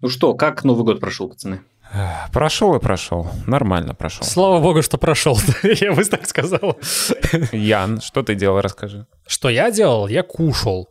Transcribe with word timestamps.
Ну 0.00 0.08
что, 0.08 0.34
как 0.34 0.64
Новый 0.64 0.84
год 0.84 1.00
прошел, 1.00 1.28
пацаны? 1.28 1.62
Прошел 2.32 2.74
и 2.74 2.80
прошел. 2.80 3.30
Нормально 3.46 3.94
прошел. 3.94 4.24
Слава 4.24 4.60
богу, 4.60 4.82
что 4.82 4.98
прошел. 4.98 5.38
я 5.62 5.92
бы 5.92 6.04
так 6.04 6.26
сказал. 6.26 6.78
Ян, 7.52 8.00
что 8.00 8.22
ты 8.22 8.34
делал, 8.34 8.60
расскажи. 8.60 9.06
Что 9.26 9.48
я 9.48 9.70
делал? 9.70 10.08
Я 10.08 10.22
кушал. 10.22 10.88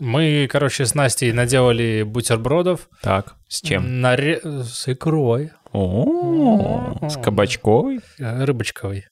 Мы, 0.00 0.48
короче, 0.50 0.86
с 0.86 0.94
Настей 0.94 1.32
наделали 1.32 2.02
бутербродов. 2.02 2.88
Так, 3.00 3.36
с 3.48 3.60
чем? 3.60 4.00
Наре... 4.00 4.40
С 4.42 4.88
икрой. 4.88 5.52
О, 5.72 7.08
с 7.08 7.16
кабачковой? 7.16 8.00
Э, 8.18 8.44
Рыбочковой. 8.44 9.06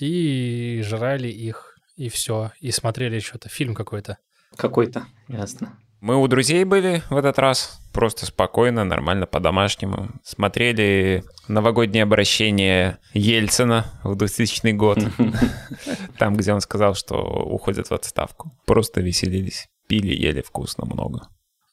И 0.00 0.82
жрали 0.86 1.28
их, 1.28 1.76
и 1.96 2.08
все. 2.10 2.52
И 2.60 2.70
смотрели 2.70 3.20
что-то, 3.20 3.48
фильм 3.48 3.74
какой-то. 3.74 4.18
Какой-то, 4.56 5.06
ясно. 5.28 5.78
Мы 6.00 6.16
у 6.16 6.28
друзей 6.28 6.62
были 6.64 7.02
в 7.10 7.16
этот 7.16 7.38
раз. 7.38 7.80
Просто 7.92 8.26
спокойно, 8.26 8.84
нормально, 8.84 9.26
по-домашнему. 9.26 10.10
Смотрели 10.22 11.24
новогоднее 11.48 12.04
обращение 12.04 12.98
Ельцина 13.14 13.86
в 14.04 14.14
2000 14.14 14.70
год. 14.72 14.98
Там, 16.18 16.36
где 16.36 16.52
он 16.52 16.60
сказал, 16.60 16.94
что 16.94 17.16
уходит 17.16 17.88
в 17.88 17.92
отставку. 17.92 18.52
Просто 18.64 19.00
веселились. 19.00 19.68
Пили, 19.88 20.14
ели 20.14 20.40
вкусно 20.40 20.84
много. 20.86 21.28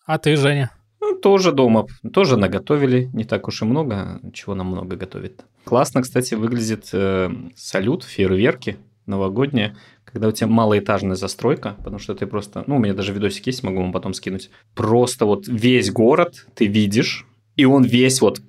А 0.07 0.17
ты, 0.17 0.35
Женя? 0.37 0.71
Ну, 0.99 1.19
тоже 1.19 1.51
дома, 1.51 1.85
тоже 2.11 2.35
наготовили, 2.35 3.11
не 3.13 3.25
так 3.25 3.47
уж 3.47 3.61
и 3.61 3.65
много, 3.65 4.19
чего 4.33 4.55
нам 4.55 4.67
много 4.67 4.95
готовит. 4.95 5.45
Классно, 5.65 6.01
кстати, 6.01 6.33
выглядит 6.33 6.89
э, 6.93 7.29
салют, 7.55 8.03
фейерверки 8.03 8.79
новогодние, 9.05 9.75
когда 10.15 10.29
у 10.29 10.31
тебя 10.31 10.47
малоэтажная 10.47 11.17
застройка, 11.17 11.75
потому 11.83 11.99
что 11.99 12.15
ты 12.15 12.25
просто, 12.25 12.63
ну, 12.67 12.77
у 12.77 12.79
меня 12.79 12.93
даже 12.93 13.11
видосик 13.11 13.47
есть, 13.47 13.63
могу 13.63 13.81
вам 13.81 13.91
потом 13.91 14.13
скинуть. 14.13 14.49
Просто 14.73 15.25
вот 15.25 15.45
весь 15.45 15.91
город 15.91 16.45
ты 16.55 16.67
видишь, 16.67 17.25
и 17.57 17.65
он 17.65 17.83
весь 17.83 18.21
вот 18.21 18.39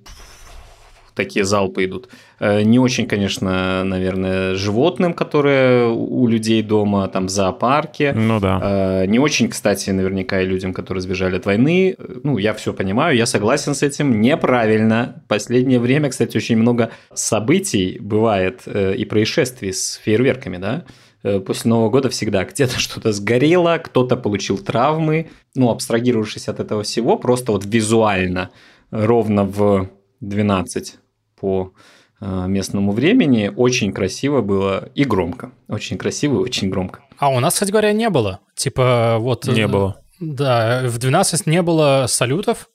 такие 1.13 1.43
залпы 1.43 1.83
идут. 1.83 2.07
Э, 2.39 2.61
Не 2.61 2.79
очень, 2.79 3.05
конечно, 3.05 3.83
наверное, 3.83 4.55
животным, 4.55 5.13
которые 5.13 5.89
у 5.89 6.25
людей 6.27 6.61
дома, 6.63 7.09
там, 7.09 7.25
в 7.25 7.29
зоопарке. 7.29 8.13
Ну 8.13 8.39
да. 8.39 8.59
Э, 8.63 9.05
Не 9.05 9.19
очень, 9.19 9.49
кстати, 9.49 9.89
наверняка 9.89 10.39
и 10.39 10.45
людям, 10.45 10.71
которые 10.73 11.01
сбежали 11.01 11.35
от 11.35 11.45
войны. 11.45 11.97
Ну, 12.23 12.37
я 12.37 12.53
все 12.53 12.71
понимаю, 12.71 13.17
я 13.17 13.25
согласен 13.25 13.75
с 13.75 13.83
этим. 13.83 14.21
Неправильно. 14.21 15.21
В 15.25 15.27
последнее 15.27 15.79
время, 15.81 16.09
кстати, 16.11 16.37
очень 16.37 16.55
много 16.55 16.91
событий 17.13 17.97
бывает 17.99 18.61
э, 18.67 18.95
и 18.95 19.03
происшествий 19.03 19.73
с 19.73 19.99
фейерверками, 20.01 20.59
да? 20.59 20.85
Э, 21.23 21.39
После 21.39 21.69
Нового 21.69 21.89
года 21.89 22.09
всегда 22.09 22.43
где-то 22.45 22.79
что-то 22.79 23.11
сгорело, 23.11 23.77
кто-то 23.77 24.17
получил 24.17 24.57
травмы. 24.57 25.29
Ну, 25.55 25.69
абстрагировавшись 25.69 26.47
от 26.47 26.59
этого 26.59 26.83
всего, 26.83 27.17
просто 27.17 27.51
вот 27.51 27.65
визуально 27.65 28.51
ровно 28.91 29.43
в 29.43 29.89
12 30.21 30.95
по 31.39 31.73
э, 32.19 32.45
местному 32.47 32.91
времени 32.91 33.51
очень 33.55 33.91
красиво 33.91 34.41
было 34.41 34.89
и 34.95 35.03
громко. 35.03 35.51
Очень 35.67 35.97
красиво 35.97 36.35
и 36.35 36.43
очень 36.43 36.69
громко. 36.69 37.01
А 37.17 37.29
у 37.29 37.39
нас, 37.39 37.53
кстати 37.53 37.71
говоря, 37.71 37.93
не 37.93 38.09
было. 38.09 38.39
Типа 38.55 39.17
вот... 39.19 39.47
Не 39.47 39.61
э, 39.61 39.67
было. 39.67 40.01
Да, 40.19 40.83
в 40.85 40.97
12 40.97 41.45
не 41.45 41.61
было 41.61 42.05
салютов, 42.07 42.69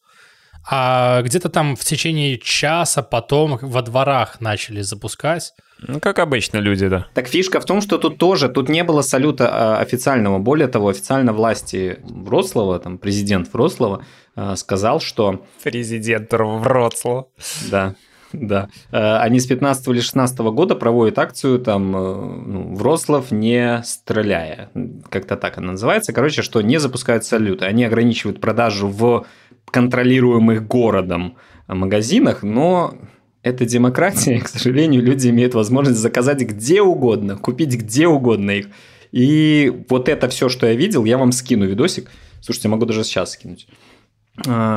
а 0.70 1.23
где-то 1.23 1.48
там 1.48 1.75
в 1.75 1.85
течение 1.85 2.39
часа 2.39 3.03
потом 3.03 3.59
во 3.61 3.83
дворах 3.83 4.41
начали 4.41 4.81
запускать. 4.83 5.53
Ну, 5.87 6.01
как 6.01 6.19
обычно 6.19 6.59
люди, 6.59 6.89
да. 6.89 7.07
Так 7.15 7.29
фишка 7.29 7.61
в 7.61 7.65
том, 7.65 7.81
что 7.81 7.99
тут 7.99 8.19
тоже, 8.19 8.49
тут 8.49 8.69
не 8.69 8.85
было 8.85 9.03
салюта 9.03 9.49
а, 9.49 9.79
официального. 9.79 10.39
Более 10.39 10.69
того, 10.69 10.89
официально 10.89 11.33
власти 11.33 11.99
Вроцлава, 12.05 12.79
там 12.79 12.99
президент 12.99 13.53
Вроцлава 13.53 14.05
а, 14.37 14.57
сказал, 14.57 15.01
что 15.01 15.45
Президент 15.63 16.33
Вроцлава. 16.33 17.27
да, 17.71 17.95
да. 18.33 18.69
Э, 18.91 19.17
Они 19.19 19.41
с 19.41 19.47
15 19.47 19.89
или 19.89 20.01
16 20.01 20.39
года 20.39 20.75
проводят 20.75 21.19
акцию 21.19 21.59
там 21.59 21.95
э, 21.95 22.15
ну, 22.47 22.97
не 23.31 23.83
стреляя. 23.85 24.71
Как-то 25.11 25.37
так 25.37 25.59
она 25.59 25.73
называется. 25.73 26.13
Короче, 26.13 26.42
что 26.42 26.63
не 26.63 26.79
запускают 26.79 27.25
салюты. 27.25 27.67
Они 27.67 27.85
ограничивают 27.85 28.41
продажу 28.41 28.89
в 28.89 29.27
контролируемых 29.71 30.67
городом 30.67 31.37
магазинах, 31.69 32.42
но 32.42 32.95
это 33.42 33.64
демократия, 33.67 34.41
к 34.45 34.48
сожалению, 34.48 35.03
люди 35.03 35.29
имеют 35.29 35.55
возможность 35.55 35.98
заказать 35.98 36.41
где 36.41 36.83
угодно, 36.83 37.36
купить 37.36 37.75
где 37.77 38.07
угодно 38.07 38.53
их. 38.53 38.69
И 39.11 39.85
вот 39.89 40.08
это 40.08 40.29
все, 40.29 40.48
что 40.48 40.67
я 40.67 40.75
видел, 40.75 41.05
я 41.05 41.19
вам 41.19 41.33
скину 41.33 41.67
видосик. 41.67 42.11
Слушайте, 42.41 42.69
могу 42.69 42.86
даже 42.86 43.05
сейчас 43.05 43.33
скинуть. 43.33 43.67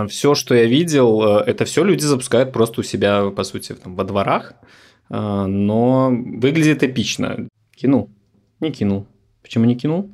Все, 0.09 0.35
что 0.35 0.53
я 0.53 0.65
видел, 0.65 1.39
э, 1.39 1.43
это 1.45 1.63
все 1.63 1.85
люди 1.85 2.03
запускают 2.03 2.51
просто 2.51 2.81
у 2.81 2.83
себя, 2.83 3.29
по 3.29 3.45
сути, 3.45 3.73
там, 3.73 3.95
во 3.95 4.03
дворах. 4.03 4.53
А, 5.09 5.47
Но 5.47 6.09
выглядит 6.09 6.83
эпично. 6.83 7.47
Кинул? 7.73 8.09
Не 8.59 8.71
кинул. 8.71 9.07
Почему 9.41 9.63
не 9.63 9.75
кинул? 9.75 10.11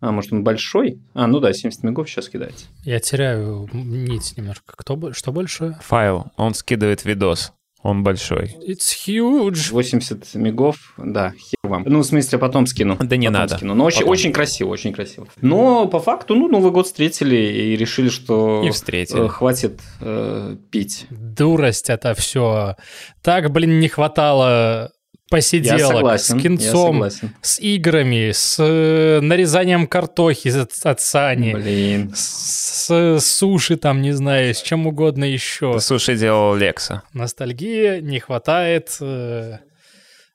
А, 0.00 0.12
может, 0.12 0.34
он 0.34 0.44
большой? 0.44 1.00
А, 1.14 1.26
ну 1.26 1.40
да, 1.40 1.54
70 1.54 1.82
мегов 1.82 2.10
сейчас 2.10 2.28
кидается. 2.28 2.66
Я 2.82 3.00
теряю 3.00 3.70
нить 3.72 4.34
немножко. 4.36 4.74
Кто, 4.76 5.14
что 5.14 5.32
большое? 5.32 5.78
Файл. 5.80 6.26
Он 6.36 6.52
скидывает 6.52 7.06
видос. 7.06 7.53
Он 7.84 8.02
большой. 8.02 8.56
It's 8.66 8.94
huge. 9.06 9.70
80 9.70 10.34
мегов, 10.34 10.94
да, 10.96 11.32
хер 11.38 11.58
вам. 11.62 11.82
Ну, 11.86 11.98
в 12.00 12.04
смысле, 12.04 12.38
потом 12.38 12.66
скину. 12.66 12.96
Да 12.98 13.16
не 13.16 13.26
Потом 13.26 13.40
надо. 13.40 13.56
Скину. 13.58 13.74
Но 13.74 13.84
очень, 13.84 13.98
Потом. 14.00 14.12
очень 14.12 14.32
красиво, 14.32 14.70
очень 14.70 14.92
красиво. 14.94 15.28
Но 15.42 15.86
по 15.86 16.00
факту, 16.00 16.34
ну, 16.34 16.48
Новый 16.48 16.72
год 16.72 16.86
встретили 16.86 17.36
и 17.36 17.76
решили, 17.76 18.08
что 18.08 18.62
И 18.64 18.70
встретили. 18.70 19.26
э, 19.26 19.28
хватит 19.28 19.80
э, 20.00 20.56
пить. 20.70 21.06
Дурость 21.10 21.90
это 21.90 22.14
все. 22.14 22.76
Так, 23.22 23.50
блин, 23.52 23.78
не 23.78 23.88
хватало 23.88 24.90
Я 25.30 25.36
посиделок 25.36 25.80
согласен. 25.96 26.24
с 26.24 26.36
я 26.36 26.42
кинцом, 26.42 26.92
согласен. 26.94 27.34
с 27.40 27.58
играми, 27.58 28.30
с 28.32 28.56
э, 28.58 29.20
нарезанием 29.20 29.86
картохи 29.86 30.48
от, 30.48 31.00
Сани, 31.00 31.54
Блин. 31.54 32.12
с, 32.14 32.90
с 32.90 33.26
суши 33.26 33.76
там, 33.76 34.02
не 34.02 34.12
знаю, 34.12 34.54
с 34.54 34.62
чем 34.62 34.86
угодно 34.86 35.24
еще. 35.24 35.80
Суши 35.80 36.16
делал 36.16 36.54
Лекса. 36.54 37.02
Ностальгия, 37.14 38.00
не 38.00 38.20
хватает. 38.20 38.96
э, 39.00 39.58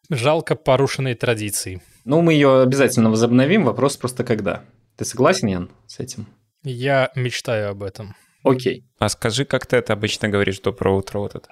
жалко 0.10 0.56
порушенной 0.56 1.14
традиции. 1.16 1.82
Ну, 2.04 2.22
мы 2.22 2.34
ее 2.34 2.62
обязательно 2.62 3.10
возобновим. 3.12 3.66
Вопрос 3.66 3.96
просто 3.96 4.24
когда. 4.24 4.64
Ты 4.98 5.06
согласен, 5.06 5.48
Ян, 5.48 5.70
с 5.86 6.00
этим? 6.00 6.28
Я 6.64 7.12
мечтаю 7.16 7.70
об 7.72 7.84
этом. 7.84 8.16
Окей. 8.44 8.84
А 8.98 9.08
скажи, 9.10 9.46
как 9.46 9.66
ты 9.66 9.78
это 9.78 9.94
обычно 9.94 10.30
говоришь 10.30 10.60
доброе 10.60 10.96
утро 10.96 11.20
вот 11.20 11.36
это? 11.36 11.50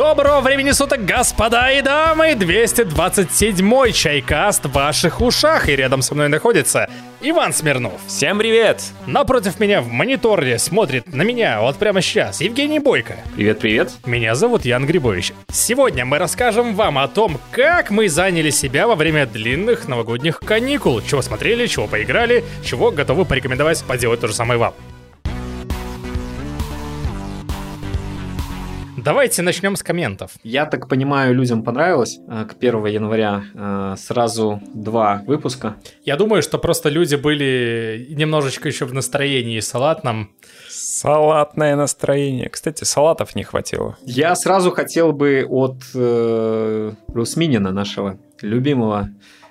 Доброго 0.00 0.40
времени 0.40 0.70
суток, 0.70 1.04
господа 1.04 1.70
и 1.72 1.82
дамы! 1.82 2.30
227-й 2.30 3.92
чайкаст 3.92 4.64
в 4.64 4.72
ваших 4.72 5.20
ушах, 5.20 5.68
и 5.68 5.76
рядом 5.76 6.00
со 6.00 6.14
мной 6.14 6.28
находится 6.28 6.88
Иван 7.20 7.52
Смирнов. 7.52 8.00
Всем 8.06 8.38
привет! 8.38 8.82
Напротив 9.06 9.60
меня 9.60 9.82
в 9.82 9.88
мониторе 9.88 10.58
смотрит 10.58 11.12
на 11.12 11.20
меня 11.20 11.60
вот 11.60 11.76
прямо 11.76 12.00
сейчас 12.00 12.40
Евгений 12.40 12.78
Бойко. 12.78 13.16
Привет-привет. 13.36 13.92
Меня 14.06 14.34
зовут 14.34 14.64
Ян 14.64 14.86
Грибович. 14.86 15.34
Сегодня 15.52 16.06
мы 16.06 16.16
расскажем 16.16 16.74
вам 16.74 16.96
о 16.96 17.06
том, 17.06 17.38
как 17.50 17.90
мы 17.90 18.08
заняли 18.08 18.48
себя 18.48 18.86
во 18.86 18.94
время 18.94 19.26
длинных 19.26 19.86
новогодних 19.86 20.40
каникул, 20.40 21.02
чего 21.02 21.20
смотрели, 21.20 21.66
чего 21.66 21.86
поиграли, 21.86 22.42
чего 22.64 22.90
готовы 22.90 23.26
порекомендовать 23.26 23.84
поделать 23.84 24.20
то 24.20 24.28
же 24.28 24.32
самое 24.32 24.58
вам. 24.58 24.72
Давайте 29.04 29.40
начнем 29.42 29.76
с 29.76 29.82
комментов. 29.82 30.32
Я 30.42 30.66
так 30.66 30.86
понимаю, 30.88 31.34
людям 31.34 31.62
понравилось. 31.62 32.18
Э, 32.28 32.44
К 32.44 32.54
1 32.58 32.86
января 32.86 33.44
э, 33.54 33.94
сразу 33.98 34.60
два 34.74 35.22
выпуска. 35.26 35.76
Я 36.04 36.16
думаю, 36.16 36.42
что 36.42 36.58
просто 36.58 36.90
люди 36.90 37.14
были 37.14 38.06
немножечко 38.10 38.68
еще 38.68 38.84
в 38.84 38.92
настроении 38.92 39.60
салатном. 39.60 40.30
Салатное 40.68 41.76
настроение. 41.76 42.50
Кстати, 42.50 42.84
салатов 42.84 43.34
не 43.34 43.42
хватило. 43.42 43.96
Я 44.04 44.34
сразу 44.34 44.70
хотел 44.70 45.12
бы 45.12 45.46
от 45.48 45.76
э, 45.94 46.92
Русминина, 47.08 47.70
нашего 47.72 48.18
любимого. 48.42 49.08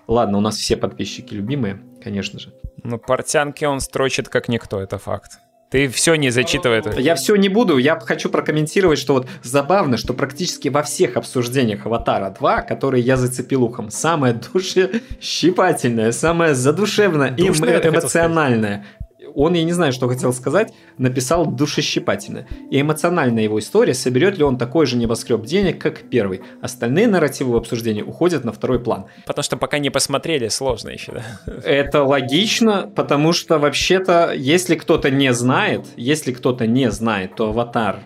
Ладно, 0.08 0.38
у 0.38 0.42
нас 0.42 0.58
все 0.58 0.78
подписчики 0.78 1.34
любимые, 1.34 1.82
конечно 2.04 2.40
же. 2.40 2.54
Ну, 2.84 3.00
портянки 3.00 3.66
он 3.66 3.80
строчит 3.80 4.30
как 4.30 4.48
никто, 4.48 4.80
это 4.80 5.00
факт. 5.00 5.40
Ты 5.70 5.88
все 5.88 6.16
не 6.16 6.32
зачитывай. 6.32 6.80
это. 6.80 7.00
Я 7.00 7.14
все 7.16 7.36
не 7.36 7.48
буду, 7.48 7.78
я 7.78 8.00
хочу 8.00 8.30
прокомментировать, 8.30 8.98
что 8.98 9.14
вот 9.14 9.28
забавно, 9.44 9.98
что 9.98 10.14
практически 10.14 10.70
во 10.70 10.82
всех 10.82 11.16
обсуждениях 11.16 11.86
Аватара 11.86 12.32
2, 12.32 12.62
которые 12.62 13.04
я 13.04 13.18
зацепил 13.18 13.64
ухом, 13.64 13.92
самое 13.92 14.34
душещипательное, 14.54 16.12
самое 16.12 16.56
задушевное 16.56 17.36
и 17.36 17.48
эмоциональное 17.48 18.86
Он, 19.40 19.54
я 19.54 19.64
не 19.64 19.72
знаю, 19.72 19.94
что 19.94 20.10
хотел 20.10 20.34
сказать, 20.34 20.74
написал 20.98 21.46
душещипательно. 21.46 22.46
И 22.70 22.82
эмоциональная 22.82 23.44
его 23.44 23.58
история, 23.60 23.94
соберет 23.94 24.38
ли 24.38 24.44
он 24.44 24.58
такой 24.58 24.86
же 24.86 24.98
небоскреб 24.98 25.46
денег, 25.46 25.82
как 25.82 26.02
первый. 26.10 26.42
Остальные 26.62 27.08
нарративы 27.08 27.54
в 27.54 27.56
обсуждении 27.56 28.02
уходят 28.02 28.44
на 28.44 28.52
второй 28.52 28.82
план. 28.82 29.06
Потому 29.26 29.44
что 29.44 29.56
пока 29.56 29.80
не 29.80 29.90
посмотрели, 29.90 30.50
сложно 30.50 30.90
еще, 30.90 31.14
да? 31.14 31.54
Это 31.64 32.04
логично, 32.04 32.92
потому 32.94 33.32
что 33.32 33.60
вообще-то, 33.60 34.34
если 34.36 34.76
кто-то 34.76 35.10
не 35.10 35.32
знает, 35.32 35.86
если 35.96 36.34
кто-то 36.34 36.68
не 36.68 36.92
знает, 36.92 37.36
то 37.36 37.48
«Аватар» 37.52 38.02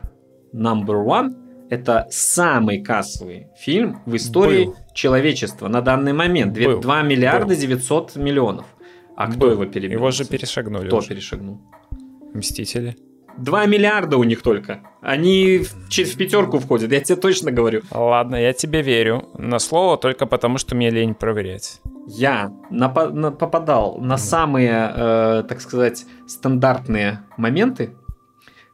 number 0.53 1.03
one 1.03 1.33
это 1.73 2.07
самый 2.11 2.83
кассовый 2.83 3.47
фильм 3.57 4.01
в 4.05 4.15
истории 4.15 4.65
Был. 4.65 4.75
человечества 4.93 5.67
на 5.67 5.81
данный 5.81 6.13
момент. 6.13 6.55
Был. 6.55 6.79
2 6.79 7.01
миллиарда 7.01 7.55
Был. 7.55 7.55
900 7.55 8.15
миллионов. 8.15 8.65
А 9.15 9.27
кто 9.27 9.39
Был. 9.39 9.51
его 9.51 9.65
перебил? 9.65 9.97
Его 9.99 10.11
же 10.11 10.25
перешагнули 10.25 10.87
Кто 10.87 10.97
уже. 10.97 11.09
перешагнул? 11.09 11.59
Мстители. 12.33 12.95
2 13.37 13.65
миллиарда 13.65 14.17
у 14.17 14.23
них 14.23 14.41
только. 14.43 14.81
Они 15.01 15.59
в, 15.59 15.73
в 15.89 16.17
пятерку 16.17 16.59
входят, 16.59 16.91
я 16.91 16.99
тебе 16.99 17.15
точно 17.15 17.51
говорю. 17.51 17.81
Ладно, 17.91 18.35
я 18.35 18.53
тебе 18.53 18.81
верю 18.83 19.29
на 19.37 19.57
слово 19.59 19.97
только 19.97 20.25
потому, 20.27 20.57
что 20.59 20.75
мне 20.75 20.91
лень 20.91 21.15
проверять. 21.15 21.81
Я 22.07 22.51
напа- 22.71 23.11
на- 23.11 23.31
попадал 23.31 23.97
на 23.99 24.17
самые, 24.17 24.91
э, 24.95 25.43
так 25.49 25.61
сказать, 25.61 26.05
стандартные 26.27 27.23
моменты 27.37 27.95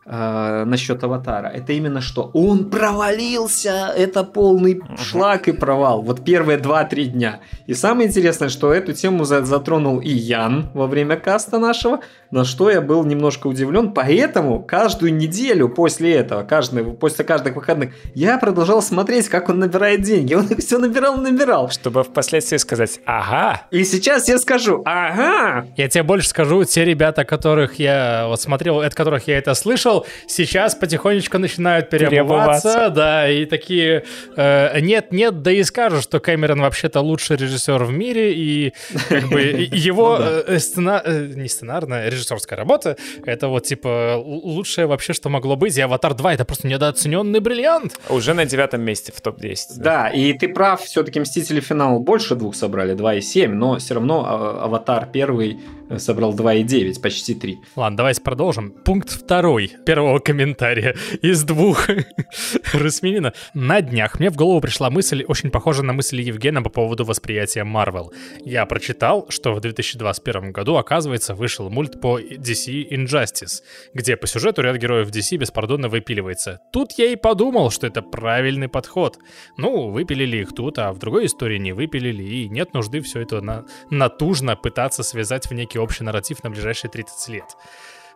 э, 0.09 0.63
насчет 0.65 1.03
аватара. 1.03 1.47
Это 1.47 1.73
именно 1.73 2.01
что 2.01 2.31
он 2.33 2.69
провалился, 2.69 3.93
это 3.95 4.23
полный 4.23 4.81
шлак 4.97 5.47
и 5.47 5.51
провал. 5.51 6.01
Вот 6.01 6.25
первые 6.25 6.57
2-3 6.59 7.05
дня. 7.05 7.39
И 7.67 7.73
самое 7.73 8.07
интересное, 8.09 8.49
что 8.49 8.73
эту 8.73 8.93
тему 8.93 9.23
за- 9.23 9.45
затронул 9.45 9.99
и 9.99 10.09
Ян 10.09 10.69
во 10.73 10.87
время 10.87 11.15
каста 11.17 11.59
нашего, 11.59 11.99
на 12.31 12.43
что 12.45 12.69
я 12.69 12.81
был 12.81 13.03
немножко 13.05 13.47
удивлен. 13.47 13.93
Поэтому 13.93 14.61
каждую 14.61 15.15
неделю 15.15 15.69
после 15.69 16.13
этого, 16.15 16.43
каждый, 16.43 16.83
после 16.83 17.25
каждых 17.25 17.55
выходных, 17.55 17.91
я 18.15 18.37
продолжал 18.37 18.81
смотреть, 18.81 19.29
как 19.29 19.49
он 19.49 19.59
набирает 19.59 20.01
деньги. 20.01 20.33
Он 20.33 20.47
их 20.47 20.59
все 20.59 20.77
набирал, 20.79 21.17
набирал. 21.17 21.69
Чтобы 21.69 22.03
впоследствии 22.03 22.57
сказать 22.57 22.99
«Ага». 23.05 23.61
И 23.71 23.83
сейчас 23.83 24.27
я 24.27 24.37
скажу, 24.39 24.81
ага, 24.85 25.67
Я 25.77 25.87
тебе 25.89 26.03
больше 26.03 26.29
скажу, 26.29 26.63
те 26.63 26.85
ребята, 26.85 27.23
которых 27.25 27.79
я 27.79 28.25
вот 28.27 28.41
смотрел, 28.41 28.79
от 28.81 28.95
которых 28.95 29.27
я 29.27 29.37
это 29.37 29.53
слышал, 29.53 29.98
сейчас 30.27 30.75
потихонечку 30.75 31.37
начинают 31.37 31.89
переобуваться, 31.89 32.69
Переобуваться. 32.69 32.89
да, 32.89 33.29
и 33.29 33.45
такие 33.45 34.03
э, 34.35 34.79
нет, 34.81 35.11
нет, 35.11 35.41
да 35.41 35.51
и 35.51 35.63
скажут, 35.63 36.03
что 36.03 36.19
Кэмерон 36.19 36.61
вообще-то 36.61 37.01
лучший 37.01 37.37
режиссер 37.37 37.83
в 37.83 37.91
мире, 37.91 38.33
и 38.33 38.73
как 39.09 39.29
бы 39.29 39.41
и- 39.41 39.69
его 39.77 40.17
э, 40.19 40.57
сцена- 40.59 41.01
э, 41.05 41.27
не 41.35 41.47
сценарная, 41.47 42.09
режиссерская 42.09 42.57
работа, 42.57 42.97
это 43.25 43.47
вот 43.47 43.63
типа 43.65 44.21
лучшее 44.23 44.87
вообще, 44.87 45.13
что 45.13 45.29
могло 45.29 45.55
быть, 45.55 45.77
и 45.77 45.81
Аватар 45.81 46.13
2 46.13 46.33
это 46.33 46.45
просто 46.45 46.67
недооцененный 46.67 47.39
бриллиант. 47.39 47.99
Уже 48.09 48.33
на 48.33 48.45
девятом 48.45 48.81
месте 48.81 49.11
в 49.15 49.21
топ-10. 49.21 49.55
Да, 49.77 50.09
и 50.09 50.33
ты 50.33 50.47
прав, 50.49 50.81
все-таки 50.81 51.19
Мстители 51.19 51.59
финал 51.59 51.99
больше 51.99 52.35
двух 52.35 52.55
собрали, 52.55 52.95
2,7, 52.95 53.47
но 53.49 53.77
все 53.77 53.93
равно 53.95 54.25
а, 54.27 54.65
Аватар 54.65 55.07
первый 55.11 55.53
э, 55.53 55.55
собрал 55.97 56.33
2,9, 56.35 57.01
почти 57.01 57.33
3. 57.35 57.59
Ладно, 57.75 57.97
давайте 57.97 58.21
продолжим. 58.21 58.71
Пункт 58.71 59.09
второй 59.09 59.71
первого 59.85 60.19
комментария 60.19 60.95
из 61.21 61.43
двух 61.43 61.89
Русминина. 62.73 63.33
На 63.53 63.81
днях 63.81 64.19
мне 64.19 64.29
в 64.29 64.35
голову 64.35 64.61
пришла 64.61 64.89
мысль, 64.89 65.23
очень 65.27 65.49
похожая 65.49 65.83
на 65.85 65.93
мысль 65.93 66.21
Евгена 66.21 66.61
по 66.61 66.69
поводу 66.69 67.05
восприятия 67.05 67.63
Marvel. 67.65 68.07
Я 68.45 68.65
прочитал, 68.65 69.25
что 69.29 69.53
в 69.53 69.61
2021 69.61 70.51
году, 70.51 70.75
оказывается, 70.75 71.33
вышел 71.35 71.69
мульт 71.69 71.99
по 72.01 72.19
DC 72.19 72.89
Injustice, 72.91 73.61
где 73.93 74.15
по 74.15 74.27
сюжету 74.27 74.61
ряд 74.61 74.77
героев 74.77 75.09
DC 75.09 75.37
беспардонно 75.37 75.89
выпиливается. 75.89 76.59
Тут 76.71 76.91
я 76.97 77.05
и 77.07 77.15
подумал, 77.15 77.71
что 77.71 77.87
это 77.87 78.01
правильный 78.01 78.67
подход. 78.67 79.17
Ну, 79.57 79.89
выпилили 79.89 80.37
их 80.37 80.53
тут, 80.53 80.77
а 80.79 80.91
в 80.93 80.99
другой 80.99 81.25
истории 81.25 81.57
не 81.57 81.71
выпилили, 81.71 82.23
и 82.23 82.49
нет 82.49 82.73
нужды 82.73 83.01
все 83.01 83.21
это 83.21 83.41
на- 83.41 83.65
натужно 83.89 84.55
пытаться 84.55 85.03
связать 85.03 85.47
в 85.49 85.53
некий 85.53 85.78
общий 85.79 86.03
нарратив 86.03 86.43
на 86.43 86.49
ближайшие 86.49 86.91
30 86.91 87.29
лет. 87.29 87.57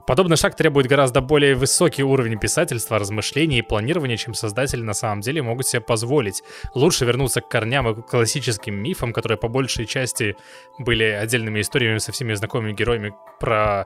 Подобный 0.06 0.36
шаг 0.36 0.56
требует 0.56 0.88
гораздо 0.88 1.21
более 1.21 1.56
высокий 1.56 2.04
уровень 2.04 2.38
писательства, 2.38 3.00
размышлений 3.00 3.60
и 3.60 3.62
планирования, 3.62 4.18
чем 4.18 4.33
создатели 4.33 4.81
на 4.81 4.94
самом 4.94 5.21
деле 5.21 5.42
могут 5.42 5.68
себе 5.68 5.81
позволить. 5.81 6.44
Лучше 6.74 7.06
вернуться 7.06 7.39
к 7.39 7.48
корням 7.48 7.88
и 7.88 8.01
к 8.01 8.06
классическим 8.06 8.75
мифам, 8.75 9.13
которые 9.13 9.38
по 9.38 9.48
большей 9.48 9.86
части 9.86 10.36
были 10.77 11.06
отдельными 11.06 11.62
историями 11.62 12.00
со 12.00 12.12
всеми 12.12 12.33
знакомыми 12.33 12.74
героями 12.74 13.15
про 13.39 13.86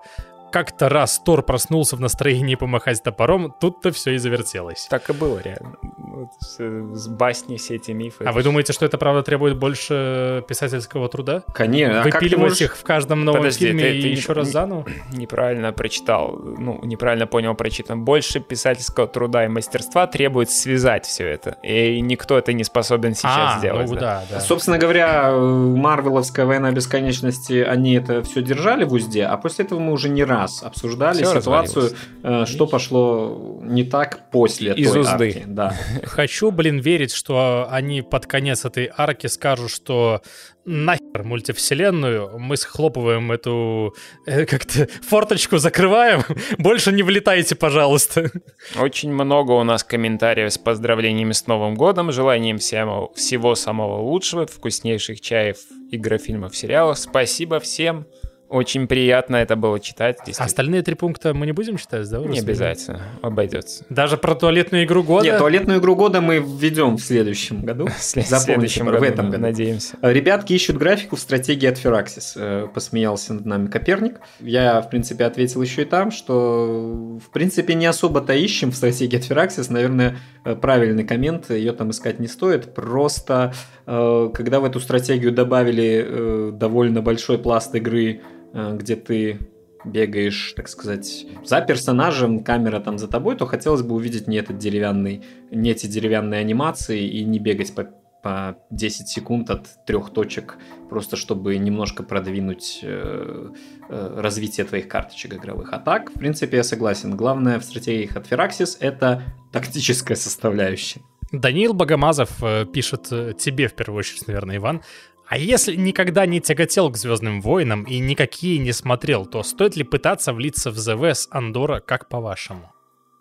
как-то 0.51 0.89
раз 0.89 1.19
Тор 1.19 1.43
проснулся 1.43 1.95
в 1.95 1.99
настроении 1.99 2.55
помахать 2.55 3.01
топором, 3.03 3.53
тут-то 3.59 3.91
все 3.91 4.11
и 4.13 4.17
завертелось. 4.17 4.87
Так 4.89 5.09
и 5.09 5.13
было 5.13 5.39
реально. 5.39 5.75
Вот 5.97 6.29
с, 6.39 6.57
с 6.59 7.07
басни 7.07 7.57
все 7.57 7.75
эти 7.75 7.91
мифы. 7.91 8.23
А 8.23 8.31
вы 8.31 8.43
думаете, 8.43 8.73
что 8.73 8.85
это 8.85 8.97
правда 8.97 9.23
требует 9.23 9.57
больше 9.57 10.43
писательского 10.47 11.09
труда? 11.09 11.43
Конечно, 11.53 12.01
а 12.01 12.03
Выпиливать 12.03 12.37
можешь... 12.37 12.61
их 12.61 12.77
в 12.77 12.83
каждом 12.83 13.25
новом 13.25 13.41
Подожди, 13.41 13.67
фильме 13.67 13.83
ты- 13.83 13.97
и 13.97 14.01
ты 14.01 14.07
не- 14.09 14.13
еще 14.15 14.33
раз 14.33 14.47
не- 14.47 14.53
заново? 14.53 14.85
неправильно 15.11 15.71
прочитал, 15.73 16.37
ну, 16.37 16.79
неправильно 16.83 17.27
понял 17.27 17.53
прочитан. 17.55 18.03
Больше 18.03 18.39
писательского 18.39 19.07
труда 19.07 19.45
и 19.45 19.47
мастерства 19.47 20.07
требует 20.07 20.49
связать 20.49 21.05
все 21.05 21.27
это. 21.27 21.57
И 21.63 22.01
никто 22.01 22.37
это 22.37 22.53
не 22.53 22.63
способен 22.63 23.13
сейчас 23.13 23.55
а, 23.55 23.59
сделать. 23.59 23.89
ну 23.89 23.95
да. 23.95 24.01
да, 24.01 24.23
да. 24.31 24.39
Собственно 24.39 24.77
говоря, 24.77 25.29
э, 25.31 25.37
Марвеловская 25.39 26.45
война 26.45 26.71
бесконечности, 26.71 27.61
они 27.61 27.95
это 27.95 28.21
все 28.23 28.41
держали 28.41 28.83
в 28.83 28.93
узде, 28.93 29.23
а 29.25 29.37
после 29.37 29.65
этого 29.65 29.79
мы 29.79 29.91
уже 29.93 30.09
не 30.09 30.23
раз 30.41 30.63
обсуждали 30.63 31.23
Всё 31.23 31.39
ситуацию, 31.39 31.91
э, 32.23 32.45
что 32.45 32.67
пошло 32.67 33.59
не 33.63 33.83
так 33.83 34.31
после 34.31 34.73
Из 34.73 34.91
той 34.91 35.01
узды. 35.01 35.27
арки. 35.27 35.43
Да. 35.47 35.73
Хочу, 36.03 36.51
блин, 36.51 36.79
верить, 36.79 37.11
что 37.13 37.67
они 37.69 38.01
под 38.01 38.25
конец 38.25 38.65
этой 38.65 38.89
арки 38.95 39.27
скажут, 39.27 39.71
что 39.71 40.21
нахер 40.67 41.23
мультивселенную, 41.23 42.37
мы 42.37 42.57
схлопываем 42.57 43.31
эту 43.31 43.95
э, 44.25 44.45
как-то 44.45 44.87
форточку, 45.01 45.57
закрываем, 45.57 46.23
больше 46.57 46.91
не 46.91 47.03
влетайте, 47.03 47.55
пожалуйста. 47.55 48.29
Очень 48.77 49.13
много 49.13 49.53
у 49.53 49.63
нас 49.63 49.83
комментариев 49.83 50.51
с 50.51 50.57
поздравлениями 50.57 51.31
с 51.31 51.47
Новым 51.47 51.75
годом, 51.75 52.11
желанием 52.11 52.57
всем, 52.57 53.07
всего 53.15 53.55
самого 53.55 54.01
лучшего, 54.01 54.45
вкуснейших 54.45 55.21
чаев, 55.21 55.57
игрофильмов, 55.91 56.55
сериалов. 56.55 56.99
Спасибо 56.99 57.59
всем. 57.59 58.05
Очень 58.49 58.87
приятно 58.87 59.37
это 59.37 59.55
было 59.55 59.79
читать. 59.79 60.17
А 60.37 60.43
остальные 60.43 60.81
три 60.81 60.95
пункта 60.95 61.33
мы 61.33 61.45
не 61.45 61.51
будем 61.51 61.77
читать, 61.77 62.09
да? 62.09 62.19
Не 62.19 62.39
обязательно, 62.39 63.01
обойдется. 63.21 63.85
Даже 63.89 64.15
про 64.17 64.35
туалетную 64.35 64.85
игру 64.85 65.03
года? 65.03 65.25
Нет, 65.25 65.37
туалетную 65.37 65.79
игру 65.79 65.95
года 65.95 66.21
мы 66.21 66.37
введем 66.37 66.95
в 66.95 67.01
следующем 67.01 67.63
году. 67.63 67.87
В 67.97 68.01
следующем 68.01 68.85
в 68.85 68.91
году, 68.91 69.03
этом 69.03 69.29
году. 69.29 69.41
надеемся. 69.43 69.97
Ребятки 70.01 70.53
ищут 70.53 70.77
графику 70.77 71.15
в 71.15 71.19
стратегии 71.19 71.67
от 71.67 71.77
Firaxis. 71.77 72.33
Э, 72.35 72.67
Посмеялся 72.73 73.33
над 73.33 73.45
нами 73.45 73.67
Коперник. 73.67 74.21
Я, 74.39 74.81
в 74.81 74.89
принципе, 74.89 75.25
ответил 75.25 75.61
еще 75.61 75.81
и 75.81 75.85
там, 75.85 76.11
что, 76.11 77.19
в 77.23 77.29
принципе, 77.31 77.73
не 77.73 77.85
особо-то 77.85 78.33
ищем 78.33 78.71
в 78.71 78.75
стратегии 78.75 79.17
от 79.17 79.23
Firaxis. 79.23 79.71
Наверное, 79.71 80.17
э, 80.45 80.55
правильный 80.55 81.03
коммент, 81.03 81.49
ее 81.49 81.73
там 81.73 81.91
искать 81.91 82.19
не 82.19 82.27
стоит. 82.27 82.73
Просто, 82.73 83.53
э, 83.85 84.29
когда 84.33 84.59
в 84.59 84.65
эту 84.65 84.79
стратегию 84.79 85.31
добавили 85.33 86.05
э, 86.07 86.51
довольно 86.53 87.01
большой 87.01 87.37
пласт 87.37 87.75
игры, 87.75 88.21
э, 88.21 88.36
где 88.53 88.95
ты 88.95 89.39
бегаешь, 89.87 90.53
так 90.55 90.67
сказать, 90.67 91.25
за 91.43 91.61
персонажем, 91.61 92.43
камера 92.43 92.79
там 92.79 92.97
за 92.97 93.07
тобой, 93.07 93.35
то 93.35 93.45
хотелось 93.45 93.81
бы 93.81 93.95
увидеть 93.95 94.27
не 94.27 94.37
этот 94.37 94.57
деревянный, 94.57 95.23
не 95.51 95.71
эти 95.71 95.87
деревянные 95.87 96.39
анимации 96.39 97.07
и 97.07 97.23
не 97.23 97.39
бегать 97.39 97.73
по, 97.73 97.89
по 98.23 98.57
10 98.71 99.07
секунд 99.07 99.49
от 99.49 99.85
трех 99.85 100.11
точек, 100.11 100.57
просто 100.89 101.15
чтобы 101.15 101.57
немножко 101.57 102.03
продвинуть 102.03 102.79
э, 102.83 103.49
э, 103.89 104.19
развитие 104.19 104.65
твоих 104.65 104.87
карточек 104.87 105.35
игровых. 105.35 105.73
А 105.73 105.79
так, 105.79 106.09
в 106.09 106.19
принципе, 106.19 106.57
я 106.57 106.63
согласен. 106.63 107.15
Главное 107.15 107.59
в 107.59 107.63
стратегиях 107.63 108.15
от 108.15 108.29
Firaxis 108.29 108.77
это 108.79 109.23
тактическая 109.51 110.17
составляющая. 110.17 111.01
Даниил 111.31 111.73
Богомазов 111.73 112.41
э, 112.41 112.65
пишет 112.65 113.07
э, 113.11 113.33
тебе 113.37 113.67
в 113.67 113.73
первую 113.73 113.99
очередь, 113.99 114.27
наверное, 114.27 114.57
Иван. 114.57 114.81
А 115.29 115.37
если 115.37 115.75
никогда 115.75 116.25
не 116.25 116.39
тяготел 116.39 116.89
к 116.89 116.97
Звездным 116.97 117.41
войнам 117.41 117.83
и 117.83 117.99
никакие 117.99 118.59
не 118.59 118.71
смотрел, 118.71 119.25
то 119.25 119.43
стоит 119.43 119.75
ли 119.75 119.83
пытаться 119.83 120.31
влиться 120.31 120.71
в 120.71 120.77
ЗВ 120.77 121.03
с 121.03 121.27
Андора, 121.31 121.81
как 121.81 122.07
по-вашему? 122.07 122.71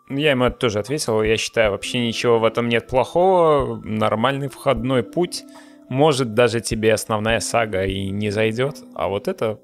Я 0.09 0.31
ему 0.31 0.45
это 0.45 0.57
тоже 0.57 0.79
ответил. 0.79 1.21
Я 1.23 1.37
считаю, 1.37 1.73
вообще 1.73 2.07
ничего 2.07 2.39
в 2.39 2.45
этом 2.45 2.69
нет 2.69 2.87
плохого. 2.87 3.81
Нормальный 3.85 4.49
входной 4.49 5.03
путь. 5.03 5.43
Может, 5.89 6.35
даже 6.35 6.61
тебе 6.61 6.95
основная 6.95 7.41
сага 7.41 7.85
и 7.85 8.11
не 8.11 8.31
зайдет, 8.31 8.77
а 8.95 9.09
вот 9.09 9.27
это 9.27 9.59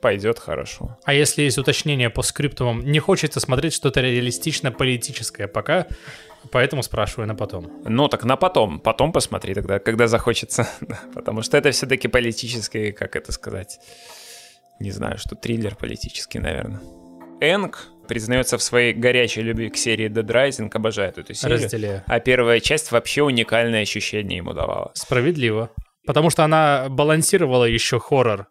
пойдет 0.00 0.38
хорошо. 0.38 0.96
А 1.04 1.12
если 1.12 1.42
есть 1.42 1.58
уточнение 1.58 2.08
по 2.08 2.22
скриптумам, 2.22 2.80
не 2.80 3.00
хочется 3.00 3.40
смотреть 3.40 3.74
что-то 3.74 4.00
реалистично 4.00 4.72
политическое 4.72 5.48
пока, 5.48 5.86
поэтому 6.50 6.82
спрашиваю 6.82 7.28
на 7.28 7.34
потом. 7.34 7.70
Ну, 7.84 8.08
так 8.08 8.24
на 8.24 8.36
потом. 8.36 8.80
Потом 8.80 9.12
посмотри 9.12 9.54
тогда, 9.54 9.78
когда 9.78 10.06
захочется. 10.06 10.68
Потому 11.14 11.42
что 11.42 11.56
это 11.56 11.70
все-таки 11.70 12.08
политический, 12.08 12.92
как 12.92 13.16
это 13.16 13.32
сказать, 13.32 13.78
не 14.80 14.90
знаю, 14.90 15.18
что 15.18 15.36
триллер 15.36 15.76
политический, 15.76 16.38
наверное. 16.38 16.80
Энг 17.40 17.88
признается 18.08 18.58
в 18.58 18.62
своей 18.62 18.92
горячей 18.92 19.42
любви 19.42 19.70
к 19.70 19.76
серии 19.76 20.08
Dead 20.10 20.26
Rising, 20.26 20.70
обожает 20.72 21.18
эту 21.18 21.34
серию. 21.34 21.58
Разделяю. 21.58 22.02
А 22.06 22.20
первая 22.20 22.60
часть 22.60 22.90
вообще 22.90 23.22
уникальное 23.22 23.82
ощущение 23.82 24.38
ему 24.38 24.52
давала. 24.52 24.90
Справедливо. 24.94 25.70
Потому 26.06 26.30
что 26.30 26.44
она 26.44 26.86
балансировала 26.88 27.64
еще 27.64 28.00
хоррор. 28.00 28.46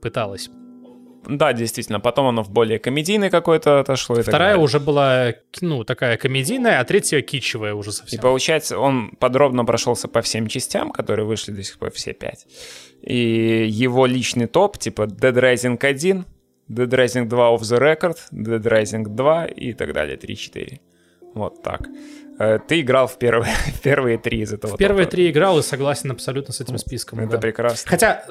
Пыталась. 0.00 0.48
Да, 1.26 1.52
действительно, 1.52 2.00
потом 2.00 2.26
оно 2.26 2.42
в 2.42 2.50
более 2.50 2.78
комедийный 2.78 3.30
какой-то 3.30 3.80
отошло. 3.80 4.18
и 4.18 4.22
Вторая 4.22 4.56
уже 4.56 4.80
была, 4.80 5.34
ну, 5.60 5.84
такая 5.84 6.16
комедийная, 6.16 6.80
а 6.80 6.84
третья 6.84 7.20
китчевая 7.22 7.74
уже 7.74 7.90
И 7.90 7.92
совсем. 7.92 8.20
получается, 8.20 8.78
он 8.78 9.10
подробно 9.18 9.64
прошелся 9.64 10.08
по 10.08 10.20
всем 10.22 10.48
частям, 10.48 10.90
которые 10.90 11.24
вышли 11.26 11.52
до 11.52 11.62
сих 11.62 11.78
пор 11.78 11.90
все 11.92 12.12
пять. 12.12 12.46
И 13.02 13.66
его 13.68 14.06
личный 14.06 14.46
топ, 14.46 14.78
типа 14.78 15.02
Dead 15.02 15.34
Rising 15.34 15.78
1, 15.84 16.24
Dead 16.68 16.88
Rising 16.88 17.26
2 17.26 17.54
Off 17.54 17.60
the 17.60 17.78
Record, 17.78 18.16
Dead 18.32 18.62
Rising 18.62 19.04
2 19.04 19.46
и 19.46 19.72
так 19.74 19.92
далее, 19.92 20.16
3-4. 20.16 20.80
Вот 21.34 21.62
так. 21.62 21.88
Э, 22.42 22.58
Ты 22.58 22.80
играл 22.80 23.06
в 23.06 23.18
первые, 23.18 23.54
в 23.66 23.80
первые 23.80 24.18
три 24.18 24.40
из 24.40 24.52
этого 24.52 24.74
В 24.74 24.78
первые 24.78 25.06
три 25.06 25.30
играл 25.30 25.58
и 25.58 25.62
согласен 25.62 26.10
абсолютно 26.10 26.52
с 26.52 26.60
этим 26.60 26.76
списком. 26.78 27.20
Это 27.20 27.32
да. 27.32 27.38
прекрасно. 27.38 27.88
Хотя, 27.88 28.24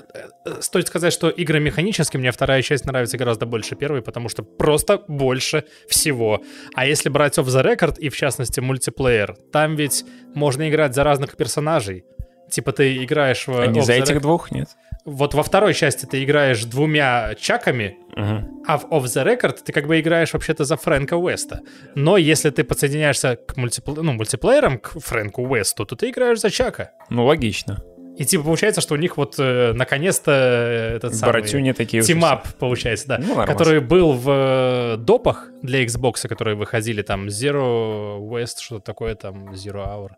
э, 0.46 0.62
стоит 0.62 0.88
сказать, 0.88 1.13
что 1.13 1.30
игры 1.30 1.60
механически 1.60 2.18
мне 2.18 2.32
вторая 2.32 2.62
часть 2.62 2.86
нравится 2.86 3.18
гораздо 3.18 3.46
больше 3.46 3.75
первой, 3.75 4.01
потому 4.01 4.27
что 4.27 4.44
просто 4.44 5.01
больше 5.08 5.63
всего. 5.88 6.41
А 6.75 6.86
если 6.86 7.10
брать 7.10 7.38
Off 7.38 7.46
the 7.46 7.63
Record 7.63 8.00
и, 8.00 8.10
в 8.10 8.18
частности, 8.18 8.60
мультиплеер, 8.60 9.36
там 9.51 9.75
ведь 9.75 10.03
можно 10.36 10.70
играть 10.70 10.94
за 10.94 11.03
разных 11.03 11.38
персонажей. 11.38 12.03
Типа 12.50 12.74
ты 12.74 13.03
играешь 13.03 13.48
в... 13.48 13.58
А 13.58 13.68
не 13.68 13.82
за 13.82 13.94
этих 13.94 14.22
двух, 14.22 14.51
нет? 14.51 14.68
Вот 15.05 15.34
во 15.34 15.41
второй 15.41 15.74
части 15.74 16.05
ты 16.05 16.24
играешь 16.24 16.63
двумя 16.65 17.34
чаками, 17.36 17.98
Мгм. 18.15 18.63
а 18.67 18.77
в 18.77 18.86
Off 18.91 19.03
the 19.05 19.25
Record 19.25 19.60
ты 19.65 19.74
как 19.74 19.88
бы 19.88 20.00
играешь 20.00 20.34
вообще-то 20.34 20.63
за 20.63 20.75
Фрэнка 20.77 21.15
Уэста. 21.15 21.62
Но 21.96 22.17
если 22.17 22.51
ты 22.51 22.63
подсоединяешься 22.63 23.36
к 23.36 23.58
мультипл- 23.58 24.00
ну, 24.01 24.13
мультиплеерам, 24.13 24.77
к 24.77 25.00
Фрэнку 25.00 25.41
Уэсту, 25.43 25.86
то 25.86 25.96
ты 25.96 26.10
играешь 26.12 26.39
за 26.39 26.51
Чака. 26.51 26.91
Ну, 27.10 27.25
логично. 27.25 27.84
И 28.17 28.25
типа 28.25 28.43
получается, 28.43 28.81
что 28.81 28.93
у 28.93 28.98
них 28.98 29.17
вот 29.17 29.36
э, 29.39 29.72
наконец-то 29.74 30.31
э, 30.31 30.96
этот 30.98 31.15
самый... 31.15 31.74
Такие 31.74 32.03
team-up, 32.03 32.48
получается, 32.60 33.08
да. 33.08 33.17
Ну, 33.20 33.27
нормально. 33.29 33.51
который 33.51 33.79
был 33.79 34.12
в 34.13 34.29
э, 34.29 34.98
допах 34.98 35.48
для 35.63 35.84
Xbox, 35.84 36.27
которые 36.27 36.55
выходили, 36.55 37.01
там, 37.01 37.27
Zero 37.27 38.20
West, 38.20 38.60
что-то 38.60 38.81
такое, 38.86 39.15
там, 39.15 39.53
Zero 39.53 39.88
Hour, 39.88 40.10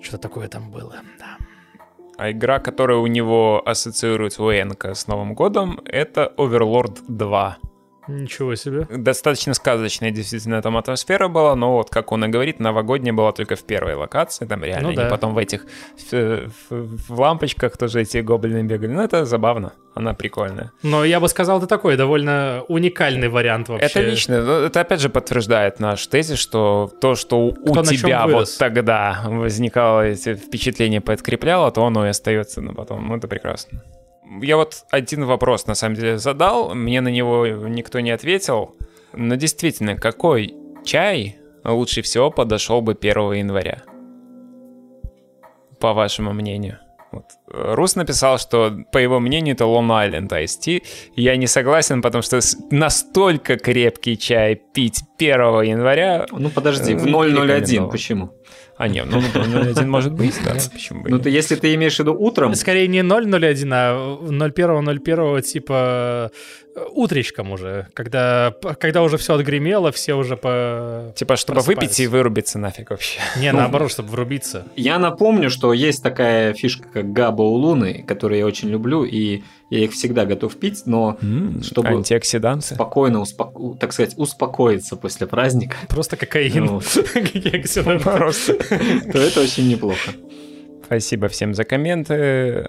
что-то 0.00 0.18
такое 0.18 0.46
там 0.48 0.70
было, 0.70 0.96
да. 1.18 1.38
А 2.22 2.30
игра, 2.30 2.60
которая 2.60 2.98
у 2.98 3.08
него 3.08 3.60
ассоциируется 3.66 4.44
у 4.44 4.52
Энка 4.52 4.94
с 4.94 5.08
Новым 5.08 5.34
годом, 5.34 5.80
это 5.84 6.32
Overlord 6.36 7.00
2. 7.08 7.58
Ничего 8.08 8.54
себе. 8.56 8.86
Достаточно 8.90 9.54
сказочная 9.54 10.10
действительно 10.10 10.60
там 10.60 10.76
атмосфера 10.76 11.28
была, 11.28 11.54
но 11.54 11.72
вот, 11.76 11.90
как 11.90 12.10
он 12.12 12.24
и 12.24 12.28
говорит, 12.28 12.58
новогодняя 12.60 13.12
была 13.14 13.30
только 13.32 13.54
в 13.54 13.62
первой 13.62 13.94
локации, 13.94 14.44
там 14.44 14.64
реально, 14.64 14.88
Ну 14.90 14.94
да. 14.96 15.08
потом 15.08 15.34
в 15.34 15.38
этих, 15.38 15.66
в, 16.10 16.50
в- 16.70 16.98
в 17.08 17.20
лампочках 17.20 17.76
тоже 17.76 18.00
эти 18.02 18.18
гоблины 18.18 18.62
бегали, 18.64 18.90
ну 18.92 19.02
это 19.02 19.24
забавно, 19.24 19.72
она 19.94 20.14
прикольная. 20.14 20.72
Но 20.82 21.04
я 21.04 21.20
бы 21.20 21.28
сказал, 21.28 21.58
это 21.58 21.66
такой 21.68 21.96
довольно 21.96 22.64
уникальный 22.68 23.28
вариант 23.28 23.68
вообще. 23.68 23.86
Это 23.86 24.00
лично, 24.00 24.34
это 24.66 24.80
опять 24.80 25.00
же 25.00 25.08
подтверждает 25.08 25.78
наш 25.78 26.04
тезис, 26.08 26.38
что 26.38 26.90
то, 27.00 27.14
что 27.14 27.38
у 27.46 27.74
чем 27.74 27.84
тебя 27.84 28.26
вот 28.26 28.48
тогда 28.58 29.22
возникало 29.26 30.08
эти 30.08 30.34
впечатления, 30.34 31.00
подкрепляло, 31.00 31.70
то 31.70 31.84
оно 31.86 32.06
и 32.06 32.08
остается 32.10 32.60
на 32.60 32.74
потом, 32.74 33.06
ну 33.06 33.16
это 33.16 33.28
прекрасно. 33.28 33.82
Я 34.40 34.56
вот 34.56 34.84
один 34.90 35.24
вопрос 35.24 35.66
на 35.66 35.74
самом 35.74 35.96
деле 35.96 36.18
задал, 36.18 36.74
мне 36.74 37.00
на 37.00 37.08
него 37.08 37.46
никто 37.46 38.00
не 38.00 38.10
ответил, 38.10 38.74
но 39.12 39.34
действительно, 39.34 39.96
какой 39.96 40.54
чай 40.84 41.36
лучше 41.64 42.02
всего 42.02 42.30
подошел 42.30 42.80
бы 42.80 42.92
1 42.92 43.32
января? 43.32 43.82
По 45.78 45.92
вашему 45.92 46.32
мнению. 46.32 46.78
Вот. 47.12 47.24
Рус 47.46 47.94
написал, 47.94 48.38
что, 48.38 48.74
по 48.90 48.96
его 48.96 49.20
мнению, 49.20 49.54
это 49.54 49.64
Long 49.64 49.88
Island 49.88 50.28
Tea. 50.28 50.82
Я 51.14 51.36
не 51.36 51.46
согласен, 51.46 52.00
потому 52.00 52.22
что 52.22 52.40
настолько 52.70 53.58
крепкий 53.58 54.16
чай 54.16 54.54
пить 54.54 55.02
1 55.18 55.62
января... 55.62 56.26
Ну 56.32 56.48
подожди, 56.48 56.94
в 56.94 57.04
Не 57.04 57.12
001 57.12 57.32
рекомендовал. 57.34 57.90
почему? 57.90 58.32
А, 58.82 58.88
нет, 58.88 59.06
ну, 59.08 59.22
ну, 59.32 59.60
один 59.60 59.88
может 59.88 60.12
быть, 60.12 60.34
да, 60.44 60.56
почему 60.72 61.02
бы 61.02 61.10
Ну 61.10 61.20
если 61.28 61.54
ты 61.54 61.72
имеешь 61.76 61.94
в 61.94 61.98
виду 62.00 62.14
утром, 62.14 62.56
Скорее 62.56 62.88
не 62.88 63.02
001, 63.02 63.72
а 63.72 64.18
01.01 64.22 65.42
типа 65.42 66.32
э, 66.32 66.61
утречком 66.92 67.52
уже, 67.52 67.88
когда, 67.94 68.54
когда 68.80 69.02
уже 69.02 69.16
все 69.18 69.34
отгремело, 69.34 69.92
все 69.92 70.14
уже 70.14 70.36
по... 70.36 71.12
Типа, 71.16 71.36
чтобы 71.36 71.60
выпить 71.60 72.00
и 72.00 72.06
вырубиться 72.06 72.58
нафиг 72.58 72.90
вообще. 72.90 73.20
Не, 73.38 73.52
наоборот, 73.52 73.90
чтобы 73.90 74.08
врубиться. 74.10 74.66
я 74.76 74.98
напомню, 74.98 75.50
что 75.50 75.72
есть 75.72 76.02
такая 76.02 76.54
фишка, 76.54 76.88
как 76.92 77.12
габа 77.12 77.42
у 77.42 77.54
луны, 77.54 78.04
которую 78.06 78.38
я 78.38 78.46
очень 78.46 78.68
люблю, 78.68 79.04
и 79.04 79.42
я 79.70 79.84
их 79.84 79.92
всегда 79.92 80.24
готов 80.26 80.56
пить, 80.56 80.82
но 80.86 81.18
Чтобы- 81.62 81.88
Антиоксиданты. 81.88 82.74
спокойно, 82.74 83.20
успоко- 83.22 83.76
так 83.78 83.92
сказать, 83.92 84.14
успокоиться 84.16 84.96
после 84.96 85.26
праздника, 85.26 85.76
Просто 85.88 86.16
кокаин. 86.16 86.64
Ну. 86.64 86.80
Просто. 88.00 88.54
то 88.54 89.18
это 89.18 89.40
очень 89.40 89.68
неплохо. 89.68 90.12
Спасибо 90.84 91.28
всем 91.28 91.54
за 91.54 91.64
комменты. 91.64 92.68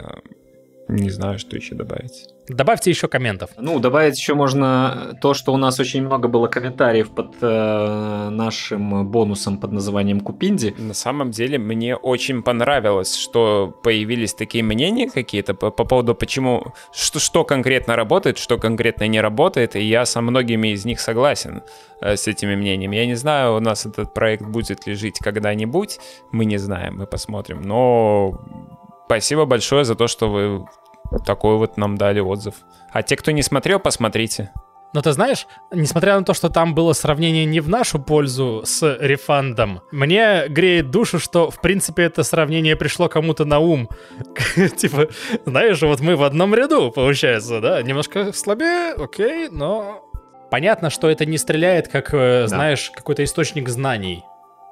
Не 0.93 1.09
знаю, 1.09 1.39
что 1.39 1.55
еще 1.55 1.73
добавить. 1.73 2.27
Добавьте 2.47 2.91
еще 2.91 3.07
комментов. 3.07 3.49
Ну, 3.57 3.79
добавить 3.79 4.15
еще 4.15 4.35
можно 4.35 5.17
то, 5.21 5.33
что 5.33 5.51
у 5.51 5.57
нас 5.57 5.79
очень 5.79 6.03
много 6.03 6.27
было 6.27 6.47
комментариев 6.47 7.09
под 7.09 7.35
э, 7.41 8.29
нашим 8.29 9.07
бонусом 9.09 9.57
под 9.57 9.71
названием 9.71 10.19
Купинди. 10.19 10.75
На 10.77 10.93
самом 10.93 11.31
деле, 11.31 11.57
мне 11.57 11.95
очень 11.95 12.43
понравилось, 12.43 13.15
что 13.15 13.73
появились 13.81 14.35
такие 14.35 14.63
мнения 14.63 15.09
какие-то 15.09 15.55
по, 15.55 15.71
по 15.71 15.83
поводу, 15.83 16.13
почему, 16.13 16.75
что, 16.91 17.17
что 17.19 17.43
конкретно 17.43 17.95
работает, 17.95 18.37
что 18.37 18.59
конкретно 18.59 19.07
не 19.07 19.19
работает, 19.19 19.75
и 19.75 19.81
я 19.81 20.05
со 20.05 20.21
многими 20.21 20.73
из 20.73 20.85
них 20.85 20.99
согласен 20.99 21.63
э, 22.01 22.15
с 22.15 22.27
этими 22.27 22.55
мнениями. 22.55 22.97
Я 22.97 23.07
не 23.07 23.15
знаю, 23.15 23.55
у 23.55 23.59
нас 23.59 23.87
этот 23.87 24.13
проект 24.13 24.45
будет 24.45 24.85
ли 24.85 24.93
жить 24.93 25.17
когда-нибудь, 25.17 25.99
мы 26.31 26.45
не 26.45 26.57
знаем, 26.57 26.97
мы 26.97 27.07
посмотрим, 27.07 27.63
но 27.63 28.39
спасибо 29.07 29.45
большое 29.45 29.85
за 29.85 29.95
то, 29.95 30.07
что 30.07 30.29
вы 30.29 30.65
такой 31.25 31.57
вот 31.57 31.77
нам 31.77 31.97
дали 31.97 32.19
отзыв. 32.19 32.55
А 32.91 33.03
те, 33.03 33.15
кто 33.15 33.31
не 33.31 33.41
смотрел, 33.41 33.79
посмотрите. 33.79 34.51
Но 34.93 35.01
ты 35.01 35.11
знаешь, 35.11 35.47
несмотря 35.71 36.19
на 36.19 36.23
то, 36.23 36.35
что 36.35 36.49
там 36.49 36.75
было 36.75 36.93
сравнение 36.93 37.45
не 37.45 37.59
в 37.59 37.67
нашу 37.67 37.99
пользу 37.99 38.61
с 38.63 38.97
рефандом, 38.99 39.81
мне 39.91 40.47
греет 40.47 40.91
душу, 40.91 41.17
что, 41.17 41.49
в 41.49 41.59
принципе, 41.61 42.03
это 42.03 42.21
сравнение 42.23 42.75
пришло 42.75 43.09
кому-то 43.09 43.43
на 43.43 43.57
ум. 43.57 43.89
Типа, 44.77 45.07
знаешь, 45.45 45.81
вот 45.81 45.99
мы 45.99 46.15
в 46.15 46.23
одном 46.23 46.53
ряду, 46.53 46.91
получается, 46.91 47.59
да? 47.59 47.81
Немножко 47.81 48.31
слабее, 48.33 48.93
окей, 48.93 49.49
но... 49.49 50.05
Понятно, 50.51 50.91
что 50.91 51.09
это 51.09 51.25
не 51.25 51.39
стреляет, 51.39 51.87
как, 51.87 52.13
э, 52.13 52.45
знаешь, 52.47 52.91
какой-то 52.91 53.23
источник 53.23 53.69
знаний. 53.69 54.23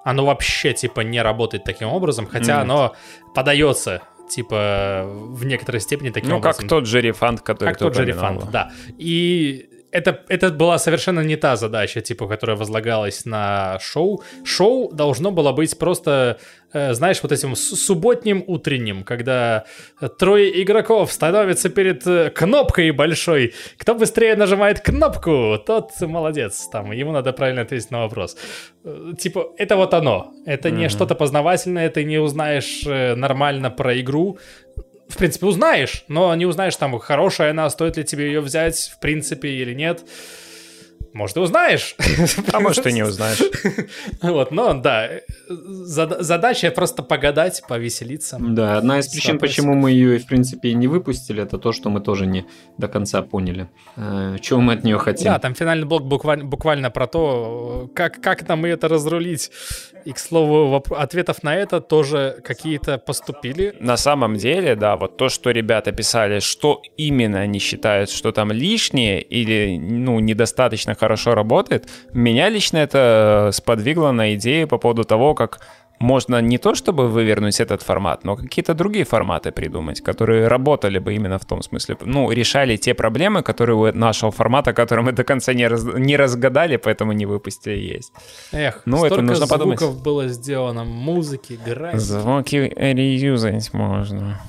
Оно 0.03 0.25
вообще, 0.27 0.73
типа, 0.73 1.01
не 1.01 1.19
работает 1.23 1.63
таким 1.63 1.87
образом, 1.87 2.27
хотя 2.27 2.61
оно 2.61 2.93
подается, 3.33 4.01
типа, 4.31 5.03
в 5.05 5.45
некоторой 5.45 5.81
степени 5.81 6.09
таким 6.09 6.29
ну, 6.29 6.37
образом. 6.37 6.61
как 6.61 6.69
тот 6.69 6.85
же 6.87 7.01
рефанд, 7.01 7.41
который 7.41 7.69
Как 7.69 7.77
тот 7.77 7.95
же 7.95 8.05
рефанд, 8.05 8.49
да. 8.51 8.71
И 8.97 9.69
это, 9.91 10.23
это 10.29 10.49
была 10.49 10.77
совершенно 10.77 11.19
не 11.19 11.35
та 11.35 11.55
задача, 11.55 12.01
типа, 12.01 12.27
которая 12.27 12.57
возлагалась 12.57 13.25
на 13.25 13.77
шоу. 13.79 14.23
Шоу 14.43 14.91
должно 14.91 15.31
было 15.31 15.51
быть 15.51 15.77
просто, 15.77 16.39
знаешь, 16.73 17.21
вот 17.23 17.31
этим 17.31 17.55
субботним 17.55 18.43
утренним, 18.47 19.03
когда 19.03 19.65
э, 19.99 20.07
трое 20.09 20.61
игроков 20.63 21.11
становятся 21.11 21.69
перед 21.69 22.05
э, 22.07 22.29
кнопкой 22.29 22.91
большой. 22.91 23.53
Кто 23.77 23.95
быстрее 23.95 24.35
нажимает 24.35 24.79
кнопку, 24.81 25.57
тот 25.65 25.91
молодец. 26.01 26.67
Там, 26.71 26.91
ему 26.91 27.11
надо 27.11 27.33
правильно 27.33 27.61
ответить 27.61 27.91
на 27.91 28.01
вопрос. 28.01 28.37
Э, 28.83 29.13
Типа, 29.19 29.51
это 29.57 29.75
вот 29.75 29.93
оно. 29.93 30.33
Это 30.45 30.71
не 30.71 30.83
Мгм. 30.85 30.89
что-то 30.89 31.15
познавательное, 31.15 31.89
ты 31.89 32.03
не 32.03 32.17
узнаешь 32.19 32.83
э, 32.85 33.15
нормально 33.15 33.69
про 33.69 33.99
игру 33.99 34.37
в 35.09 35.17
принципе, 35.17 35.45
узнаешь, 35.45 36.05
но 36.07 36.33
не 36.35 36.45
узнаешь, 36.45 36.75
там, 36.77 36.97
хорошая 36.99 37.51
она, 37.51 37.69
стоит 37.69 37.97
ли 37.97 38.03
тебе 38.05 38.27
ее 38.27 38.39
взять, 38.39 38.77
в 38.95 38.99
принципе, 39.01 39.49
или 39.49 39.73
нет. 39.73 40.05
Может, 41.13 41.37
и 41.37 41.39
узнаешь. 41.39 41.95
А 42.53 42.59
может, 42.59 42.85
и 42.87 42.93
не 42.93 43.03
узнаешь. 43.03 43.41
Вот, 44.21 44.51
но 44.51 44.73
да, 44.73 45.09
зада- 45.49 46.21
задача 46.23 46.71
просто 46.71 47.03
погадать, 47.03 47.61
повеселиться. 47.67 48.37
Да, 48.39 48.77
одна 48.77 48.99
из 48.99 49.07
причин, 49.07 49.39
почему 49.39 49.73
мы 49.73 49.91
ее, 49.91 50.19
в 50.19 50.25
принципе, 50.25 50.69
и 50.69 50.73
не 50.73 50.87
выпустили, 50.87 51.43
это 51.43 51.57
то, 51.57 51.71
что 51.71 51.89
мы 51.89 52.01
тоже 52.01 52.25
не 52.25 52.45
до 52.77 52.87
конца 52.87 53.21
поняли, 53.21 53.69
э, 53.97 54.37
чего 54.41 54.61
мы 54.61 54.73
от 54.73 54.83
нее 54.83 54.97
хотим. 54.97 55.25
Да, 55.25 55.39
там 55.39 55.55
финальный 55.55 55.85
блок 55.85 56.03
буквально, 56.03 56.45
буквально 56.45 56.91
про 56.91 57.07
то, 57.07 57.89
как, 57.93 58.21
как 58.21 58.47
нам 58.47 58.65
это 58.65 58.87
разрулить. 58.87 59.51
И, 60.05 60.13
к 60.13 60.19
слову, 60.19 60.83
ответов 60.95 61.43
на 61.43 61.55
это 61.55 61.79
тоже 61.79 62.37
какие-то 62.43 62.97
поступили. 62.97 63.75
На 63.79 63.97
самом 63.97 64.35
деле, 64.35 64.75
да, 64.75 64.95
вот 64.97 65.17
то, 65.17 65.29
что 65.29 65.51
ребята 65.51 65.91
писали, 65.91 66.39
что 66.39 66.81
именно 66.97 67.39
они 67.39 67.59
считают, 67.59 68.09
что 68.09 68.31
там 68.31 68.51
лишнее 68.51 69.21
или, 69.21 69.77
ну, 69.77 70.19
недостаточно 70.19 70.95
хорошо 71.01 71.35
работает. 71.35 71.89
Меня 72.13 72.49
лично 72.49 72.77
это 72.77 73.49
сподвигло 73.53 74.11
на 74.11 74.35
идею 74.35 74.67
по 74.67 74.77
поводу 74.77 75.03
того, 75.03 75.33
как 75.33 75.59
можно 76.01 76.41
не 76.41 76.57
то 76.57 76.75
чтобы 76.75 77.07
вывернуть 77.07 77.59
этот 77.59 77.81
формат, 77.81 78.23
но 78.25 78.35
какие-то 78.35 78.73
другие 78.73 79.05
форматы 79.05 79.51
придумать, 79.51 80.01
которые 80.01 80.47
работали 80.47 80.99
бы 80.99 81.13
именно 81.13 81.37
в 81.37 81.45
том 81.45 81.61
смысле, 81.61 81.95
ну, 82.05 82.31
решали 82.31 82.77
те 82.77 82.93
проблемы, 82.93 83.43
которые 83.43 83.75
у 83.75 83.97
нашего 83.97 84.31
формата, 84.31 84.73
который 84.73 85.03
мы 85.03 85.11
до 85.11 85.23
конца 85.23 85.53
не, 85.53 85.67
раз, 85.67 85.83
не 85.83 86.17
разгадали, 86.17 86.77
поэтому 86.77 87.13
не 87.13 87.27
выпустили, 87.27 87.95
есть. 87.95 88.13
Эх, 88.51 88.81
ну, 88.85 89.05
это 89.05 89.21
нужно 89.21 89.47
подумать. 89.47 89.79
звуков 89.79 90.03
было 90.03 90.27
сделано, 90.27 90.83
музыки, 90.83 91.59
графики. 91.65 91.99
Звуки 91.99 92.73
реюзать 92.75 93.73
можно. 93.73 94.39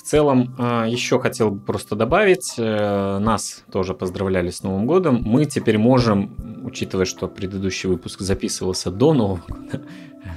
В 0.00 0.02
целом, 0.02 0.54
а, 0.58 0.86
еще 0.86 1.20
хотел 1.20 1.50
бы 1.50 1.60
просто 1.60 1.94
добавить, 1.94 2.54
э, 2.56 3.18
нас 3.18 3.62
тоже 3.70 3.92
поздравляли 3.92 4.48
с 4.48 4.62
Новым 4.62 4.86
годом. 4.86 5.20
Мы 5.22 5.44
теперь 5.44 5.76
можем, 5.76 6.64
учитывая, 6.64 7.04
что 7.04 7.28
предыдущий 7.28 7.86
выпуск 7.86 8.20
записывался 8.20 8.90
до 8.90 9.12
Нового 9.12 9.42
года, 9.46 9.82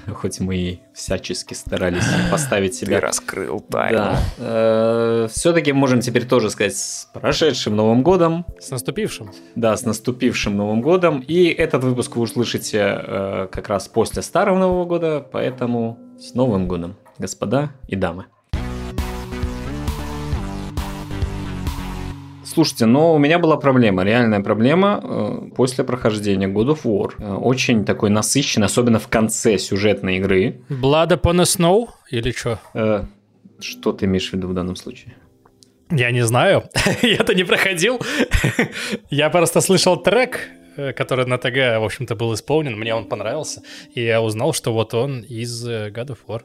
хоть 0.15 0.41
мы 0.41 0.57
и 0.57 0.79
всячески 0.93 1.53
старались 1.53 2.03
поставить 2.31 2.75
себя... 2.75 2.99
Ты 2.99 3.05
раскрыл 3.07 3.61
тайну. 3.61 3.97
Да. 3.97 4.19
Э, 4.37 5.27
Все-таки 5.31 5.71
можем 5.71 6.01
теперь 6.01 6.27
тоже 6.27 6.49
сказать 6.49 6.75
с 6.75 7.09
прошедшим 7.13 7.77
Новым 7.77 8.03
годом. 8.03 8.45
С 8.59 8.69
наступившим. 8.69 9.31
Да, 9.55 9.77
с 9.77 9.85
наступившим 9.85 10.57
Новым 10.57 10.81
годом. 10.81 11.21
И 11.21 11.45
этот 11.45 11.85
выпуск 11.85 12.17
вы 12.17 12.23
услышите 12.23 12.79
э, 12.79 13.47
как 13.49 13.69
раз 13.69 13.87
после 13.87 14.23
Старого 14.23 14.59
Нового 14.59 14.83
года, 14.83 15.25
поэтому 15.31 15.97
с 16.19 16.33
Новым 16.33 16.67
годом, 16.67 16.97
господа 17.17 17.71
и 17.87 17.95
дамы. 17.95 18.25
Слушайте, 22.53 22.85
но 22.85 23.15
у 23.15 23.17
меня 23.17 23.39
была 23.39 23.57
проблема, 23.57 24.03
реальная 24.03 24.39
проблема 24.39 25.01
э, 25.03 25.55
после 25.55 25.83
прохождения 25.83 26.47
God 26.47 26.75
of 26.75 26.83
War. 26.83 27.13
Э, 27.17 27.33
очень 27.33 27.83
такой 27.83 28.11
насыщенный, 28.11 28.67
особенно 28.67 28.99
в 28.99 29.07
конце 29.07 29.57
сюжетной 29.57 30.17
игры. 30.17 30.61
Blood 30.69 31.19
upon 31.19 31.41
a 31.41 31.45
Snow 31.45 31.87
или 32.11 32.31
что? 32.31 32.59
Э, 32.75 33.05
что 33.59 33.91
ты 33.91 34.05
имеешь 34.05 34.29
в 34.29 34.33
виду 34.33 34.49
в 34.49 34.53
данном 34.53 34.75
случае? 34.75 35.15
Я 35.89 36.11
не 36.11 36.23
знаю, 36.23 36.65
я-то 37.01 37.33
не 37.33 37.43
проходил. 37.43 37.99
я 39.09 39.31
просто 39.31 39.59
слышал 39.59 39.97
трек, 39.97 40.47
который 40.95 41.25
на 41.25 41.39
ТГ, 41.39 41.81
в 41.81 41.85
общем-то, 41.85 42.15
был 42.15 42.35
исполнен, 42.35 42.77
мне 42.77 42.93
он 42.93 43.05
понравился, 43.05 43.63
и 43.95 44.03
я 44.03 44.21
узнал, 44.21 44.53
что 44.53 44.73
вот 44.73 44.93
он 44.93 45.21
из 45.21 45.67
God 45.67 46.09
of 46.09 46.17
War. 46.27 46.41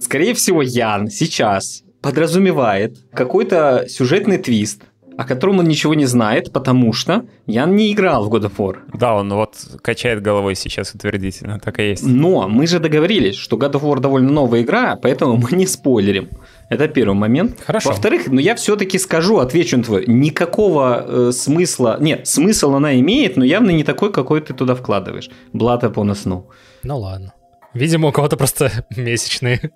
Скорее 0.00 0.32
всего, 0.32 0.62
Ян 0.62 1.08
сейчас 1.08 1.82
подразумевает 2.00 2.96
какой-то 3.12 3.86
сюжетный 3.88 4.38
твист, 4.38 4.84
о 5.16 5.24
котором 5.24 5.58
он 5.58 5.66
ничего 5.66 5.94
не 5.94 6.06
знает, 6.06 6.52
потому 6.52 6.92
что 6.92 7.24
я 7.46 7.64
не 7.66 7.92
играл 7.92 8.28
в 8.28 8.34
God 8.34 8.50
of 8.50 8.56
War. 8.58 8.76
Да, 8.92 9.14
он 9.14 9.32
вот 9.32 9.54
качает 9.82 10.22
головой 10.22 10.54
сейчас 10.54 10.94
утвердительно, 10.94 11.58
так 11.58 11.78
и 11.78 11.90
есть. 11.90 12.04
Но 12.04 12.48
мы 12.48 12.66
же 12.66 12.78
договорились, 12.78 13.36
что 13.36 13.56
God 13.56 13.72
of 13.72 13.82
War 13.82 14.00
довольно 14.00 14.30
новая 14.30 14.62
игра, 14.62 14.96
поэтому 14.96 15.36
мы 15.36 15.56
не 15.56 15.66
спойлерим. 15.66 16.28
Это 16.68 16.88
первый 16.88 17.14
момент. 17.14 17.60
Хорошо. 17.64 17.90
Во-вторых, 17.90 18.26
ну 18.26 18.40
я 18.40 18.54
все-таки 18.54 18.98
скажу, 18.98 19.38
отвечу 19.38 19.76
на 19.78 19.84
твой, 19.84 20.04
никакого 20.06 21.04
э, 21.06 21.32
смысла, 21.32 21.96
нет, 22.00 22.26
смысл 22.26 22.74
она 22.74 22.98
имеет, 23.00 23.36
но 23.36 23.44
явно 23.44 23.70
не 23.70 23.84
такой, 23.84 24.12
какой 24.12 24.40
ты 24.40 24.52
туда 24.52 24.74
вкладываешь. 24.74 25.30
Blood 25.52 25.82
upon 25.82 26.10
a 26.10 26.14
snow. 26.14 26.44
Ну 26.82 26.98
ладно. 26.98 27.32
Видимо, 27.76 28.08
у 28.08 28.12
кого-то 28.12 28.36
просто 28.38 28.70
месячные. 28.96 29.70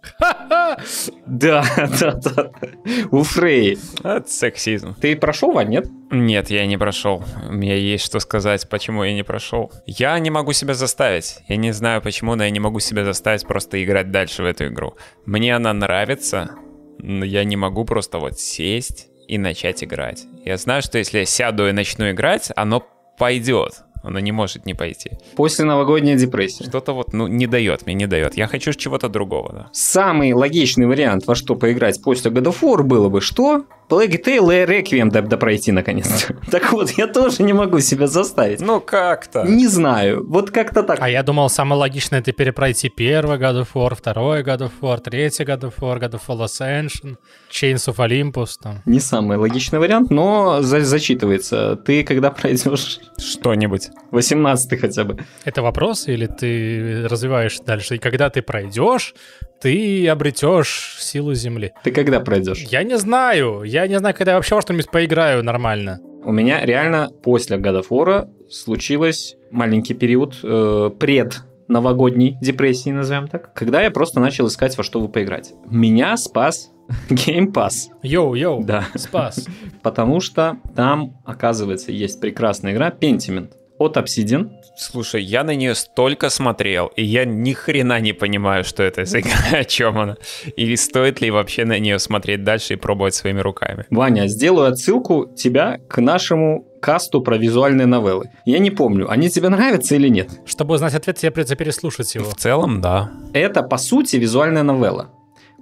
Да, 1.26 1.64
да, 2.00 2.12
да. 2.12 2.50
У 3.10 3.22
Фрей. 3.22 3.78
Это 4.02 4.28
сексизм. 4.28 4.94
Ты 4.94 5.16
прошел, 5.16 5.52
Вань, 5.52 5.68
нет? 5.68 5.86
Нет, 6.10 6.50
я 6.50 6.66
не 6.66 6.78
прошел. 6.78 7.22
У 7.48 7.52
меня 7.52 7.76
есть 7.76 8.04
что 8.04 8.18
сказать, 8.20 8.68
почему 8.70 9.04
я 9.04 9.12
не 9.12 9.22
прошел. 9.22 9.70
Я 9.86 10.18
не 10.18 10.30
могу 10.30 10.52
себя 10.52 10.72
заставить. 10.72 11.38
Я 11.46 11.56
не 11.56 11.72
знаю 11.72 12.00
почему, 12.00 12.34
но 12.36 12.44
я 12.44 12.50
не 12.50 12.60
могу 12.60 12.80
себя 12.80 13.04
заставить 13.04 13.46
просто 13.46 13.82
играть 13.84 14.10
дальше 14.10 14.42
в 14.42 14.46
эту 14.46 14.68
игру. 14.68 14.96
Мне 15.26 15.54
она 15.54 15.72
нравится, 15.74 16.52
но 16.98 17.24
я 17.24 17.44
не 17.44 17.56
могу 17.56 17.84
просто 17.84 18.18
вот 18.18 18.40
сесть 18.40 19.08
и 19.28 19.36
начать 19.36 19.84
играть. 19.84 20.24
Я 20.44 20.56
знаю, 20.56 20.80
что 20.82 20.96
если 20.96 21.18
я 21.18 21.26
сяду 21.26 21.68
и 21.68 21.72
начну 21.72 22.10
играть, 22.10 22.50
оно 22.56 22.82
пойдет. 23.18 23.82
Оно 24.02 24.18
не 24.18 24.32
может 24.32 24.66
не 24.66 24.74
пойти. 24.74 25.12
После 25.36 25.64
новогодняя 25.64 26.16
депрессия. 26.16 26.64
Что-то 26.64 26.92
вот, 26.92 27.12
ну, 27.12 27.26
не 27.26 27.46
дает 27.46 27.86
мне, 27.86 27.94
не 27.94 28.06
дает. 28.06 28.36
Я 28.36 28.46
хочу 28.46 28.72
чего-то 28.72 29.08
другого, 29.08 29.52
да. 29.52 29.68
Самый 29.72 30.32
логичный 30.32 30.86
вариант, 30.86 31.26
во 31.26 31.34
что 31.34 31.54
поиграть 31.54 32.02
после 32.02 32.30
God 32.30 32.44
of 32.44 32.60
War 32.62 32.82
было 32.82 33.08
бы 33.08 33.20
что? 33.20 33.64
Plague 33.90 34.22
Tale 34.24 34.62
и 34.62 34.66
Requiem 34.66 35.10
допройти 35.10 35.72
наконец-то. 35.72 36.34
Так 36.50 36.72
вот, 36.72 36.90
я 36.92 37.08
тоже 37.08 37.42
не 37.42 37.52
могу 37.52 37.80
себя 37.80 38.06
заставить. 38.06 38.60
Ну 38.60 38.80
как-то. 38.80 39.44
Не 39.44 39.66
знаю, 39.66 40.24
вот 40.26 40.52
как-то 40.52 40.84
так. 40.84 40.98
А 41.00 41.08
я 41.10 41.22
думал, 41.24 41.50
самое 41.50 41.80
логичное 41.80 42.20
это 42.20 42.32
перепройти 42.32 42.88
первый 42.88 43.36
God 43.38 43.62
of 43.62 43.68
War, 43.74 43.96
второй 43.96 44.42
God 44.42 44.60
of 44.60 44.72
War, 44.80 45.00
третий 45.00 45.42
God 45.42 45.62
of 45.62 45.74
War, 45.80 45.98
God 45.98 46.12
of 46.12 46.20
War 46.28 46.44
Ascension, 46.44 47.16
Chains 47.50 47.88
of 47.88 47.96
Olympus 47.96 48.50
там. 48.62 48.82
Не 48.86 49.00
самый 49.00 49.36
логичный 49.36 49.80
вариант, 49.80 50.10
но 50.10 50.62
за 50.62 50.80
зачитывается. 50.84 51.76
Ты 51.76 52.04
когда 52.04 52.30
пройдешь... 52.30 53.00
Что-нибудь. 53.18 53.89
18 54.10 54.80
хотя 54.80 55.04
бы. 55.04 55.18
Это 55.44 55.62
вопрос 55.62 56.08
или 56.08 56.26
ты 56.26 57.06
развиваешь 57.08 57.58
дальше? 57.60 57.96
И 57.96 57.98
когда 57.98 58.30
ты 58.30 58.42
пройдешь, 58.42 59.14
ты 59.60 60.08
обретешь 60.08 60.96
силу 60.98 61.34
Земли. 61.34 61.72
Ты 61.84 61.92
когда 61.92 62.20
пройдешь? 62.20 62.64
Я 62.70 62.82
не 62.82 62.98
знаю. 62.98 63.62
Я 63.62 63.86
не 63.86 63.98
знаю, 63.98 64.14
когда 64.14 64.32
я 64.32 64.36
вообще 64.38 64.54
во 64.54 64.62
что-нибудь 64.62 64.90
поиграю 64.90 65.44
нормально. 65.44 66.00
У 66.24 66.32
меня 66.32 66.64
реально 66.64 67.10
после 67.22 67.56
War 67.56 68.28
случилось 68.50 69.36
маленький 69.50 69.94
период 69.94 70.38
э, 70.42 70.90
пред 70.98 71.42
новогодней 71.68 72.36
депрессии, 72.40 72.90
назовем 72.90 73.28
так, 73.28 73.54
когда 73.54 73.80
я 73.80 73.90
просто 73.90 74.20
начал 74.20 74.48
искать, 74.48 74.76
во 74.76 74.82
что 74.82 75.00
вы 75.00 75.08
поиграть. 75.08 75.52
Меня 75.66 76.16
спас 76.16 76.70
Game 77.08 77.52
Pass. 77.52 77.88
Йоу-йоу, 78.02 78.64
да. 78.64 78.86
спас. 78.96 79.46
Потому 79.82 80.20
что 80.20 80.58
там, 80.74 81.16
оказывается, 81.24 81.92
есть 81.92 82.20
прекрасная 82.20 82.72
игра 82.72 82.90
Pentiment 82.90 83.52
от 83.80 83.96
Obsidian. 83.96 84.50
Слушай, 84.76 85.22
я 85.22 85.42
на 85.42 85.54
нее 85.54 85.74
столько 85.74 86.28
смотрел, 86.28 86.88
и 86.96 87.02
я 87.02 87.24
ни 87.24 87.52
хрена 87.54 87.98
не 88.00 88.12
понимаю, 88.12 88.62
что 88.62 88.82
это 88.82 89.06
за 89.06 89.20
игра, 89.20 89.32
о 89.52 89.64
чем 89.64 89.98
она. 89.98 90.16
И 90.56 90.76
стоит 90.76 91.20
ли 91.22 91.30
вообще 91.30 91.64
на 91.64 91.78
нее 91.78 91.98
смотреть 91.98 92.44
дальше 92.44 92.74
и 92.74 92.76
пробовать 92.76 93.14
своими 93.14 93.40
руками. 93.40 93.86
Ваня, 93.90 94.28
сделаю 94.28 94.70
отсылку 94.70 95.26
тебя 95.34 95.78
к 95.88 96.00
нашему 96.00 96.66
касту 96.82 97.22
про 97.22 97.38
визуальные 97.38 97.86
новеллы. 97.86 98.30
Я 98.44 98.58
не 98.58 98.70
помню, 98.70 99.10
они 99.10 99.30
тебе 99.30 99.48
нравятся 99.48 99.94
или 99.94 100.08
нет? 100.08 100.28
Чтобы 100.44 100.74
узнать 100.74 100.94
ответ, 100.94 101.16
тебе 101.16 101.30
придется 101.30 101.56
переслушать 101.56 102.14
его. 102.14 102.30
В 102.30 102.34
целом, 102.34 102.82
да. 102.82 103.10
Это, 103.32 103.62
по 103.62 103.78
сути, 103.78 104.16
визуальная 104.16 104.62
новелла. 104.62 105.10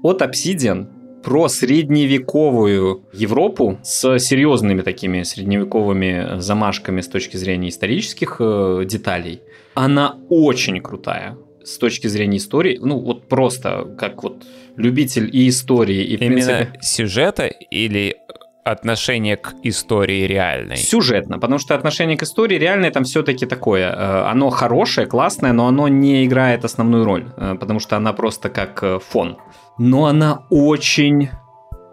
От 0.02 0.22
Obsidian 0.22 0.97
про 1.28 1.46
средневековую 1.50 3.02
Европу 3.12 3.78
с 3.82 4.18
серьезными 4.18 4.80
такими 4.80 5.24
средневековыми 5.24 6.40
замашками 6.40 7.02
с 7.02 7.08
точки 7.08 7.36
зрения 7.36 7.68
исторических 7.68 8.36
э, 8.40 8.84
деталей. 8.86 9.42
Она 9.74 10.16
очень 10.30 10.80
крутая 10.80 11.36
с 11.62 11.76
точки 11.76 12.06
зрения 12.06 12.38
истории. 12.38 12.78
Ну, 12.80 12.98
вот 13.00 13.28
просто 13.28 13.94
как 13.98 14.22
вот 14.22 14.46
любитель 14.76 15.28
и 15.30 15.50
истории, 15.50 16.02
и, 16.02 16.16
в 16.16 16.22
Именно 16.22 16.46
принципе... 16.46 16.72
сюжета 16.80 17.44
или 17.44 18.16
отношение 18.64 19.36
к 19.36 19.52
истории 19.64 20.26
реальной? 20.26 20.78
Сюжетно, 20.78 21.38
потому 21.38 21.58
что 21.58 21.74
отношение 21.74 22.16
к 22.16 22.22
истории 22.22 22.56
реальной 22.56 22.90
там 22.90 23.04
все-таки 23.04 23.44
такое. 23.44 23.92
Э, 23.92 24.30
оно 24.30 24.48
хорошее, 24.48 25.06
классное, 25.06 25.52
но 25.52 25.66
оно 25.66 25.88
не 25.88 26.24
играет 26.24 26.64
основную 26.64 27.04
роль, 27.04 27.26
э, 27.36 27.54
потому 27.60 27.80
что 27.80 27.98
она 27.98 28.14
просто 28.14 28.48
как 28.48 29.02
фон 29.02 29.36
но 29.78 30.06
она 30.06 30.44
очень 30.50 31.30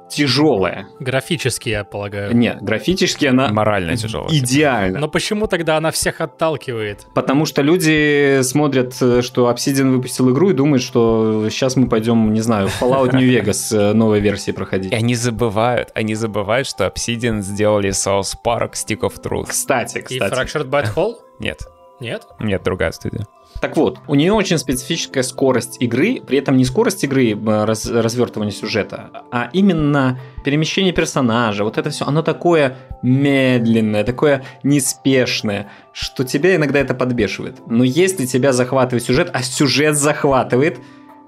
тяжелая. 0.10 0.88
Графически, 1.00 1.70
я 1.70 1.84
полагаю. 1.84 2.36
Нет, 2.36 2.62
графически 2.62 3.26
она... 3.26 3.50
Морально 3.50 3.98
тяжелая. 3.98 4.30
Идеально. 4.30 5.00
Но 5.00 5.08
почему 5.08 5.48
тогда 5.48 5.78
она 5.78 5.92
всех 5.92 6.22
отталкивает? 6.22 7.08
Потому 7.14 7.46
что 7.46 7.62
люди 7.62 8.42
смотрят, 8.44 8.94
что 8.94 9.52
Obsidian 9.52 9.92
выпустил 9.92 10.32
игру 10.32 10.52
и 10.52 10.54
думают, 10.54 10.84
что 10.84 11.50
сейчас 11.50 11.76
мы 11.76 11.90
пойдем, 11.90 12.34
не 12.34 12.42
знаю, 12.42 12.68
в 12.68 12.82
Fallout 12.82 13.16
New 13.16 13.28
Vegas 13.28 13.76
э, 13.76 13.94
новой 13.94 14.20
версии 14.20 14.52
проходить. 14.52 14.92
И 14.92 14.96
они 14.96 15.16
забывают, 15.16 15.90
они 15.96 16.16
забывают, 16.16 16.68
что 16.68 16.86
Obsidian 16.86 17.42
сделали 17.42 17.90
South 17.90 18.36
Park 18.46 18.74
Stick 18.74 19.00
of 19.00 19.22
Truth. 19.22 19.48
Кстати, 19.50 20.02
кстати. 20.02 20.14
И 20.14 20.20
Fractured 20.20 20.70
Bad 20.70 20.94
Hole? 20.96 21.16
Нет. 21.40 21.62
Нет? 22.00 22.28
Нет, 22.40 22.64
другая 22.64 22.92
студия. 22.92 23.26
Так 23.66 23.78
вот, 23.78 23.98
у 24.08 24.14
нее 24.14 24.32
очень 24.32 24.60
специфическая 24.60 25.24
скорость 25.24 25.78
игры, 25.80 26.22
при 26.22 26.38
этом 26.38 26.56
не 26.56 26.66
скорость 26.66 27.04
игры 27.04 27.32
э, 27.32 27.66
раз, 27.66 27.88
развертывания 27.88 28.52
сюжета, 28.52 29.10
а 29.32 29.50
именно 29.54 30.20
перемещение 30.44 30.94
персонажа. 30.94 31.64
Вот 31.64 31.80
это 31.80 31.90
все, 31.90 32.06
оно 32.06 32.22
такое 32.22 32.78
медленное, 33.02 34.04
такое 34.04 34.46
неспешное, 34.62 35.72
что 35.94 36.24
тебя 36.24 36.56
иногда 36.56 36.78
это 36.78 36.94
подбешивает. 36.94 37.56
Но 37.66 37.84
если 37.84 38.28
тебя 38.28 38.54
захватывает 38.54 39.04
сюжет, 39.04 39.32
а 39.34 39.42
сюжет 39.42 39.96
захватывает, 39.98 40.78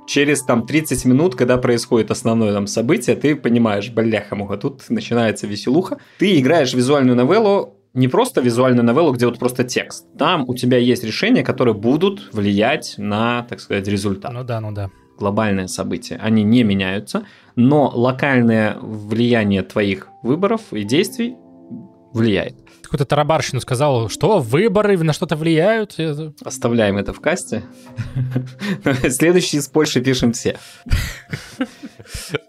через 0.06 0.44
там 0.44 0.68
30 0.68 1.06
минут, 1.06 1.36
когда 1.36 1.58
происходит 1.58 2.12
основное 2.12 2.54
там 2.54 2.68
событие, 2.68 3.16
ты 3.16 3.36
понимаешь, 3.36 3.90
бляха-муха, 3.90 4.58
тут 4.58 4.88
начинается 4.90 5.48
веселуха. 5.48 5.98
Ты 6.20 6.40
играешь 6.40 6.76
визуальную 6.76 7.18
новеллу, 7.18 7.77
не 7.98 8.08
просто 8.08 8.42
визуальную 8.42 8.86
новеллу, 8.86 9.12
где 9.12 9.26
вот 9.26 9.40
просто 9.40 9.64
текст. 9.64 10.06
Там 10.18 10.46
у 10.48 10.56
тебя 10.56 10.78
есть 10.78 11.04
решения, 11.04 11.44
которые 11.44 11.74
будут 11.74 12.30
влиять 12.32 12.94
на, 12.98 13.44
так 13.50 13.60
сказать, 13.60 13.88
результат. 13.88 14.32
Ну 14.32 14.44
да, 14.44 14.62
ну 14.62 14.72
да. 14.72 14.90
Глобальные 15.18 15.68
события, 15.68 16.20
они 16.22 16.44
не 16.44 16.64
меняются, 16.64 17.24
но 17.56 17.92
локальное 17.94 18.78
влияние 18.80 19.64
твоих 19.64 20.10
выборов 20.22 20.62
и 20.72 20.84
действий 20.84 21.38
влияет. 22.14 22.56
Какую-то 22.88 23.04
тарабарщину 23.04 23.60
сказал, 23.60 24.08
что 24.08 24.40
выборы 24.40 24.98
на 24.98 25.12
что-то 25.12 25.36
влияют. 25.36 25.98
Оставляем 26.46 26.96
это 26.96 27.12
в 27.12 27.20
касте. 27.20 27.64
Следующий 29.10 29.58
из 29.58 29.68
Польши 29.68 30.00
пишем 30.00 30.32
все. 30.32 30.58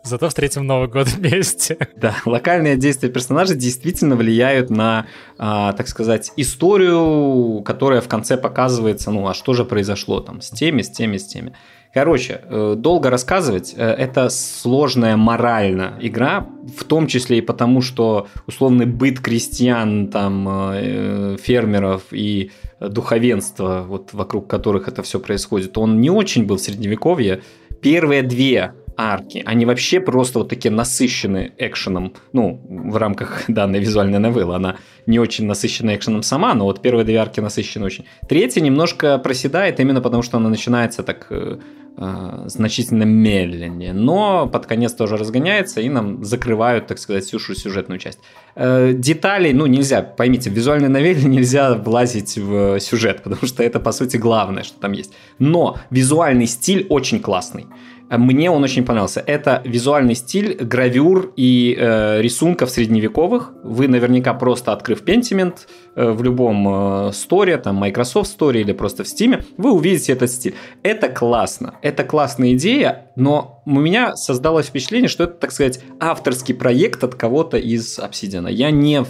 Зато 0.04 0.28
встретим 0.28 0.64
Новый 0.64 0.86
год 0.86 1.08
вместе. 1.08 1.76
Да, 1.96 2.14
локальные 2.24 2.76
действия 2.76 3.08
персонажей 3.08 3.56
действительно 3.56 4.14
влияют 4.14 4.70
на, 4.70 5.06
а, 5.38 5.72
так 5.72 5.88
сказать, 5.88 6.30
историю, 6.36 7.60
которая 7.64 8.00
в 8.00 8.06
конце 8.06 8.36
показывается, 8.36 9.10
ну, 9.10 9.26
а 9.26 9.34
что 9.34 9.54
же 9.54 9.64
произошло 9.64 10.20
там 10.20 10.40
с 10.40 10.50
теми, 10.50 10.82
с 10.82 10.90
теми, 10.90 11.16
с 11.16 11.26
теми. 11.26 11.52
Короче, 11.94 12.40
э, 12.42 12.74
долго 12.76 13.10
рассказывать, 13.10 13.74
э, 13.76 13.82
это 13.82 14.28
сложная 14.28 15.16
морально 15.16 15.94
игра, 16.00 16.46
в 16.76 16.84
том 16.84 17.06
числе 17.06 17.38
и 17.38 17.40
потому, 17.40 17.80
что 17.80 18.26
условный 18.46 18.86
быт 18.86 19.20
крестьян, 19.20 20.08
там, 20.08 20.48
э, 20.48 21.36
фермеров 21.42 22.02
и 22.10 22.50
духовенства, 22.80 23.84
вот 23.88 24.12
вокруг 24.12 24.46
которых 24.46 24.86
это 24.86 25.02
все 25.02 25.18
происходит, 25.18 25.78
он 25.78 26.00
не 26.00 26.10
очень 26.10 26.46
был 26.46 26.56
в 26.56 26.60
средневековье. 26.60 27.40
Первые 27.80 28.22
две 28.22 28.74
арки, 28.98 29.42
они 29.46 29.64
вообще 29.64 30.00
просто 30.00 30.40
вот 30.40 30.48
такие 30.48 30.74
насыщены 30.74 31.52
экшеном, 31.56 32.14
ну, 32.32 32.60
в 32.68 32.96
рамках 32.96 33.44
данной 33.48 33.78
визуальной 33.78 34.18
новеллы. 34.18 34.56
Она 34.56 34.76
не 35.06 35.20
очень 35.20 35.46
насыщена 35.46 35.94
экшеном 35.94 36.22
сама, 36.22 36.52
но 36.54 36.64
вот 36.64 36.82
первые 36.82 37.04
две 37.04 37.16
арки 37.16 37.40
насыщены 37.40 37.86
очень. 37.86 38.04
Третья 38.28 38.60
немножко 38.60 39.18
проседает 39.18 39.78
именно 39.80 40.00
потому, 40.00 40.22
что 40.22 40.36
она 40.36 40.48
начинается 40.48 41.04
так 41.04 41.28
э, 41.30 41.58
э, 41.96 42.42
значительно 42.46 43.04
медленнее, 43.04 43.92
но 43.92 44.48
под 44.48 44.66
конец 44.66 44.92
тоже 44.92 45.16
разгоняется 45.16 45.80
и 45.80 45.88
нам 45.88 46.24
закрывают, 46.24 46.88
так 46.88 46.98
сказать, 46.98 47.24
всю 47.24 47.38
сюжетную 47.38 48.00
часть. 48.00 48.18
Э, 48.56 48.92
деталей, 48.92 49.52
ну, 49.52 49.66
нельзя, 49.66 50.02
поймите, 50.02 50.50
в 50.50 50.54
визуальной 50.54 50.88
новелле 50.88 51.22
нельзя 51.28 51.74
влазить 51.74 52.36
в 52.36 52.80
сюжет, 52.80 53.22
потому 53.22 53.46
что 53.46 53.62
это, 53.62 53.78
по 53.78 53.92
сути, 53.92 54.16
главное, 54.16 54.64
что 54.64 54.80
там 54.80 54.90
есть. 54.90 55.14
Но 55.38 55.78
визуальный 55.90 56.46
стиль 56.46 56.84
очень 56.90 57.20
классный. 57.20 57.66
Мне 58.10 58.50
он 58.50 58.64
очень 58.64 58.84
понравился. 58.84 59.22
Это 59.26 59.60
визуальный 59.64 60.14
стиль 60.14 60.54
гравюр 60.54 61.32
и 61.36 61.76
э, 61.78 62.22
рисунков 62.22 62.70
средневековых. 62.70 63.52
Вы 63.62 63.88
наверняка 63.88 64.32
просто 64.32 64.72
открыв 64.72 65.02
Pentiment 65.02 65.56
в 66.06 66.22
любом 66.22 67.08
э, 67.08 67.12
сторе, 67.12 67.56
там 67.58 67.76
Microsoft 67.76 68.38
Store 68.38 68.58
или 68.58 68.72
просто 68.72 69.04
в 69.04 69.06
Steam, 69.06 69.44
вы 69.56 69.72
увидите 69.72 70.12
этот 70.12 70.30
стиль. 70.30 70.54
Это 70.82 71.08
классно. 71.08 71.74
Это 71.82 72.04
классная 72.04 72.52
идея, 72.52 73.10
но 73.16 73.62
у 73.66 73.80
меня 73.80 74.16
создалось 74.16 74.66
впечатление, 74.66 75.08
что 75.08 75.24
это, 75.24 75.34
так 75.34 75.52
сказать, 75.52 75.80
авторский 76.00 76.54
проект 76.54 77.02
от 77.04 77.14
кого-то 77.16 77.58
из 77.58 77.98
Obsidian. 77.98 78.50
Я 78.50 78.70
не 78.70 79.02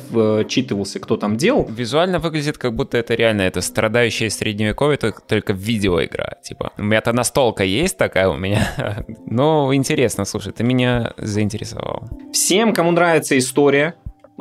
вчитывался, 0.44 0.98
кто 0.98 1.16
там 1.16 1.36
делал. 1.36 1.68
Визуально 1.70 2.18
выглядит, 2.18 2.58
как 2.58 2.74
будто 2.74 2.96
это 2.96 3.14
реально 3.14 3.42
это 3.42 3.60
страдающее 3.60 4.30
средневековье, 4.30 4.96
только, 4.96 5.20
только 5.22 5.52
видеоигра. 5.52 6.38
Типа, 6.42 6.72
у 6.78 6.82
меня-то 6.82 7.12
настолка 7.12 7.64
есть 7.64 7.98
такая 7.98 8.28
у 8.28 8.36
меня. 8.36 8.68
Ну, 9.30 9.74
интересно, 9.74 10.24
слушай, 10.24 10.52
ты 10.52 10.64
меня 10.64 11.12
заинтересовал. 11.18 12.08
Всем, 12.32 12.72
кому 12.72 12.90
нравится 12.90 13.36
история, 13.38 13.94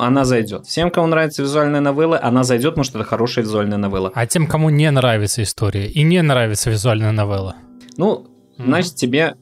она 0.05 0.25
зайдет. 0.25 0.65
Всем, 0.65 0.91
кому 0.91 1.07
нравится 1.07 1.41
визуальная 1.41 1.81
новелла, 1.81 2.19
она 2.21 2.43
зайдет, 2.43 2.71
потому 2.71 2.83
что 2.83 2.99
это 2.99 3.07
хорошая 3.07 3.43
визуальная 3.43 3.77
новелла. 3.77 4.11
А 4.13 4.27
тем, 4.27 4.47
кому 4.47 4.69
не 4.69 4.89
нравится 4.91 5.41
история 5.43 5.87
и 5.87 6.03
не 6.03 6.21
нравится 6.21 6.69
визуальная 6.69 7.11
новелла. 7.11 7.55
Ну, 7.97 8.27
значит, 8.57 8.95
тебе 8.95 9.35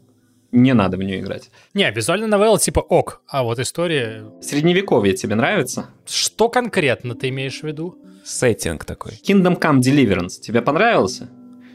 не 0.51 0.73
надо 0.73 0.97
в 0.97 1.03
нее 1.03 1.19
играть. 1.19 1.51
Не, 1.73 1.91
визуальная 1.91 2.27
новелла 2.27 2.57
типа 2.57 2.79
ок, 2.79 3.21
а 3.27 3.43
вот 3.43 3.59
история... 3.59 4.25
Средневековье 4.41 5.13
тебе 5.13 5.35
нравится? 5.35 5.89
Что 6.05 6.49
конкретно 6.49 7.15
ты 7.15 7.29
имеешь 7.29 7.59
в 7.59 7.63
виду? 7.63 7.97
Сеттинг 8.23 8.85
такой. 8.85 9.19
Kingdom 9.27 9.59
Come 9.59 9.79
Deliverance 9.79 10.39
тебе 10.41 10.61
понравился? 10.61 11.29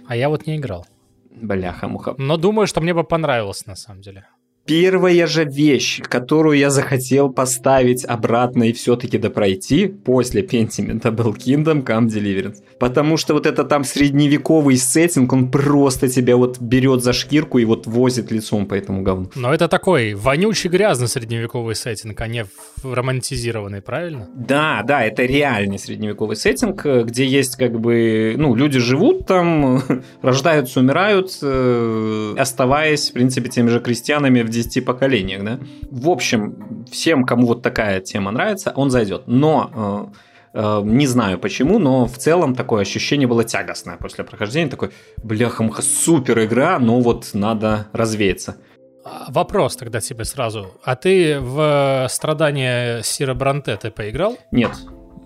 А 0.07 0.16
я 0.16 0.29
вот 0.29 0.47
не 0.47 0.57
играл. 0.57 0.87
Бляха-муха. 1.31 2.14
Но 2.19 2.37
думаю, 2.37 2.66
что 2.66 2.81
мне 2.81 2.93
бы 2.93 3.05
понравилось 3.05 3.66
на 3.66 3.77
самом 3.77 4.01
деле. 4.01 4.27
Первая 4.70 5.26
же 5.26 5.44
вещь, 5.44 6.00
которую 6.00 6.56
я 6.56 6.70
захотел 6.70 7.28
поставить 7.28 8.04
обратно 8.04 8.62
и 8.62 8.72
все-таки 8.72 9.18
допройти 9.18 9.88
после 9.88 10.42
Pentiment 10.42 11.11
был 11.11 11.35
Kingdom 11.35 11.85
Come 11.85 12.06
Deliverance. 12.06 12.59
Потому 12.78 13.16
что 13.16 13.35
вот 13.35 13.46
это 13.46 13.64
там 13.64 13.83
средневековый 13.83 14.76
сеттинг, 14.76 15.33
он 15.33 15.50
просто 15.50 16.09
тебя 16.09 16.37
вот 16.37 16.61
берет 16.61 17.02
за 17.02 17.12
шкирку 17.12 17.59
и 17.59 17.64
вот 17.64 17.88
возит 17.88 18.30
лицом 18.30 18.66
по 18.66 18.74
этому 18.74 19.02
говну. 19.02 19.28
Но 19.35 19.52
это 19.52 19.66
такой 19.66 20.14
вонючий 20.14 20.70
грязный 20.70 21.09
средневековый 21.09 21.74
сеттинг, 21.74 22.20
а 22.20 22.28
не 22.28 22.46
романтизированный, 22.85 23.83
правильно? 23.83 24.28
Да, 24.37 24.85
да, 24.87 25.02
это 25.04 25.24
реальный 25.24 25.80
средневековый 25.80 26.37
сеттинг, 26.37 26.87
э, 26.87 27.02
где 27.02 27.26
есть 27.26 27.56
как 27.56 27.80
бы, 27.80 28.37
ну, 28.38 28.54
люди 28.54 28.78
живут 28.78 29.26
там, 29.26 29.83
рождаются, 30.22 30.78
умирают, 30.78 31.37
э, 31.42 32.35
оставаясь, 32.38 33.11
в 33.11 33.14
принципе, 33.14 33.48
теми 33.48 33.68
же 33.68 33.80
крестьянами 33.80 34.42
в 34.42 34.48
10 34.64 34.85
поколениях, 34.85 35.44
да. 35.44 35.59
В 35.90 36.09
общем, 36.09 36.85
всем, 36.90 37.25
кому 37.25 37.46
вот 37.46 37.62
такая 37.62 38.01
тема 38.01 38.31
нравится, 38.31 38.73
он 38.77 38.90
зайдет. 38.90 39.23
Но 39.27 40.11
э, 40.55 40.59
э, 40.61 40.81
не 40.85 41.07
знаю 41.07 41.38
почему, 41.38 41.79
но 41.79 42.07
в 42.07 42.16
целом 42.18 42.55
такое 42.55 42.83
ощущение 42.83 43.27
было 43.29 43.44
тягостное 43.44 43.96
после 43.96 44.25
прохождения. 44.25 44.70
Такой, 44.70 44.90
бляха-муха, 45.23 45.83
супер 45.83 46.44
игра, 46.44 46.79
но 46.79 47.01
вот 47.01 47.31
надо 47.35 47.87
развеяться. 47.92 48.57
А, 49.05 49.27
Вопрос 49.31 49.77
тогда 49.77 50.01
тебе 50.01 50.25
сразу. 50.25 50.75
А 50.85 50.94
ты 50.94 51.38
в 51.40 52.07
«Страдания 52.11 53.03
Сира 53.03 53.35
Бранте» 53.35 53.77
ты 53.77 53.90
поиграл? 53.90 54.37
Нет, 54.53 54.73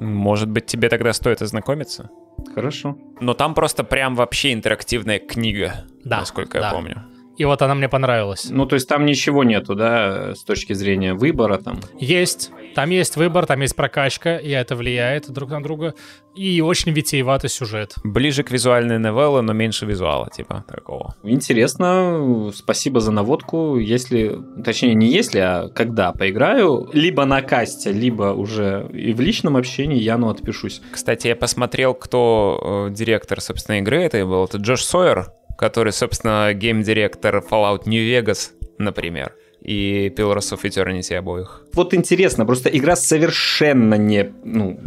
Может 0.01 0.49
быть, 0.51 0.66
тебе 0.66 0.88
тогда 0.88 1.12
стоит 1.12 1.42
ознакомиться? 1.42 2.09
хорошо. 2.55 2.97
Но 3.20 3.35
там 3.35 3.55
просто 3.55 3.85
прям 3.85 4.14
вообще 4.16 4.53
интерактивная 4.53 5.18
книга, 5.18 5.85
Да, 6.05 6.20
насколько 6.20 6.61
да. 6.61 6.68
я 6.68 6.75
помню. 6.75 7.03
И 7.37 7.44
вот 7.44 7.62
она 7.62 7.75
мне 7.75 7.88
понравилась. 7.88 8.47
Ну, 8.51 8.66
то 8.66 8.75
есть 8.75 8.88
там 8.88 9.05
ничего 9.05 9.44
нету, 9.44 9.75
да, 9.75 10.35
с 10.35 10.44
точки 10.44 10.73
зрения 10.73 11.14
выбора 11.14 11.59
там. 11.59 11.81
Есть. 11.99 12.51
Там 12.75 12.90
есть 12.90 13.16
выбор, 13.16 13.47
там 13.47 13.61
есть 13.61 13.77
прокачка, 13.77 14.37
и 14.37 14.51
это 14.51 14.77
влияет 14.77 15.31
друг 15.31 15.51
на 15.51 15.62
друга. 15.62 15.94
И 16.35 16.61
очень 16.61 16.92
витиеватый 16.92 17.49
сюжет. 17.49 17.94
Ближе 18.03 18.42
к 18.42 18.51
визуальной 18.51 18.99
новелле, 18.99 19.40
но 19.40 19.53
меньше 19.53 19.87
визуала, 19.87 20.29
типа 20.31 20.64
такого. 20.68 21.14
Интересно, 21.23 22.51
спасибо 22.55 23.01
за 23.01 23.12
наводку. 23.12 23.79
Если, 23.79 24.40
точнее, 24.64 24.94
не 24.94 25.07
если, 25.07 25.38
а 25.38 25.68
когда 25.68 26.12
поиграю, 26.12 26.88
либо 26.92 27.25
на 27.25 27.42
касте, 27.42 27.92
либо 27.92 28.33
уже 28.33 28.88
и 28.92 29.12
в 29.12 29.20
личном 29.20 29.57
общении, 29.57 30.01
я 30.01 30.18
ну 30.18 30.29
отпишусь. 30.29 30.83
Кстати, 30.90 31.29
я 31.29 31.37
посмотрел, 31.37 31.94
кто 31.94 32.88
э, 32.88 32.94
директор, 32.94 33.40
собственно, 33.40 33.79
игры 33.79 34.03
этой 34.03 34.25
был. 34.25 34.44
Это 34.44 34.59
Джош 34.59 34.83
Сойер, 34.83 35.29
который, 35.57 35.93
собственно, 35.93 36.53
гейм-директор 36.55 37.37
Fallout 37.38 37.83
New 37.87 38.03
Vegas, 38.03 38.51
например, 38.79 39.35
и 39.61 40.12
Pillars 40.17 40.53
of 40.53 40.62
Eternity 40.64 41.14
обоих. 41.14 41.64
Вот 41.75 41.95
интересно, 41.95 42.45
просто 42.45 42.69
игра 42.69 42.97
совершенно 42.97 43.95
не, 43.95 44.31
ну, 44.45 44.79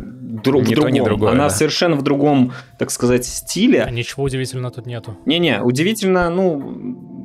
дру- 0.44 0.60
Ни 0.60 0.66
в 0.66 0.70
то, 0.70 0.76
другом. 0.76 0.92
ни 0.94 1.00
другое, 1.00 1.32
Она 1.32 1.46
да. 1.46 1.50
совершенно 1.50 1.96
в 1.96 2.04
другом, 2.04 2.54
так 2.78 2.92
сказать, 2.92 3.22
А 3.22 3.24
стиле. 3.24 3.88
ничего 3.92 4.24
удивительного 4.24 4.72
тут 4.72 4.86
нету. 4.86 5.18
Не-не, 5.26 5.62
удивительно, 5.64 6.30
ну, 6.30 7.17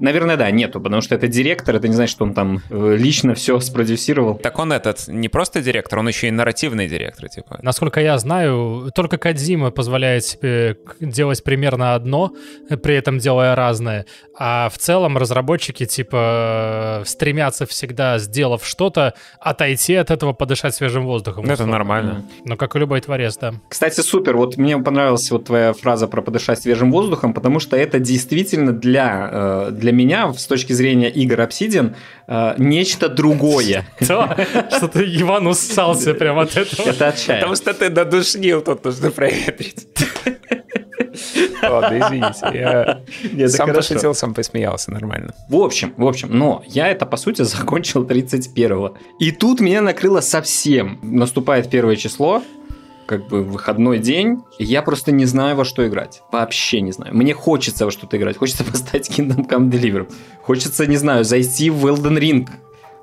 наверное, 0.00 0.36
да, 0.36 0.50
нету, 0.50 0.80
потому 0.80 1.02
что 1.02 1.14
это 1.14 1.28
директор, 1.28 1.76
это 1.76 1.88
не 1.88 1.94
значит, 1.94 2.12
что 2.12 2.24
он 2.24 2.34
там 2.34 2.62
э, 2.70 2.96
лично 2.96 3.34
все 3.34 3.60
спродюсировал. 3.60 4.34
Так 4.34 4.58
он 4.58 4.72
этот 4.72 5.08
не 5.08 5.28
просто 5.28 5.60
директор, 5.60 5.98
он 5.98 6.08
еще 6.08 6.28
и 6.28 6.30
нарративный 6.30 6.88
директор, 6.88 7.28
типа. 7.28 7.58
Насколько 7.62 8.00
я 8.00 8.18
знаю, 8.18 8.90
только 8.94 9.18
Кадзима 9.18 9.70
позволяет 9.70 10.24
себе 10.24 10.76
делать 11.00 11.44
примерно 11.44 11.94
одно, 11.94 12.32
при 12.82 12.94
этом 12.94 13.18
делая 13.18 13.54
разное. 13.54 14.06
А 14.38 14.68
в 14.70 14.78
целом 14.78 15.18
разработчики 15.18 15.84
типа 15.84 17.02
э, 17.02 17.04
стремятся 17.04 17.66
всегда, 17.66 18.18
сделав 18.18 18.64
что-то, 18.66 19.14
отойти 19.38 19.94
от 19.94 20.10
этого, 20.10 20.32
подышать 20.32 20.74
свежим 20.74 21.04
воздухом. 21.04 21.44
Это 21.44 21.54
условно. 21.54 21.72
нормально. 21.72 22.24
Ну, 22.44 22.56
как 22.56 22.76
и 22.76 22.78
любой 22.78 23.00
творец, 23.00 23.36
да. 23.36 23.54
Кстати, 23.68 24.00
супер. 24.00 24.36
Вот 24.36 24.56
мне 24.56 24.78
понравилась 24.78 25.30
вот 25.30 25.44
твоя 25.44 25.72
фраза 25.72 26.08
про 26.08 26.22
подышать 26.22 26.60
свежим 26.62 26.90
воздухом, 26.90 27.34
потому 27.34 27.60
что 27.60 27.76
это 27.76 27.98
действительно 27.98 28.72
для, 28.72 29.28
э, 29.30 29.68
для 29.90 29.92
меня, 29.92 30.32
с 30.32 30.46
точки 30.46 30.72
зрения 30.72 31.10
игр 31.10 31.40
Obsidian, 31.40 31.94
э, 32.28 32.54
нечто 32.58 33.08
другое. 33.08 33.84
То, 33.98 34.36
что 34.70 34.86
ты 34.88 35.04
Иван 35.20 35.46
уссался 35.48 36.14
прямо 36.14 36.42
от 36.42 36.56
этого. 36.56 36.88
Это 36.88 37.08
отчаянно. 37.08 37.40
Потому 37.40 37.56
что 37.56 37.74
ты 37.74 37.90
додушнил, 37.90 38.62
тут 38.62 38.84
нужно 38.84 39.10
проветрить. 39.10 39.88
Ладно, 41.62 41.98
извините, 41.98 42.40
я 42.54 43.00
Нет, 43.32 43.50
сам 43.50 43.66
хорошо. 43.66 43.88
пошутил, 43.88 44.14
сам 44.14 44.32
посмеялся, 44.34 44.92
нормально. 44.92 45.34
В 45.48 45.56
общем, 45.56 45.92
в 45.96 46.06
общем, 46.06 46.28
но 46.30 46.62
я 46.66 46.88
это, 46.88 47.04
по 47.04 47.16
сути, 47.16 47.42
закончил 47.42 48.04
31-го. 48.04 48.96
И 49.18 49.32
тут 49.32 49.60
меня 49.60 49.82
накрыло 49.82 50.20
совсем. 50.20 51.00
Наступает 51.02 51.68
первое 51.68 51.96
число, 51.96 52.42
как 53.10 53.26
бы 53.26 53.42
выходной 53.42 53.98
день, 53.98 54.44
и 54.58 54.62
я 54.64 54.82
просто 54.82 55.10
не 55.10 55.24
знаю, 55.24 55.56
во 55.56 55.64
что 55.64 55.84
играть. 55.84 56.22
Вообще 56.30 56.80
не 56.80 56.92
знаю. 56.92 57.12
Мне 57.12 57.34
хочется 57.34 57.84
во 57.84 57.90
что-то 57.90 58.16
играть. 58.16 58.36
Хочется 58.36 58.62
поставить 58.72 59.10
Kingdom 59.10 59.48
Come 59.48 59.68
Deliver. 59.68 60.08
Хочется, 60.42 60.86
не 60.86 60.96
знаю, 60.96 61.24
зайти 61.24 61.70
в 61.70 61.84
Elden 61.86 62.18
Ring. 62.20 62.48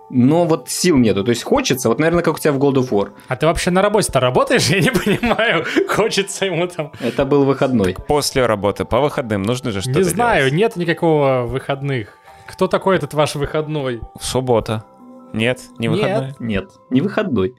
Но 0.09 0.45
вот 0.45 0.69
сил 0.69 0.95
нету. 0.95 1.25
То 1.25 1.31
есть 1.31 1.43
хочется, 1.43 1.89
вот, 1.89 1.99
наверное, 1.99 2.23
как 2.23 2.35
у 2.35 2.39
тебя 2.39 2.53
в 2.53 2.57
God 2.57 2.75
of 2.75 2.89
War. 2.91 3.09
А 3.27 3.35
ты 3.35 3.47
вообще 3.47 3.69
на 3.69 3.81
работе-то 3.81 4.21
работаешь? 4.21 4.67
Я 4.69 4.79
не 4.79 4.91
понимаю. 4.91 5.65
Хочется 5.89 6.45
ему 6.45 6.67
там... 6.67 6.93
Это 7.01 7.25
был 7.25 7.43
выходной. 7.43 7.97
После 8.07 8.45
работы, 8.45 8.85
по 8.85 9.01
выходным 9.01 9.43
нужно 9.43 9.71
же 9.71 9.81
что-то 9.81 9.99
Не 9.99 10.05
знаю, 10.05 10.49
делать. 10.49 10.53
нет 10.53 10.75
никакого 10.77 11.43
выходных. 11.45 12.17
Кто 12.45 12.67
такой 12.67 12.95
этот 12.95 13.13
ваш 13.13 13.35
выходной? 13.35 13.99
Суббота. 14.21 14.85
Нет, 15.33 15.59
не 15.77 15.87
Нет. 15.89 15.97
выходной. 15.97 16.35
Нет, 16.39 16.69
не 16.89 17.01
выходной. 17.01 17.55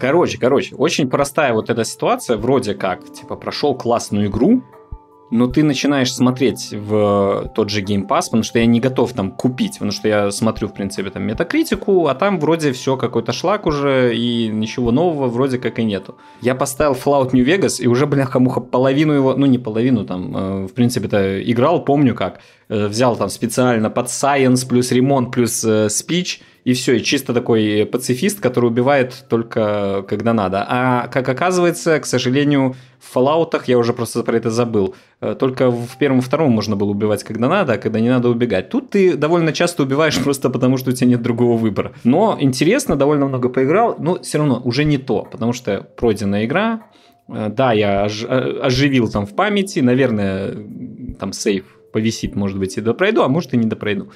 Короче, 0.00 0.38
короче, 0.38 0.74
очень 0.76 1.10
простая 1.10 1.52
вот 1.52 1.68
эта 1.68 1.84
ситуация, 1.84 2.38
вроде 2.38 2.74
как, 2.74 3.04
типа, 3.12 3.36
прошел 3.36 3.74
классную 3.74 4.28
игру, 4.28 4.62
но 5.30 5.46
ты 5.46 5.62
начинаешь 5.62 6.12
смотреть 6.12 6.70
в 6.72 7.52
тот 7.54 7.68
же 7.68 7.82
Game 7.82 8.08
Pass, 8.08 8.24
потому 8.24 8.42
что 8.42 8.58
я 8.58 8.66
не 8.66 8.80
готов 8.80 9.12
там 9.12 9.30
купить, 9.30 9.74
потому 9.74 9.92
что 9.92 10.08
я 10.08 10.30
смотрю, 10.30 10.68
в 10.68 10.74
принципе, 10.74 11.10
там 11.10 11.24
метакритику, 11.24 12.06
а 12.06 12.14
там 12.14 12.40
вроде 12.40 12.72
все 12.72 12.96
какой-то 12.96 13.32
шлак 13.32 13.66
уже, 13.66 14.16
и 14.16 14.48
ничего 14.48 14.90
нового 14.90 15.28
вроде 15.28 15.58
как 15.58 15.78
и 15.78 15.84
нету. 15.84 16.16
Я 16.40 16.54
поставил 16.54 16.94
Fallout 16.94 17.30
New 17.32 17.44
Vegas, 17.44 17.80
и 17.80 17.86
уже, 17.86 18.06
бляха-муха, 18.06 18.60
половину 18.60 19.12
его, 19.12 19.34
ну 19.36 19.44
не 19.44 19.58
половину 19.58 20.06
там, 20.06 20.36
э, 20.36 20.66
в 20.66 20.72
принципе-то 20.72 21.42
играл, 21.42 21.84
помню 21.84 22.14
как, 22.14 22.40
Э, 22.70 22.86
взял 22.86 23.16
там 23.16 23.28
специально 23.30 23.90
под 23.90 24.06
Science, 24.06 24.66
плюс 24.66 24.92
ремонт, 24.92 25.32
плюс 25.32 25.64
э, 25.64 25.88
Speech, 25.88 26.40
и 26.64 26.72
все, 26.74 26.96
и 26.96 27.02
чисто 27.02 27.32
такой 27.32 27.86
пацифист, 27.90 28.40
который 28.40 28.66
убивает 28.66 29.24
только 29.28 30.04
когда 30.08 30.32
надо. 30.32 30.64
А 30.68 31.08
как 31.08 31.28
оказывается, 31.28 31.98
к 32.00 32.06
сожалению, 32.06 32.74
в 32.98 33.16
Fallout 33.16 33.60
я 33.66 33.78
уже 33.78 33.92
просто 33.92 34.22
про 34.22 34.36
это 34.36 34.50
забыл. 34.50 34.94
Э, 35.20 35.34
Только 35.38 35.70
в 35.70 35.96
первом 35.98 36.18
и 36.18 36.22
втором 36.22 36.52
можно 36.52 36.76
было 36.76 36.90
убивать, 36.90 37.24
когда 37.24 37.48
надо, 37.48 37.72
а 37.74 37.78
когда 37.78 38.00
не 38.00 38.08
надо 38.10 38.28
убегать. 38.28 38.68
Тут 38.68 38.90
ты 38.90 39.16
довольно 39.16 39.52
часто 39.52 39.82
убиваешь 39.84 40.18
просто 40.24 40.50
потому, 40.50 40.76
что 40.76 40.90
у 40.90 40.92
тебя 40.92 41.08
нет 41.08 41.22
другого 41.22 41.56
выбора. 41.56 41.92
Но 42.04 42.36
интересно, 42.40 42.96
довольно 42.96 43.26
много 43.26 43.48
поиграл, 43.48 43.96
но 43.98 44.20
все 44.22 44.38
равно 44.38 44.60
уже 44.64 44.84
не 44.84 44.98
то, 44.98 45.22
потому 45.30 45.52
что 45.52 45.86
пройденная 45.96 46.44
игра, 46.44 46.82
Э, 47.32 47.48
Да, 47.48 47.72
я 47.72 48.06
ож- 48.06 48.26
э, 48.28 48.60
оживил 48.60 49.08
там 49.08 49.24
в 49.24 49.34
памяти, 49.36 49.78
наверное, 49.80 50.52
там 51.18 51.32
сейф 51.32 51.64
повисит, 51.92 52.34
может 52.36 52.58
быть, 52.58 52.76
и 52.76 52.80
допройду, 52.80 53.22
а 53.22 53.28
может 53.28 53.54
и 53.54 53.56
не 53.56 53.66
допройду. 53.66 54.10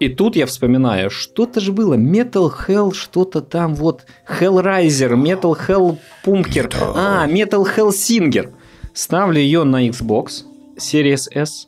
И 0.00 0.08
тут 0.08 0.36
я 0.36 0.46
вспоминаю, 0.46 1.10
что-то 1.10 1.60
же 1.60 1.72
было, 1.72 1.94
Metal 1.94 2.50
Hell, 2.66 2.94
что-то 2.94 3.40
там, 3.40 3.74
вот, 3.74 4.06
Hellraiser, 4.28 5.14
Metal 5.14 5.56
Hell 5.66 5.98
Punker, 6.24 6.72
а, 6.94 7.26
Metal 7.26 7.66
Hell 7.76 7.90
Singer. 7.90 8.52
Ставлю 8.92 9.40
ее 9.40 9.64
на 9.64 9.88
Xbox 9.88 10.44
Series 10.76 11.28
S, 11.32 11.67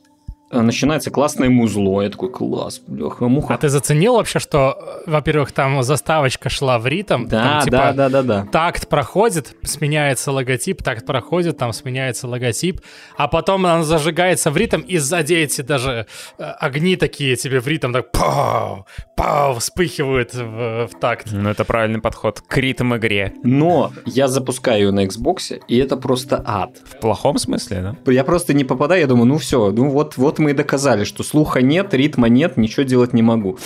начинается 0.51 1.11
классное 1.11 1.49
музло, 1.49 2.01
я 2.01 2.09
такой, 2.09 2.29
класс, 2.29 2.81
бляха, 2.85 3.27
муха. 3.27 3.53
А 3.53 3.57
ты 3.57 3.69
заценил 3.69 4.15
вообще, 4.15 4.39
что, 4.39 5.03
э, 5.05 5.09
во-первых, 5.09 5.51
там 5.51 5.83
заставочка 5.83 6.49
шла 6.49 6.79
в 6.79 6.87
ритм? 6.87 7.27
Да, 7.27 7.43
там, 7.43 7.61
типа, 7.63 7.77
да, 7.77 7.93
да, 7.93 8.09
да, 8.09 8.23
да. 8.23 8.47
такт 8.51 8.87
проходит, 8.87 9.55
сменяется 9.63 10.31
логотип, 10.31 10.83
такт 10.83 11.05
проходит, 11.05 11.57
там 11.57 11.73
сменяется 11.73 12.27
логотип, 12.27 12.81
а 13.17 13.27
потом 13.27 13.65
он 13.65 13.83
зажигается 13.83 14.51
в 14.51 14.57
ритм, 14.57 14.81
и 14.81 14.97
сзади 14.97 15.35
эти 15.35 15.61
даже 15.61 16.07
э, 16.37 16.43
огни 16.43 16.95
такие 16.95 17.35
тебе 17.35 17.59
в 17.59 17.67
ритм 17.67 17.93
так 17.93 18.11
пау, 18.11 18.85
пау, 19.15 19.55
вспыхивают 19.55 20.33
в, 20.33 20.87
в 20.87 20.99
такт. 20.99 21.27
Ну, 21.31 21.49
это 21.49 21.63
правильный 21.63 22.01
подход 22.01 22.41
к 22.41 22.57
ритм-игре. 22.57 23.33
Но 23.43 23.91
я 24.05 24.27
запускаю 24.27 24.81
ее 24.81 24.91
на 24.91 25.05
Xbox, 25.05 25.61
и 25.67 25.77
это 25.77 25.97
просто 25.97 26.41
ад. 26.45 26.71
В 26.83 26.99
плохом 26.99 27.37
смысле, 27.37 27.95
да? 28.05 28.11
Я 28.11 28.23
просто 28.23 28.53
не 28.53 28.63
попадаю, 28.63 29.01
я 29.01 29.07
думаю, 29.07 29.25
ну 29.25 29.37
все, 29.37 29.71
ну 29.71 29.89
вот, 29.89 30.17
вот 30.17 30.39
мы 30.41 30.51
и 30.51 30.53
доказали, 30.53 31.05
что 31.05 31.23
слуха 31.23 31.61
нет, 31.61 31.93
ритма 31.93 32.27
нет, 32.27 32.57
ничего 32.57 32.83
делать 32.83 33.13
не 33.13 33.21
могу. 33.21 33.57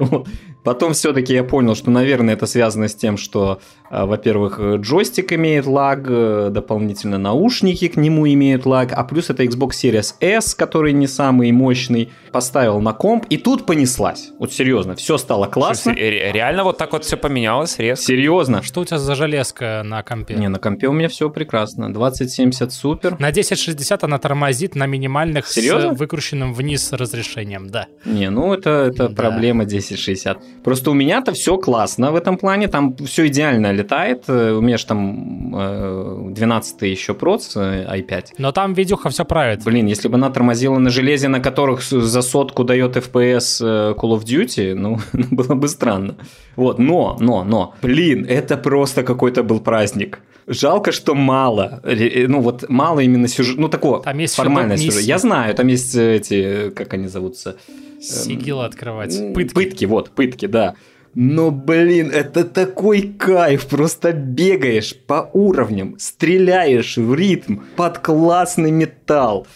Потом 0.64 0.92
все-таки 0.92 1.32
я 1.32 1.44
понял, 1.44 1.74
что, 1.74 1.90
наверное, 1.90 2.34
это 2.34 2.46
связано 2.46 2.88
с 2.88 2.94
тем, 2.94 3.16
что, 3.16 3.60
во-первых, 3.90 4.58
э, 4.60 4.76
джойстик 4.78 5.32
имеет 5.32 5.66
лаг, 5.66 6.00
э, 6.08 6.48
дополнительно 6.50 7.18
наушники 7.18 7.88
к 7.88 7.96
нему 7.96 8.26
имеют 8.28 8.66
лаг, 8.66 8.92
а 8.92 9.04
плюс 9.04 9.30
это 9.30 9.44
Xbox 9.44 9.70
Series 9.70 10.14
S, 10.20 10.54
который 10.54 10.92
не 10.92 11.06
самый 11.06 11.50
мощный, 11.52 12.10
поставил 12.32 12.80
на 12.80 12.92
комп, 12.92 13.24
и 13.30 13.36
тут 13.38 13.64
понеслась. 13.66 14.30
Вот 14.38 14.52
серьезно, 14.52 14.94
все 14.94 15.16
стало 15.18 15.46
классно. 15.46 15.92
Слушай, 15.94 16.10
ре- 16.10 16.32
реально 16.32 16.64
вот 16.64 16.76
так 16.78 16.92
вот 16.92 17.04
все 17.04 17.16
поменялось 17.16 17.78
резко? 17.78 18.04
Серьезно. 18.04 18.62
Что 18.62 18.80
у 18.80 18.84
тебя 18.84 18.98
за 18.98 19.14
железка 19.14 19.82
на 19.84 20.02
компе? 20.02 20.34
Не, 20.34 20.48
на 20.48 20.58
компе 20.58 20.88
у 20.88 20.92
меня 20.92 21.08
все 21.08 21.30
прекрасно. 21.30 21.92
2070 21.92 22.72
супер. 22.72 23.12
На 23.18 23.28
1060 23.28 24.04
она 24.04 24.18
тормозит 24.18 24.74
на 24.74 24.86
минимальных 24.86 25.46
Серьезно? 25.46 25.94
с 25.94 25.98
выкрученным 25.98 26.52
вниз 26.52 26.92
разрешением, 26.92 27.68
да. 27.70 27.86
Не, 28.04 28.28
ну 28.30 28.52
это, 28.52 28.70
это 28.92 29.08
Да. 29.08 29.14
проблема 29.14 29.64
1060. 29.64 30.38
Просто 30.62 30.90
у 30.90 30.94
меня-то 30.94 31.32
все 31.32 31.56
классно 31.56 32.12
в 32.12 32.16
этом 32.16 32.36
плане, 32.36 32.68
там 32.68 32.94
все 32.96 33.26
идеально 33.26 33.72
летает. 33.78 34.24
Э, 34.28 34.52
У 34.52 34.60
меня 34.60 34.76
же 34.76 34.86
там 34.86 35.54
э, 35.56 36.30
12 36.30 36.82
еще 36.82 37.14
проц 37.14 37.56
э, 37.56 37.86
i5. 38.00 38.24
Но 38.38 38.52
там 38.52 38.74
видюха 38.74 39.08
все 39.08 39.24
правит. 39.24 39.64
Блин, 39.64 39.86
если 39.86 40.08
бы 40.08 40.16
она 40.16 40.30
тормозила 40.30 40.78
на 40.78 40.90
железе, 40.90 41.28
на 41.28 41.40
которых 41.40 41.82
за 41.82 42.22
сотку 42.22 42.64
дает 42.64 42.96
FPS 42.96 43.60
э, 43.62 43.94
Call 43.94 44.18
of 44.18 44.24
Duty, 44.24 44.74
ну, 44.74 44.98
было 45.30 45.54
бы 45.54 45.68
странно. 45.68 46.14
Вот, 46.56 46.78
но, 46.78 47.16
но, 47.20 47.44
но, 47.44 47.74
блин, 47.82 48.26
это 48.28 48.56
просто 48.56 49.02
какой-то 49.02 49.42
был 49.42 49.60
праздник. 49.60 50.20
Жалко, 50.46 50.92
что 50.92 51.14
мало. 51.14 51.80
Э, 51.84 52.26
Ну, 52.28 52.40
вот 52.40 52.68
мало 52.68 53.00
именно 53.00 53.28
сюжет. 53.28 53.58
Ну, 53.58 53.68
такого 53.68 54.00
Там 54.02 54.18
есть 54.18 54.34
формально 54.34 54.76
сюжет. 54.76 55.02
Я 55.02 55.18
знаю, 55.18 55.54
там 55.54 55.66
есть 55.68 55.94
э, 55.94 56.16
эти, 56.16 56.70
как 56.70 56.94
они 56.94 57.08
зовутся? 57.08 57.56
Сигилы 58.00 58.64
открывать. 58.64 59.34
Пытки. 59.34 59.54
Пытки, 59.54 59.84
вот, 59.86 60.10
пытки, 60.10 60.46
да. 60.46 60.74
Но, 61.14 61.50
блин, 61.50 62.10
это 62.12 62.44
такой 62.44 63.02
кайф, 63.02 63.66
просто 63.66 64.12
бегаешь 64.12 64.94
по 64.94 65.30
уровням, 65.32 65.96
стреляешь 65.98 66.96
в 66.96 67.14
ритм 67.14 67.58
под 67.76 67.98
классный 67.98 68.70
металл. 68.70 69.46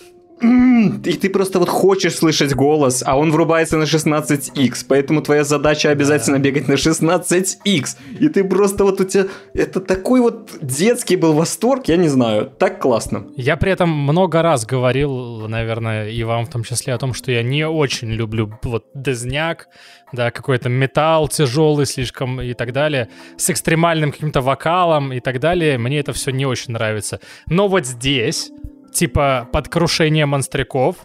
М, 0.42 1.00
И 1.05 1.12
ты 1.12 1.31
просто 1.31 1.59
вот 1.59 1.68
хочешь 1.68 2.14
слышать 2.16 2.55
голос, 2.55 3.02
а 3.07 3.16
он 3.16 3.31
врубается 3.31 3.76
на 3.76 3.85
16x, 3.87 4.85
поэтому 4.88 5.22
твоя 5.22 5.44
задача 5.44 5.90
обязательно 5.90 6.38
бегать 6.38 6.68
на 6.68 6.76
16x. 6.76 7.96
И 8.20 8.28
ты 8.28 8.44
просто 8.44 8.85
вот 8.85 9.00
у 9.00 9.05
тебя... 9.05 9.26
Это 9.55 9.81
такой 9.81 10.20
вот 10.20 10.50
детский 10.61 11.16
был 11.16 11.33
восторг, 11.33 11.88
я 11.88 11.96
не 11.96 12.09
знаю, 12.09 12.50
так 12.59 12.81
классно. 12.81 13.26
Я 13.37 13.57
при 13.57 13.72
этом 13.72 13.90
много 13.90 14.42
раз 14.42 14.66
говорил, 14.66 15.48
наверное, 15.48 16.09
и 16.09 16.24
вам 16.24 16.44
в 16.46 16.50
том 16.50 16.64
числе, 16.64 16.94
о 16.94 16.98
том, 16.98 17.14
что 17.14 17.31
я 17.33 17.42
не 17.42 17.66
очень 17.66 18.11
люблю 18.11 18.52
вот 18.62 18.87
дезняк, 18.94 19.68
да, 20.12 20.31
какой-то 20.31 20.68
металл 20.68 21.28
тяжелый 21.28 21.87
слишком 21.87 22.40
и 22.40 22.52
так 22.55 22.72
далее, 22.72 23.09
с 23.37 23.48
экстремальным 23.50 24.12
каким-то 24.12 24.40
вокалом 24.40 25.12
и 25.12 25.20
так 25.20 25.40
далее. 25.40 25.78
Мне 25.78 26.00
это 26.00 26.12
все 26.12 26.31
не 26.33 26.46
очень 26.46 26.72
нравится. 26.72 27.20
Но 27.46 27.68
вот 27.68 27.87
здесь, 27.87 28.50
типа 28.92 29.48
под 29.52 29.68
крушение 29.68 30.26
монстряков, 30.26 30.96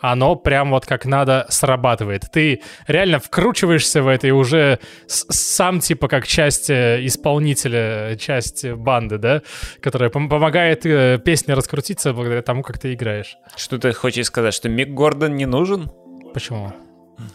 оно 0.00 0.36
прям 0.36 0.70
вот 0.70 0.84
как 0.84 1.06
надо 1.06 1.46
срабатывает. 1.48 2.24
Ты 2.30 2.60
реально 2.86 3.18
вкручиваешься 3.20 4.02
в 4.02 4.08
это 4.08 4.26
и 4.26 4.32
уже 4.32 4.78
сам 5.06 5.80
типа 5.80 6.08
как 6.08 6.26
часть 6.26 6.68
э, 6.68 6.98
исполнителя, 7.06 8.16
часть 8.16 8.68
банды, 8.70 9.16
да, 9.18 9.42
которая 9.80 10.10
пом- 10.10 10.28
помогает 10.28 10.84
э, 10.84 11.18
песне 11.24 11.54
раскрутиться 11.54 12.12
благодаря 12.12 12.42
тому, 12.42 12.62
как 12.62 12.78
ты 12.78 12.92
играешь. 12.92 13.36
Что 13.56 13.78
ты 13.78 13.92
хочешь 13.92 14.26
сказать, 14.26 14.52
что 14.52 14.68
Мик 14.68 14.90
Гордон 14.90 15.36
не 15.36 15.46
нужен? 15.46 15.90
Почему? 16.34 16.72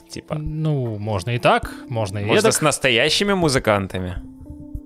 Типа, 0.09 0.35
Ну, 0.35 0.97
можно 0.99 1.31
и 1.31 1.39
так, 1.39 1.73
можно 1.87 2.19
и 2.19 2.25
может, 2.25 2.43
эдак. 2.43 2.53
с 2.53 2.61
настоящими 2.61 3.33
музыкантами? 3.33 4.17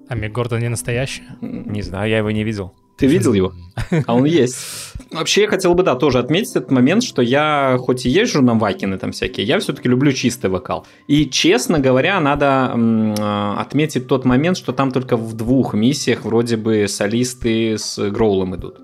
А 0.08 0.16
Мик 0.16 0.32
Гордон 0.32 0.60
не 0.60 0.70
настоящий? 0.70 1.24
Не 1.42 1.82
знаю, 1.82 2.10
я 2.10 2.20
его 2.20 2.32
не 2.32 2.44
видел. 2.44 2.74
Ты 2.98 3.08
видел 3.08 3.34
его? 3.34 3.54
А 4.06 4.14
он 4.14 4.26
есть. 4.26 4.58
Вообще, 5.12 5.42
я 5.44 5.48
хотел 5.48 5.74
бы, 5.74 5.84
да, 5.84 5.96
тоже 5.96 6.20
отметить 6.20 6.56
этот 6.56 6.72
момент, 6.72 7.04
что 7.04 7.22
я, 7.22 7.78
хоть 7.80 8.06
и 8.06 8.10
езжу 8.10 8.42
на 8.42 8.54
вакины 8.54 8.98
там 8.98 9.12
всякие, 9.12 9.46
я 9.46 9.60
все-таки 9.60 9.90
люблю 9.90 10.12
чистый 10.12 10.50
вокал. 10.50 10.86
И, 11.08 11.26
честно 11.30 11.80
говоря, 11.80 12.20
надо 12.20 12.72
м, 12.74 13.14
э, 13.14 13.56
отметить 13.60 14.08
тот 14.08 14.26
момент, 14.26 14.58
что 14.58 14.74
там 14.74 14.92
только 14.92 15.18
в 15.18 15.34
двух 15.34 15.74
миссиях 15.74 16.26
вроде 16.26 16.58
бы 16.58 16.88
солисты 16.88 17.78
с 17.78 17.98
гроулом 18.10 18.56
идут. 18.56 18.78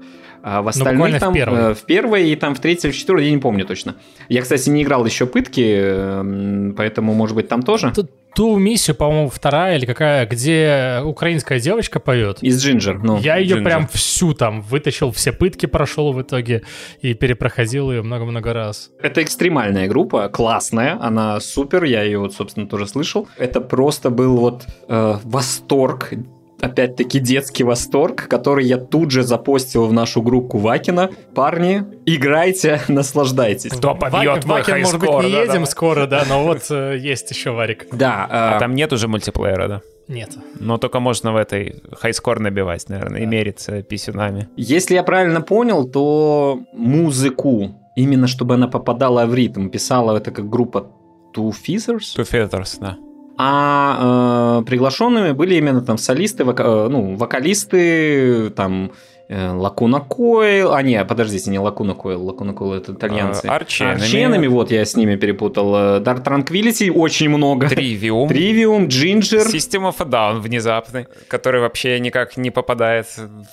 А 0.44 0.62
в 0.62 0.68
остальных 0.68 0.96
буквально 0.96 1.18
в 1.18 1.20
там 1.20 1.34
первой. 1.34 1.60
э, 1.60 1.74
в 1.74 1.82
первой 1.84 2.30
и 2.30 2.36
там 2.36 2.56
в 2.56 2.60
третьей, 2.60 2.92
в 2.92 2.96
четвертой, 2.96 3.26
я 3.26 3.32
не 3.32 3.38
помню 3.40 3.66
точно. 3.66 3.96
Я, 4.30 4.42
кстати, 4.42 4.70
не 4.70 4.84
играл 4.84 5.06
еще 5.06 5.26
пытки, 5.26 5.62
э, 5.62 6.20
м, 6.20 6.74
поэтому, 6.78 7.14
может 7.14 7.36
быть, 7.36 7.48
там 7.48 7.62
тоже. 7.64 7.92
Тут 7.94 8.12
ту 8.36 8.58
миссию, 8.58 8.96
по-моему, 8.96 9.30
вторая 9.30 9.78
или 9.78 9.86
какая, 9.86 10.26
где 10.28 11.02
украинская 11.04 11.60
девочка 11.60 12.00
поет. 12.00 12.42
Из 12.44 12.64
Джинджер, 12.64 13.00
ну. 13.00 13.18
Я 13.20 13.38
ее 13.38 13.58
Ginger. 13.58 13.64
прям 13.64 13.88
всю 13.88 14.34
там 14.34 14.62
вытащил, 14.62 15.12
все 15.12 15.32
пытки 15.34 15.66
прошел 15.66 16.14
в 16.14 16.22
итоге 16.22 16.62
и 17.02 17.14
перепроходил 17.16 17.92
ее 17.92 18.02
много-много 18.02 18.54
раз. 18.54 18.92
Это 19.02 19.22
экстремальная 19.24 19.88
группа, 19.88 20.30
классная, 20.30 20.98
она 21.02 21.40
супер, 21.40 21.84
я 21.84 22.04
ее 22.04 22.20
вот, 22.20 22.34
собственно, 22.34 22.68
тоже 22.68 22.88
слышал. 22.88 23.28
Это 23.38 23.62
просто 23.62 24.10
был 24.10 24.38
вот 24.38 24.66
э, 24.88 25.16
восторг, 25.24 26.14
опять-таки 26.62 27.20
детский 27.20 27.64
восторг, 27.64 28.28
который 28.28 28.66
я 28.66 28.78
тут 28.78 29.12
же 29.12 29.24
запостил 29.24 29.86
в 29.88 29.94
нашу 29.94 30.22
группу 30.22 30.58
Вакина. 30.58 31.10
Парни, 31.36 31.84
играйте, 32.06 32.82
наслаждайтесь. 32.88 33.72
Кто 33.72 33.96
побьет 33.96 34.44
в 34.44 34.48
мой 34.48 34.62
Вакен, 34.62 34.80
может 34.82 35.00
быть, 35.00 35.10
не 35.10 35.22
да, 35.22 35.28
едем 35.28 35.54
давай. 35.54 35.66
скоро, 35.68 36.08
да, 36.08 36.24
но 36.28 36.44
вот 36.44 36.66
э, 36.70 36.98
есть 37.00 37.30
еще 37.32 37.52
Варик. 37.52 37.88
Да, 37.92 38.28
э, 38.30 38.56
А 38.56 38.60
там 38.60 38.76
нет 38.76 38.92
уже 38.94 39.08
мультиплеера, 39.08 39.68
да? 39.68 39.82
Нет. 40.08 40.32
Но 40.60 40.78
только 40.78 41.00
можно 41.00 41.32
в 41.34 41.36
этой 41.36 41.84
хайскор 41.92 42.40
набивать, 42.40 42.90
наверное, 42.90 43.22
и 43.22 43.26
мериться 43.26 43.84
писюнами. 43.84 44.50
если 44.58 44.96
я 44.96 45.04
правильно 45.04 45.42
понял, 45.42 45.88
то 45.88 46.60
музыку, 46.74 47.76
именно 47.96 48.28
чтобы 48.28 48.56
она 48.56 48.68
попадала 48.68 49.26
в 49.28 49.36
ритм, 49.36 49.70
писала 49.70 50.18
это 50.18 50.32
как 50.32 50.50
группа 50.50 50.88
Two 51.36 51.52
Feathers, 51.52 52.18
Two 52.18 52.28
Feathers, 52.28 52.78
да. 52.82 52.98
А 53.42 54.60
э, 54.62 54.66
приглашенными 54.66 55.32
были 55.32 55.56
именно 55.56 55.82
там 55.82 55.98
солисты, 55.98 56.44
вока- 56.44 56.66
э, 56.66 56.90
ну, 56.90 57.16
вокалисты, 57.16 58.50
там 58.50 58.92
Лакуна 59.30 60.00
Койл, 60.00 60.74
а 60.74 60.82
не, 60.82 61.06
подождите, 61.06 61.52
не 61.52 61.60
Лакуна 61.60 61.94
Койл, 61.94 62.24
Лакуна 62.26 62.54
Койл 62.54 62.74
это 62.74 62.94
итальянцы. 62.94 63.46
Арченами. 63.46 63.96
Арченами, 64.02 64.48
вот 64.48 64.72
я 64.72 64.84
с 64.84 64.96
ними 64.96 65.16
перепутал. 65.18 66.00
Dark 66.02 66.24
Tranquility 66.24 66.92
очень 66.92 67.30
много. 67.30 67.68
Тривиум. 67.70 68.28
Тривиум, 68.28 68.88
Джинджер. 68.88 69.42
System 69.42 69.88
of 69.88 69.96
a 70.00 70.06
Down 70.06 70.40
внезапный, 70.40 71.06
который 71.28 71.62
вообще 71.62 72.00
никак 72.00 72.38
не 72.38 72.50
попадает 72.50 73.06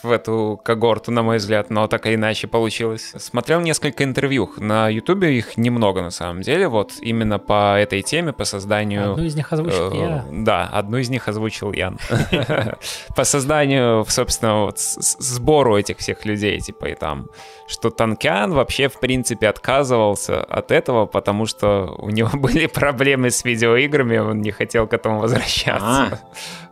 в 0.03 0.11
эту 0.11 0.59
когорту, 0.65 1.13
на 1.13 1.23
мой 1.23 1.37
взгляд, 1.37 1.69
но 1.69 1.87
так 1.89 2.07
или 2.07 2.15
иначе 2.15 2.47
получилось. 2.47 3.13
Смотрел 3.17 3.61
несколько 3.61 4.03
интервью. 4.05 4.51
На 4.57 4.89
Ютубе 4.89 5.37
их 5.37 5.59
немного 5.59 6.01
на 6.03 6.11
самом 6.11 6.41
деле, 6.41 6.69
вот 6.69 6.93
именно 7.03 7.39
по 7.39 7.77
этой 7.79 8.01
теме, 8.01 8.33
по 8.33 8.45
созданию... 8.45 9.13
Одну 9.13 9.25
из 9.25 9.35
них 9.37 9.53
озвучил 9.53 9.93
Э, 9.93 9.97
я. 9.97 10.25
Да, 10.33 10.71
одну 10.73 10.97
из 10.97 11.11
них 11.11 11.29
озвучил 11.29 11.73
Ян. 11.73 11.99
По 13.17 13.25
созданию, 13.25 14.05
собственно, 14.09 14.63
вот 14.65 14.79
с- 14.79 15.17
сбору 15.67 15.77
этих 15.77 15.99
всех 15.99 16.25
людей, 16.25 16.61
типа, 16.61 16.87
и 16.87 16.95
там, 16.95 17.27
что 17.67 17.91
Танкян 17.91 18.53
вообще, 18.53 18.89
в 18.89 19.01
принципе, 19.01 19.49
отказывался 19.49 20.43
от 20.43 20.71
этого, 20.71 21.07
потому 21.07 21.47
что 21.47 21.95
у 21.99 22.11
него 22.11 22.31
были 22.39 22.67
проблемы 22.67 23.31
с 23.31 23.45
видеоиграми, 23.45 24.19
он 24.19 24.41
не 24.43 24.53
хотел 24.53 24.87
к 24.87 24.95
этому 24.95 25.21
возвращаться 25.21 26.21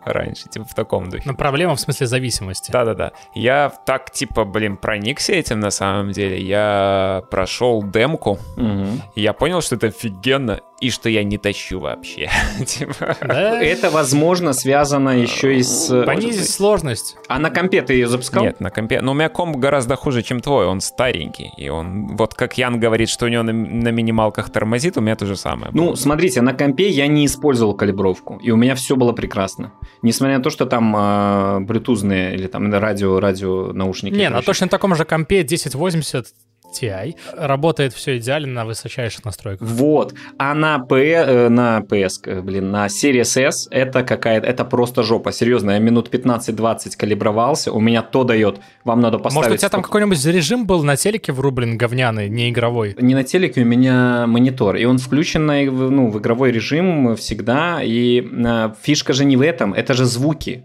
раньше, 0.04 0.48
типа, 0.48 0.64
в 0.64 0.74
таком 0.74 1.08
духе. 1.10 1.22
Но 1.26 1.34
проблема 1.34 1.74
в 1.76 1.80
смысле 1.80 2.06
зависимости. 2.06 2.70
Да-да-да. 2.70 3.12
Я 3.34 3.72
так, 3.86 4.10
типа, 4.10 4.44
блин, 4.44 4.76
проникся 4.76 5.32
этим 5.32 5.60
на 5.60 5.70
самом 5.70 6.12
деле. 6.12 6.40
Я 6.40 7.22
прошел 7.30 7.82
демку, 7.82 8.38
Мгм. 8.56 9.02
и 9.14 9.20
я 9.22 9.32
понял, 9.32 9.60
что 9.60 9.76
это 9.76 9.88
офигенно, 9.88 10.60
и 10.80 10.90
что 10.90 11.08
я 11.08 11.24
не 11.24 11.38
тащу 11.38 11.80
вообще. 11.80 12.28
Типа, 12.66 13.16
Да? 13.22 13.62
Это, 13.62 13.90
возможно, 13.90 14.52
связано 14.52 15.10
еще 15.10 15.56
и 15.56 15.62
с... 15.62 15.90
э, 15.90 16.04
Понизить 16.04 16.50
сложность. 16.50 17.16
А 17.28 17.38
на 17.38 17.50
компе 17.50 17.80
ты 17.82 17.94
ее 17.94 18.06
запускал? 18.08 18.44
Нет, 18.44 18.60
на 18.60 18.70
компе. 18.70 19.00
Но 19.00 19.12
у 19.12 19.14
меня 19.14 19.28
комп 19.28 19.56
гораздо 19.56 19.96
хуже, 19.96 20.22
чем 20.22 20.40
твой. 20.40 20.66
Он 20.66 20.80
старенький. 20.80 21.52
И 21.56 21.68
он, 21.68 22.16
вот 22.16 22.34
как 22.34 22.58
Ян 22.58 22.78
говорит, 22.80 23.08
что 23.08 23.24
у 23.26 23.28
него 23.28 23.42
на, 23.42 23.52
на 23.52 23.88
минималках 23.88 24.50
тормозит, 24.50 24.96
у 24.98 25.00
меня 25.00 25.16
то 25.16 25.24
же 25.26 25.36
самое. 25.36 25.70
Ну, 25.72 25.96
смотрите, 25.96 26.42
на 26.42 26.52
компе 26.52 26.88
я 26.88 27.06
не 27.06 27.24
использовал 27.24 27.74
калибровку, 27.74 28.36
и 28.42 28.50
у 28.50 28.56
меня 28.56 28.74
все 28.74 28.96
было 28.96 29.12
прекрасно. 29.12 29.72
Несмотря 30.04 30.36
на 30.36 30.44
то, 30.44 30.50
что 30.50 30.66
там 30.66 30.94
э, 30.94 31.60
блютузные 31.60 32.34
или 32.34 32.46
там 32.46 32.70
радио, 32.70 33.20
радио 33.20 33.72
наушники. 33.72 34.12
Не, 34.14 34.24
на 34.24 34.32
короче. 34.32 34.46
точно 34.46 34.68
таком 34.68 34.94
же 34.94 35.06
компе 35.06 35.40
1080 35.40 36.26
Ti 36.74 37.14
работает 37.36 37.92
все 37.92 38.18
идеально 38.18 38.52
на 38.52 38.64
высочайших 38.64 39.24
настройках. 39.24 39.66
Вот. 39.66 40.14
А 40.38 40.54
на, 40.54 40.78
P, 40.78 40.96
э, 40.96 41.48
на 41.48 41.80
PS, 41.80 42.20
э, 42.24 42.40
блин, 42.40 42.70
на 42.70 42.86
Series 42.86 43.40
S 43.40 43.68
это 43.70 44.02
какая-то, 44.02 44.46
это 44.46 44.64
просто 44.64 45.02
жопа. 45.02 45.32
Серьезно, 45.32 45.72
я 45.72 45.78
минут 45.78 46.12
15-20 46.12 46.96
калибровался, 46.96 47.72
у 47.72 47.80
меня 47.80 48.02
то 48.02 48.24
дает. 48.24 48.60
Вам 48.84 49.00
надо 49.00 49.18
поставить... 49.18 49.46
Может, 49.46 49.52
у 49.52 49.56
тебя 49.56 49.68
там 49.68 49.82
какой-нибудь 49.82 50.24
режим 50.26 50.66
был 50.66 50.82
на 50.82 50.96
телеке 50.96 51.32
врублен 51.32 51.76
говняный, 51.78 52.28
не 52.28 52.50
игровой? 52.50 52.96
Не 52.98 53.14
на 53.14 53.24
телеке 53.24 53.62
у 53.62 53.64
меня 53.64 54.26
монитор, 54.26 54.76
и 54.76 54.84
он 54.84 54.98
включен 54.98 55.46
на, 55.46 55.62
ну, 55.62 56.10
в 56.10 56.18
игровой 56.18 56.52
режим 56.52 57.16
всегда, 57.16 57.80
и 57.82 58.22
э, 58.22 58.72
фишка 58.82 59.12
же 59.12 59.24
не 59.24 59.36
в 59.36 59.42
этом, 59.42 59.74
это 59.74 59.94
же 59.94 60.04
звуки. 60.04 60.64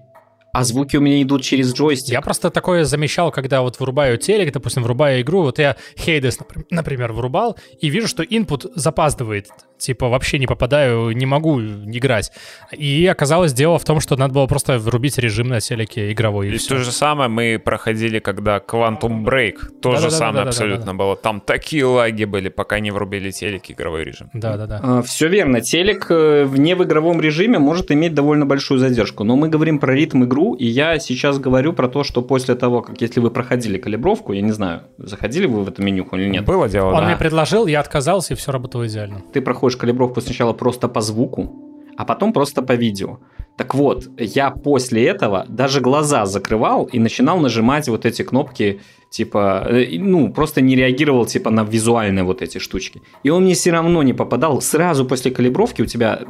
А 0.52 0.64
звуки 0.64 0.98
у 0.98 1.02
меня 1.02 1.22
идут 1.22 1.44
через 1.44 1.74
джойстик. 1.74 2.12
Я 2.14 2.22
просто 2.22 2.50
такое 2.50 2.84
замечал, 2.84 3.32
когда 3.32 3.62
вот 3.62 3.80
врубаю 3.80 4.18
телек, 4.18 4.52
допустим, 4.54 4.84
врубаю 4.84 5.22
игру, 5.22 5.42
вот 5.44 5.60
я 5.60 5.76
Hades, 5.96 6.40
напр- 6.40 6.64
например, 6.72 7.14
врубал, 7.14 7.58
и 7.80 7.90
вижу, 7.90 8.08
что 8.08 8.24
input 8.24 8.72
запаздывает. 8.76 9.48
Типа 9.78 10.10
вообще 10.10 10.40
не 10.40 10.48
попадаю, 10.48 11.12
не 11.12 11.26
могу 11.26 11.62
играть. 11.62 12.32
И 12.78 13.06
оказалось, 13.08 13.54
дело 13.54 13.80
в 13.80 13.86
том, 13.86 14.02
что 14.02 14.18
надо 14.18 14.34
было 14.34 14.46
просто 14.46 14.78
врубить 14.78 15.18
режим 15.18 15.48
на 15.48 15.62
телеке 15.62 16.12
игровой. 16.12 16.50
И 16.50 16.56
И 16.56 16.58
то 16.60 16.78
же 16.78 16.92
самое 16.92 17.30
мы 17.30 17.62
проходили, 17.64 18.20
когда 18.20 18.58
Quantum 18.58 19.24
Break. 19.24 19.80
То 19.82 19.96
же 19.96 20.12
самое 20.12 20.44
абсолютно 20.46 20.96
было. 20.96 21.16
Там 21.16 21.40
такие 21.40 21.86
лаги 21.86 22.26
были, 22.26 22.50
пока 22.50 22.80
не 22.82 22.92
врубили 22.92 23.32
телек 23.32 23.70
игровой 23.72 24.04
режим. 24.04 24.30
Да-да-да. 24.34 25.02
Все 25.04 25.28
А, 25.28 25.30
верно. 25.30 25.62
Телек 25.62 26.08
э, 26.10 26.44
в- 26.44 26.60
не 26.60 26.76
в 26.76 26.84
игровом 26.84 27.22
режиме 27.22 27.58
может 27.60 27.90
иметь 27.92 28.14
довольно 28.14 28.46
большую 28.46 28.80
задержку. 28.80 29.24
Но 29.24 29.38
мы 29.38 29.48
говорим 29.48 29.80
про 29.80 29.94
ритм 29.96 30.24
игру, 30.40 30.54
и 30.54 30.66
я 30.66 31.00
сейчас 31.00 31.40
говорю 31.40 31.74
про 31.74 31.88
то, 31.88 32.04
что 32.04 32.22
после 32.22 32.56
того, 32.56 32.82
как 32.82 33.02
если 33.02 33.20
вы 33.20 33.32
проходили 33.32 33.78
калибровку, 33.78 34.34
я 34.34 34.42
не 34.42 34.52
знаю, 34.52 34.82
заходили 34.98 35.46
вы 35.46 35.64
в 35.64 35.68
эту 35.68 35.84
менюху 35.84 36.16
или 36.16 36.30
нет, 36.30 36.46
Было 36.46 36.70
дело, 36.70 36.90
Он 36.90 37.02
да. 37.02 37.06
мне 37.06 37.16
предложил, 37.18 37.68
я 37.68 37.80
отказался, 37.80 38.34
и 38.34 38.38
все 38.38 38.52
работало 38.52 38.88
идеально. 38.88 39.22
ты 39.34 39.42
проходишь 39.42 39.78
калибровку 39.78 40.22
сначала 40.22 40.54
просто 40.54 40.88
по 40.88 41.02
звуку, 41.02 41.50
а 41.98 42.06
потом 42.06 42.34
просто 42.34 42.62
по 42.62 42.74
видео. 42.74 43.20
Так 43.58 43.76
вот, 43.76 44.08
я 44.18 44.52
после 44.52 45.06
этого 45.06 45.46
даже 45.50 45.82
глаза 45.82 46.26
закрывал 46.26 46.86
и 46.86 47.00
начинал 47.00 47.40
нажимать 47.40 47.90
вот 47.90 48.06
эти 48.06 48.22
кнопки, 48.24 48.80
типа, 49.10 49.66
э, 49.68 49.98
ну, 50.00 50.32
просто 50.32 50.62
не 50.62 50.76
реагировал, 50.76 51.26
типа, 51.26 51.50
на 51.50 51.64
визуальные 51.64 52.24
вот 52.24 52.42
эти 52.42 52.60
штучки. 52.60 53.02
И 53.24 53.30
он 53.30 53.44
мне 53.44 53.54
все 53.54 53.72
равно 53.72 54.04
не 54.04 54.14
попадал. 54.14 54.62
Сразу 54.62 55.06
после 55.06 55.32
калибровки 55.32 55.82
у 55.82 55.86
тебя 55.86 56.22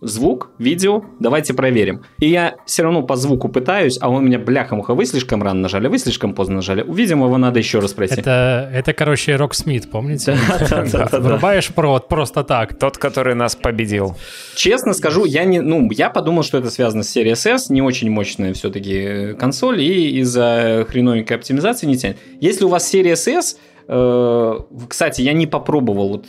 звук, 0.00 0.50
видео, 0.58 1.04
давайте 1.18 1.54
проверим. 1.54 2.02
И 2.18 2.28
я 2.28 2.56
все 2.66 2.84
равно 2.84 3.02
по 3.02 3.16
звуку 3.16 3.48
пытаюсь, 3.48 3.98
а 4.00 4.08
он 4.08 4.24
меня, 4.24 4.38
бляха-муха, 4.38 4.94
вы 4.94 5.06
слишком 5.06 5.42
рано 5.42 5.60
нажали, 5.60 5.88
вы 5.88 5.98
слишком 5.98 6.34
поздно 6.34 6.56
нажали. 6.56 6.84
Видимо, 6.88 7.26
его 7.26 7.38
надо 7.38 7.58
еще 7.58 7.80
раз 7.80 7.92
пройти. 7.92 8.20
Это, 8.20 8.70
это, 8.72 8.92
короче, 8.92 9.36
Рок 9.36 9.54
Смит, 9.54 9.90
помните? 9.90 10.36
Врубаешь 11.12 11.68
провод 11.68 12.08
просто 12.08 12.44
так. 12.44 12.78
Тот, 12.78 12.96
который 12.96 13.34
нас 13.34 13.56
победил. 13.56 14.16
Честно 14.54 14.94
скажу, 14.94 15.24
я 15.24 15.44
не, 15.44 15.60
ну, 15.60 15.90
я 15.90 16.10
подумал, 16.10 16.44
что 16.44 16.58
это 16.58 16.70
связано 16.70 17.02
с 17.02 17.16
Series 17.16 17.54
S, 17.54 17.70
не 17.70 17.82
очень 17.82 18.10
мощная 18.10 18.54
все-таки 18.54 19.34
консоль, 19.38 19.82
и 19.82 20.20
из-за 20.20 20.86
хреновенькой 20.88 21.36
оптимизации 21.36 21.86
не 21.86 21.96
тянет. 21.96 22.19
Если 22.40 22.64
у 22.64 22.68
вас 22.68 22.92
Series 22.94 23.28
S, 23.38 23.58
э, 23.88 24.58
кстати, 24.88 25.22
я 25.22 25.32
не 25.32 25.46
попробовал, 25.46 26.08
вот 26.10 26.26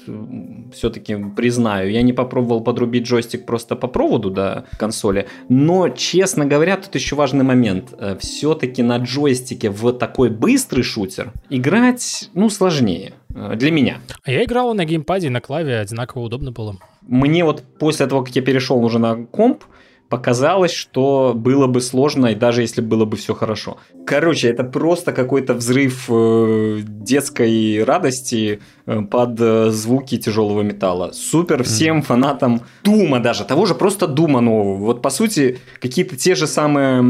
все-таки 0.73 1.15
признаю, 1.35 1.89
я 1.91 2.01
не 2.01 2.13
попробовал 2.13 2.61
подрубить 2.61 3.03
джойстик 3.05 3.45
просто 3.45 3.75
по 3.75 3.87
проводу 3.87 4.29
до 4.31 4.65
консоли, 4.79 5.27
но, 5.49 5.89
честно 5.89 6.45
говоря, 6.45 6.77
тут 6.77 6.95
еще 6.95 7.15
важный 7.15 7.43
момент. 7.43 7.93
Все-таки 8.19 8.81
на 8.83 8.97
джойстике 8.97 9.69
в 9.69 9.91
такой 9.93 10.29
быстрый 10.29 10.81
шутер 10.83 11.31
играть, 11.49 12.29
ну, 12.33 12.49
сложнее. 12.49 13.13
э, 13.35 13.55
Для 13.55 13.71
меня. 13.71 13.97
А 14.23 14.31
я 14.31 14.43
играл 14.43 14.73
на 14.73 14.85
геймпаде 14.85 15.27
и 15.27 15.29
на 15.29 15.41
клаве, 15.41 15.77
одинаково 15.79 16.23
удобно 16.23 16.51
было. 16.51 16.77
мне 17.01 17.43
вот 17.45 17.63
после 17.79 18.07
того, 18.07 18.23
как 18.23 18.35
я 18.35 18.41
перешел 18.41 18.83
уже 18.83 18.97
на 18.99 19.25
комп, 19.25 19.63
показалось, 20.11 20.73
что 20.73 21.33
было 21.33 21.67
бы 21.67 21.81
сложно, 21.81 22.27
и 22.27 22.35
даже 22.35 22.61
если 22.61 22.81
было 22.81 23.05
бы 23.05 23.15
все 23.17 23.33
хорошо. 23.33 23.77
Короче, 24.05 24.49
это 24.49 24.63
просто 24.63 25.13
какой-то 25.13 25.53
взрыв 25.53 26.05
э, 26.09 26.79
детской 26.83 27.83
радости 27.83 28.59
э, 28.85 29.01
под 29.09 29.39
э, 29.39 29.69
звуки 29.71 30.17
тяжелого 30.17 30.63
металла. 30.63 31.11
Супер 31.13 31.63
всем 31.63 32.01
фанатам 32.01 32.61
Дума 32.83 33.19
даже, 33.19 33.45
того 33.45 33.65
же 33.65 33.73
просто 33.73 34.05
Дума 34.05 34.41
нового. 34.41 34.75
Вот 34.75 35.01
по 35.01 35.09
сути 35.09 35.59
какие-то 35.79 36.17
те 36.17 36.35
же 36.35 36.45
самые 36.45 37.01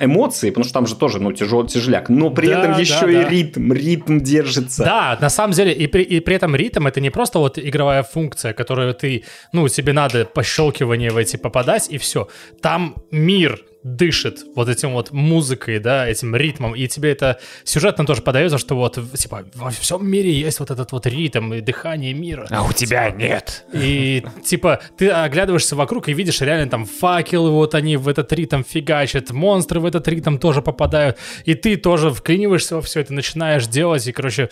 эмоции, 0.00 0.50
потому 0.50 0.64
что 0.64 0.74
там 0.74 0.86
же 0.86 0.94
тоже 0.94 1.20
ну, 1.20 1.32
тяжел, 1.32 1.66
тяжеляк, 1.66 2.08
но 2.08 2.30
при 2.30 2.46
Да, 2.46 2.60
этом 2.60 2.80
еще 2.80 3.06
да. 3.06 3.22
и 3.22 3.28
ритм, 3.28 3.72
ритм 3.72 4.20
держится. 4.20 4.84
Да, 4.84 5.18
на 5.20 5.30
самом 5.30 5.52
деле, 5.52 5.72
и 5.72 5.88
при, 5.88 6.02
и 6.04 6.20
при 6.20 6.36
этом 6.36 6.54
ритм 6.54 6.86
это 6.86 7.00
не 7.00 7.10
просто 7.10 7.40
вот 7.40 7.58
игровая 7.58 8.04
функция, 8.04 8.52
которую 8.52 8.94
ты, 8.94 9.24
ну, 9.52 9.66
тебе 9.68 9.92
надо 9.92 10.24
пощелкивание 10.24 11.10
в 11.10 11.16
эти 11.16 11.36
попадать, 11.36 11.88
и 11.90 11.98
все. 11.98 12.19
Там 12.60 12.96
мир, 13.10 13.64
дышит 13.82 14.40
вот 14.54 14.68
этим 14.68 14.92
вот 14.92 15.10
музыкой, 15.10 15.78
да, 15.78 16.06
этим 16.06 16.36
ритмом, 16.36 16.74
и 16.74 16.86
тебе 16.86 17.12
это 17.12 17.40
сюжетно 17.64 18.04
тоже 18.04 18.20
подается, 18.20 18.58
что 18.58 18.74
вот, 18.74 18.98
типа, 19.14 19.44
во 19.54 19.70
всем 19.70 20.06
мире 20.06 20.32
есть 20.32 20.60
вот 20.60 20.70
этот 20.70 20.92
вот 20.92 21.06
ритм 21.06 21.54
и 21.54 21.60
дыхание 21.60 22.12
мира. 22.12 22.46
А 22.50 22.62
у 22.62 22.72
тебя 22.72 23.10
нет. 23.10 23.64
И, 23.72 24.22
типа, 24.44 24.80
ты 24.98 25.08
оглядываешься 25.08 25.76
вокруг 25.76 26.08
и 26.08 26.12
видишь 26.12 26.40
реально 26.42 26.70
там 26.70 26.84
факелы, 26.84 27.50
вот 27.50 27.74
они 27.74 27.96
в 27.96 28.08
этот 28.08 28.32
ритм 28.32 28.62
фигачат, 28.62 29.30
монстры 29.30 29.80
в 29.80 29.86
этот 29.86 30.06
ритм 30.08 30.36
тоже 30.36 30.60
попадают, 30.60 31.16
и 31.46 31.54
ты 31.54 31.76
тоже 31.76 32.10
вклиниваешься 32.10 32.76
во 32.76 32.82
все 32.82 33.00
это, 33.00 33.14
начинаешь 33.14 33.66
делать, 33.66 34.06
и, 34.06 34.12
короче, 34.12 34.50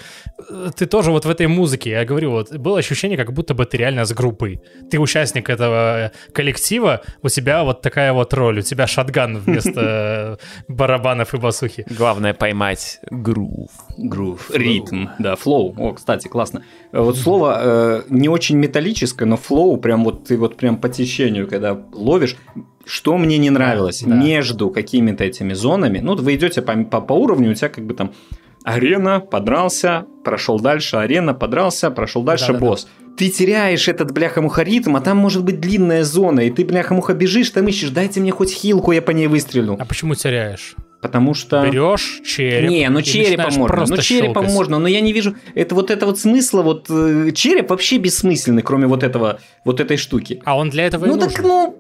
ты 0.77 0.87
тоже 0.87 1.11
вот 1.11 1.27
в 1.27 1.31
этой 1.31 1.49
музыке, 1.49 1.91
я 1.91 2.05
говорю, 2.07 2.31
вот, 2.31 2.53
было 2.57 2.79
ощущение, 2.79 3.19
как 3.19 3.33
будто 3.33 3.53
бы 3.53 3.67
ты 3.67 3.77
реально 3.77 4.07
с 4.07 4.13
группой. 4.13 4.63
Ты 4.91 4.99
участник 4.99 5.51
этого 5.51 6.13
коллектива, 6.33 7.03
у 7.23 7.29
тебя 7.29 7.63
вот 7.65 7.83
такая 7.83 8.13
вот 8.15 8.33
роль, 8.33 8.61
у 8.61 8.63
тебя 8.63 8.87
shotgun 8.87 9.18
вместо 9.27 10.39
барабанов 10.69 11.35
и 11.35 11.39
басухи. 11.39 11.85
Главное 11.91 12.35
поймать 12.35 13.01
грув. 13.11 13.71
Грув, 13.97 14.51
ритм, 14.55 15.07
да, 15.19 15.37
flow. 15.37 15.75
О, 15.77 15.93
кстати, 15.93 16.29
классно. 16.29 16.63
Вот 16.93 17.17
слово 17.17 17.59
э, 17.61 18.03
не 18.09 18.29
очень 18.29 18.57
металлическое, 18.57 19.27
но 19.29 19.37
flow, 19.37 19.77
прям 19.77 20.05
вот 20.05 20.25
ты 20.25 20.37
вот 20.37 20.57
прям 20.57 20.77
по 20.77 20.89
течению, 20.89 21.49
когда 21.49 21.79
ловишь, 21.93 22.37
что 22.87 23.19
мне 23.19 23.39
не 23.39 23.51
нравилось, 23.51 24.03
Да. 24.07 24.15
между 24.15 24.71
какими-то 24.71 25.25
этими 25.25 25.53
зонами, 25.53 25.99
ну, 25.99 26.15
вы 26.17 26.35
идете 26.37 26.63
по, 26.63 26.75
по, 26.85 27.01
по 27.01 27.13
уровню, 27.13 27.51
у 27.51 27.55
тебя 27.55 27.69
как 27.69 27.85
бы 27.85 27.95
там 27.95 28.13
арена, 28.65 29.21
подрался, 29.21 30.07
прошел 30.25 30.61
дальше, 30.61 30.97
арена, 30.97 31.35
подрался, 31.35 31.91
прошел 31.91 32.23
дальше, 32.23 32.49
Да-да-да. 32.49 32.67
босс. 32.67 32.89
Ты 33.19 33.29
теряешь 33.31 33.89
этот 33.89 34.13
бляха-муха 34.13 34.63
ритм, 34.63 34.95
а 34.97 35.01
там 35.01 35.17
может 35.19 35.43
быть 35.45 35.61
длинная 35.61 36.05
зона, 36.05 36.41
и 36.41 36.51
ты 36.51 36.65
бляха-муха 36.65 37.15
бежишь, 37.15 37.51
там 37.51 37.67
ищешь, 37.67 37.91
дайте 37.91 38.21
мне 38.21 38.31
хоть 38.31 38.53
хилку, 38.53 38.93
я 38.93 39.03
по 39.03 39.11
ней 39.11 39.27
выстрелю. 39.27 39.77
А 39.79 39.85
почему 39.85 40.15
теряешь? 40.15 40.77
Потому 41.03 41.33
что... 41.35 41.65
Берешь 41.65 42.21
череп. 42.25 42.71
Не, 42.71 42.89
ну 42.89 42.99
и 43.01 43.03
черепом 43.05 43.45
можно, 43.55 43.67
просто 43.67 43.97
ну 43.97 44.03
черепом 44.03 44.35
щелкать. 44.45 44.53
можно, 44.53 44.79
но 44.81 44.89
я 44.89 45.01
не 45.01 45.13
вижу, 45.13 45.35
это 45.55 45.75
вот 45.77 45.91
это 45.93 46.07
вот 46.07 46.19
смысла, 46.19 46.63
вот 46.63 46.87
э, 46.91 47.31
череп 47.35 47.71
вообще 47.71 47.99
бессмысленный, 47.99 48.63
кроме 48.63 48.87
вот 48.89 49.05
этого, 49.05 49.39
вот 49.65 49.81
этой 49.81 49.97
штуки. 49.97 50.41
А 50.45 50.57
он 50.57 50.71
для 50.71 50.87
этого 50.87 51.05
и 51.05 51.09
Ну 51.09 51.15
нужен. 51.17 51.31
так, 51.31 51.45
ну, 51.45 51.77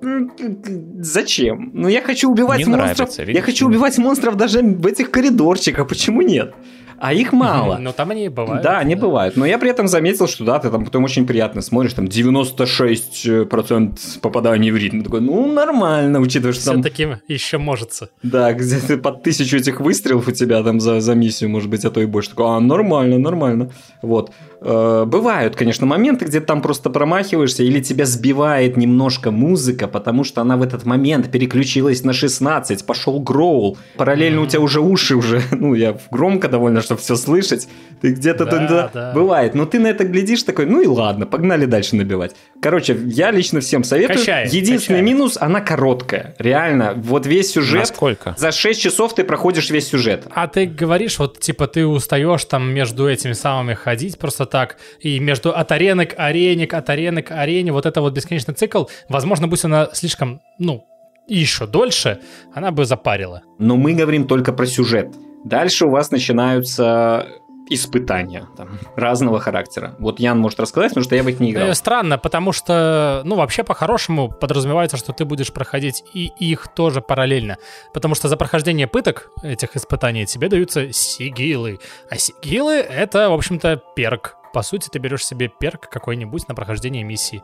зачем? 1.00 1.70
Ну 1.74 1.88
я 1.88 2.00
хочу 2.00 2.30
убивать 2.30 2.58
Не 2.60 2.64
монстров, 2.66 2.96
нравится, 2.96 3.22
я 3.22 3.26
видишь? 3.26 3.44
хочу 3.44 3.66
убивать 3.66 3.98
монстров 3.98 4.36
даже 4.36 4.60
в 4.62 4.86
этих 4.86 5.10
коридорчиков, 5.10 5.88
почему 5.88 6.22
нет? 6.22 6.54
А 7.00 7.12
их 7.12 7.32
мало. 7.32 7.76
Но 7.80 7.92
там 7.92 8.10
они 8.10 8.28
бывают. 8.28 8.62
Да, 8.62 8.78
они 8.78 8.94
бывают. 8.94 9.36
Но 9.36 9.46
я 9.46 9.58
при 9.58 9.70
этом 9.70 9.88
заметил, 9.88 10.28
что 10.28 10.44
да, 10.44 10.58
ты 10.58 10.70
там 10.70 10.84
потом 10.84 11.04
очень 11.04 11.26
приятно 11.26 11.62
смотришь, 11.62 11.94
там 11.94 12.06
96% 12.06 14.20
попаданий 14.20 14.70
в 14.70 14.76
ритм. 14.76 15.02
Такой, 15.02 15.20
ну, 15.20 15.50
нормально, 15.52 16.20
учитывая, 16.20 16.52
что 16.52 16.64
там 16.66 16.82
Все-таки 16.82 17.08
еще 17.28 17.58
можется. 17.58 18.10
да, 18.22 18.52
где-то 18.52 18.98
под 18.98 19.22
тысячу 19.22 19.56
этих 19.56 19.80
выстрелов 19.80 20.28
у 20.28 20.32
тебя 20.32 20.62
там 20.62 20.80
за, 20.80 21.00
за 21.00 21.14
миссию, 21.14 21.50
может 21.50 21.70
быть, 21.70 21.84
а 21.84 21.90
то 21.90 22.00
и 22.00 22.06
больше. 22.06 22.30
Такой, 22.30 22.46
а, 22.46 22.60
нормально, 22.60 23.18
нормально. 23.18 23.70
Вот. 24.02 24.32
Э, 24.60 25.04
бывают, 25.06 25.54
конечно, 25.56 25.86
моменты, 25.86 26.24
где 26.24 26.40
ты 26.40 26.46
там 26.46 26.62
просто 26.62 26.90
промахиваешься, 26.90 27.62
или 27.62 27.80
тебя 27.80 28.04
сбивает 28.06 28.76
немножко 28.76 29.30
музыка, 29.30 29.86
потому 29.86 30.24
что 30.24 30.40
она 30.40 30.56
в 30.56 30.62
этот 30.62 30.84
момент 30.84 31.30
переключилась 31.30 32.02
на 32.02 32.12
16, 32.12 32.84
пошел 32.84 33.20
гроул. 33.20 33.78
Параллельно 33.96 34.42
у 34.42 34.46
тебя 34.46 34.60
уже 34.60 34.80
уши 34.80 35.14
уже, 35.14 35.42
ну, 35.52 35.74
я 35.74 35.96
громко 36.10 36.48
довольно, 36.48 36.80
чтобы 36.80 37.00
все 37.00 37.16
слышать. 37.16 37.68
Ты 38.00 38.12
где-то 38.12 38.44
Да, 38.44 38.50
там, 38.50 38.66
да, 38.66 38.90
да. 38.92 39.12
бывает. 39.12 39.54
Но 39.54 39.64
ты 39.66 39.78
на 39.78 39.88
это 39.88 40.04
глядишь 40.04 40.42
такой, 40.42 40.66
ну 40.66 40.80
и 40.80 40.86
ладно, 40.86 41.26
погнали 41.26 41.64
дальше 41.66 41.96
набивать. 41.96 42.34
Короче, 42.60 42.98
я 43.06 43.30
лично 43.30 43.60
всем 43.60 43.84
советую. 43.84 44.18
Качает, 44.18 44.52
Единственный 44.52 45.00
качает. 45.00 45.04
минус, 45.04 45.38
она 45.40 45.60
короткая. 45.60 46.34
Реально, 46.38 46.94
вот 46.96 47.26
весь 47.26 47.52
сюжет... 47.52 47.80
Насколько? 47.80 48.34
За 48.38 48.52
6 48.52 48.80
часов 48.80 49.14
ты 49.14 49.24
проходишь 49.24 49.70
весь 49.70 49.88
сюжет. 49.88 50.26
А 50.32 50.46
ты 50.48 50.66
говоришь, 50.66 51.18
вот 51.18 51.38
типа 51.40 51.66
ты 51.66 51.86
устаешь 51.86 52.44
там 52.44 52.72
между 52.72 53.08
этими 53.08 53.32
самыми 53.32 53.74
ходить 53.74 54.18
просто 54.18 54.47
так, 54.50 54.76
и 55.00 55.20
между 55.20 55.54
от 55.54 55.72
арены 55.72 56.06
к 56.06 56.14
арене, 56.16 56.64
от 56.64 56.90
арены 56.90 57.22
к 57.22 57.30
арене, 57.30 57.72
вот 57.72 57.86
это 57.86 58.00
вот 58.00 58.12
бесконечный 58.12 58.54
цикл, 58.54 58.84
возможно, 59.08 59.48
будь 59.48 59.64
она 59.64 59.88
слишком, 59.92 60.40
ну, 60.58 60.84
еще 61.26 61.66
дольше, 61.66 62.20
она 62.54 62.70
бы 62.70 62.84
запарила. 62.84 63.42
Но 63.58 63.76
мы 63.76 63.94
говорим 63.94 64.26
только 64.26 64.52
про 64.52 64.66
сюжет. 64.66 65.14
Дальше 65.44 65.86
у 65.86 65.90
вас 65.90 66.10
начинаются 66.10 67.26
испытания 67.70 68.46
там, 68.56 68.78
разного 68.96 69.40
характера. 69.40 69.94
Вот 69.98 70.20
Ян 70.20 70.38
может 70.38 70.58
рассказать, 70.60 70.90
потому 70.90 71.04
что 71.04 71.14
я 71.14 71.22
в 71.22 71.26
них 71.26 71.40
не 71.40 71.50
играл. 71.50 71.68
Э, 71.68 71.74
Странно, 71.74 72.18
потому 72.18 72.52
что, 72.52 73.22
ну, 73.24 73.36
вообще 73.36 73.62
по-хорошему 73.62 74.30
подразумевается, 74.30 74.96
что 74.96 75.12
ты 75.12 75.24
будешь 75.24 75.52
проходить 75.52 76.02
и 76.14 76.32
их 76.38 76.68
тоже 76.68 77.00
параллельно. 77.00 77.58
Потому 77.92 78.14
что 78.14 78.28
за 78.28 78.36
прохождение 78.36 78.86
пыток 78.86 79.30
этих 79.42 79.76
испытаний 79.76 80.26
тебе 80.26 80.48
даются 80.48 80.92
сигилы. 80.92 81.78
А 82.10 82.16
сигилы— 82.16 82.74
это, 82.76 83.30
в 83.30 83.34
общем-то, 83.34 83.82
перк. 83.94 84.37
По 84.52 84.62
сути, 84.62 84.88
ты 84.88 84.98
берешь 84.98 85.24
себе 85.24 85.48
перк 85.48 85.88
какой-нибудь 85.88 86.48
на 86.48 86.54
прохождение 86.54 87.04
миссии. 87.04 87.42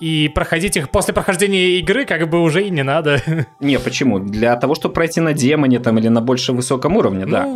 И 0.00 0.28
проходить 0.34 0.76
их 0.76 0.90
после 0.90 1.14
прохождения 1.14 1.78
игры 1.78 2.04
как 2.06 2.28
бы 2.28 2.40
уже 2.40 2.66
и 2.66 2.70
не 2.70 2.82
надо. 2.82 3.22
Не, 3.60 3.78
почему? 3.78 4.18
Для 4.18 4.56
того, 4.56 4.74
чтобы 4.74 4.94
пройти 4.94 5.20
на 5.20 5.32
демоне 5.32 5.78
там 5.78 5.98
или 5.98 6.08
на 6.08 6.20
больше 6.20 6.52
высоком 6.52 6.96
уровне, 6.96 7.24
да. 7.26 7.46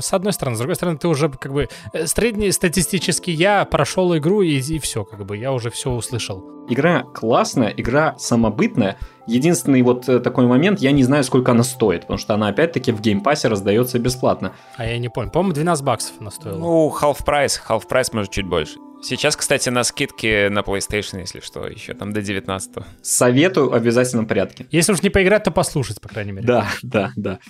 С 0.00 0.12
одной 0.12 0.32
стороны. 0.32 0.56
С 0.56 0.58
другой 0.60 0.76
стороны, 0.76 0.98
ты 0.98 1.08
уже 1.08 1.28
как 1.28 1.52
бы... 1.52 1.68
э, 1.92 2.06
Среднестатистически 2.06 3.30
я 3.30 3.64
прошел 3.64 4.16
игру 4.16 4.42
и, 4.42 4.58
и 4.58 4.78
все, 4.78 5.04
как 5.04 5.24
бы, 5.26 5.36
я 5.36 5.52
уже 5.52 5.70
все 5.70 5.90
услышал. 5.90 6.44
Игра 6.68 7.02
классная, 7.02 7.68
игра 7.76 8.14
самобытная. 8.18 8.96
Единственный 9.26 9.82
вот 9.82 10.08
э, 10.08 10.20
такой 10.20 10.46
момент, 10.46 10.80
я 10.80 10.92
не 10.92 11.02
знаю, 11.04 11.24
сколько 11.24 11.50
она 11.52 11.64
стоит, 11.64 12.02
потому 12.02 12.18
что 12.18 12.34
она 12.34 12.48
опять-таки 12.48 12.92
в 12.92 13.00
Game 13.00 13.21
Pass 13.21 13.43
е 13.43 13.48
раздается 13.48 13.98
бесплатно. 13.98 14.52
А 14.76 14.86
я 14.86 14.98
не 14.98 15.08
понял. 15.08 15.30
По-моему, 15.30 15.54
12 15.54 15.84
баксов 15.84 16.12
она 16.20 16.30
стоила. 16.30 16.58
Ну, 16.58 16.96
half 17.00 17.24
price, 17.24 17.58
half 17.68 17.82
price 17.88 18.10
может 18.12 18.30
чуть 18.30 18.46
больше. 18.46 18.76
Сейчас, 19.02 19.34
кстати, 19.34 19.68
на 19.68 19.82
скидке 19.82 20.48
на 20.48 20.60
PlayStation, 20.60 21.18
если 21.18 21.40
что, 21.40 21.66
еще 21.66 21.92
там 21.92 22.12
до 22.12 22.22
19 22.22 22.70
Советую 23.02 23.70
в 23.70 23.74
обязательном 23.74 24.26
порядке. 24.28 24.66
Если 24.70 24.92
уж 24.92 25.02
не 25.02 25.10
поиграть, 25.10 25.42
то 25.42 25.50
послушать, 25.50 26.00
по 26.00 26.08
крайней 26.08 26.30
мере. 26.30 26.46
Да, 26.46 26.68
да, 26.82 27.10
да. 27.16 27.40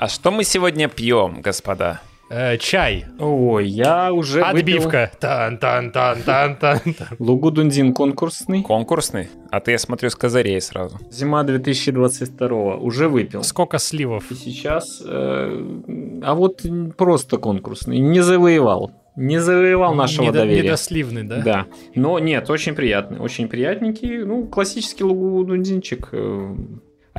А 0.00 0.08
что 0.08 0.30
мы 0.30 0.44
сегодня 0.44 0.88
пьем, 0.88 1.42
господа? 1.42 2.00
Э, 2.30 2.56
чай. 2.58 3.04
Ой, 3.18 3.66
я 3.68 4.12
уже 4.14 4.38
выпил 4.38 4.58
Отбивка. 4.58 5.10
Тан-тан-тан-тан-тан. 5.20 6.80
Лугу 7.18 7.50
Дундин 7.50 7.92
конкурсный. 7.92 8.62
Конкурсный? 8.62 9.28
А 9.50 9.60
ты, 9.60 9.72
я 9.72 9.78
смотрю, 9.78 10.08
с 10.08 10.14
козырей 10.14 10.58
сразу. 10.62 10.98
Зима 11.10 11.42
2022 11.42 12.76
уже 12.76 13.08
выпил. 13.08 13.42
Сколько 13.42 13.78
сливов? 13.78 14.30
И 14.30 14.34
сейчас... 14.36 15.02
э, 15.04 15.80
а 16.22 16.34
вот 16.34 16.62
просто 16.96 17.36
конкурсный. 17.36 17.98
Не 17.98 18.20
завоевал. 18.20 18.92
Не 19.16 19.38
завоевал 19.38 19.94
нашего 19.94 20.26
Недо- 20.26 20.32
доверия. 20.38 20.62
Недосливный, 20.62 21.24
да? 21.24 21.42
Да. 21.42 21.66
Но 21.94 22.18
нет, 22.20 22.48
очень 22.48 22.74
приятный. 22.74 23.18
Очень 23.18 23.48
приятненький. 23.48 24.18
Ну, 24.24 24.46
классический 24.46 25.04
Лугу 25.04 25.44
Дундинчик. 25.44 26.08
э. 26.12 26.54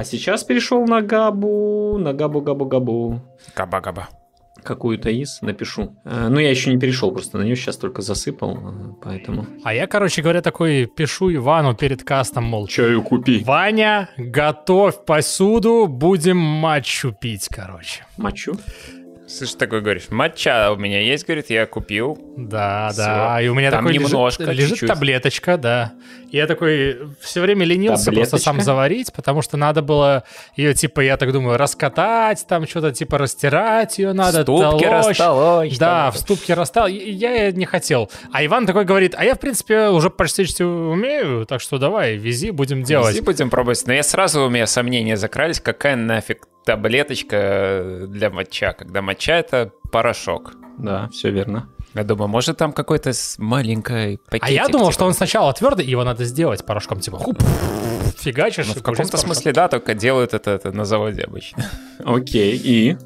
А 0.01 0.03
сейчас 0.03 0.43
перешел 0.43 0.83
на 0.87 1.01
Габу. 1.03 1.99
На 1.99 2.11
Габу-Габу-Габу. 2.13 3.19
Габа-габа. 3.55 4.09
Какую-то 4.63 5.11
из 5.11 5.41
напишу. 5.43 5.95
Э, 6.05 6.27
Ну, 6.27 6.39
я 6.39 6.49
еще 6.49 6.71
не 6.71 6.79
перешел, 6.79 7.11
просто 7.11 7.37
на 7.37 7.43
нее 7.43 7.55
сейчас 7.55 7.77
только 7.77 8.01
засыпал, 8.01 8.57
э, 8.57 8.93
поэтому... 9.03 9.45
А 9.63 9.75
я, 9.75 9.85
короче 9.85 10.23
говоря, 10.23 10.41
такой 10.41 10.87
пишу 10.87 11.31
Ивану 11.31 11.75
перед 11.75 12.03
кастом, 12.03 12.45
мол, 12.45 12.67
Чаю 12.67 13.03
купи. 13.03 13.43
Ваня, 13.43 14.09
готовь 14.17 15.05
посуду, 15.05 15.85
будем 15.87 16.37
матчу 16.37 17.11
пить, 17.11 17.47
короче. 17.47 18.03
Мочу. 18.17 18.53
Слышь, 19.38 19.53
такой 19.53 19.82
говоришь, 19.82 20.09
матча 20.09 20.71
у 20.71 20.75
меня 20.75 20.99
есть, 20.99 21.25
говорит, 21.25 21.49
я 21.49 21.65
купил. 21.65 22.17
Да, 22.36 22.89
Всё. 22.91 23.01
да. 23.01 23.41
И 23.41 23.47
у 23.47 23.53
меня 23.55 23.71
Там 23.71 23.86
такой 23.86 23.93
лежит- 23.93 24.11
немножко, 24.11 24.43
лежит, 24.51 24.69
чуть-чуть. 24.71 24.89
таблеточка, 24.89 25.57
да. 25.57 25.93
И 26.32 26.38
я 26.38 26.47
такой 26.47 26.97
все 27.21 27.39
время 27.41 27.65
ленился 27.65 28.11
просто 28.11 28.38
сам 28.38 28.55
Таблеточка? 28.55 28.65
заварить, 28.65 29.13
потому 29.13 29.41
что 29.41 29.55
надо 29.57 29.82
было 29.82 30.23
ее, 30.55 30.73
типа, 30.73 30.99
я 31.01 31.15
так 31.17 31.32
думаю, 31.32 31.57
раскатать, 31.57 32.45
там 32.47 32.67
что-то, 32.67 32.91
типа, 32.91 33.17
растирать 33.17 33.97
ее 33.99 34.11
надо, 34.13 34.41
Ступки 34.43 34.84
толочь. 34.84 35.17
растолочь. 35.19 35.77
Да, 35.77 36.03
там. 36.03 36.11
в 36.11 36.17
ступке 36.17 36.53
растал. 36.53 36.88
Я 36.88 37.51
не 37.51 37.65
хотел. 37.65 38.11
А 38.34 38.45
Иван 38.45 38.65
такой 38.65 38.84
говорит, 38.86 39.15
а 39.17 39.23
я, 39.23 39.36
в 39.36 39.39
принципе, 39.39 39.88
уже 39.89 40.09
почти 40.09 40.43
что 40.45 40.65
умею, 40.65 41.45
так 41.45 41.61
что 41.61 41.77
давай, 41.77 42.17
вези, 42.17 42.51
будем 42.51 42.84
делать. 42.84 43.13
Вези 43.13 43.21
будем 43.21 43.49
пробовать. 43.49 43.82
Но 43.88 43.93
я 43.93 44.03
сразу, 44.03 44.43
у 44.43 44.49
меня 44.49 44.67
сомнения 44.67 45.15
закрались, 45.15 45.59
какая 45.61 45.95
нафиг 45.95 46.47
таблеточка 46.66 48.05
для 48.07 48.30
матча, 48.30 48.74
когда 48.78 49.01
матча 49.01 49.34
это 49.34 49.72
порошок. 49.91 50.53
Да, 50.78 51.09
все 51.09 51.32
верно. 51.32 51.70
Я 51.93 52.03
думаю, 52.03 52.30
может 52.30 52.57
там 52.57 52.72
какой-то 52.72 53.12
маленький 53.38 54.18
пакетик. 54.30 54.43
А 54.47 54.51
я 54.51 54.68
думал, 54.68 54.88
типа. 54.88 54.93
что 54.93 55.05
он 55.05 55.14
сначала 55.14 55.51
твердый, 55.53 55.86
его 55.86 56.03
надо 56.03 56.24
сделать 56.24 56.66
порошком, 56.66 57.01
типа, 57.01 57.18
хуп, 57.18 57.41
фигачишь. 58.18 58.68
Ну, 58.68 58.74
в 58.76 58.84
каком-то 58.84 59.18
смысле, 59.18 59.51
да, 59.51 59.68
только 59.68 59.93
делают 59.93 60.34
это, 60.34 60.51
это 60.51 60.72
на 60.72 60.86
заводе 60.86 61.24
обычно. 61.24 61.66
Окей, 62.05 62.55
и? 62.55 62.97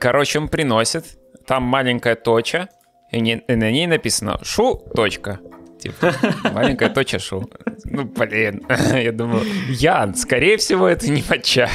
Короче, 0.00 0.40
он 0.40 0.48
приносит, 0.48 1.04
там 1.46 1.62
маленькая 1.62 2.16
точа, 2.16 2.68
и, 3.12 3.20
не- 3.20 3.42
и 3.46 3.54
на 3.54 3.70
ней 3.70 3.86
написано 3.86 4.40
«шу. 4.42 4.74
Точка». 4.94 5.38
типа. 5.80 6.12
Маленькая 6.52 6.90
точа 6.90 7.18
шу. 7.18 7.48
Ну, 7.84 8.04
блин. 8.04 8.66
Я 8.92 9.12
думаю, 9.12 9.44
Ян, 9.68 10.14
скорее 10.14 10.56
всего, 10.56 10.88
это 10.88 11.08
не 11.10 11.24
моча. 11.28 11.68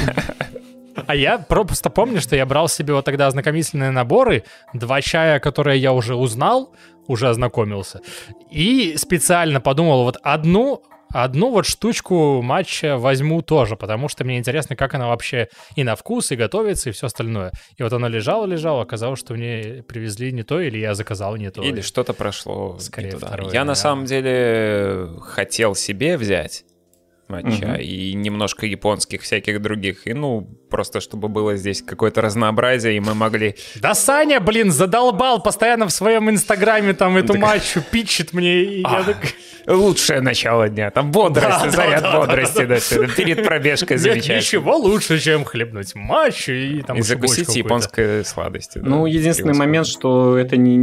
А 1.08 1.16
я 1.16 1.38
просто 1.38 1.90
помню, 1.90 2.22
что 2.22 2.36
я 2.36 2.46
брал 2.46 2.68
себе 2.68 2.94
вот 2.94 3.06
тогда 3.06 3.28
ознакомительные 3.28 3.92
наборы, 3.92 4.44
два 4.74 5.02
чая, 5.02 5.40
которые 5.40 5.80
я 5.80 5.94
уже 5.94 6.16
узнал, 6.16 6.74
уже 7.08 7.30
ознакомился, 7.30 8.02
и 8.50 8.96
специально 8.98 9.62
подумал, 9.62 10.04
вот 10.04 10.18
одну 10.24 10.84
Одну 11.16 11.50
вот 11.52 11.66
штучку 11.66 12.42
матча 12.42 12.98
возьму 12.98 13.42
тоже, 13.42 13.78
потому 13.78 14.10
что 14.10 14.26
мне 14.26 14.38
интересно, 14.38 14.76
как 14.76 14.96
она 14.96 15.08
вообще 15.08 15.48
и 15.78 15.86
на 15.86 15.96
вкус, 15.96 16.32
и 16.32 16.36
готовится, 16.36 16.90
и 16.90 16.92
все 16.92 17.08
остальное. 17.08 17.54
И 17.78 17.84
вот 17.84 17.94
она 17.94 18.10
лежала-лежала, 18.10 18.82
оказалось, 18.82 19.20
что 19.20 19.34
мне 19.34 19.82
привезли 19.88 20.34
не 20.34 20.44
то, 20.44 20.60
или 20.60 20.78
я 20.78 20.94
заказал 20.94 21.38
не 21.38 21.52
то. 21.52 21.62
Или 21.62 21.80
что-то 21.80 22.14
прошло 22.14 22.78
Скорее 22.80 23.16
второе, 23.16 23.54
Я 23.54 23.64
на 23.64 23.72
да. 23.72 23.76
самом 23.76 24.04
деле 24.04 25.08
хотел 25.22 25.74
себе 25.74 26.18
взять 26.18 26.66
матча 27.28 27.66
Мгм. 27.68 27.76
и 27.76 28.14
немножко 28.14 28.66
японских 28.66 29.22
всяких 29.22 29.62
других. 29.62 30.06
И 30.08 30.14
ну, 30.14 30.48
просто 30.70 31.00
чтобы 31.02 31.28
было 31.28 31.56
здесь 31.56 31.82
какое-то 31.82 32.22
разнообразие, 32.22 32.98
и 32.98 33.00
мы 33.00 33.14
могли... 33.16 33.56
Да 33.76 33.94
Саня, 33.96 34.40
блин, 34.40 34.72
задолбал 34.72 35.42
постоянно 35.42 35.88
в 35.88 35.92
своем 35.92 36.30
инстаграме 36.30 36.94
там 36.94 37.18
эту 37.18 37.38
матчу, 37.38 37.82
пичет 37.92 38.34
мне, 38.34 38.64
и 38.64 38.82
я 38.82 38.88
А, 39.00 39.04
так... 39.04 39.18
Лучшее 39.68 40.22
начало 40.22 40.70
дня. 40.70 40.92
Там 40.92 41.12
бодрость, 41.12 41.48
Да, 41.50 41.64
да, 41.66 41.72
заряд 41.72 42.02
да, 42.04 42.12
да, 42.12 42.20
бодрости. 42.20 42.66
да, 42.66 42.76
всё. 42.76 43.08
Перед 43.08 43.44
пробежкой 43.44 43.94
Нет 43.98 44.02
замечательно. 44.02 44.38
ничего 44.38 44.76
лучше, 44.78 45.20
чем 45.20 45.44
хлебнуть 45.44 45.96
матчу 45.96 46.52
и 46.52 46.84
там 46.84 46.98
И 46.98 47.02
закусить 47.02 47.56
японской 47.56 48.24
сладостью. 48.26 48.84
да, 48.84 48.90
Ну, 48.90 49.08
единственный 49.08 49.56
момент, 49.56 49.88
что 49.88 50.38
это 50.38 50.56
не, 50.56 50.78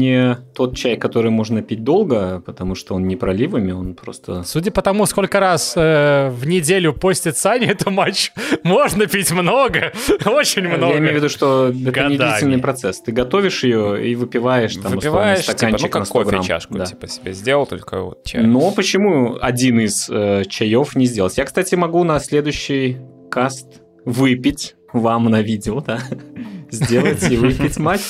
не 0.00 0.36
тот 0.54 0.76
чай, 0.76 0.96
который 0.96 1.30
можно 1.30 1.62
пить 1.62 1.84
долго, 1.84 2.42
потому 2.44 2.74
что 2.74 2.94
он 2.94 3.06
не 3.06 3.16
проливами, 3.16 3.72
он 3.72 3.94
просто... 3.94 4.42
Судя 4.42 4.70
по 4.70 4.82
тому, 4.82 5.06
сколько 5.06 5.38
раз 5.40 5.74
э, 5.76 6.30
в 6.30 6.46
неделю 6.46 6.92
постит 6.92 7.36
Саня 7.36 7.70
эту 7.72 7.90
матч, 7.90 8.32
можно 8.64 9.06
пить 9.06 9.30
много, 9.30 9.92
очень 10.26 10.66
много. 10.66 10.92
Я 10.94 10.98
имею 10.98 11.12
в 11.12 11.16
виду, 11.16 11.28
что 11.28 11.68
это 11.68 11.78
Годами. 11.92 12.12
не 12.12 12.18
длительный 12.18 12.58
процесс. 12.58 13.00
Ты 13.00 13.12
готовишь 13.12 13.62
ее 13.64 14.10
и 14.10 14.14
выпиваешь 14.14 14.74
там 14.76 14.92
Выпиваешь, 14.92 15.40
условно, 15.40 15.58
типа, 15.78 15.78
ну, 15.82 15.88
как 15.88 15.94
на 16.00 16.04
100 16.06 16.12
кофе 16.12 16.30
грамм. 16.30 16.42
чашку, 16.42 16.74
Да. 16.78 16.86
типа, 16.86 17.06
себе 17.06 17.32
сделал, 17.32 17.66
только 17.66 18.02
вот 18.02 18.24
чай. 18.24 18.42
Но 18.42 18.70
почему 18.72 19.36
один 19.40 19.80
из 19.80 20.08
э, 20.10 20.44
чаев 20.48 20.96
не 20.96 21.06
сделать? 21.06 21.36
Я, 21.38 21.44
кстати, 21.44 21.74
могу 21.74 22.02
на 22.04 22.18
следующий 22.20 22.96
каст 23.30 23.66
выпить 24.04 24.74
вам 24.92 25.26
на 25.26 25.42
видео, 25.42 25.80
да? 25.80 26.00
Сделать 26.70 27.30
и 27.30 27.36
выпить 27.36 27.78
мать. 27.78 28.00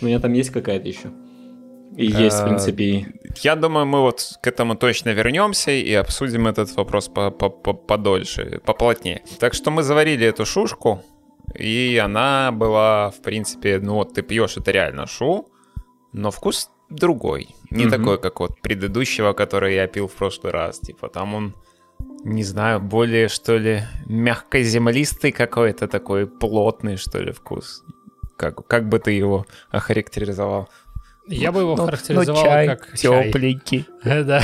У 0.00 0.04
меня 0.06 0.18
там 0.20 0.32
есть 0.32 0.50
какая-то 0.50 0.88
еще. 0.88 1.10
И 1.96 2.06
есть, 2.06 2.38
в 2.38 2.42
А, 2.42 2.46
принципе, 2.46 3.06
Я 3.42 3.56
думаю, 3.56 3.86
мы 3.86 4.00
вот 4.00 4.38
к 4.42 4.46
этому 4.46 4.74
точно 4.76 5.10
вернемся 5.10 5.70
и 5.70 5.92
обсудим 5.94 6.46
этот 6.46 6.74
вопрос 6.76 7.08
по- 7.08 7.30
по- 7.30 7.50
по- 7.50 7.74
подольше, 7.74 8.60
поплотнее. 8.64 9.22
Так 9.38 9.54
что 9.54 9.70
мы 9.70 9.82
заварили 9.82 10.26
эту 10.26 10.44
шушку, 10.46 11.02
и 11.54 12.00
она 12.02 12.52
была, 12.52 13.10
в 13.10 13.20
принципе, 13.22 13.78
ну 13.80 13.94
вот 13.94 14.14
ты 14.14 14.22
пьешь, 14.22 14.56
это 14.56 14.70
реально 14.70 15.06
шу, 15.06 15.48
но 16.12 16.30
вкус 16.30 16.70
другой. 16.90 17.48
Не 17.70 17.88
такой, 17.88 18.18
как 18.20 18.40
вот 18.40 18.60
предыдущего, 18.62 19.32
который 19.32 19.74
я 19.74 19.86
пил 19.86 20.06
в 20.06 20.12
прошлый 20.12 20.52
раз. 20.52 20.78
Типа 20.80 21.08
там 21.08 21.34
он, 21.34 21.54
не 22.24 22.42
знаю, 22.44 22.80
более, 22.80 23.28
что 23.28 23.56
ли, 23.58 23.82
мягкоземлистый 24.06 25.32
какой-то 25.32 25.86
такой, 25.88 26.26
плотный, 26.26 26.96
что 26.96 27.20
ли, 27.20 27.32
вкус. 27.32 27.84
Как, 28.36 28.66
как 28.66 28.88
бы 28.88 28.98
ты 28.98 29.12
его 29.12 29.44
охарактеризовал? 29.70 30.68
Я 31.30 31.52
бы 31.52 31.60
его 31.60 31.76
Ну, 31.76 31.84
характеризовал 31.84 32.42
ну, 32.42 32.48
чай 32.48 32.66
как 32.66 32.98
чай. 32.98 33.24
тепленький. 33.24 33.86
Да. 34.04 34.42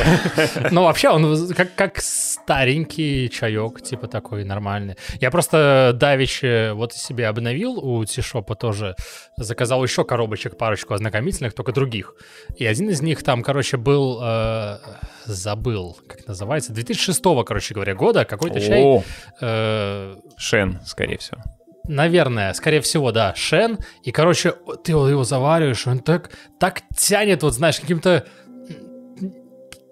Ну, 0.70 0.84
вообще, 0.84 1.09
он 1.09 1.49
как, 1.55 1.74
как 1.74 2.01
старенький 2.01 3.30
чаек, 3.30 3.80
типа 3.82 4.07
такой 4.07 4.45
нормальный. 4.45 4.97
Я 5.20 5.30
просто 5.30 5.93
давеча 5.95 6.72
вот 6.74 6.93
себе 6.93 7.26
обновил 7.26 7.78
у 7.78 8.05
Тишопа 8.05 8.55
тоже. 8.55 8.95
Заказал 9.37 9.82
еще 9.82 10.05
коробочек, 10.05 10.57
парочку 10.57 10.95
ознакомительных, 10.95 11.55
только 11.55 11.72
других. 11.72 12.14
И 12.57 12.66
один 12.66 12.91
из 12.91 13.03
них 13.03 13.22
там, 13.22 13.43
короче, 13.43 13.76
был... 13.76 14.20
э, 14.22 14.78
забыл, 15.24 15.97
как 16.07 16.26
называется. 16.26 16.72
2006, 16.72 17.22
короче 17.47 17.74
говоря, 17.74 17.95
года. 17.95 18.24
Какой-то 18.24 18.61
чай... 18.61 19.03
Э, 19.41 20.16
Шен, 20.37 20.80
скорее 20.84 21.18
всего. 21.18 21.39
Наверное, 21.89 22.53
скорее 22.55 22.80
всего, 22.80 23.12
да, 23.12 23.34
Шен. 23.34 23.78
И, 24.03 24.12
короче, 24.12 24.55
ты 24.82 24.93
его 24.93 25.24
завариваешь, 25.24 25.87
он 25.87 26.01
так, 26.01 26.30
так 26.59 26.82
тянет, 26.97 27.43
вот 27.43 27.55
знаешь, 27.55 27.80
каким-то... 27.80 28.26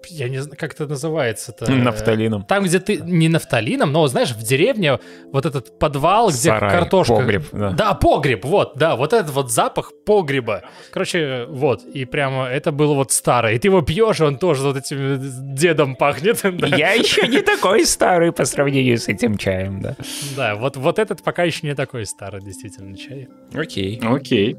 Я 0.09 0.29
не 0.29 0.41
знаю, 0.41 0.57
как 0.57 0.73
это 0.73 0.87
называется-то. 0.87 1.71
Нафталином. 1.71 2.43
Там, 2.43 2.63
где 2.63 2.79
ты... 2.79 2.97
Не 2.97 3.29
нафталином, 3.29 3.91
но, 3.91 4.07
знаешь, 4.07 4.31
в 4.31 4.41
деревне 4.41 4.99
вот 5.31 5.45
этот 5.45 5.77
подвал, 5.79 6.29
где 6.29 6.49
Сарай, 6.49 6.71
картошка... 6.71 7.15
погреб, 7.15 7.45
да. 7.51 7.69
Да, 7.71 7.93
погреб, 7.93 8.45
вот, 8.45 8.73
да, 8.75 8.95
вот 8.95 9.13
этот 9.13 9.31
вот 9.31 9.51
запах 9.51 9.91
погреба. 10.05 10.63
Короче, 10.91 11.45
вот, 11.49 11.83
и 11.83 12.05
прямо 12.05 12.45
это 12.45 12.71
было 12.71 12.93
вот 12.93 13.11
старое. 13.11 13.53
И 13.53 13.59
ты 13.59 13.67
его 13.67 13.81
пьешь, 13.81 14.19
и 14.19 14.23
он 14.23 14.37
тоже 14.37 14.63
вот 14.63 14.77
этим 14.77 15.55
дедом 15.55 15.95
пахнет. 15.95 16.41
Да, 16.55 16.67
Я 16.67 16.93
еще 16.93 17.27
не 17.27 17.41
такой 17.41 17.85
старый 17.85 18.31
по 18.31 18.45
сравнению 18.45 18.97
с 18.97 19.07
этим 19.07 19.37
чаем, 19.37 19.81
да. 19.81 19.95
Да, 20.37 20.55
вот, 20.55 20.77
вот 20.77 20.99
этот 20.99 21.21
пока 21.23 21.43
еще 21.43 21.67
не 21.67 21.75
такой 21.75 22.05
старый, 22.05 22.41
действительно, 22.41 22.95
чай. 22.97 23.27
Окей. 23.53 23.99
Окей. 24.03 24.57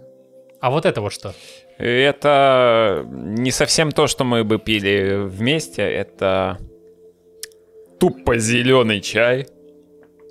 А 0.61 0.71
вот 0.71 0.85
это 0.85 1.01
вот 1.01 1.13
что? 1.13 1.35
Это 1.79 3.05
не 3.11 3.51
совсем 3.51 3.93
то, 3.93 4.07
что 4.07 4.25
мы 4.25 4.45
бы 4.45 4.59
пили 4.59 5.23
вместе. 5.27 5.83
Это 5.83 6.59
тупо 8.01 8.39
зеленый 8.39 9.01
чай 9.01 9.47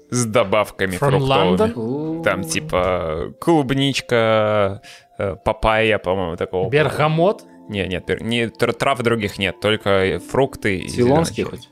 с 0.09 0.25
добавками 0.25 0.95
From 0.95 1.19
фруктовыми. 1.19 1.57
London? 1.59 2.23
Там 2.23 2.43
типа 2.43 3.33
клубничка, 3.39 4.81
э, 5.19 5.35
папайя, 5.43 5.97
по-моему, 5.99 6.35
такого. 6.35 6.69
Бергамот? 6.69 7.43
Не, 7.69 7.87
нет, 7.87 8.07
пер- 8.09 8.23
не, 8.23 8.43
тр- 8.45 8.73
трав 8.73 8.99
других 9.01 9.37
нет, 9.39 9.59
только 9.59 10.19
фрукты. 10.31 10.77
и 10.79 10.87
Цейлонский 10.89 11.43
хоть? 11.43 11.69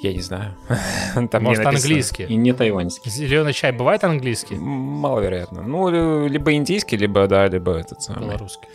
Я 0.00 0.12
не 0.14 0.20
знаю. 0.20 0.54
Там 1.14 1.42
не 1.42 1.48
Может, 1.48 1.64
написано. 1.64 1.70
английский? 1.70 2.24
И 2.24 2.36
не 2.36 2.52
тайваньский. 2.52 3.10
Зеленый 3.10 3.52
чай 3.52 3.72
бывает 3.72 4.04
английский? 4.04 4.54
Маловероятно. 4.56 5.62
Ну, 5.62 5.88
ли- 5.88 6.28
либо 6.28 6.52
индийский, 6.52 6.96
либо, 6.96 7.26
да, 7.26 7.46
либо 7.48 7.72
этот 7.72 8.00
самый. 8.02 8.26
Белорусский. 8.28 8.68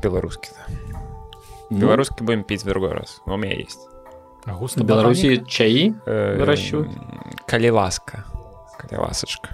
Белорусский, 0.00 0.50
да. 0.56 0.98
Ну, 1.70 1.78
Белорусский 1.78 2.24
будем 2.24 2.44
пить 2.44 2.62
в 2.62 2.66
другой 2.66 2.92
раз. 2.92 3.20
У 3.26 3.36
меня 3.36 3.54
есть. 3.56 3.80
А 4.44 4.54
в 4.54 4.58
густо 4.60 4.84
Беларуси 4.84 5.44
чаи 5.48 5.94
Э, 6.06 6.36
выращивают. 6.38 6.90
Калиласка. 7.46 8.24
Калиласочка. 8.78 9.50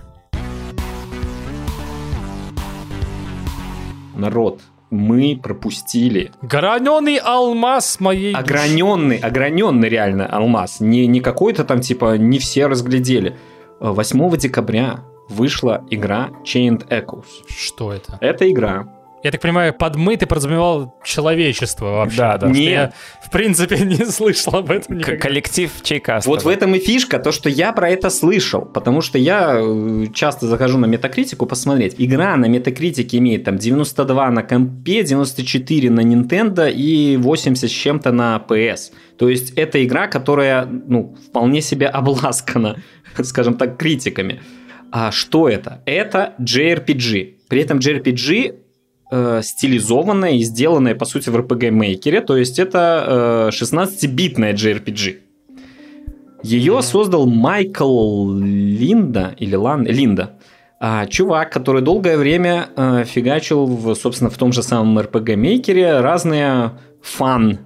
Народ, 4.15 4.61
мы 4.91 5.39
пропустили 5.43 6.33
Граненый 6.43 7.17
алмаз 7.19 8.01
моей 8.01 8.33
души. 8.33 8.43
ограненный, 8.45 9.19
ограненный 9.19 9.89
реально 9.89 10.27
алмаз. 10.27 10.81
Не, 10.81 11.07
не 11.07 11.21
какой-то 11.21 11.65
там, 11.65 11.81
типа, 11.81 12.17
не 12.17 12.39
все 12.39 12.67
разглядели. 12.67 13.37
Э, 13.81 13.91
8 13.91 14.37
декабря 14.37 15.01
вышла 15.29 15.85
игра 15.91 16.31
Chained 16.45 16.89
Echoes. 16.89 17.25
Что 17.49 17.93
это? 17.93 18.19
Это 18.21 18.51
игра. 18.51 18.89
Я 19.23 19.33
так 19.33 19.41
понимаю, 19.41 19.75
под 19.75 19.97
мы 19.97 20.17
ты 20.17 20.27
подразумевал 20.27 20.95
человечество 21.05 21.87
вообще. 21.87 22.17
Да, 22.19 22.39
да. 22.39 22.49
Нет. 22.49 22.71
я, 22.71 22.93
в 23.27 23.31
принципе, 23.31 23.79
не 23.85 24.05
слышал 24.05 24.55
об 24.57 24.71
этом 24.71 24.97
К- 24.97 24.99
никогда. 25.01 25.21
коллектив 25.21 25.73
Чайкаста. 25.83 26.31
Вот 26.31 26.45
в 26.45 26.49
этом 26.49 26.75
и 26.75 26.79
фишка, 26.79 27.19
то, 27.19 27.33
что 27.33 27.49
я 27.49 27.73
про 27.73 27.91
это 27.91 28.11
слышал, 28.11 28.63
потому 28.63 29.01
что 29.01 29.19
я 29.19 29.57
э, 29.59 30.07
часто 30.15 30.47
захожу 30.47 30.79
на 30.79 30.87
метакритику 30.87 31.47
посмотреть. 31.47 31.97
Игра 31.99 32.37
на 32.37 32.47
метакритике 32.47 33.19
имеет 33.19 33.45
там 33.45 33.59
92 33.59 34.31
на 34.31 34.43
компе, 34.43 35.03
94 35.03 35.91
на 35.91 36.01
Nintendo 36.01 36.71
и 36.71 37.17
80 37.17 37.69
с 37.69 37.73
чем-то 37.73 38.13
на 38.13 38.45
PS. 38.49 38.93
То 39.19 39.29
есть 39.29 39.51
это 39.57 39.85
игра, 39.85 40.07
которая, 40.07 40.65
ну, 40.65 41.17
вполне 41.29 41.61
себе 41.61 41.87
обласкана, 41.89 42.77
скажем 43.23 43.55
так, 43.55 43.77
критиками. 43.77 44.41
А 44.91 45.11
что 45.11 45.49
это? 45.49 45.83
Это 45.87 46.35
JRPG. 46.41 47.35
При 47.49 47.61
этом 47.61 47.79
JRPG 47.79 48.55
э, 49.11 49.41
стилизованная 49.43 50.33
и 50.33 50.43
сделанная, 50.43 50.95
по 50.95 51.05
сути, 51.05 51.31
в 51.31 51.37
RPG-мейкере. 51.37 52.21
То 52.21 52.37
есть 52.37 52.59
это 52.59 53.51
э, 53.53 53.65
16-битная 53.65 54.55
JRPG. 54.55 55.17
Ее 56.43 56.83
создал 56.83 57.27
Майкл 57.27 58.33
Линда, 58.33 59.35
или 59.39 59.57
Лан, 59.57 59.85
Линда, 59.87 60.39
а, 60.81 61.07
чувак, 61.07 61.53
который 61.53 61.83
долгое 61.83 62.17
время 62.17 62.69
э, 62.77 63.05
фигачил, 63.05 63.67
в, 63.67 63.95
собственно, 63.97 64.31
в 64.31 64.37
том 64.37 64.53
же 64.53 64.63
самом 64.63 64.97
RPG-мейкере 64.99 66.01
разные 66.01 66.79
фан 67.03 67.59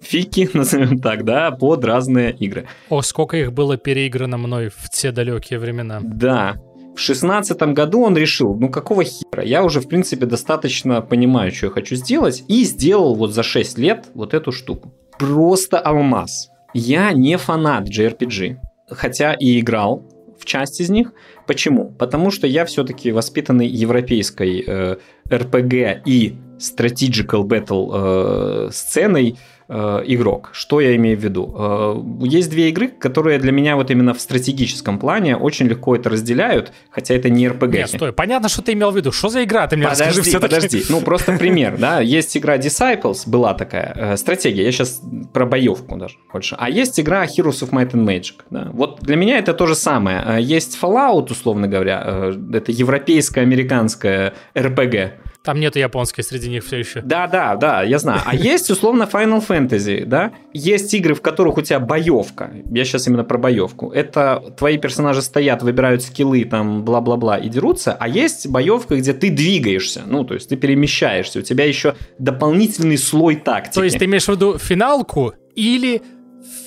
фики, 0.00 0.48
назовем 0.54 0.98
так, 0.98 1.24
да, 1.24 1.50
под 1.50 1.84
разные 1.84 2.32
игры. 2.32 2.66
О, 2.88 3.02
сколько 3.02 3.36
их 3.36 3.52
было 3.52 3.76
переиграно 3.76 4.38
мной 4.38 4.70
в 4.74 4.88
те 4.90 5.12
далекие 5.12 5.58
времена. 5.58 6.00
Да. 6.02 6.56
В 6.96 6.98
шестнадцатом 6.98 7.74
году 7.74 8.00
он 8.00 8.16
решил, 8.16 8.54
ну 8.54 8.70
какого 8.70 9.04
хера, 9.04 9.42
я 9.42 9.62
уже, 9.64 9.82
в 9.82 9.86
принципе, 9.88 10.24
достаточно 10.24 11.02
понимаю, 11.02 11.52
что 11.52 11.66
я 11.66 11.72
хочу 11.72 11.94
сделать, 11.94 12.42
и 12.48 12.64
сделал 12.64 13.14
вот 13.14 13.34
за 13.34 13.42
6 13.42 13.76
лет 13.76 14.06
вот 14.14 14.32
эту 14.32 14.50
штуку. 14.50 14.94
Просто 15.18 15.78
алмаз. 15.78 16.48
Я 16.72 17.12
не 17.12 17.36
фанат 17.36 17.86
JRPG, 17.90 18.56
хотя 18.88 19.34
и 19.34 19.60
играл 19.60 20.04
в 20.38 20.46
часть 20.46 20.80
из 20.80 20.88
них. 20.88 21.12
Почему? 21.46 21.92
Потому 21.98 22.30
что 22.30 22.46
я 22.46 22.64
все-таки 22.64 23.12
воспитанный 23.12 23.66
европейской 23.66 24.64
э, 24.66 24.96
RPG 25.28 26.00
и 26.06 26.36
strategical 26.58 27.42
battle 27.44 28.68
э, 28.68 28.70
сценой 28.72 29.36
э, 29.68 30.02
игрок. 30.06 30.50
Что 30.52 30.80
я 30.80 30.94
имею 30.96 31.18
в 31.18 31.22
виду? 31.22 31.54
Э, 31.58 32.26
есть 32.26 32.50
две 32.50 32.68
игры, 32.68 32.88
которые 32.88 33.38
для 33.38 33.52
меня 33.52 33.76
вот 33.76 33.90
именно 33.90 34.14
в 34.14 34.20
стратегическом 34.20 34.98
плане 34.98 35.36
очень 35.36 35.66
легко 35.66 35.96
это 35.96 36.10
разделяют, 36.10 36.72
хотя 36.90 37.14
это 37.14 37.30
не 37.30 37.46
RPG. 37.46 37.72
Нет, 37.72 37.88
стой, 37.90 38.12
понятно, 38.12 38.48
что 38.48 38.62
ты 38.62 38.72
имел 38.72 38.90
в 38.90 38.96
виду. 38.96 39.12
Что 39.12 39.28
за 39.28 39.44
игра? 39.44 39.66
Ты 39.66 39.76
мне 39.76 39.86
подожди, 39.86 40.04
расскажи 40.04 40.28
все 40.28 40.40
Подожди, 40.40 40.84
ну 40.88 41.00
просто 41.00 41.36
пример, 41.38 41.76
да. 41.78 42.00
Есть 42.00 42.36
игра 42.36 42.56
Disciples, 42.56 43.22
была 43.26 43.54
такая, 43.54 43.92
э, 43.94 44.16
стратегия, 44.16 44.64
я 44.64 44.72
сейчас 44.72 45.00
про 45.32 45.46
боевку 45.46 45.96
даже 45.96 46.16
больше. 46.32 46.56
А 46.58 46.70
есть 46.70 46.98
игра 47.00 47.24
Heroes 47.24 47.62
of 47.62 47.70
Might 47.70 47.92
and 47.92 48.04
Magic, 48.04 48.34
да. 48.50 48.70
Вот 48.72 49.00
для 49.00 49.16
меня 49.16 49.38
это 49.38 49.54
то 49.54 49.66
же 49.66 49.74
самое. 49.74 50.42
Есть 50.42 50.78
Fallout, 50.80 51.30
условно 51.30 51.68
говоря, 51.68 52.02
э, 52.04 52.34
это 52.54 52.72
европейская, 52.72 53.40
американская 53.40 54.34
RPG, 54.54 55.12
там 55.46 55.60
нету 55.60 55.78
японской 55.78 56.22
среди 56.22 56.48
них 56.50 56.64
все 56.64 56.78
еще. 56.78 57.00
Да, 57.00 57.28
да, 57.28 57.54
да, 57.56 57.82
я 57.82 57.98
знаю. 57.98 58.20
А 58.26 58.34
есть, 58.34 58.68
условно, 58.68 59.08
Final 59.10 59.46
Fantasy, 59.46 60.04
да? 60.04 60.32
Есть 60.52 60.92
игры, 60.92 61.14
в 61.14 61.22
которых 61.22 61.56
у 61.56 61.62
тебя 61.62 61.78
боевка. 61.78 62.50
Я 62.70 62.84
сейчас 62.84 63.06
именно 63.06 63.22
про 63.22 63.38
боевку. 63.38 63.90
Это 63.92 64.42
твои 64.58 64.76
персонажи 64.76 65.22
стоят, 65.22 65.62
выбирают 65.62 66.02
скиллы, 66.02 66.44
там, 66.44 66.84
бла-бла-бла, 66.84 67.38
и 67.38 67.48
дерутся. 67.48 67.96
А 67.98 68.08
есть 68.08 68.48
боевка, 68.48 68.96
где 68.96 69.12
ты 69.12 69.30
двигаешься. 69.30 70.02
Ну, 70.04 70.24
то 70.24 70.34
есть 70.34 70.48
ты 70.48 70.56
перемещаешься. 70.56 71.38
У 71.38 71.42
тебя 71.42 71.64
еще 71.64 71.94
дополнительный 72.18 72.98
слой 72.98 73.36
тактики. 73.36 73.76
То 73.76 73.84
есть 73.84 73.98
ты 73.98 74.06
имеешь 74.06 74.26
в 74.26 74.30
виду 74.30 74.58
финалку 74.58 75.34
или 75.54 76.02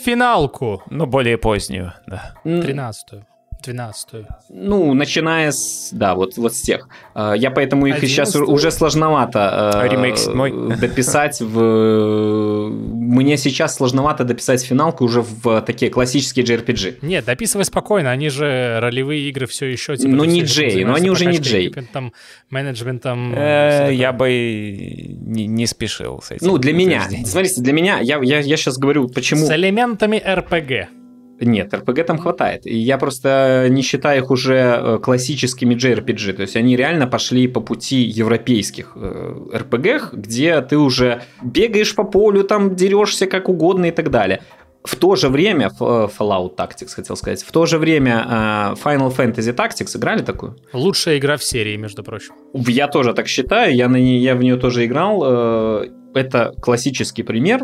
финалку? 0.05 0.83
Ну, 0.89 1.05
более 1.05 1.37
позднюю, 1.37 1.93
да. 2.07 2.33
Тринадцатую. 2.43 3.25
12 3.63 4.25
Ну, 4.49 4.93
начиная 4.93 5.51
с... 5.51 5.89
Да, 5.91 6.15
вот, 6.15 6.37
вот 6.37 6.53
с 6.53 6.61
тех. 6.61 6.87
А, 7.13 7.33
я 7.33 7.51
поэтому 7.51 7.87
их 7.87 7.95
11 7.95 8.09
сейчас 8.09 8.35
уже 8.35 8.71
сложновато 8.71 9.81
а 9.81 9.87
ремейк 9.87 10.15
мой. 10.33 10.77
дописать 10.77 11.41
в... 11.41 12.69
Мне 12.69 13.37
сейчас 13.37 13.75
сложновато 13.75 14.23
дописать 14.23 14.63
финалку 14.63 15.03
уже 15.03 15.21
в 15.21 15.61
такие 15.61 15.91
классические 15.91 16.45
JRPG. 16.45 16.99
Нет, 17.01 17.25
дописывай 17.25 17.65
спокойно, 17.65 18.11
они 18.11 18.29
же 18.29 18.79
ролевые 18.79 19.27
игры 19.29 19.45
все 19.45 19.65
еще... 19.65 19.97
Типа, 19.97 20.13
ну, 20.13 20.23
не 20.23 20.41
Джей, 20.41 20.83
но 20.85 20.95
они 20.95 21.09
уже 21.09 21.25
не 21.25 21.37
Джей. 21.37 21.73
Менеджментом... 22.49 23.33
Э, 23.35 23.89
я 23.91 24.13
бы 24.13 24.29
не 24.29 25.67
спешил 25.67 26.21
с 26.21 26.31
этим. 26.31 26.47
Ну, 26.47 26.57
для 26.57 26.73
меня, 26.73 27.03
смотрите, 27.25 27.61
для 27.61 27.73
меня, 27.73 27.99
я 27.99 28.41
сейчас 28.43 28.77
говорю, 28.77 29.09
почему... 29.09 29.45
С 29.45 29.51
элементами 29.51 30.17
RPG. 30.17 30.98
Нет, 31.41 31.73
RPG 31.73 32.03
там 32.03 32.17
хватает. 32.17 32.65
И 32.65 32.77
я 32.77 32.97
просто 32.97 33.67
не 33.69 33.81
считаю 33.81 34.23
их 34.23 34.31
уже 34.31 34.55
э, 34.55 34.99
классическими 35.01 35.75
JRPG. 35.75 36.33
То 36.33 36.41
есть 36.41 36.55
они 36.55 36.75
реально 36.75 37.07
пошли 37.07 37.47
по 37.47 37.61
пути 37.61 38.01
европейских 38.01 38.95
RPG, 38.95 39.87
э, 39.87 39.99
где 40.13 40.61
ты 40.61 40.77
уже 40.77 41.21
бегаешь 41.41 41.95
по 41.95 42.03
полю, 42.03 42.43
там 42.43 42.75
дерешься 42.75 43.25
как 43.25 43.49
угодно 43.49 43.85
и 43.85 43.91
так 43.91 44.11
далее. 44.11 44.41
В 44.83 44.95
то 44.95 45.15
же 45.15 45.29
время, 45.29 45.67
э, 45.67 46.07
Fallout 46.19 46.55
Tactics, 46.57 46.95
хотел 46.95 47.15
сказать, 47.15 47.43
в 47.43 47.51
то 47.51 47.65
же 47.65 47.77
время 47.77 48.75
Final 48.83 49.15
Fantasy 49.15 49.55
Tactics 49.55 49.97
играли 49.97 50.21
такую? 50.21 50.57
Лучшая 50.73 51.17
игра 51.17 51.37
в 51.37 51.43
серии, 51.43 51.77
между 51.77 52.03
прочим. 52.03 52.33
Я 52.53 52.87
тоже 52.87 53.13
так 53.13 53.27
считаю, 53.27 53.75
я, 53.75 53.87
на 53.87 53.97
ней, 53.97 54.19
я 54.19 54.35
в 54.35 54.39
нее 54.39 54.57
тоже 54.57 54.85
играл. 54.85 55.85
Это 56.13 56.53
классический 56.61 57.23
пример 57.23 57.61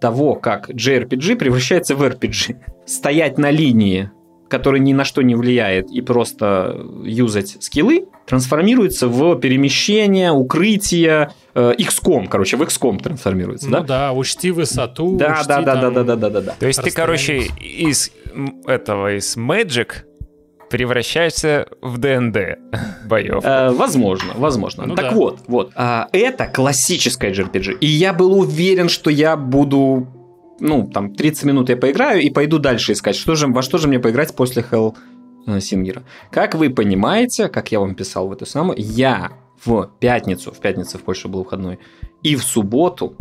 того, 0.00 0.34
как 0.34 0.70
JRPG 0.70 1.36
превращается 1.36 1.94
в 1.94 2.02
RPG. 2.02 2.56
Стоять 2.86 3.38
на 3.38 3.50
линии, 3.50 4.10
которая 4.48 4.80
ни 4.80 4.92
на 4.92 5.04
что 5.04 5.22
не 5.22 5.34
влияет, 5.34 5.90
и 5.90 6.00
просто 6.00 6.84
юзать 7.04 7.56
скиллы, 7.60 8.06
трансформируется 8.26 9.08
в 9.08 9.36
перемещение, 9.36 10.32
укрытие, 10.32 11.30
э, 11.54 11.74
XCOM, 11.78 12.28
короче, 12.28 12.56
в 12.56 12.62
XCOM 12.62 13.00
трансформируется, 13.00 13.68
ну 13.68 13.80
да? 13.80 13.82
да, 13.82 14.12
учти 14.12 14.50
высоту, 14.50 15.16
да, 15.16 15.34
учти 15.34 15.48
да, 15.48 15.62
да, 15.62 15.80
там 15.80 15.94
да, 15.94 16.02
да, 16.02 16.16
да, 16.16 16.30
да, 16.30 16.40
да. 16.40 16.54
То 16.58 16.66
есть 16.66 16.82
ты, 16.82 16.90
короче, 16.90 17.48
из 17.60 18.10
этого, 18.66 19.16
из 19.16 19.36
Magic 19.36 19.88
превращаешься 20.70 21.66
в 21.82 21.98
ДНД 21.98 22.58
боев. 23.06 23.44
Э, 23.44 23.70
возможно, 23.70 24.32
возможно. 24.36 24.86
Ну, 24.86 24.94
так 24.94 25.10
да. 25.10 25.14
вот, 25.14 25.40
вот. 25.48 25.72
А, 25.74 26.08
это 26.12 26.46
классическая 26.46 27.32
JRPG. 27.32 27.78
И 27.80 27.86
я 27.86 28.12
был 28.14 28.38
уверен, 28.38 28.88
что 28.88 29.10
я 29.10 29.36
буду 29.36 30.06
ну, 30.60 30.86
там, 30.86 31.14
30 31.14 31.44
минут 31.44 31.68
я 31.70 31.76
поиграю 31.76 32.20
и 32.22 32.30
пойду 32.30 32.58
дальше 32.58 32.92
искать, 32.92 33.16
что 33.16 33.34
же, 33.34 33.46
во 33.46 33.62
что 33.62 33.78
же 33.78 33.88
мне 33.88 33.98
поиграть 33.98 34.34
после 34.36 34.64
Hell 34.70 34.94
э, 35.46 35.60
Сингера. 35.60 36.04
Как 36.30 36.54
вы 36.54 36.70
понимаете, 36.70 37.48
как 37.48 37.72
я 37.72 37.80
вам 37.80 37.94
писал 37.94 38.28
в 38.28 38.32
эту 38.32 38.46
самую, 38.46 38.76
я 38.78 39.32
в 39.64 39.90
пятницу, 39.98 40.52
в 40.52 40.58
пятницу 40.58 40.98
в 40.98 41.02
Польше 41.02 41.28
был 41.28 41.40
выходной, 41.44 41.78
и 42.22 42.36
в 42.36 42.42
субботу 42.42 43.16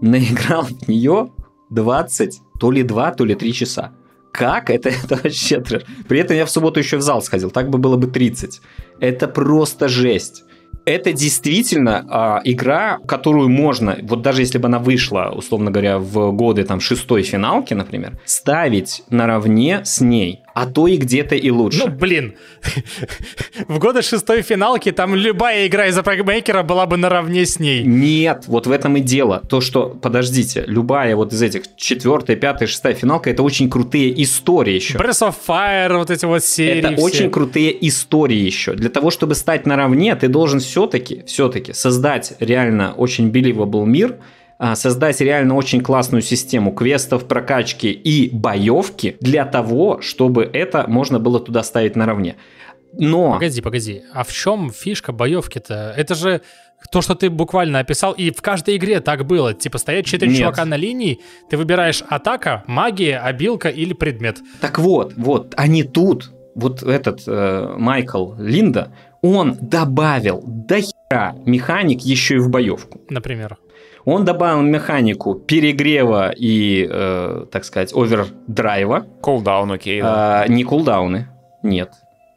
наиграл 0.00 0.64
в 0.64 0.88
нее 0.88 1.30
20, 1.70 2.40
то 2.60 2.70
ли 2.70 2.82
2, 2.82 3.12
то 3.12 3.24
ли 3.24 3.34
3 3.34 3.52
часа 3.52 3.92
как? 4.34 4.68
Это, 4.68 4.88
это 5.04 5.16
вообще 5.22 5.60
трэш. 5.60 5.82
При 6.08 6.18
этом 6.18 6.36
я 6.36 6.44
в 6.44 6.50
субботу 6.50 6.80
еще 6.80 6.96
в 6.96 7.02
зал 7.02 7.22
сходил, 7.22 7.50
так 7.50 7.70
бы 7.70 7.78
было 7.78 7.96
бы 7.96 8.08
30. 8.08 8.60
Это 9.00 9.28
просто 9.28 9.88
жесть 9.88 10.44
это 10.86 11.12
действительно 11.12 12.04
а, 12.10 12.40
игра, 12.44 12.98
которую 13.06 13.48
можно, 13.48 13.96
вот 14.02 14.20
даже 14.20 14.42
если 14.42 14.58
бы 14.58 14.66
она 14.66 14.78
вышла, 14.78 15.32
условно 15.34 15.70
говоря, 15.70 15.98
в 15.98 16.32
годы 16.32 16.64
там 16.64 16.80
шестой 16.80 17.22
финалки, 17.22 17.72
например, 17.72 18.18
ставить 18.26 19.02
наравне 19.08 19.80
с 19.84 20.02
ней 20.02 20.43
а 20.54 20.66
то 20.66 20.86
и 20.86 20.96
где-то 20.96 21.34
и 21.34 21.50
лучше. 21.50 21.86
Ну, 21.86 21.90
блин, 21.90 22.34
в 23.68 23.78
годы 23.78 24.02
шестой 24.02 24.42
финалки 24.42 24.92
там 24.92 25.14
любая 25.16 25.66
игра 25.66 25.88
из 25.88 25.98
Апрагмейкера 25.98 26.62
была 26.62 26.86
бы 26.86 26.96
наравне 26.96 27.44
с 27.44 27.58
ней. 27.58 27.82
Нет, 27.82 28.44
вот 28.46 28.68
в 28.68 28.70
этом 28.70 28.96
и 28.96 29.00
дело. 29.00 29.42
То, 29.48 29.60
что, 29.60 29.88
подождите, 29.88 30.64
любая 30.66 31.16
вот 31.16 31.32
из 31.32 31.42
этих 31.42 31.62
четвертая, 31.76 32.36
пятая, 32.36 32.68
шестая 32.68 32.94
финалка, 32.94 33.30
это 33.30 33.42
очень 33.42 33.68
крутые 33.68 34.22
истории 34.22 34.74
еще. 34.74 34.96
Breath 34.96 35.28
of 35.28 35.34
Fire, 35.46 35.98
вот 35.98 36.10
эти 36.10 36.24
вот 36.24 36.44
серии. 36.44 36.78
Это 36.78 36.92
все. 36.92 37.02
очень 37.02 37.30
крутые 37.30 37.88
истории 37.88 38.38
еще. 38.38 38.74
Для 38.74 38.90
того, 38.90 39.10
чтобы 39.10 39.34
стать 39.34 39.66
наравне, 39.66 40.14
ты 40.14 40.28
должен 40.28 40.60
все-таки, 40.60 41.24
все-таки 41.26 41.72
создать 41.72 42.34
реально 42.38 42.94
очень 42.94 43.30
believable 43.30 43.86
мир, 43.86 44.18
создать 44.74 45.20
реально 45.20 45.54
очень 45.54 45.80
классную 45.82 46.22
систему 46.22 46.72
квестов, 46.72 47.26
прокачки 47.26 47.90
и 47.90 48.30
боевки 48.34 49.16
для 49.20 49.44
того, 49.44 50.00
чтобы 50.00 50.48
это 50.50 50.86
можно 50.88 51.18
было 51.18 51.40
туда 51.40 51.62
ставить 51.62 51.96
наравне. 51.96 52.36
Но... 52.98 53.32
Погоди, 53.32 53.60
погоди. 53.60 54.02
А 54.12 54.24
в 54.24 54.32
чем 54.32 54.70
фишка 54.70 55.12
боевки-то? 55.12 55.92
Это 55.96 56.14
же 56.14 56.40
то, 56.90 57.02
что 57.02 57.14
ты 57.14 57.30
буквально 57.30 57.80
описал, 57.80 58.12
и 58.12 58.30
в 58.30 58.40
каждой 58.42 58.76
игре 58.76 59.00
так 59.00 59.26
было. 59.26 59.54
Типа 59.54 59.78
стоят 59.78 60.06
четыре 60.06 60.32
Нет. 60.32 60.40
чувака 60.40 60.64
на 60.64 60.76
линии, 60.76 61.20
ты 61.50 61.56
выбираешь 61.56 62.02
атака, 62.08 62.62
магия, 62.66 63.18
обилка 63.18 63.68
или 63.68 63.92
предмет. 63.92 64.38
Так 64.60 64.78
вот, 64.78 65.14
вот, 65.16 65.54
они 65.56 65.82
тут, 65.82 66.30
вот 66.54 66.82
этот 66.82 67.22
э, 67.26 67.74
Майкл 67.76 68.34
Линда, 68.38 68.92
он 69.22 69.56
добавил 69.60 70.42
до 70.46 70.80
хера 70.82 71.34
механик 71.46 72.02
еще 72.02 72.36
и 72.36 72.38
в 72.38 72.50
боевку. 72.50 73.00
Например? 73.08 73.58
Он 74.04 74.24
добавил 74.24 74.62
механику 74.62 75.34
перегрева 75.34 76.30
и, 76.36 76.86
э, 76.90 77.46
так 77.50 77.64
сказать, 77.64 77.92
овердрайва. 77.94 79.06
Кулдаун, 79.20 79.72
окей. 79.72 80.02
Да. 80.02 80.42
А, 80.42 80.48
не 80.48 80.64
кулдауны, 80.64 81.28
нет. 81.62 81.92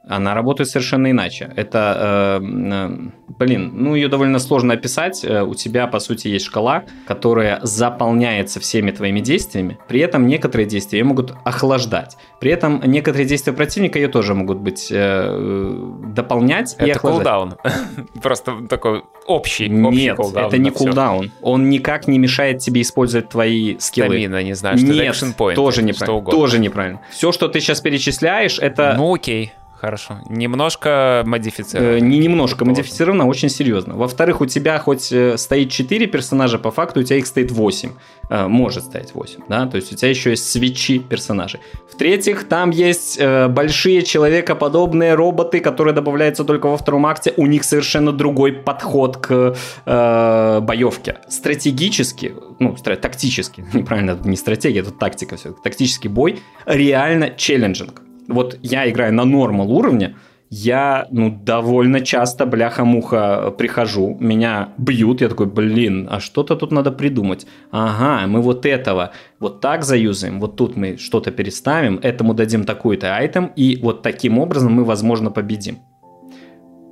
Она 0.10 0.34
работает 0.34 0.70
совершенно 0.70 1.12
иначе. 1.12 1.51
Это, 1.55 2.39
э, 2.41 2.45
э, 2.45 2.89
блин, 3.38 3.72
ну 3.74 3.95
ее 3.95 4.08
довольно 4.08 4.39
сложно 4.39 4.74
описать. 4.74 5.24
Э, 5.24 5.43
у 5.43 5.53
тебя, 5.53 5.88
по 5.88 5.99
сути, 5.99 6.28
есть 6.28 6.45
шкала, 6.45 6.84
которая 7.05 7.60
заполняется 7.64 8.60
всеми 8.60 8.91
твоими 8.91 9.20
действиями. 9.20 9.78
При 9.88 9.99
этом 9.99 10.28
некоторые 10.28 10.68
действия 10.68 10.99
ее 10.99 11.05
могут 11.05 11.34
охлаждать. 11.43 12.18
При 12.39 12.51
этом 12.51 12.82
некоторые 12.86 13.28
действия 13.28 13.53
противника 13.53 13.99
ее 13.99 14.08
тоже 14.08 14.34
могут 14.34 14.60
быть 14.60 14.89
дополнять 14.89 16.74
это 16.76 16.86
и 16.86 16.91
охлаждать. 16.91 17.24
кулдаун. 17.24 17.55
Просто 18.22 18.68
такой 18.70 19.03
общий, 19.26 19.70
Нет, 19.70 20.18
это 20.36 20.58
не 20.58 20.72
кулдаун. 20.72 21.32
Он 21.41 21.70
никак 21.70 22.08
не 22.08 22.20
мешает 22.20 22.60
тебе 22.60 22.82
использовать 22.82 23.30
твои 23.30 23.78
скиллы. 23.80 24.08
Стамина, 24.08 24.43
не 24.43 24.53
знаю, 24.53 24.78
что 24.78 24.88
Нет, 24.88 25.16
тоже 25.55 25.84
неправильно. 25.84 26.32
Тоже 26.32 26.60
неправильно. 26.60 27.01
Все, 27.12 27.32
что 27.32 27.47
ты 27.47 27.60
сейчас 27.60 27.82
перечисляешь, 27.82 28.60
это... 28.60 28.93
Ну 28.97 29.14
окей. 29.14 29.53
Хорошо. 29.80 30.17
Немножко 30.28 31.23
модифицировано. 31.25 31.97
Э, 31.97 31.99
не 31.99 32.17
немножко 32.17 32.65
модифицировано, 32.65 33.25
а 33.25 33.28
очень 33.28 33.49
серьезно. 33.49 33.95
Во-вторых, 33.95 34.41
у 34.41 34.47
тебя 34.47 34.80
хоть 34.80 35.11
э, 35.11 35.38
стоит 35.38 35.69
4 35.69 36.07
персонажа, 36.07 36.57
по 36.57 36.71
факту 36.71 37.01
у 37.01 37.03
тебя 37.03 37.17
их 37.17 37.28
стоит 37.28 37.51
8. 37.51 37.91
Э, 38.30 38.47
может 38.47 38.86
стоять 38.86 39.13
8, 39.13 39.41
да? 39.47 39.67
То 39.67 39.78
есть 39.78 39.93
у 39.93 39.95
тебя 39.95 40.09
еще 40.09 40.32
есть 40.32 40.49
свечи 40.49 40.97
персонажей. 40.97 41.59
В-третьих, 41.91 42.47
там 42.47 42.71
есть 42.71 43.19
большие 43.49 44.01
человекоподобные 44.01 45.13
роботы, 45.13 45.59
которые 45.59 45.93
добавляются 45.93 46.43
только 46.43 46.67
во 46.67 46.78
втором 46.78 47.05
акте. 47.05 47.34
У 47.38 47.45
них 47.45 47.63
совершенно 47.63 48.11
другой 48.11 48.53
подход 48.53 49.17
к 49.17 49.55
э, 49.86 50.59
боевке. 50.61 51.17
Стратегически, 51.28 52.34
ну, 52.59 52.75
тактически, 52.75 53.63
неправильно, 53.73 54.17
не 54.23 54.38
стратегия, 54.38 54.80
это 54.80 54.91
тактика 54.91 55.38
все. 55.38 55.51
Тактический 55.51 56.09
бой 56.09 56.39
реально 56.65 57.30
челленджинг 57.30 58.07
вот 58.28 58.57
я 58.61 58.89
играю 58.89 59.13
на 59.13 59.25
нормал 59.25 59.71
уровне, 59.71 60.15
я, 60.49 61.07
ну, 61.11 61.30
довольно 61.30 61.99
часто, 62.01 62.45
бляха-муха, 62.45 63.51
прихожу, 63.57 64.15
меня 64.19 64.69
бьют, 64.78 65.19
я 65.21 65.28
такой, 65.28 65.47
блин, 65.47 66.07
а 66.09 66.19
что-то 66.21 66.55
тут 66.55 66.71
надо 66.71 66.91
придумать. 66.91 67.45
Ага, 67.71 68.28
мы 68.28 68.41
вот 68.41 68.65
этого 68.65 69.11
вот 69.39 69.59
так 69.59 69.84
заюзаем, 69.84 70.39
вот 70.39 70.55
тут 70.55 70.78
мы 70.78 70.97
что-то 70.97 71.32
переставим, 71.32 71.99
этому 72.01 72.34
дадим 72.34 72.63
такой-то 72.63 73.15
айтем, 73.17 73.51
и 73.57 73.78
вот 73.82 74.03
таким 74.03 74.39
образом 74.39 74.71
мы, 74.73 74.86
возможно, 74.86 75.32
победим. 75.32 75.80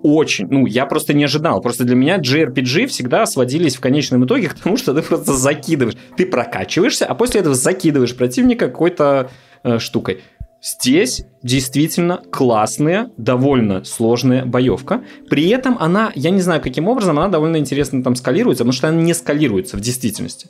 Очень, 0.03 0.47
ну, 0.51 0.67
я 0.67 0.85
просто 0.85 1.13
не 1.13 1.23
ожидал. 1.23 1.61
Просто 1.61 1.83
для 1.83 1.95
меня 1.95 2.17
JRPG 2.17 2.85
всегда 2.87 3.25
сводились 3.25 3.75
в 3.75 3.79
конечном 3.79 4.25
итоге 4.25 4.49
к 4.49 4.53
тому, 4.53 4.77
что 4.77 4.93
ты 4.93 5.01
просто 5.01 5.33
закидываешь. 5.33 5.97
Ты 6.15 6.27
прокачиваешься, 6.27 7.07
а 7.07 7.15
после 7.15 7.39
этого 7.39 7.55
закидываешь 7.55 8.15
противника 8.15 8.67
какой-то 8.67 9.31
э, 9.63 9.79
штукой. 9.79 10.21
Здесь 10.65 11.25
действительно 11.43 12.23
классная, 12.31 13.11
довольно 13.17 13.83
сложная 13.83 14.45
боевка. 14.45 15.03
При 15.29 15.49
этом 15.49 15.77
она, 15.79 16.11
я 16.15 16.31
не 16.31 16.41
знаю 16.41 16.59
каким 16.59 16.87
образом, 16.87 17.19
она 17.19 17.27
довольно 17.27 17.57
интересно 17.57 18.03
там 18.03 18.15
скалируется, 18.15 18.63
потому 18.63 18.73
что 18.73 18.87
она 18.87 18.99
не 18.99 19.13
скалируется 19.13 19.77
в 19.77 19.79
действительности. 19.79 20.49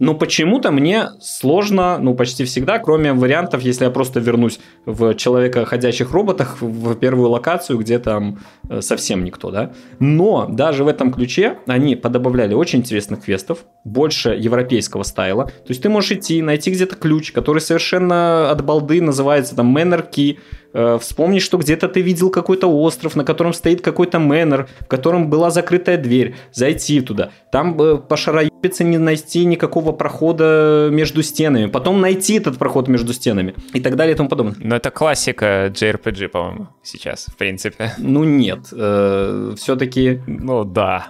Но 0.00 0.14
почему-то 0.14 0.72
мне 0.72 1.10
сложно, 1.20 1.98
ну, 1.98 2.14
почти 2.14 2.44
всегда, 2.44 2.78
кроме 2.78 3.12
вариантов, 3.12 3.62
если 3.62 3.84
я 3.84 3.90
просто 3.90 4.18
вернусь 4.18 4.58
в 4.86 5.14
человека 5.14 5.66
ходячих 5.66 6.10
роботах 6.12 6.56
в 6.60 6.94
первую 6.96 7.28
локацию, 7.28 7.78
где 7.78 7.98
там 7.98 8.40
э, 8.68 8.80
совсем 8.80 9.22
никто, 9.24 9.50
да. 9.50 9.72
Но 9.98 10.46
даже 10.48 10.84
в 10.84 10.88
этом 10.88 11.12
ключе 11.12 11.58
они 11.66 11.96
подобавляли 11.96 12.54
очень 12.54 12.78
интересных 12.78 13.24
квестов, 13.24 13.66
больше 13.84 14.30
европейского 14.30 15.02
стайла. 15.02 15.44
То 15.44 15.68
есть 15.68 15.82
ты 15.82 15.90
можешь 15.90 16.12
идти, 16.12 16.40
найти 16.40 16.70
где-то 16.70 16.96
ключ, 16.96 17.32
который 17.32 17.60
совершенно 17.60 18.50
от 18.50 18.64
балды 18.64 19.02
называется 19.02 19.54
там 19.54 19.76
Manor 19.76 20.10
Key, 20.10 20.38
вспомнить, 20.72 21.42
что 21.42 21.58
где-то 21.58 21.88
ты 21.88 22.00
видел 22.00 22.30
какой-то 22.30 22.68
остров, 22.68 23.16
на 23.16 23.24
котором 23.24 23.52
стоит 23.52 23.80
какой-то 23.80 24.18
мэннер, 24.18 24.68
в 24.80 24.86
котором 24.86 25.30
была 25.30 25.50
закрытая 25.50 25.96
дверь, 25.96 26.34
зайти 26.52 27.00
туда. 27.00 27.30
Там 27.52 27.80
э, 27.80 27.96
пошароебиться 27.96 28.84
не 28.84 28.98
найти 28.98 29.44
никакого 29.44 29.92
прохода 29.92 30.88
между 30.90 31.22
стенами, 31.22 31.66
потом 31.66 32.00
найти 32.00 32.34
этот 32.34 32.58
проход 32.58 32.88
между 32.88 33.12
стенами 33.12 33.54
и 33.72 33.80
так 33.80 33.96
далее 33.96 34.14
и 34.14 34.16
тому 34.16 34.28
подобное. 34.28 34.56
Но 34.58 34.76
это 34.76 34.90
классика 34.90 35.72
JRPG, 35.74 36.28
по-моему, 36.28 36.68
сейчас, 36.82 37.26
в 37.26 37.36
принципе. 37.36 37.92
Ну 37.98 38.24
нет, 38.24 38.60
э, 38.72 39.54
все-таки... 39.56 40.20
Ну 40.26 40.64
да. 40.64 41.08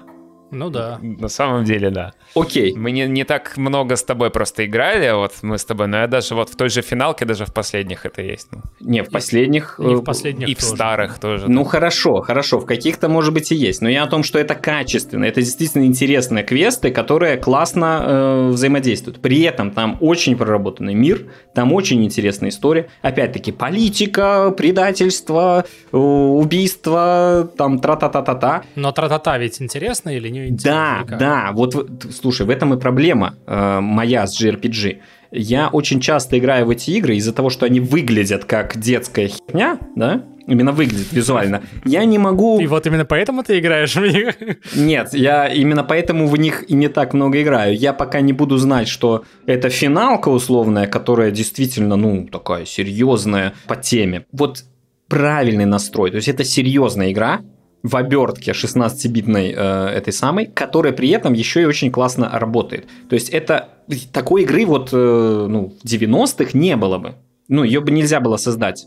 Ну 0.51 0.71
да. 0.71 0.99
На 1.03 1.29
самом 1.29 1.65
деле, 1.65 1.91
да. 1.91 2.13
Окей. 2.35 2.75
Мы 2.77 2.93
не, 2.93 3.07
не 3.07 3.25
так 3.25 3.57
много 3.57 3.97
с 3.97 4.03
тобой 4.03 4.31
просто 4.31 4.65
играли, 4.67 5.07
а 5.07 5.17
вот 5.17 5.33
мы 5.43 5.59
с 5.59 5.65
тобой, 5.65 5.87
но 5.87 5.99
я 5.99 6.07
даже 6.07 6.35
вот 6.35 6.51
в 6.51 6.57
той 6.57 6.69
же 6.69 6.83
финалке, 6.83 7.25
даже 7.25 7.45
в 7.45 7.53
последних 7.53 8.07
это 8.07 8.23
есть. 8.23 8.49
Ну. 8.53 8.63
Не, 8.81 9.03
в 9.03 9.11
последних... 9.11 9.77
Не 9.79 9.95
в 9.95 10.03
последних 10.03 10.49
И 10.49 10.55
в 10.55 10.61
тоже. 10.61 10.75
старых 10.75 11.19
тоже. 11.19 11.49
Ну 11.49 11.65
хорошо, 11.65 12.21
хорошо, 12.23 12.59
в 12.59 12.67
каких-то 12.67 13.09
может 13.09 13.35
быть 13.35 13.53
и 13.53 13.55
есть, 13.55 13.83
но 13.83 13.89
я 13.89 14.05
о 14.05 14.07
том, 14.07 14.23
что 14.23 14.39
это 14.39 14.55
качественно, 14.55 15.25
это 15.25 15.41
действительно 15.41 15.85
интересные 15.85 16.45
квесты, 16.45 16.91
которые 16.91 17.37
классно 17.37 18.03
э, 18.03 18.49
взаимодействуют. 18.51 19.21
При 19.21 19.43
этом 19.43 19.71
там 19.71 19.97
очень 20.01 20.37
проработанный 20.37 20.95
мир, 20.95 21.27
там 21.55 21.73
очень 21.73 22.05
интересная 22.05 22.51
история. 22.51 22.89
Опять-таки 23.03 23.53
политика, 23.53 24.51
предательство, 24.57 25.65
э, 25.93 25.97
убийство, 25.97 27.51
там 27.57 27.79
тра-та-та-та-та. 27.79 28.63
Но 28.75 28.93
тра-та-та 28.93 29.39
ведь 29.39 29.61
интересно 29.63 30.11
или 30.11 30.29
не 30.29 30.40
Да, 30.51 31.01
интересно? 31.03 31.19
да, 31.19 31.51
вот 31.53 32.05
слушай, 32.13 32.47
в 32.47 32.51
этом 32.51 32.75
и 32.75 32.81
проблема 32.81 33.35
э, 33.47 33.81
моя 33.81 34.27
с 34.27 34.41
JRPG. 34.41 34.99
Я 35.33 35.69
очень 35.69 36.01
часто 36.01 36.39
играю 36.39 36.67
в 36.67 36.71
эти 36.71 36.91
игры 36.91 37.17
из-за 37.17 37.33
того, 37.33 37.51
что 37.51 37.67
они 37.67 37.81
выглядят 37.81 38.45
как 38.45 38.79
детская 38.79 39.29
херня, 39.29 39.79
да, 39.95 40.25
именно 40.47 40.73
выглядит 40.73 41.13
визуально. 41.13 41.63
Я 41.85 42.05
не 42.05 42.19
могу... 42.19 42.61
И 42.61 42.67
вот 42.67 42.87
именно 42.87 43.05
поэтому 43.05 43.45
ты 43.45 43.61
играешь 43.61 43.95
в 43.95 44.01
них? 44.01 44.35
Нет, 44.75 45.15
я 45.15 45.47
именно 45.47 45.85
поэтому 45.85 46.27
в 46.27 46.37
них 46.37 46.69
и 46.69 46.75
не 46.75 46.89
так 46.89 47.15
много 47.15 47.41
играю. 47.41 47.77
Я 47.77 47.93
пока 47.93 48.21
не 48.21 48.33
буду 48.33 48.57
знать, 48.57 48.89
что 48.89 49.25
это 49.47 49.71
финалка 49.71 50.29
условная, 50.29 50.87
которая 50.87 51.31
действительно, 51.31 51.97
ну, 51.97 52.27
такая 52.27 52.65
серьезная 52.65 53.55
по 53.69 53.77
теме. 53.77 54.27
Вот 54.33 54.65
правильный 55.09 55.67
настрой, 55.67 56.11
то 56.11 56.17
есть 56.17 56.29
это 56.29 56.45
серьезная 56.45 57.11
игра, 57.13 57.41
в 57.83 57.97
обертке 57.97 58.53
16-битной 58.53 59.55
э, 59.57 59.87
этой 59.89 60.13
самой, 60.13 60.47
которая 60.47 60.93
при 60.93 61.09
этом 61.11 61.33
еще 61.33 61.63
и 61.63 61.65
очень 61.65 61.91
классно 61.91 62.29
работает. 62.33 62.87
То 63.09 63.15
есть 63.15 63.31
это 63.31 63.69
такой 64.13 64.43
игры 64.43 64.67
вот 64.67 64.91
э, 64.93 65.47
ну, 65.49 65.75
в 65.83 65.87
90-х 65.87 66.51
не 66.59 66.77
было 66.77 66.99
бы. 66.99 67.15
Ну, 67.49 67.65
ее 67.65 67.81
бы 67.81 67.91
нельзя 67.91 68.21
было 68.21 68.37
создать. 68.37 68.87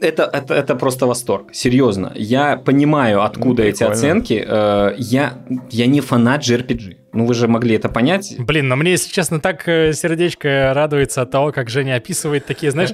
Это, 0.00 0.24
это, 0.24 0.54
это 0.54 0.74
просто 0.74 1.06
восторг, 1.06 1.54
серьезно. 1.54 2.12
Я 2.14 2.56
понимаю, 2.56 3.22
откуда 3.22 3.62
Ну, 3.62 3.68
эти 3.68 3.84
оценки. 3.84 4.44
Э, 4.46 4.94
я, 4.98 5.34
я 5.70 5.86
не 5.86 6.00
фанат 6.00 6.42
JRPG. 6.42 6.96
Ну, 7.12 7.26
вы 7.26 7.34
же 7.34 7.48
могли 7.48 7.76
это 7.76 7.88
понять. 7.88 8.34
Блин, 8.38 8.68
но 8.68 8.76
мне, 8.76 8.92
если 8.92 9.10
честно, 9.10 9.40
так 9.40 9.68
э, 9.68 9.92
сердечко 9.92 10.72
радуется 10.74 11.22
от 11.22 11.30
того, 11.30 11.52
как 11.52 11.68
Женя 11.68 11.96
описывает 11.96 12.46
такие, 12.46 12.72
знаешь, 12.72 12.90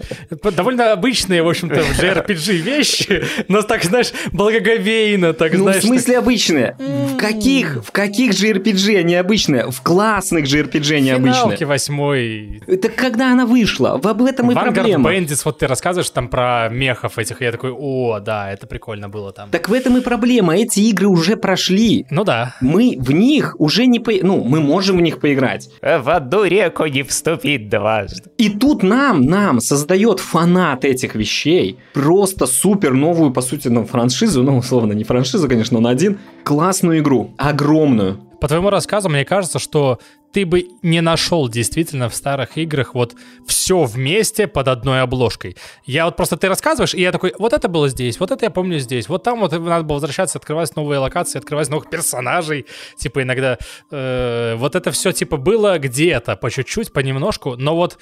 довольно 0.57 0.93
обычные, 0.93 1.43
в 1.43 1.49
общем-то, 1.49 1.83
в 1.83 2.01
JRPG 2.01 2.53
вещи, 2.57 3.25
но 3.49 3.62
так, 3.62 3.85
знаешь, 3.85 4.12
благоговейно, 4.33 5.33
так, 5.33 5.53
Ну, 5.53 5.64
знаешь... 5.64 5.83
в 5.83 5.87
смысле 5.87 6.19
обычные? 6.19 6.77
В 6.79 7.16
каких? 7.16 7.85
В 7.85 7.93
каких 7.93 8.33
JRPG 8.33 8.99
они 8.99 9.14
обычные? 9.14 9.71
В 9.71 9.81
классных 9.83 10.45
JRPG 10.45 10.97
они 10.97 11.11
так, 11.11 11.19
обычные. 11.19 11.43
финалки 11.43 11.64
восьмой. 11.64 12.62
Это 12.66 12.89
когда 12.89 13.33
она 13.33 13.47
вышла? 13.47 13.99
В 14.03 14.07
об 14.09 14.23
этом 14.23 14.51
и 14.51 14.55
Vanguard 14.55 14.75
проблема. 14.75 15.12
Bandits, 15.12 15.43
вот 15.45 15.59
ты 15.59 15.66
рассказываешь 15.66 16.11
там 16.11 16.29
про 16.29 16.69
мехов 16.71 17.19
этих, 17.19 17.41
и 17.41 17.45
я 17.45 17.53
такой, 17.53 17.71
о, 17.71 18.19
да, 18.21 18.53
это 18.53 18.66
прикольно 18.66 19.09
было 19.09 19.33
там. 19.33 19.51
Так 19.51 19.69
в 19.69 19.73
этом 19.73 19.97
и 19.97 20.01
проблема. 20.01 20.57
Эти 20.57 20.81
игры 20.81 21.09
уже 21.09 21.37
прошли. 21.37 22.07
Ну 22.11 22.25
да. 22.25 22.55
Мы 22.61 22.97
в 22.99 23.12
них 23.12 23.55
уже 23.59 23.87
не 23.87 24.01
по... 24.09 24.26
Ну, 24.26 24.42
мы 24.42 24.61
можем 24.61 24.96
в 24.96 25.00
них 25.00 25.20
поиграть. 25.20 25.70
В 25.82 26.11
одну 26.11 26.44
реку 26.44 26.86
не 26.86 27.02
вступить 27.02 27.68
дважды. 27.68 28.30
И 28.38 28.48
тут 28.48 28.82
нам, 28.82 29.22
нам 29.22 29.61
создает 29.61 30.20
фанат 30.20 30.84
этих 30.84 31.14
вещей 31.14 31.78
просто 31.92 32.46
супер 32.46 32.94
новую, 32.94 33.32
по 33.32 33.42
сути, 33.42 33.68
ну, 33.68 33.84
франшизу, 33.84 34.42
ну, 34.42 34.59
условно, 34.59 34.92
не 34.92 35.04
франшизу, 35.04 35.48
конечно, 35.48 35.80
но 35.80 35.88
один, 35.88 36.18
классную 36.44 37.00
игру, 37.00 37.34
огромную. 37.36 38.20
По 38.40 38.46
твоему 38.46 38.70
рассказу, 38.70 39.09
мне 39.09 39.24
кажется, 39.24 39.59
что 39.59 39.98
ты 40.33 40.45
бы 40.45 40.68
не 40.83 41.01
нашел 41.01 41.49
действительно 41.49 42.09
в 42.09 42.14
старых 42.14 42.59
играх 42.59 42.95
вот 42.95 43.14
все 43.47 43.85
вместе 43.85 44.47
под 44.47 44.68
одной 44.68 45.03
обложкой. 45.03 45.57
Я 45.85 46.05
вот 46.05 46.16
просто 46.16 46.37
ты 46.37 46.49
рассказываешь, 46.49 46.95
и 46.95 47.01
я 47.01 47.12
такой, 47.12 47.35
вот 47.39 47.53
это 47.53 47.68
было 47.68 47.89
здесь, 47.89 48.20
вот 48.20 48.31
это 48.31 48.45
я 48.45 48.51
помню 48.51 48.79
здесь, 48.79 49.09
вот 49.09 49.22
там 49.22 49.41
вот 49.41 49.53
надо 49.53 49.85
было 49.85 49.95
возвращаться, 49.97 50.39
открывать 50.39 50.74
новые 50.76 50.99
локации, 50.99 51.39
открывать 51.39 51.68
новых 51.68 51.91
персонажей, 51.91 52.66
типа 52.97 53.22
иногда 53.22 53.59
э, 53.91 54.55
вот 54.57 54.74
это 54.74 54.91
все 54.91 55.12
типа 55.12 55.37
было 55.37 55.79
где-то 55.79 56.37
по 56.37 56.51
чуть-чуть, 56.51 56.93
понемножку, 56.93 57.57
но 57.57 57.74
вот 57.74 57.99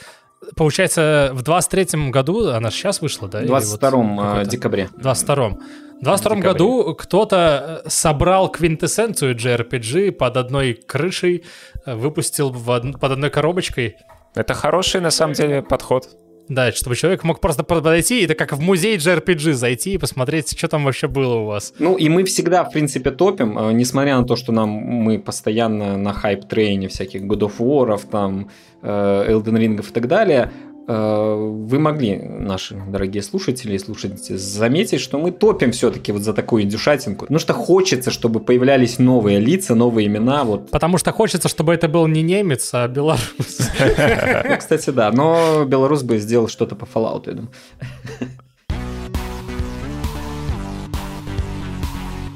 получается 0.54 1.30
в 1.32 1.42
23-м 1.42 2.10
году, 2.10 2.50
она 2.50 2.70
же 2.70 2.76
сейчас 2.76 3.00
вышла, 3.00 3.28
да? 3.28 3.38
В 3.38 3.42
Или 3.42 3.50
вот 3.50 3.64
22 3.64 3.90
какой-то? 4.16 4.50
декабре. 4.50 4.90
В 4.96 5.00
22-м. 5.00 5.60
В 6.00 6.04
22 6.04 6.36
декабре. 6.36 6.52
году 6.52 6.94
кто-то 6.94 7.82
э, 7.84 7.88
собрал 7.88 8.50
квинтэссенцию 8.50 9.34
JRPG 9.34 10.12
под 10.12 10.36
одной 10.36 10.74
крышей, 10.74 11.44
э, 11.86 11.94
выпустил 12.16 12.50
в 12.50 12.68
од- 12.70 12.98
под 13.00 13.12
одной 13.12 13.30
коробочкой. 13.30 13.96
Это 14.34 14.54
хороший, 14.54 15.00
на 15.00 15.10
самом 15.10 15.34
деле, 15.34 15.62
подход. 15.62 16.08
Да, 16.48 16.70
чтобы 16.72 16.94
человек 16.96 17.24
мог 17.24 17.40
просто 17.40 17.64
подойти, 17.64 18.20
и 18.20 18.24
это 18.24 18.34
как 18.36 18.52
в 18.52 18.60
музей 18.60 18.96
JRPG 18.98 19.52
зайти 19.52 19.94
и 19.94 19.98
посмотреть, 19.98 20.56
что 20.56 20.68
там 20.68 20.84
вообще 20.84 21.08
было 21.08 21.34
у 21.34 21.44
вас. 21.46 21.74
Ну, 21.80 21.96
и 21.96 22.08
мы 22.08 22.22
всегда, 22.22 22.62
в 22.62 22.70
принципе, 22.70 23.10
топим, 23.10 23.58
э, 23.58 23.72
несмотря 23.72 24.16
на 24.20 24.24
то, 24.24 24.36
что 24.36 24.52
нам 24.52 24.68
мы 24.68 25.18
постоянно 25.18 25.96
на 25.96 26.12
хайп-трейне 26.12 26.86
всяких 26.88 27.22
God 27.22 27.40
of 27.40 27.58
War, 27.58 28.00
там, 28.10 28.48
э, 28.82 29.26
Elden 29.32 29.58
Ring 29.58 29.80
и 29.80 29.92
так 29.92 30.06
далее, 30.06 30.50
вы 30.88 31.78
могли, 31.80 32.16
наши 32.16 32.76
дорогие 32.76 33.22
слушатели 33.22 33.74
и 33.74 33.78
слушательницы, 33.78 34.38
заметить, 34.38 35.00
что 35.00 35.18
мы 35.18 35.32
топим 35.32 35.72
все-таки 35.72 36.12
вот 36.12 36.22
за 36.22 36.32
такую 36.32 36.62
индюшатинку. 36.62 37.24
Потому 37.26 37.40
что 37.40 37.54
хочется, 37.54 38.10
чтобы 38.10 38.38
появлялись 38.40 38.98
новые 38.98 39.40
лица, 39.40 39.74
новые 39.74 40.06
имена. 40.06 40.44
Вот. 40.44 40.70
Потому 40.70 40.98
что 40.98 41.12
хочется, 41.12 41.48
чтобы 41.48 41.74
это 41.74 41.88
был 41.88 42.06
не 42.06 42.22
немец, 42.22 42.70
а 42.72 42.86
белорус. 42.88 43.22
Ну, 44.48 44.56
кстати, 44.58 44.90
да. 44.90 45.10
Но 45.10 45.64
белорус 45.64 46.02
бы 46.02 46.18
сделал 46.18 46.48
что-то 46.48 46.76
по 46.76 46.84
Fallout, 46.84 47.24
я 47.26 47.32
думаю. 47.32 47.52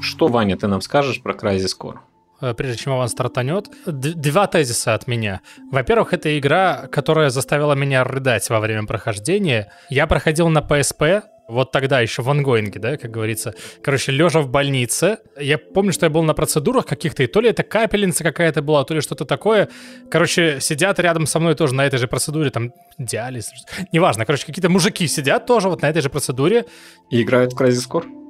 Что, 0.01 0.27
Ваня, 0.27 0.57
ты 0.57 0.67
нам 0.67 0.81
скажешь 0.81 1.21
про 1.21 1.33
Crysis 1.33 1.71
Core? 1.79 1.99
Э, 2.41 2.53
прежде 2.55 2.77
чем 2.77 2.95
Иван 2.95 3.07
стартанет. 3.07 3.67
Д- 3.85 4.13
два 4.13 4.47
тезиса 4.47 4.93
от 4.95 5.07
меня. 5.07 5.41
Во-первых, 5.71 6.13
это 6.13 6.37
игра, 6.37 6.87
которая 6.91 7.29
заставила 7.29 7.73
меня 7.73 8.03
рыдать 8.03 8.49
во 8.49 8.59
время 8.59 8.85
прохождения. 8.85 9.71
Я 9.89 10.07
проходил 10.07 10.49
на 10.49 10.59
PSP, 10.59 11.21
вот 11.47 11.71
тогда 11.71 11.99
еще 11.99 12.21
в 12.21 12.29
ангоинге, 12.29 12.79
да, 12.79 12.97
как 12.97 13.11
говорится. 13.11 13.53
Короче, 13.83 14.11
лежа 14.11 14.39
в 14.39 14.49
больнице. 14.49 15.17
Я 15.39 15.57
помню, 15.57 15.91
что 15.91 16.05
я 16.05 16.09
был 16.09 16.23
на 16.23 16.33
процедурах 16.33 16.85
каких-то, 16.85 17.23
и 17.23 17.27
то 17.27 17.41
ли 17.41 17.49
это 17.49 17.63
капельница 17.63 18.23
какая-то 18.23 18.61
была, 18.61 18.83
то 18.85 18.93
ли 18.93 19.01
что-то 19.01 19.25
такое. 19.25 19.67
Короче, 20.09 20.59
сидят 20.61 20.99
рядом 20.99 21.27
со 21.27 21.39
мной 21.39 21.55
тоже 21.55 21.75
на 21.75 21.85
этой 21.85 21.99
же 21.99 22.07
процедуре, 22.07 22.49
там, 22.49 22.73
диализ. 22.97 23.51
Неважно, 23.91 24.25
короче, 24.25 24.45
какие-то 24.45 24.69
мужики 24.69 25.07
сидят 25.07 25.45
тоже 25.45 25.67
вот 25.67 25.81
на 25.81 25.89
этой 25.89 26.01
же 26.01 26.09
процедуре. 26.09 26.65
И 27.09 27.21
играют 27.21 27.53
в 27.53 27.61
Crysis 27.61 27.87
Core? 27.89 28.20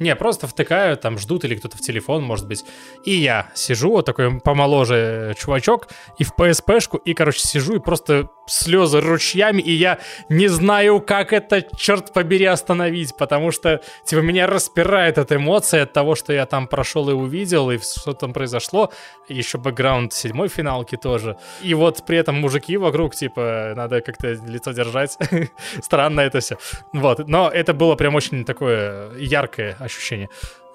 Не, 0.00 0.16
просто 0.16 0.46
втыкают, 0.46 1.02
там 1.02 1.18
ждут 1.18 1.44
или 1.44 1.54
кто-то 1.54 1.76
в 1.76 1.80
телефон, 1.80 2.22
может 2.24 2.48
быть. 2.48 2.64
И 3.04 3.12
я 3.12 3.50
сижу, 3.54 3.90
вот 3.90 4.06
такой 4.06 4.40
помоложе 4.40 5.34
чувачок, 5.38 5.88
и 6.18 6.24
в 6.24 6.32
PSP-шку, 6.32 6.98
и, 7.04 7.12
короче, 7.12 7.40
сижу, 7.40 7.76
и 7.76 7.80
просто 7.80 8.30
слезы 8.46 9.00
ручьями, 9.00 9.60
и 9.60 9.72
я 9.72 9.98
не 10.30 10.48
знаю, 10.48 11.00
как 11.00 11.34
это, 11.34 11.62
черт 11.76 12.14
побери, 12.14 12.46
остановить, 12.46 13.14
потому 13.16 13.50
что, 13.50 13.82
типа, 14.06 14.20
меня 14.20 14.46
распирает 14.46 15.18
эта 15.18 15.36
эмоция 15.36 15.82
от 15.82 15.92
того, 15.92 16.14
что 16.14 16.32
я 16.32 16.46
там 16.46 16.66
прошел 16.66 17.10
и 17.10 17.12
увидел, 17.12 17.70
и 17.70 17.78
что 17.78 18.14
там 18.14 18.32
произошло. 18.32 18.90
Еще 19.28 19.58
бэкграунд 19.58 20.14
седьмой 20.14 20.48
финалки 20.48 20.96
тоже. 20.96 21.36
И 21.60 21.74
вот 21.74 22.04
при 22.06 22.16
этом 22.16 22.36
мужики 22.40 22.78
вокруг, 22.78 23.14
типа, 23.14 23.74
надо 23.76 24.00
как-то 24.00 24.32
лицо 24.32 24.72
держать. 24.72 25.18
Странно 25.82 26.20
это 26.20 26.40
все. 26.40 26.56
Вот, 26.94 27.28
но 27.28 27.50
это 27.50 27.74
было 27.74 27.94
прям 27.96 28.14
очень 28.14 28.44
такое 28.44 29.12
яркое 29.18 29.76
ощущение 29.90 30.28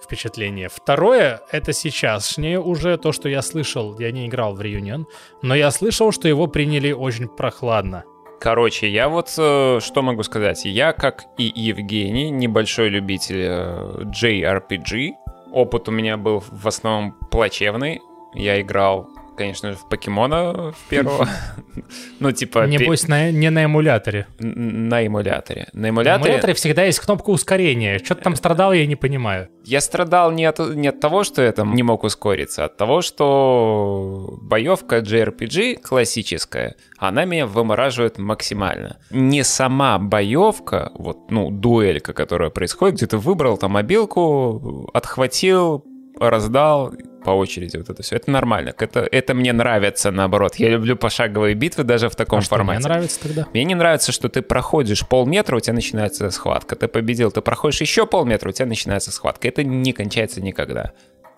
впечатление. 0.04 0.70
Второе, 0.70 1.42
это 1.52 1.74
сейчасшнее 1.74 2.60
уже 2.60 2.98
то, 2.98 3.12
что 3.12 3.28
я 3.28 3.42
слышал. 3.42 3.98
Я 4.00 4.12
не 4.12 4.28
играл 4.28 4.56
в 4.56 4.62
Reunion, 4.62 5.06
но 5.42 5.56
я 5.56 5.72
слышал, 5.72 6.12
что 6.12 6.28
его 6.28 6.48
приняли 6.48 6.92
очень 6.92 7.28
прохладно. 7.28 8.04
Короче, 8.40 8.90
я 8.90 9.10
вот 9.10 9.34
э, 9.38 9.80
что 9.82 10.02
могу 10.02 10.24
сказать. 10.24 10.66
Я, 10.66 10.94
как 10.94 11.24
и 11.38 11.52
Евгений, 11.56 12.30
небольшой 12.30 12.90
любитель 12.90 13.42
э, 13.42 14.04
JRPG. 14.22 15.14
Опыт 15.52 15.88
у 15.88 15.92
меня 15.92 16.18
был 16.18 16.44
в 16.48 16.68
основном 16.68 17.14
плачевный. 17.32 18.02
Я 18.34 18.62
играл 18.62 19.10
конечно 19.36 19.72
же, 19.72 19.78
в 19.78 19.88
покемона 19.90 20.72
в 20.72 20.90
первого. 20.90 21.28
ну, 22.20 22.32
типа... 22.32 22.66
Небось, 22.68 23.08
на, 23.08 23.32
не 23.32 23.50
на 23.50 23.66
эмуляторе. 23.66 24.28
На 24.40 25.06
эмуляторе. 25.06 25.68
На 25.74 25.90
эмуляторе... 25.90 26.24
На 26.24 26.28
эмуляторе 26.30 26.54
всегда 26.54 26.84
есть 26.84 27.00
кнопка 27.00 27.30
ускорения. 27.30 28.00
Что 28.00 28.16
ты 28.16 28.24
там 28.24 28.36
страдал, 28.36 28.74
я 28.74 28.86
не 28.86 28.96
понимаю. 28.96 29.50
Я 29.64 29.82
страдал 29.82 30.32
не 30.32 30.46
от, 30.46 30.60
не 30.60 30.88
от 30.88 31.00
того, 31.00 31.24
что 31.24 31.42
я 31.42 31.52
там 31.52 31.74
не 31.74 31.84
мог 31.84 32.04
ускориться, 32.04 32.64
а 32.64 32.66
от 32.66 32.78
того, 32.78 33.02
что 33.02 34.38
боевка 34.42 35.00
JRPG 35.00 35.82
классическая, 35.82 36.76
она 36.98 37.26
меня 37.26 37.48
вымораживает 37.48 38.18
максимально. 38.18 38.98
Не 39.10 39.44
сама 39.44 39.98
боевка, 39.98 40.92
вот, 40.96 41.32
ну, 41.32 41.50
дуэлька, 41.50 42.14
которая 42.14 42.50
происходит, 42.50 42.98
где 42.98 43.08
ты 43.08 43.18
выбрал 43.18 43.58
там 43.58 43.72
мобилку, 43.72 44.90
отхватил, 44.94 45.84
раздал, 46.20 46.94
по 47.26 47.32
очереди 47.32 47.78
вот 47.78 47.90
это 47.90 48.04
все. 48.04 48.16
Это 48.16 48.30
нормально. 48.30 48.74
Это, 48.78 49.08
это 49.12 49.34
мне 49.34 49.52
нравится, 49.52 50.12
наоборот. 50.12 50.56
Я 50.56 50.70
люблю 50.70 50.96
пошаговые 50.96 51.56
битвы 51.56 51.84
даже 51.84 52.08
в 52.08 52.16
таком 52.16 52.40
а 52.40 52.42
формате. 52.44 52.80
Мне 52.80 52.88
нравится 52.88 53.20
тогда? 53.20 53.48
Мне 53.52 53.64
не 53.64 53.76
нравится, 53.76 54.12
что 54.12 54.30
ты 54.30 54.44
проходишь 54.44 55.06
полметра, 55.08 55.58
у 55.58 55.60
тебя 55.60 55.74
начинается 55.74 56.30
схватка. 56.30 56.76
Ты 56.76 56.88
победил, 56.88 57.32
ты 57.32 57.42
проходишь 57.42 57.82
еще 57.82 58.06
полметра, 58.06 58.50
у 58.50 58.52
тебя 58.52 58.68
начинается 58.68 59.12
схватка. 59.12 59.48
Это 59.48 59.64
не 59.64 59.92
кончается 59.92 60.40
никогда 60.40 60.94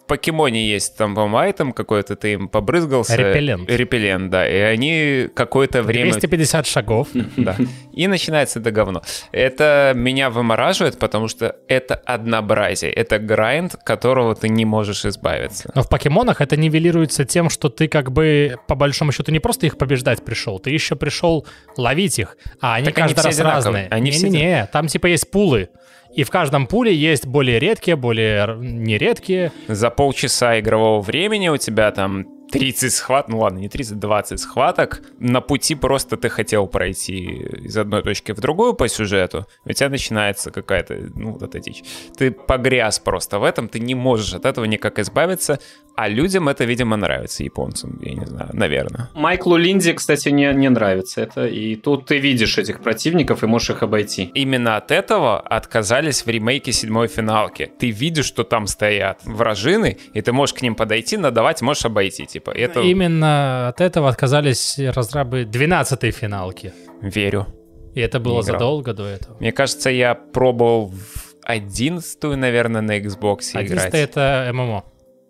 покемоне 0.08 0.68
есть 0.68 0.98
там, 0.98 1.16
по-моему, 1.16 1.38
айтем 1.38 1.74
какой-то, 1.74 2.16
ты 2.16 2.34
им 2.34 2.48
побрызгался. 2.48 3.16
Репеллент. 3.16 3.70
Репеллент, 3.70 4.30
да. 4.32 4.48
И 4.48 4.58
они 4.58 5.28
какое-то 5.34 5.84
время... 5.84 6.12
250 6.12 6.66
шагов. 6.66 7.08
Да. 7.38 7.56
И 7.92 8.08
начинается 8.08 8.60
это 8.60 8.72
говно. 8.72 9.04
Это 9.32 9.94
меня 9.96 10.30
вымораживает, 10.30 10.98
потому 10.98 11.28
что 11.28 11.56
это 11.68 11.96
однообразие. 11.96 12.92
Это 12.92 13.20
грайнд, 13.20 13.76
которого 13.84 14.34
ты 14.34 14.50
не 14.50 14.66
можешь 14.66 15.06
избавиться. 15.06 15.70
Но 15.76 15.84
в 15.84 15.90
покемонах 15.90 16.42
это 16.42 16.58
нивелируется 16.58 17.26
тем, 17.26 17.50
что 17.50 17.70
ты 17.70 17.88
как 17.88 18.12
бы, 18.12 18.58
по 18.68 18.76
большому 18.76 19.12
счету, 19.12 19.32
не 19.32 19.40
просто 19.40 19.66
их 19.66 19.78
побеждать 19.78 20.24
пришел, 20.24 20.60
ты 20.60 20.72
еще 20.72 20.96
пришел 20.96 21.46
ловить 21.76 22.18
их. 22.18 22.38
А 22.62 22.76
они 22.76 22.86
так 22.86 22.96
каждый 22.96 23.20
они 23.20 23.28
раз 23.28 23.40
разные. 23.40 23.88
Они 23.90 24.12
не, 24.12 24.18
не, 24.18 24.30
не, 24.30 24.70
там 24.72 24.88
типа 24.88 25.08
есть 25.08 25.30
пулы. 25.30 25.70
И 26.18 26.24
в 26.24 26.32
каждом 26.32 26.66
пуле 26.66 26.96
есть 26.96 27.28
более 27.28 27.60
редкие, 27.60 27.96
более 27.96 28.58
нередкие. 28.60 29.52
За 29.68 29.92
полчаса 29.92 30.60
игрового 30.60 31.00
времени 31.00 31.48
у 31.50 31.58
тебя 31.58 31.92
там 31.92 32.26
30 32.52 32.94
схват, 32.94 33.30
ну 33.30 33.40
ладно, 33.40 33.60
не 33.60 33.70
30, 33.70 34.00
20 34.00 34.40
схваток. 34.40 35.02
На 35.20 35.42
пути 35.42 35.76
просто 35.76 36.18
ты 36.18 36.30
хотел 36.30 36.68
пройти 36.68 37.24
из 37.66 37.78
одной 37.78 38.04
точки 38.04 38.32
в 38.32 38.40
другую 38.40 38.74
по 38.74 38.88
сюжету, 38.88 39.48
у 39.66 39.72
тебя 39.74 39.90
начинается 39.90 40.52
какая-то, 40.52 41.12
ну, 41.16 41.34
вот 41.34 41.44
эта 41.44 41.60
дичь. 41.60 41.84
Ты 42.18 42.32
погряз 42.32 43.00
просто 43.00 43.40
в 43.40 43.44
этом, 43.44 43.68
ты 43.68 43.80
не 43.80 43.96
можешь 43.96 44.34
от 44.34 44.46
этого 44.46 44.66
никак 44.66 45.00
избавиться, 45.00 45.60
а 45.96 46.08
людям 46.10 46.48
это, 46.48 46.64
видимо, 46.64 46.96
нравится, 46.96 47.44
японцам, 47.44 48.00
я 48.04 48.14
не 48.14 48.26
знаю, 48.26 48.50
наверное. 48.54 49.10
Майклу 49.16 49.58
Линди, 49.58 49.94
кстати, 49.94 50.30
не, 50.30 50.54
не 50.54 50.70
нравится 50.70 51.22
это, 51.22 51.48
и 51.48 51.76
тут 51.76 52.06
ты 52.06 52.20
видишь 52.20 52.58
этих 52.60 52.82
противников 52.82 53.44
и 53.44 53.48
можешь 53.48 53.72
их 53.72 53.84
обойти. 53.84 54.32
Именно 54.36 54.78
от 54.78 54.92
этого 54.92 55.40
отказались 55.40 56.26
в 56.26 56.30
ремейке 56.30 56.72
седьмой 56.72 57.08
финалки. 57.08 57.72
Ты 57.80 57.90
видишь, 57.90 58.26
что 58.26 58.44
там 58.44 58.68
стоят 58.68 59.22
вражины, 59.26 59.98
и 60.14 60.22
ты 60.22 60.32
можешь 60.32 60.54
к 60.54 60.62
ним 60.62 60.76
подойти, 60.76 61.18
надавать, 61.18 61.62
можешь 61.62 61.86
обойти 61.86 62.28
типа. 62.38 62.52
Это... 62.52 62.82
Именно 62.82 63.70
от 63.70 63.82
этого 63.82 64.10
отказались 64.10 64.80
разрабы 64.80 65.44
12-й 65.44 66.12
финалки. 66.12 66.74
Верю. 67.02 67.48
И 67.96 68.00
это 68.00 68.20
было 68.20 68.44
задолго 68.44 68.94
до 68.94 69.06
этого. 69.06 69.38
Мне 69.40 69.52
кажется, 69.52 69.90
я 69.90 70.14
пробовал 70.16 70.88
в 70.88 71.36
11 71.44 72.24
наверное, 72.36 72.82
на 72.82 73.00
Xbox 73.00 73.54
11 73.54 73.72
играть. 73.72 73.94
11 73.94 73.94
это 73.94 74.52
ММО. 74.54 74.84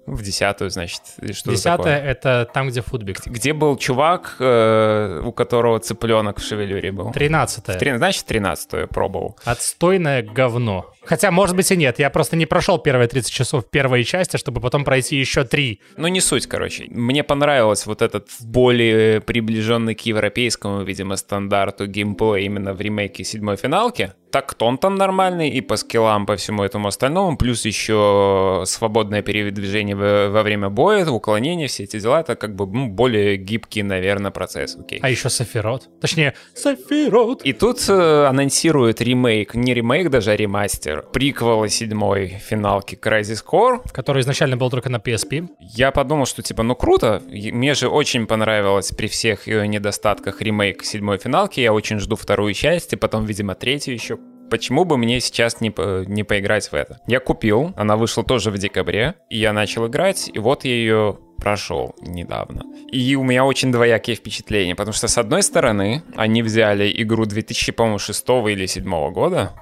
В 0.08 0.24
десятую, 0.24 0.70
значит, 0.70 1.02
что 1.34 1.52
Десятая— 1.52 2.02
это 2.12 2.50
там, 2.54 2.70
где 2.70 2.82
футбик. 2.82 3.26
Где 3.26 3.52
был 3.52 3.76
чувак, 3.76 4.38
э, 4.40 5.22
у 5.26 5.34
которого 5.34 5.80
цыпленок 5.80 6.40
в 6.40 6.44
шевелюре 6.44 6.94
был? 6.94 7.12
Тринадцатая. 7.12 7.78
Три, 7.78 7.98
значит, 7.98 8.26
тринадцатую 8.26 8.88
пробовал. 8.88 9.38
Отстойное 9.44 10.24
говно. 10.24 10.94
Хотя, 11.08 11.32
может 11.32 11.56
быть, 11.56 11.72
и 11.72 11.78
нет. 11.78 12.00
Я 12.00 12.10
просто 12.10 12.36
не 12.36 12.46
прошел 12.46 12.78
первые 12.78 13.08
30 13.08 13.32
часов 13.32 13.70
первой 13.70 14.04
части, 14.04 14.38
чтобы 14.38 14.60
потом 14.60 14.84
пройти 14.84 15.16
еще 15.16 15.44
три. 15.44 15.82
Ну, 15.96 16.08
не 16.08 16.20
суть, 16.20 16.48
короче. 16.48 16.86
Мне 16.90 17.24
понравилось 17.24 17.86
вот 17.86 18.02
этот 18.02 18.28
более 18.42 19.22
приближенный 19.22 19.96
к 19.96 20.02
европейскому, 20.02 20.84
видимо, 20.84 21.16
стандарту 21.16 21.88
геймплей 21.88 22.46
именно 22.46 22.74
в 22.74 22.82
ремейке 22.82 23.24
седьмой 23.24 23.56
финалки. 23.56 24.14
Так 24.32 24.54
тон 24.56 24.78
там 24.78 24.96
нормальный 24.96 25.50
и 25.50 25.62
по 25.62 25.78
скиллам, 25.78 26.26
по 26.26 26.36
всему 26.36 26.64
этому 26.64 26.90
остальному, 26.90 27.38
плюс 27.38 27.66
еще 27.66 28.64
свободное 28.66 29.22
передвижение 29.22 29.96
во 29.96 30.44
время 30.44 30.70
боя, 30.70 31.06
уклонение, 31.10 31.68
все 31.68 31.84
эти 31.84 32.00
дела, 32.00 32.20
это 32.20 32.36
как 32.36 32.54
бы 32.54 32.68
ну, 32.68 32.88
более 32.88 33.38
гибкий, 33.38 33.84
наверное, 33.84 34.32
процесс. 34.32 34.76
Окей. 34.76 35.00
А 35.02 35.10
еще 35.10 35.30
Сафирот. 35.30 35.90
Точнее, 36.02 36.34
Сафирот. 36.54 37.44
И 37.44 37.54
тут 37.54 37.84
э, 37.88 38.26
анонсируют 38.26 39.00
ремейк, 39.00 39.56
не 39.56 39.74
ремейк 39.74 40.10
даже, 40.10 40.32
а 40.32 40.36
ремастер 40.36 40.97
приквела 41.02 41.68
седьмой 41.68 42.28
финалки 42.28 42.96
Crysis 42.96 43.44
Core. 43.46 43.82
Который 43.92 44.22
изначально 44.22 44.58
был 44.58 44.70
только 44.70 44.90
на 44.90 44.98
PSP. 44.98 45.48
Я 45.60 45.92
подумал, 45.92 46.26
что 46.26 46.42
типа, 46.42 46.64
ну 46.64 46.76
круто. 46.76 47.22
Мне 47.28 47.74
же 47.74 47.90
очень 47.90 48.28
понравилось 48.28 48.92
при 48.92 49.08
всех 49.08 49.48
ее 49.48 49.68
недостатках 49.68 50.42
ремейк 50.42 50.84
седьмой 50.84 51.18
финалки. 51.18 51.60
Я 51.60 51.74
очень 51.74 52.00
жду 52.00 52.16
вторую 52.16 52.54
часть, 52.54 52.94
и 52.94 52.96
потом, 52.96 53.26
видимо, 53.26 53.56
третью 53.56 53.94
еще 53.94 54.18
почему 54.50 54.86
бы 54.86 54.98
мне 54.98 55.20
сейчас 55.20 55.62
не, 55.62 55.74
не 56.08 56.24
поиграть 56.24 56.72
в 56.72 56.74
это? 56.74 57.00
Я 57.08 57.20
купил, 57.20 57.74
она 57.76 57.98
вышла 57.98 58.24
тоже 58.24 58.52
в 58.52 58.58
декабре, 58.58 59.16
и 59.30 59.38
я 59.38 59.54
начал 59.54 59.88
играть, 59.88 60.30
и 60.34 60.40
вот 60.40 60.66
я 60.66 60.72
ее 60.72 61.20
прошел 61.38 61.96
недавно. 62.02 62.64
И 62.92 63.16
у 63.16 63.24
меня 63.24 63.46
очень 63.46 63.72
двоякие 63.72 64.16
впечатления, 64.16 64.76
потому 64.76 64.94
что, 64.94 65.08
с 65.08 65.18
одной 65.18 65.44
стороны, 65.44 66.04
они 66.16 66.42
взяли 66.42 66.92
игру 67.02 67.26
2006 67.26 68.24
или 68.30 68.56
2007 68.56 69.12
года, 69.12 69.54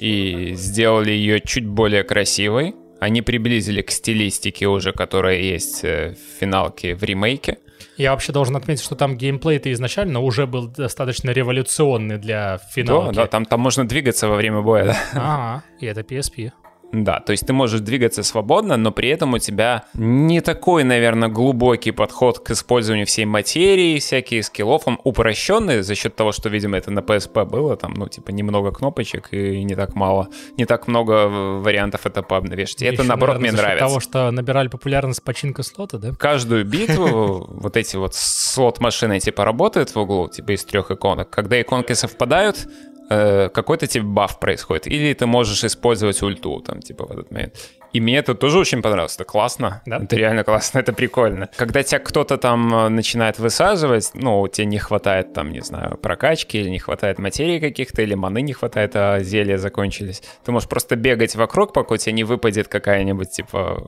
и 0.00 0.54
сделали 0.54 1.10
ее 1.10 1.40
чуть 1.40 1.66
более 1.66 2.04
красивой. 2.04 2.74
Они 3.00 3.20
приблизили 3.20 3.82
к 3.82 3.90
стилистике 3.90 4.66
уже, 4.66 4.92
которая 4.92 5.38
есть 5.38 5.84
э, 5.84 6.14
в 6.14 6.40
финалке 6.40 6.94
в 6.94 7.02
ремейке. 7.02 7.58
Я 7.96 8.12
вообще 8.12 8.32
должен 8.32 8.56
отметить, 8.56 8.82
что 8.82 8.94
там 8.94 9.18
геймплей-то 9.18 9.70
изначально 9.72 10.20
уже 10.20 10.46
был 10.46 10.68
достаточно 10.68 11.30
революционный 11.30 12.16
для 12.16 12.58
финалки. 12.72 13.14
Да, 13.14 13.22
да 13.22 13.26
там, 13.26 13.44
там 13.44 13.60
можно 13.60 13.86
двигаться 13.86 14.26
во 14.26 14.36
время 14.36 14.62
боя, 14.62 14.86
да. 14.86 14.98
Ага, 15.12 15.64
и 15.80 15.86
это 15.86 16.00
PSP. 16.00 16.52
Да, 16.92 17.20
то 17.20 17.32
есть 17.32 17.46
ты 17.46 17.52
можешь 17.52 17.80
двигаться 17.80 18.22
свободно, 18.22 18.76
но 18.76 18.90
при 18.90 19.08
этом 19.10 19.34
у 19.34 19.38
тебя 19.38 19.84
не 19.94 20.40
такой, 20.40 20.82
наверное, 20.84 21.28
глубокий 21.28 21.92
подход 21.92 22.40
к 22.40 22.50
использованию 22.50 23.06
всей 23.06 23.26
материи, 23.26 23.98
всякие 23.98 24.42
скиллов. 24.42 24.82
Он 24.86 24.98
упрощенный 25.04 25.82
за 25.82 25.94
счет 25.94 26.16
того, 26.16 26.32
что, 26.32 26.48
видимо, 26.48 26.76
это 26.76 26.90
на 26.90 27.00
PSP 27.00 27.44
было, 27.44 27.76
там, 27.76 27.94
ну, 27.94 28.08
типа, 28.08 28.30
немного 28.30 28.72
кнопочек 28.72 29.28
и 29.32 29.62
не 29.62 29.74
так 29.74 29.94
мало, 29.94 30.28
не 30.56 30.64
так 30.64 30.88
много 30.88 31.28
вариантов 31.28 32.06
это. 32.06 32.20
И 32.20 32.84
это, 32.84 33.02
наоборот, 33.04 33.36
наверное, 33.36 33.38
мне 33.38 33.50
за 33.50 33.62
нравится. 33.62 33.86
того, 33.86 34.00
что 34.00 34.30
набирали 34.30 34.68
популярность 34.68 35.22
починка 35.22 35.62
слота, 35.62 35.98
да? 35.98 36.12
Каждую 36.12 36.64
битву 36.70 37.46
вот 37.50 37.76
эти 37.76 37.96
вот 37.96 38.14
слот-машины, 38.14 39.20
типа, 39.20 39.44
работают 39.44 39.90
в 39.90 39.96
углу, 39.96 40.28
типа, 40.28 40.52
из 40.52 40.64
трех 40.64 40.90
иконок. 40.90 41.30
Когда 41.30 41.60
иконки 41.60 41.92
совпадают, 41.92 42.68
Э, 43.12 43.48
какой-то 43.48 43.88
тебе 43.88 44.04
баф 44.04 44.38
происходит, 44.38 44.86
или 44.86 45.12
ты 45.14 45.26
можешь 45.26 45.64
использовать 45.64 46.22
ульту, 46.22 46.60
там, 46.60 46.80
типа, 46.80 47.06
в 47.06 47.10
этот 47.10 47.32
момент. 47.32 47.54
И 47.92 48.00
мне 48.00 48.18
это 48.18 48.36
тоже 48.36 48.60
очень 48.60 48.82
понравилось. 48.82 49.16
Это 49.16 49.24
классно. 49.24 49.82
Да? 49.84 49.96
Это 49.96 50.14
реально 50.14 50.44
классно, 50.44 50.78
это 50.78 50.92
прикольно. 50.92 51.48
Когда 51.56 51.82
тебя 51.82 51.98
кто-то 51.98 52.36
там 52.36 52.72
э, 52.72 52.88
начинает 52.88 53.40
высаживать, 53.40 54.12
ну, 54.14 54.46
тебе 54.46 54.66
не 54.66 54.78
хватает 54.78 55.32
там, 55.32 55.50
не 55.50 55.60
знаю, 55.60 55.96
прокачки, 55.96 56.60
или 56.60 56.70
не 56.70 56.78
хватает 56.78 57.18
материи 57.18 57.58
каких-то, 57.58 58.02
или 58.02 58.14
маны 58.14 58.42
не 58.42 58.52
хватает, 58.52 58.92
а 58.94 59.18
зелья 59.18 59.58
закончились. 59.58 60.22
Ты 60.44 60.52
можешь 60.52 60.68
просто 60.68 60.94
бегать 60.94 61.34
вокруг, 61.34 61.72
пока 61.72 61.94
у 61.94 61.96
тебя 61.96 62.12
не 62.12 62.22
выпадет 62.22 62.68
какая-нибудь, 62.68 63.30
типа, 63.30 63.84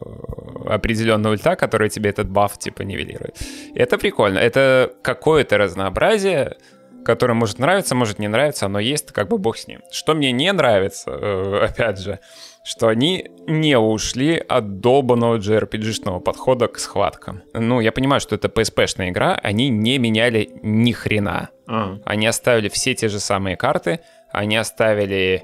определенная 0.67 1.31
ульта, 1.31 1.55
которая 1.55 1.89
тебе 1.89 2.11
этот 2.11 2.29
баф, 2.29 2.59
типа, 2.59 2.83
нивелирует. 2.83 3.41
И 3.73 3.79
это 3.79 3.99
прикольно. 3.99 4.41
Это 4.41 4.93
какое-то 5.03 5.59
разнообразие, 5.59 6.57
которое 7.05 7.35
может 7.35 7.59
нравиться, 7.59 7.95
может 7.95 8.19
не 8.19 8.29
нравиться, 8.29 8.67
оно 8.67 8.79
есть, 8.79 9.13
как 9.13 9.29
бы 9.29 9.39
бог 9.39 9.57
с 9.57 9.67
ним. 9.67 9.81
Что 9.91 10.15
мне 10.15 10.33
не 10.33 10.53
нравится, 10.53 11.11
э, 11.11 11.65
опять 11.71 11.99
же, 11.99 12.21
что 12.65 12.89
они 12.89 13.31
не 13.47 13.79
ушли 13.79 14.37
от 14.37 14.81
долбанного 14.81 15.37
JRPG-шного 15.37 16.21
подхода 16.21 16.69
к 16.69 16.79
схваткам. 16.79 17.43
Ну, 17.55 17.81
я 17.81 17.93
понимаю, 17.93 18.21
что 18.21 18.35
это 18.37 18.49
PSP-шная 18.49 19.11
игра, 19.11 19.35
они 19.35 19.69
не 19.69 19.99
меняли 19.99 20.51
ни 20.63 20.93
хрена. 20.93 21.49
А. 21.67 21.99
Они 22.05 22.27
оставили 22.27 22.69
все 22.69 22.95
те 22.95 23.09
же 23.09 23.19
самые 23.19 23.57
карты, 23.57 24.01
они 24.31 24.57
оставили... 24.57 25.43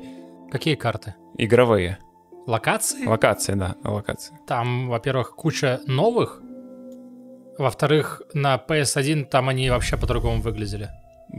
Какие 0.50 0.76
карты? 0.76 1.14
Игровые. 1.36 1.98
Локации? 2.46 3.04
Локации, 3.04 3.54
да, 3.54 3.76
локации. 3.84 4.34
Там, 4.46 4.88
во-первых, 4.88 5.34
куча 5.36 5.80
новых, 5.86 6.40
во-вторых, 7.58 8.22
на 8.32 8.56
PS1 8.56 9.24
там 9.24 9.48
они 9.48 9.68
вообще 9.68 9.96
по-другому 9.96 10.40
выглядели. 10.40 10.88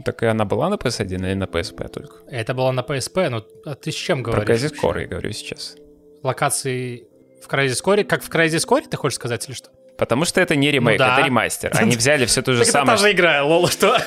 Так 0.04 0.22
и 0.22 0.26
она 0.26 0.44
была 0.44 0.68
на 0.68 0.74
PS1 0.74 1.16
или 1.16 1.34
на 1.34 1.44
PSP 1.44 1.88
только? 1.88 2.16
Это 2.28 2.54
была 2.54 2.72
на 2.72 2.80
PSP, 2.80 3.28
но 3.28 3.44
а 3.64 3.74
ты 3.74 3.90
с 3.90 3.94
чем 3.94 4.22
говоришь? 4.22 4.46
Про 4.46 4.54
Crysis 4.54 4.74
Core 4.80 5.00
я 5.02 5.06
говорю 5.06 5.32
сейчас. 5.32 5.76
Локации 6.22 7.04
в 7.42 7.48
Crysis 7.48 7.82
Core? 7.84 8.04
Как 8.04 8.22
в 8.22 8.30
Crysis 8.30 8.66
Core, 8.66 8.88
ты 8.88 8.96
хочешь 8.96 9.16
сказать, 9.16 9.46
или 9.48 9.54
что? 9.54 9.70
Потому 9.98 10.24
что 10.24 10.40
это 10.40 10.56
не 10.56 10.70
ремейк, 10.70 10.98
ну, 10.98 11.04
да. 11.04 11.18
это 11.18 11.26
ремастер. 11.26 11.72
Они 11.74 11.94
взяли 11.94 12.24
все 12.24 12.40
то 12.40 12.52
же 12.54 12.64
самое. 12.64 12.94
Это 12.94 13.02
та 13.02 13.08
же 13.08 13.12
игра, 13.12 13.44
лол, 13.44 13.68
что? 13.68 13.98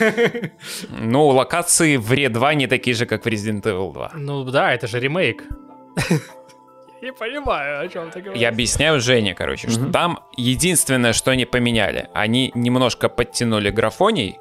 Ну, 0.89 1.27
локации 1.27 1.97
в 1.97 2.11
Re 2.11 2.29
2 2.29 2.53
не 2.55 2.67
такие 2.67 2.95
же, 2.95 3.05
как 3.05 3.25
в 3.25 3.27
Resident 3.27 3.61
Evil 3.61 3.93
2. 3.93 4.11
Ну 4.15 4.43
да, 4.45 4.73
это 4.73 4.87
же 4.87 4.99
ремейк. 4.99 5.43
Не 7.03 7.11
понимаю, 7.11 7.85
о 7.85 7.87
чем 7.89 8.09
ты 8.11 8.21
говоришь. 8.21 8.41
Я 8.41 8.47
объясняю 8.47 9.01
Жене, 9.01 9.35
короче, 9.35 9.69
что 9.69 9.91
там 9.91 10.19
единственное, 10.37 11.11
что 11.11 11.31
они 11.31 11.45
поменяли, 11.45 12.07
они 12.13 12.51
немножко 12.55 13.09
подтянули 13.09 13.71
графоний, 13.71 14.39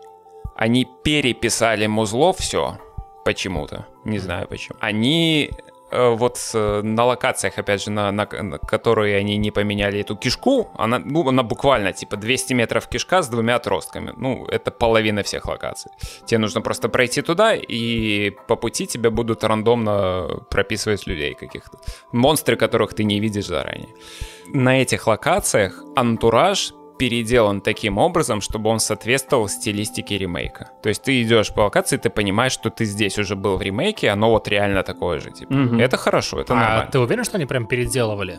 они 0.57 0.87
переписали 1.03 1.87
музло 1.87 2.33
все 2.33 2.79
почему-то. 3.25 3.87
Не 4.05 4.19
знаю 4.19 4.49
почему. 4.49 4.77
Они 4.81 5.51
э, 5.91 6.09
вот 6.11 6.39
э, 6.55 6.83
на 6.83 7.05
локациях, 7.05 7.59
опять 7.59 7.83
же, 7.83 7.91
на, 7.91 8.11
на, 8.11 8.27
на 8.27 8.59
которые 8.59 9.17
они 9.17 9.37
не 9.37 9.51
поменяли 9.51 10.01
эту 10.01 10.17
кишку, 10.17 10.71
она, 10.75 10.99
ну, 10.99 11.29
она 11.29 11.43
буквально 11.43 11.93
типа 11.93 12.17
200 12.17 12.55
метров 12.55 12.89
кишка 12.89 13.23
с 13.23 13.29
двумя 13.29 13.57
отростками. 13.57 14.13
Ну, 14.17 14.47
это 14.47 14.71
половина 14.71 15.23
всех 15.23 15.47
локаций. 15.47 15.93
Тебе 16.27 16.39
нужно 16.39 16.61
просто 16.61 16.89
пройти 16.89 17.23
туда, 17.23 17.55
и 17.55 18.31
по 18.49 18.57
пути 18.57 18.87
тебе 18.87 19.11
будут 19.11 19.45
рандомно 19.45 20.29
прописывать 20.51 21.07
людей 21.07 21.35
каких-то. 21.35 21.79
Монстры, 22.13 22.57
которых 22.57 22.95
ты 22.95 23.05
не 23.05 23.21
видишь 23.21 23.47
заранее. 23.47 23.95
На 24.49 24.83
этих 24.83 25.07
локациях 25.07 25.85
антураж 25.97 26.75
переделан 27.03 27.61
таким 27.61 27.99
образом, 27.99 28.41
чтобы 28.41 28.71
он 28.71 28.79
соответствовал 28.79 29.49
стилистике 29.49 30.19
ремейка. 30.19 30.71
То 30.83 30.89
есть 30.89 31.03
ты 31.03 31.21
идешь 31.23 31.53
по 31.53 31.63
локации, 31.63 31.97
ты 31.97 32.11
понимаешь, 32.11 32.53
что 32.53 32.71
ты 32.71 32.85
здесь 32.85 33.19
уже 33.19 33.35
был 33.35 33.57
в 33.57 33.63
ремейке, 33.63 34.11
оно 34.11 34.31
вот 34.31 34.47
реально 34.47 34.85
такое 34.85 35.19
же. 35.19 35.33
Типа. 35.33 35.53
Угу. 35.53 35.81
Это 35.81 35.97
хорошо, 35.97 36.41
это 36.41 36.53
а 36.53 36.57
нормально. 36.57 36.91
ты 36.93 37.01
уверен, 37.01 37.25
что 37.25 37.39
они 37.39 37.47
прям 37.47 37.67
переделывали? 37.67 38.39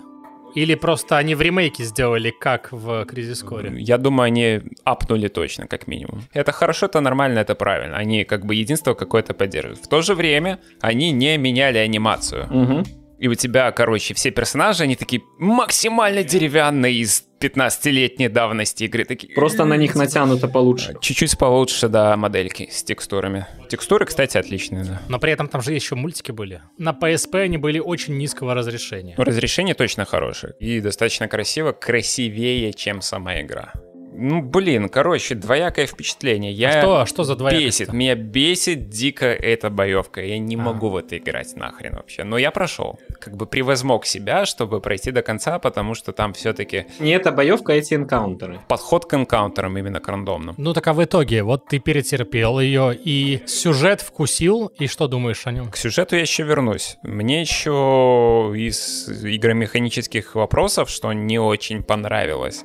Или 0.56 0.76
просто 0.76 1.18
они 1.18 1.36
в 1.36 1.42
ремейке 1.42 1.84
сделали, 1.84 2.32
как 2.40 2.72
в 2.72 3.06
Кризис 3.06 3.44
Core? 3.44 3.78
Я 3.80 3.98
думаю, 3.98 4.28
они 4.28 4.62
апнули 4.86 5.28
точно, 5.28 5.68
как 5.68 5.88
минимум. 5.88 6.22
Это 6.32 6.54
хорошо, 6.54 6.86
это 6.86 7.02
нормально, 7.02 7.40
это 7.40 7.56
правильно. 7.56 7.98
Они 7.98 8.24
как 8.24 8.46
бы 8.46 8.56
единство 8.56 8.94
какое-то 8.94 9.34
поддерживают. 9.34 9.80
В 9.84 9.90
то 9.90 10.02
же 10.02 10.14
время 10.16 10.58
они 10.80 11.12
не 11.12 11.38
меняли 11.38 11.80
анимацию. 11.80 12.46
Угу. 12.46 12.84
И 13.24 13.28
у 13.30 13.36
тебя, 13.36 13.72
короче, 13.72 14.14
все 14.14 14.32
персонажи, 14.32 14.84
они 14.84 14.98
такие 14.98 15.22
максимально 15.40 16.26
деревянные 16.26 16.96
из 16.96 17.24
15-летней 17.40 18.28
давности 18.28 18.84
игры. 18.84 19.06
Такие... 19.06 19.34
Просто 19.34 19.64
на 19.64 19.78
них 19.78 19.96
натянуто 19.96 20.50
получше. 20.50 20.96
Чуть-чуть 21.00 21.38
получше, 21.38 21.88
да, 21.88 22.18
модельки 22.18 22.68
с 22.70 22.84
текстурами. 22.84 23.48
Текстуры, 23.70 24.06
кстати, 24.06 24.38
отличные, 24.38 24.84
да. 24.84 25.02
Но 25.08 25.20
при 25.20 25.32
этом 25.32 25.48
там 25.48 25.62
же 25.62 25.72
еще 25.72 25.96
мультики 25.96 26.32
были. 26.32 26.64
На 26.78 26.92
PSP 26.92 27.44
они 27.44 27.58
были 27.58 27.80
очень 27.80 28.18
низкого 28.18 28.54
разрешения. 28.54 29.16
Разрешение 29.16 29.74
точно 29.74 30.04
хорошее. 30.04 30.56
И 30.60 30.82
достаточно 30.82 31.30
красиво, 31.30 31.72
красивее, 31.72 32.74
чем 32.74 33.02
сама 33.02 33.40
игра. 33.40 33.72
Ну, 34.16 34.42
блин, 34.42 34.90
короче, 34.90 35.36
двоякое 35.36 35.88
впечатление. 35.88 36.52
Я 36.52 36.70
а 36.70 36.82
что, 36.82 37.02
а 37.02 37.06
что 37.06 37.24
за 37.24 37.36
двоякое? 37.36 37.66
Бесит. 37.66 37.94
Меня 37.94 38.16
бесит 38.16 38.90
дико 38.90 39.26
эта 39.26 39.70
боевка. 39.70 40.22
Я 40.22 40.38
не 40.38 40.56
а. 40.56 40.60
могу 40.60 40.90
в 40.90 40.98
это 40.98 41.18
играть 41.18 41.56
нахрен 41.56 41.96
вообще. 41.96 42.24
Но 42.24 42.38
я 42.38 42.52
прошел. 42.52 43.00
Как 43.20 43.36
бы 43.36 43.46
превозмог 43.46 44.06
себя, 44.06 44.46
чтобы 44.46 44.82
пройти 44.82 45.12
до 45.12 45.22
конца, 45.22 45.60
потому 45.60 45.96
что 45.96 46.12
там 46.12 46.34
все-таки... 46.34 46.86
Не 47.00 47.12
эта 47.12 47.32
боевка, 47.32 47.74
а 47.74 47.76
эти 47.76 47.94
энкаунтеры. 47.96 48.60
Подход 48.68 49.06
к 49.06 49.14
энкаунтерам 49.14 49.78
именно 49.78 50.00
к 50.00 50.08
рандомным. 50.08 50.56
Ну 50.58 50.74
так 50.74 50.88
а 50.88 50.94
в 50.94 51.04
итоге, 51.04 51.44
вот 51.44 51.68
ты 51.68 51.80
перетерпел 51.80 52.60
ее 52.60 52.96
и 52.96 53.42
сюжет 53.48 54.02
вкусил, 54.02 54.68
и 54.78 54.88
что 54.88 55.08
думаешь 55.08 55.46
о 55.48 55.52
нем? 55.52 55.72
К 55.72 55.78
сюжету 55.78 56.16
я 56.16 56.22
еще 56.22 56.44
вернусь. 56.44 56.98
Мне 57.04 57.42
еще 57.42 58.54
из 58.56 59.10
игромеханических 59.10 60.36
вопросов, 60.36 60.90
что 60.90 61.12
не 61.14 61.40
очень 61.40 61.84
понравилось 61.84 62.64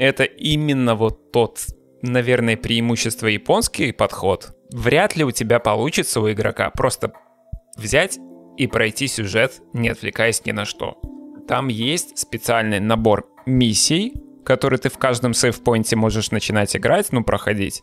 это 0.00 0.24
именно 0.24 0.94
вот 0.94 1.30
тот, 1.30 1.66
наверное, 2.00 2.56
преимущество 2.56 3.26
японский 3.26 3.92
подход. 3.92 4.56
Вряд 4.72 5.14
ли 5.14 5.24
у 5.24 5.30
тебя 5.30 5.58
получится 5.60 6.22
у 6.22 6.32
игрока 6.32 6.70
просто 6.70 7.12
взять 7.76 8.18
и 8.56 8.66
пройти 8.66 9.08
сюжет, 9.08 9.60
не 9.74 9.90
отвлекаясь 9.90 10.42
ни 10.46 10.52
на 10.52 10.64
что. 10.64 10.96
Там 11.46 11.68
есть 11.68 12.16
специальный 12.16 12.80
набор 12.80 13.28
миссий, 13.44 14.14
которые 14.42 14.78
ты 14.78 14.88
в 14.88 14.96
каждом 14.96 15.34
сейфпоинте 15.34 15.96
можешь 15.96 16.30
начинать 16.30 16.74
играть, 16.74 17.12
ну, 17.12 17.22
проходить. 17.22 17.82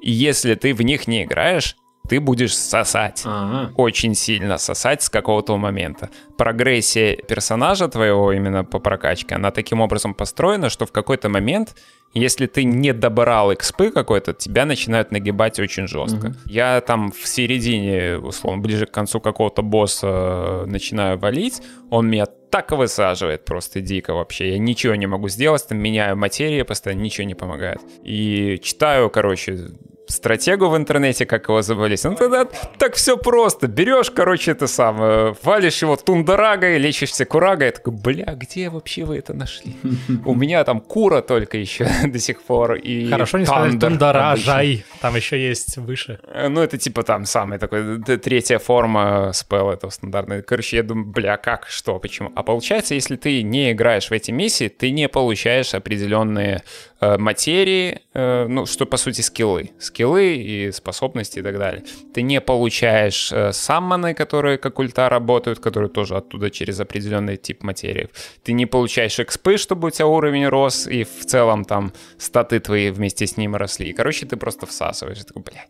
И 0.00 0.12
если 0.12 0.54
ты 0.54 0.72
в 0.72 0.82
них 0.82 1.08
не 1.08 1.24
играешь, 1.24 1.76
ты 2.08 2.20
будешь 2.20 2.56
сосать. 2.56 3.22
Ага. 3.24 3.72
Очень 3.76 4.14
сильно 4.14 4.58
сосать 4.58 5.02
с 5.02 5.10
какого-то 5.10 5.56
момента. 5.56 6.10
Прогрессия 6.36 7.16
персонажа 7.16 7.88
твоего 7.88 8.32
именно 8.32 8.64
по 8.64 8.78
прокачке, 8.78 9.34
она 9.34 9.50
таким 9.50 9.80
образом 9.80 10.14
построена, 10.14 10.70
что 10.70 10.86
в 10.86 10.92
какой-то 10.92 11.28
момент, 11.28 11.74
если 12.14 12.46
ты 12.46 12.64
не 12.64 12.92
добрал 12.92 13.52
экспы 13.52 13.90
какой-то, 13.90 14.32
тебя 14.32 14.64
начинают 14.64 15.12
нагибать 15.12 15.58
очень 15.60 15.86
жестко. 15.86 16.26
Угу. 16.28 16.34
Я 16.46 16.80
там 16.80 17.12
в 17.12 17.26
середине, 17.26 18.18
условно, 18.18 18.62
ближе 18.62 18.86
к 18.86 18.90
концу 18.90 19.20
какого-то 19.20 19.62
босса 19.62 20.06
э, 20.06 20.64
начинаю 20.66 21.18
валить, 21.18 21.62
он 21.90 22.08
меня 22.08 22.26
так 22.50 22.72
высаживает 22.72 23.44
просто 23.44 23.80
дико 23.80 24.14
вообще. 24.14 24.52
Я 24.52 24.58
ничего 24.58 24.94
не 24.94 25.06
могу 25.06 25.28
сделать, 25.28 25.66
там 25.68 25.78
меняю 25.78 26.16
материи, 26.16 26.62
постоянно 26.62 27.02
ничего 27.02 27.26
не 27.26 27.34
помогает. 27.34 27.80
И 28.02 28.58
читаю, 28.62 29.10
короче, 29.10 29.70
стратегу 30.08 30.68
в 30.68 30.76
интернете, 30.76 31.26
как 31.26 31.48
его 31.48 31.62
забылись. 31.62 32.04
Ну 32.04 32.14
тогда 32.14 32.46
так 32.78 32.94
все 32.94 33.16
просто. 33.16 33.66
Берешь, 33.66 34.10
короче, 34.10 34.52
это 34.52 34.66
самое, 34.66 35.34
валишь 35.42 35.82
его 35.82 35.96
тундарагой, 35.96 36.78
лечишься 36.78 37.24
курагой. 37.24 37.66
Я 37.66 37.72
такой, 37.72 37.92
бля, 37.92 38.34
где 38.34 38.68
вообще 38.68 39.04
вы 39.04 39.18
это 39.18 39.34
нашли? 39.34 39.76
У 40.24 40.34
меня 40.34 40.64
там 40.64 40.80
кура 40.80 41.20
только 41.20 41.58
еще 41.58 41.88
до 42.06 42.18
сих 42.18 42.42
пор. 42.42 42.74
И 42.74 43.10
Хорошо 43.10 43.38
не 43.38 43.46
сказать 43.46 43.80
тундаражай. 43.80 44.84
Там 45.00 45.16
еще 45.16 45.38
есть 45.38 45.76
выше. 45.76 46.18
Э, 46.26 46.48
ну 46.48 46.60
это 46.60 46.78
типа 46.78 47.02
там 47.02 47.24
самая 47.24 47.58
такой 47.58 48.02
третья 48.02 48.58
форма 48.58 49.32
спелла 49.32 49.72
этого 49.72 49.90
стандартная. 49.90 50.42
Короче, 50.42 50.76
я 50.76 50.82
думаю, 50.82 51.06
бля, 51.06 51.36
как, 51.36 51.66
что, 51.68 51.98
почему? 51.98 52.32
А 52.34 52.42
получается, 52.42 52.94
если 52.94 53.16
ты 53.16 53.42
не 53.42 53.72
играешь 53.72 54.10
в 54.10 54.12
эти 54.12 54.30
миссии, 54.30 54.68
ты 54.68 54.90
не 54.90 55.08
получаешь 55.08 55.74
определенные 55.74 56.62
материи, 57.00 58.00
э, 58.14 58.46
ну, 58.48 58.66
что 58.66 58.86
по 58.86 58.96
сути 58.96 59.20
скиллы. 59.20 59.70
Скиллы 59.78 60.36
и 60.36 60.72
способности 60.72 61.40
и 61.40 61.42
так 61.42 61.58
далее. 61.58 61.84
Ты 62.14 62.22
не 62.22 62.40
получаешь 62.40 63.30
э, 63.32 63.52
саммоны, 63.52 64.14
которые 64.14 64.56
как 64.58 64.78
ульта 64.78 65.08
работают, 65.08 65.60
которые 65.60 65.90
тоже 65.90 66.16
оттуда 66.16 66.50
через 66.50 66.80
определенный 66.80 67.36
тип 67.36 67.62
материи. 67.62 68.08
Ты 68.42 68.52
не 68.52 68.66
получаешь 68.66 69.18
экспы, 69.20 69.58
чтобы 69.58 69.88
у 69.88 69.90
тебя 69.90 70.06
уровень 70.06 70.48
рос, 70.48 70.86
и 70.86 71.04
в 71.04 71.26
целом 71.26 71.64
там 71.64 71.92
статы 72.18 72.60
твои 72.60 72.90
вместе 72.90 73.26
с 73.26 73.36
ним 73.36 73.56
росли. 73.56 73.88
И, 73.88 73.92
короче, 73.92 74.26
ты 74.26 74.36
просто 74.36 74.66
всасываешь. 74.66 75.18
Ты 75.18 75.24
такой, 75.24 75.42
блядь. 75.42 75.68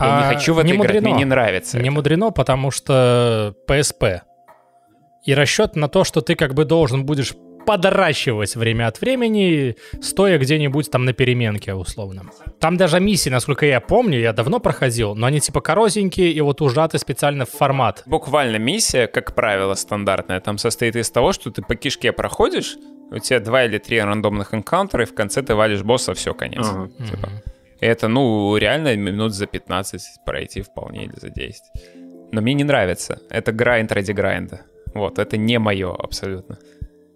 Я 0.00 0.18
А 0.18 0.28
не 0.28 0.34
хочу 0.34 0.54
в 0.54 0.58
это 0.58 0.66
не 0.68 0.74
играть, 0.74 0.86
мудрено. 0.94 1.08
мне 1.08 1.18
не 1.18 1.24
нравится. 1.24 1.76
Не 1.78 1.84
это. 1.84 1.92
мудрено, 1.92 2.30
потому 2.30 2.70
что 2.70 3.54
PSP. 3.68 4.20
И 5.24 5.34
расчет 5.34 5.76
на 5.76 5.88
то, 5.88 6.02
что 6.04 6.20
ты 6.20 6.34
как 6.34 6.54
бы 6.54 6.64
должен 6.64 7.04
будешь 7.04 7.34
подращивать 7.64 8.56
время 8.56 8.88
от 8.88 9.00
времени, 9.00 9.76
стоя 10.00 10.38
где-нибудь 10.38 10.90
там 10.90 11.04
на 11.04 11.12
переменке, 11.12 11.74
условно. 11.74 12.22
Там 12.58 12.76
даже 12.76 13.00
миссии, 13.00 13.30
насколько 13.30 13.66
я 13.66 13.80
помню, 13.80 14.18
я 14.20 14.32
давно 14.32 14.60
проходил, 14.60 15.14
но 15.14 15.26
они 15.26 15.40
типа 15.40 15.60
коротенькие 15.60 16.32
и 16.32 16.40
вот 16.40 16.60
ужаты 16.60 16.98
специально 16.98 17.44
в 17.44 17.50
формат. 17.50 18.02
Буквально 18.06 18.56
миссия, 18.56 19.06
как 19.06 19.34
правило, 19.34 19.74
стандартная, 19.74 20.40
там 20.40 20.58
состоит 20.58 20.96
из 20.96 21.10
того, 21.10 21.32
что 21.32 21.50
ты 21.50 21.62
по 21.62 21.74
кишке 21.74 22.12
проходишь, 22.12 22.76
у 23.10 23.18
тебя 23.18 23.40
два 23.40 23.64
или 23.64 23.78
три 23.78 24.00
рандомных 24.00 24.54
энкаунтера, 24.54 25.02
и 25.02 25.06
в 25.06 25.14
конце 25.14 25.42
ты 25.42 25.54
валишь 25.54 25.82
босса, 25.82 26.14
все, 26.14 26.34
конец. 26.34 26.66
Ага. 26.66 26.88
Типа. 27.04 27.30
И 27.80 27.86
Это, 27.86 28.08
ну, 28.08 28.56
реально 28.56 28.96
минут 28.96 29.34
за 29.34 29.46
15 29.46 30.00
пройти 30.24 30.62
вполне 30.62 31.04
или 31.04 31.14
за 31.20 31.30
10. 31.30 31.62
Но 32.32 32.40
мне 32.40 32.54
не 32.54 32.64
нравится. 32.64 33.20
Это 33.28 33.52
грайнд 33.52 33.92
ради 33.92 34.12
грайнда. 34.12 34.62
Вот, 34.94 35.18
это 35.18 35.36
не 35.36 35.58
мое 35.58 35.92
абсолютно. 35.92 36.58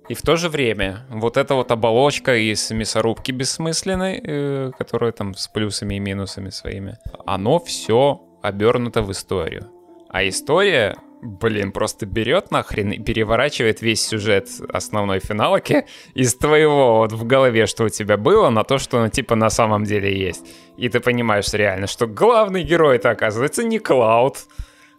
И 0.09 0.15
в 0.15 0.23
то 0.23 0.37
же 0.37 0.49
время 0.49 1.07
вот 1.11 1.37
эта 1.37 1.55
вот 1.55 1.71
оболочка 1.71 2.37
из 2.37 2.71
мясорубки 2.71 3.33
бессмысленной, 3.33 4.21
э, 4.23 4.71
которая 4.79 5.13
там 5.13 5.35
с 5.35 5.49
плюсами 5.49 5.97
и 5.97 5.99
минусами 5.99 6.51
своими, 6.51 6.99
оно 7.27 7.59
все 7.59 8.21
обернуто 8.43 9.03
в 9.03 9.11
историю. 9.11 9.69
А 10.09 10.27
история, 10.29 10.97
блин, 11.23 11.73
просто 11.73 12.07
берет 12.07 12.53
нахрен 12.53 12.93
и 12.93 12.99
переворачивает 13.01 13.83
весь 13.83 14.07
сюжет 14.07 14.49
основной 14.69 15.19
финалки 15.19 15.87
из 16.15 16.37
твоего 16.37 16.99
вот 16.99 17.13
в 17.13 17.25
голове, 17.27 17.67
что 17.67 17.85
у 17.85 17.89
тебя 17.89 18.17
было, 18.17 18.49
на 18.51 18.63
то, 18.63 18.79
что 18.79 19.03
ну, 19.03 19.09
типа 19.09 19.35
на 19.35 19.51
самом 19.51 19.83
деле 19.83 20.17
есть. 20.17 20.47
И 20.77 20.89
ты 20.89 21.01
понимаешь 21.01 21.53
реально, 21.53 21.89
что 21.89 22.07
главный 22.07 22.63
герой-то 22.63 23.11
оказывается 23.11 23.65
не 23.65 23.81
Клауд, 23.81 24.39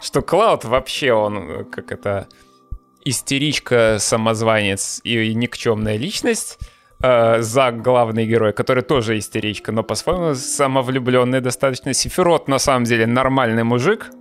что 0.01 0.21
Клауд 0.21 0.65
вообще 0.65 1.13
он, 1.13 1.49
э, 1.49 1.63
как 1.63 1.93
это, 1.93 2.27
истеричка, 3.09 3.97
самозванец 3.99 5.01
и 5.03 5.33
никчемная 5.33 5.97
личность, 5.97 6.59
э, 7.01 7.41
Зак 7.41 7.81
главный 7.81 8.25
герой, 8.25 8.53
который 8.53 8.83
тоже 8.83 9.17
истеричка, 9.17 9.71
но 9.71 9.83
по-своему 9.83 10.35
самовлюбленный 10.35 11.41
достаточно. 11.41 11.93
Сифирот 11.93 12.47
на 12.47 12.59
самом 12.59 12.83
деле 12.85 13.05
нормальный 13.05 13.63
мужик, 13.63 14.11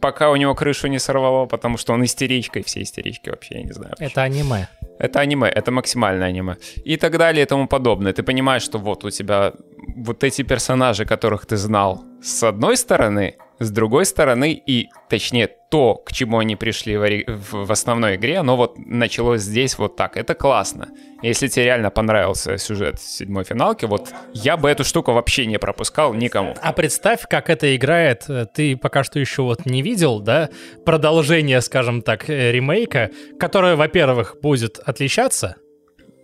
пока 0.00 0.30
у 0.30 0.36
него 0.36 0.54
крышу 0.54 0.88
не 0.88 0.98
сорвало, 0.98 1.46
потому 1.46 1.78
что 1.78 1.92
он 1.92 2.04
истеричка, 2.04 2.58
и 2.58 2.62
все 2.62 2.82
истерички 2.82 3.30
вообще, 3.30 3.54
я 3.54 3.62
не 3.62 3.72
знаю. 3.72 3.94
Это 3.98 4.22
аниме. 4.22 4.68
Это 4.98 5.20
аниме, 5.20 5.48
это 5.48 5.70
максимальное 5.70 6.28
аниме. 6.28 6.56
И 6.84 6.96
так 6.96 7.18
далее 7.18 7.42
и 7.42 7.46
тому 7.46 7.66
подобное. 7.66 8.12
Ты 8.12 8.22
понимаешь, 8.22 8.62
что 8.62 8.78
вот 8.78 9.04
у 9.04 9.10
тебя 9.10 9.52
вот 9.96 10.24
эти 10.24 10.42
персонажи, 10.42 11.04
которых 11.04 11.46
ты 11.46 11.56
знал 11.56 12.04
с 12.22 12.42
одной 12.42 12.76
стороны, 12.76 13.36
с 13.64 13.70
другой 13.70 14.04
стороны, 14.06 14.52
и 14.52 14.88
точнее 15.08 15.48
то, 15.70 15.94
к 15.94 16.12
чему 16.12 16.38
они 16.38 16.54
пришли 16.54 16.96
в, 16.96 17.70
основной 17.72 18.16
игре, 18.16 18.38
оно 18.38 18.56
вот 18.56 18.76
началось 18.76 19.40
здесь 19.40 19.78
вот 19.78 19.96
так. 19.96 20.16
Это 20.16 20.34
классно. 20.34 20.88
Если 21.22 21.48
тебе 21.48 21.64
реально 21.64 21.90
понравился 21.90 22.58
сюжет 22.58 23.00
седьмой 23.00 23.44
финалки, 23.44 23.86
вот 23.86 24.10
я 24.34 24.56
бы 24.56 24.68
эту 24.68 24.84
штуку 24.84 25.12
вообще 25.12 25.46
не 25.46 25.58
пропускал 25.58 26.12
никому. 26.12 26.54
А 26.60 26.72
представь, 26.72 27.22
как 27.28 27.48
это 27.48 27.74
играет. 27.74 28.24
э, 28.28 28.46
Ты 28.52 28.76
пока 28.76 29.02
что 29.02 29.18
еще 29.18 29.42
вот 29.42 29.64
не 29.64 29.80
видел, 29.82 30.20
да, 30.20 30.50
продолжение, 30.84 31.60
скажем 31.60 32.02
так, 32.02 32.28
э, 32.28 32.52
ремейка, 32.52 33.10
которое, 33.38 33.76
во-первых, 33.76 34.36
будет 34.42 34.78
отличаться. 34.84 35.56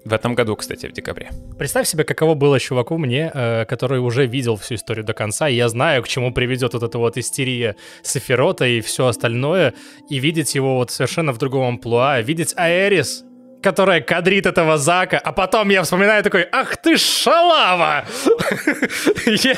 В 0.09 0.13
этом 0.15 0.35
году, 0.35 0.57
кстати, 0.57 0.87
в 0.87 0.93
декабре. 0.93 1.31
Представь 1.59 1.87
себе, 1.87 2.03
каково 2.03 2.35
было 2.35 2.59
чуваку 2.59 2.97
мне, 2.97 3.31
э, 3.35 3.67
который 3.67 4.01
уже 4.01 4.25
видел 4.25 4.57
всю 4.57 4.77
историю 4.77 5.05
до 5.05 5.13
конца, 5.13 5.51
и 5.51 5.55
я 5.55 5.69
знаю, 5.69 6.03
к 6.03 6.09
чему 6.09 6.33
приведет 6.33 6.73
вот 6.73 6.83
эта 6.83 6.97
вот 6.99 7.19
истерия 7.19 7.77
Сефирота 8.03 8.65
и 8.67 8.81
все 8.81 9.07
остальное, 9.07 9.75
и 10.09 10.19
видеть 10.19 10.55
его 10.55 10.77
вот 10.77 10.91
совершенно 10.91 11.33
в 11.33 11.39
другом 11.39 11.69
амплуа, 11.69 12.23
видеть 12.23 12.55
Аэрис, 12.57 13.25
которая 13.63 14.01
кадрит 14.01 14.47
этого 14.47 14.79
Зака, 14.79 15.19
а 15.19 15.33
потом 15.33 15.71
я 15.71 15.83
вспоминаю 15.83 16.23
такой, 16.23 16.47
ах 16.53 16.77
ты 16.77 16.97
шалава! 16.97 18.05
Я 19.27 19.57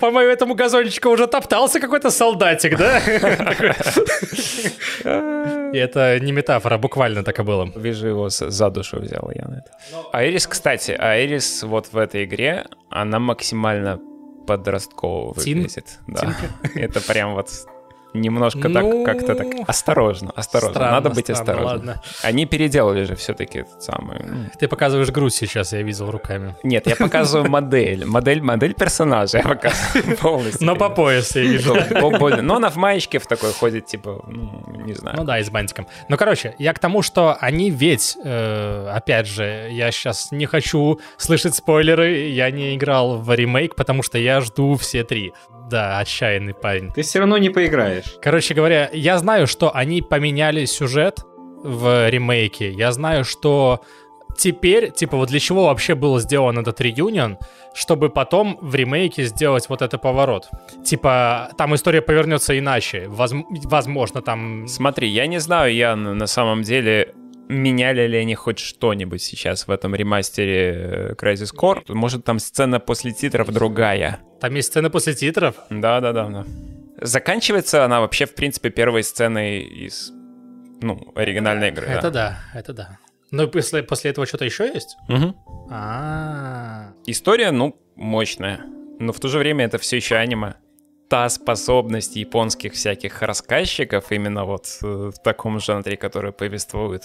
по 0.00 0.10
моему 0.10 0.32
этому 0.32 0.54
газончику 0.54 1.08
уже 1.08 1.26
топтался 1.26 1.80
какой-то 1.80 2.10
солдатик, 2.10 2.76
да? 2.76 2.98
И 5.72 5.78
это 5.78 6.20
не 6.20 6.32
метафора, 6.32 6.78
буквально 6.78 7.24
так 7.24 7.38
и 7.38 7.42
было. 7.42 7.70
Вижу 7.74 8.08
его 8.08 8.28
за 8.28 8.70
душу 8.70 9.00
взял 9.00 9.30
я 9.34 9.48
на 9.48 9.58
это. 9.58 9.70
Аэрис, 10.12 10.46
кстати, 10.46 10.92
Аэрис 10.92 11.62
вот 11.62 11.92
в 11.92 11.96
этой 11.96 12.24
игре, 12.24 12.66
она 12.90 13.18
максимально 13.18 13.98
подростково 14.46 15.32
выглядит. 15.32 15.98
Да. 16.06 16.36
Это 16.74 17.00
прям 17.00 17.34
вот 17.34 17.48
немножко 18.14 18.68
Ну, 18.68 18.74
так 19.04 19.16
как-то 19.16 19.34
так 19.34 19.46
осторожно, 19.68 20.32
осторожно. 20.34 20.74
странно, 20.74 20.92
Надо 20.92 21.10
быть 21.10 21.24
странно, 21.24 21.40
осторожным. 21.40 21.66
ладно. 21.88 22.02
Они 22.22 22.46
переделали 22.46 23.04
же 23.04 23.14
все-таки 23.16 23.60
этот 23.60 23.82
самый. 23.82 24.18
м, 24.20 24.50
Ты 24.58 24.68
показываешь 24.68 25.10
грудь 25.10 25.34
сейчас, 25.34 25.72
я 25.72 25.82
видел 25.82 26.10
руками. 26.10 26.54
Нет, 26.62 26.86
я 26.86 26.96
показываю 26.96 27.50
модель, 27.50 28.04
модель, 28.04 28.42
модель 28.42 28.74
персонажа 28.74 29.38
я 29.38 29.44
показываю 29.44 30.16
полностью. 30.20 30.66
Но 30.66 30.76
по 30.76 30.88
пояс 30.90 31.34
я 31.36 31.42
вижу. 31.42 31.74
Но 32.42 32.56
она 32.56 32.70
в 32.70 32.76
маечке 32.76 33.18
в 33.18 33.26
такой 33.26 33.52
ходит, 33.52 33.86
типа, 33.86 34.22
ну, 34.26 34.62
не 34.84 34.94
знаю. 34.94 35.16
Ну 35.16 35.24
да, 35.24 35.38
и 35.38 35.42
с 35.44 35.50
бантиком. 35.50 35.86
Ну, 36.08 36.16
короче, 36.16 36.54
я 36.58 36.72
к 36.74 36.78
тому, 36.78 37.02
что 37.02 37.36
они 37.40 37.70
ведь, 37.70 38.16
э, 38.24 38.88
опять 38.92 39.26
же, 39.26 39.68
я 39.70 39.90
сейчас 39.90 40.32
не 40.32 40.46
хочу 40.46 41.00
слышать 41.16 41.54
спойлеры, 41.54 42.28
я 42.28 42.50
не 42.50 42.74
играл 42.76 43.18
в 43.18 43.34
ремейк, 43.34 43.74
потому 43.74 44.02
что 44.02 44.18
я 44.18 44.40
жду 44.40 44.74
все 44.76 45.04
три. 45.04 45.32
Да, 45.72 46.00
отчаянный 46.00 46.52
парень. 46.52 46.92
Ты 46.92 47.00
все 47.00 47.20
равно 47.20 47.38
не 47.38 47.48
поиграешь. 47.48 48.16
Короче 48.20 48.52
говоря, 48.52 48.90
я 48.92 49.16
знаю, 49.16 49.46
что 49.46 49.74
они 49.74 50.02
поменяли 50.02 50.66
сюжет 50.66 51.20
в 51.64 52.10
ремейке. 52.10 52.70
Я 52.70 52.92
знаю, 52.92 53.24
что 53.24 53.80
теперь, 54.36 54.90
типа, 54.90 55.16
вот 55.16 55.30
для 55.30 55.40
чего 55.40 55.64
вообще 55.64 55.94
был 55.94 56.18
сделан 56.20 56.58
этот 56.58 56.78
реюнион, 56.82 57.38
чтобы 57.72 58.10
потом 58.10 58.58
в 58.60 58.74
ремейке 58.74 59.24
сделать 59.24 59.70
вот 59.70 59.80
этот 59.80 60.02
поворот. 60.02 60.50
Типа, 60.84 61.48
там 61.56 61.74
история 61.74 62.02
повернется 62.02 62.58
иначе. 62.58 63.06
Возм- 63.08 63.44
возможно, 63.64 64.20
там... 64.20 64.68
Смотри, 64.68 65.08
я 65.08 65.26
не 65.26 65.40
знаю, 65.40 65.74
я 65.74 65.96
на 65.96 66.26
самом 66.26 66.64
деле 66.64 67.14
меняли 67.48 68.06
ли 68.06 68.18
они 68.18 68.34
хоть 68.34 68.58
что-нибудь 68.58 69.22
сейчас 69.22 69.66
в 69.66 69.70
этом 69.70 69.94
ремастере 69.94 70.74
э, 70.74 71.14
Crisis 71.14 71.50
Core. 71.56 71.82
Может, 71.88 72.24
там 72.24 72.38
сцена 72.38 72.78
после 72.78 73.12
титров 73.12 73.50
другая. 73.50 74.20
Там 74.42 74.56
есть 74.56 74.70
сцена 74.70 74.90
после 74.90 75.14
титров. 75.14 75.54
Да-да-да. 75.70 76.26
да. 76.26 76.44
Заканчивается 77.00 77.84
она 77.84 78.00
вообще, 78.00 78.26
в 78.26 78.34
принципе, 78.34 78.70
первой 78.70 79.04
сценой 79.04 79.60
из, 79.60 80.10
ну, 80.80 81.12
оригинальной 81.14 81.68
игры. 81.68 81.86
Это 81.86 82.10
да, 82.10 82.40
это 82.52 82.72
да. 82.72 82.98
Но 83.30 83.46
после, 83.46 83.84
после 83.84 84.10
этого 84.10 84.26
что-то 84.26 84.44
еще 84.44 84.66
есть? 84.66 84.96
Мгм. 85.06 85.36
А, 85.70 86.88
История, 87.06 87.52
ну, 87.52 87.80
мощная. 87.94 88.64
Но 88.98 89.12
в 89.12 89.20
то 89.20 89.28
же 89.28 89.38
время 89.38 89.66
это 89.66 89.78
все 89.78 89.98
еще 89.98 90.16
аниме. 90.16 90.54
Та 91.08 91.28
способность 91.28 92.16
японских 92.16 92.72
всяких 92.72 93.22
рассказчиков, 93.22 94.10
именно 94.10 94.44
вот 94.44 94.66
э, 94.82 95.12
в 95.14 95.22
таком 95.22 95.60
жанре, 95.60 95.96
который 95.96 96.32
повествует, 96.32 97.04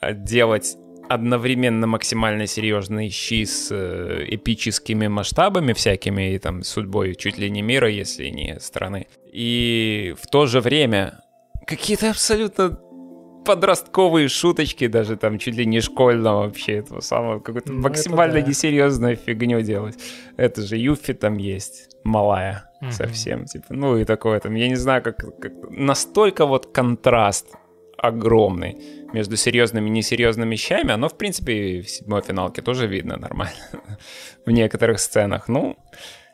э, 0.00 0.12
делать 0.12 0.76
одновременно 1.08 1.86
максимально 1.86 2.46
серьезные 2.46 3.10
щи 3.10 3.44
с 3.44 3.68
э, 3.70 4.24
эпическими 4.28 5.06
масштабами 5.08 5.72
всякими 5.72 6.34
и 6.34 6.38
там 6.38 6.62
судьбой 6.62 7.14
чуть 7.14 7.38
ли 7.38 7.50
не 7.50 7.62
мира, 7.62 7.88
если 7.88 8.28
не 8.28 8.58
страны. 8.60 9.06
И 9.32 10.14
в 10.20 10.26
то 10.28 10.46
же 10.46 10.60
время 10.60 11.20
какие-то 11.66 12.10
абсолютно 12.10 12.78
подростковые 13.44 14.28
шуточки, 14.28 14.86
даже 14.86 15.16
там 15.16 15.38
чуть 15.38 15.54
ли 15.56 15.66
не 15.66 15.80
школьно 15.82 16.36
вообще 16.36 16.76
этого 16.78 17.00
самого, 17.00 17.40
какую-то 17.40 17.72
Ну, 17.72 17.80
это 17.80 17.88
максимально 17.88 18.40
да. 18.40 18.46
несерьезную 18.48 19.16
фигню 19.16 19.60
делать. 19.60 19.96
Это 20.38 20.62
же 20.62 20.76
Юфи 20.78 21.12
там 21.12 21.36
есть, 21.36 21.90
малая 22.04 22.70
Мгм. 22.80 22.92
совсем, 22.92 23.44
типа, 23.44 23.66
ну 23.70 23.98
и 23.98 24.04
такое 24.04 24.40
там, 24.40 24.54
я 24.54 24.68
не 24.68 24.76
знаю, 24.76 25.02
как, 25.02 25.18
как- 25.38 25.52
настолько 25.70 26.46
вот 26.46 26.72
контраст 26.72 27.48
огромный 27.98 28.78
между 29.14 29.36
серьезными 29.36 29.88
и 29.88 29.92
несерьезными 29.92 30.54
вещами, 30.54 30.92
оно, 30.92 31.08
в 31.08 31.16
принципе, 31.16 31.80
в 31.80 31.88
седьмой 31.88 32.22
финалке 32.22 32.62
тоже 32.62 32.86
видно 32.86 33.16
нормально 33.16 33.54
в 34.46 34.50
некоторых 34.50 34.98
сценах. 34.98 35.48
Ну, 35.48 35.76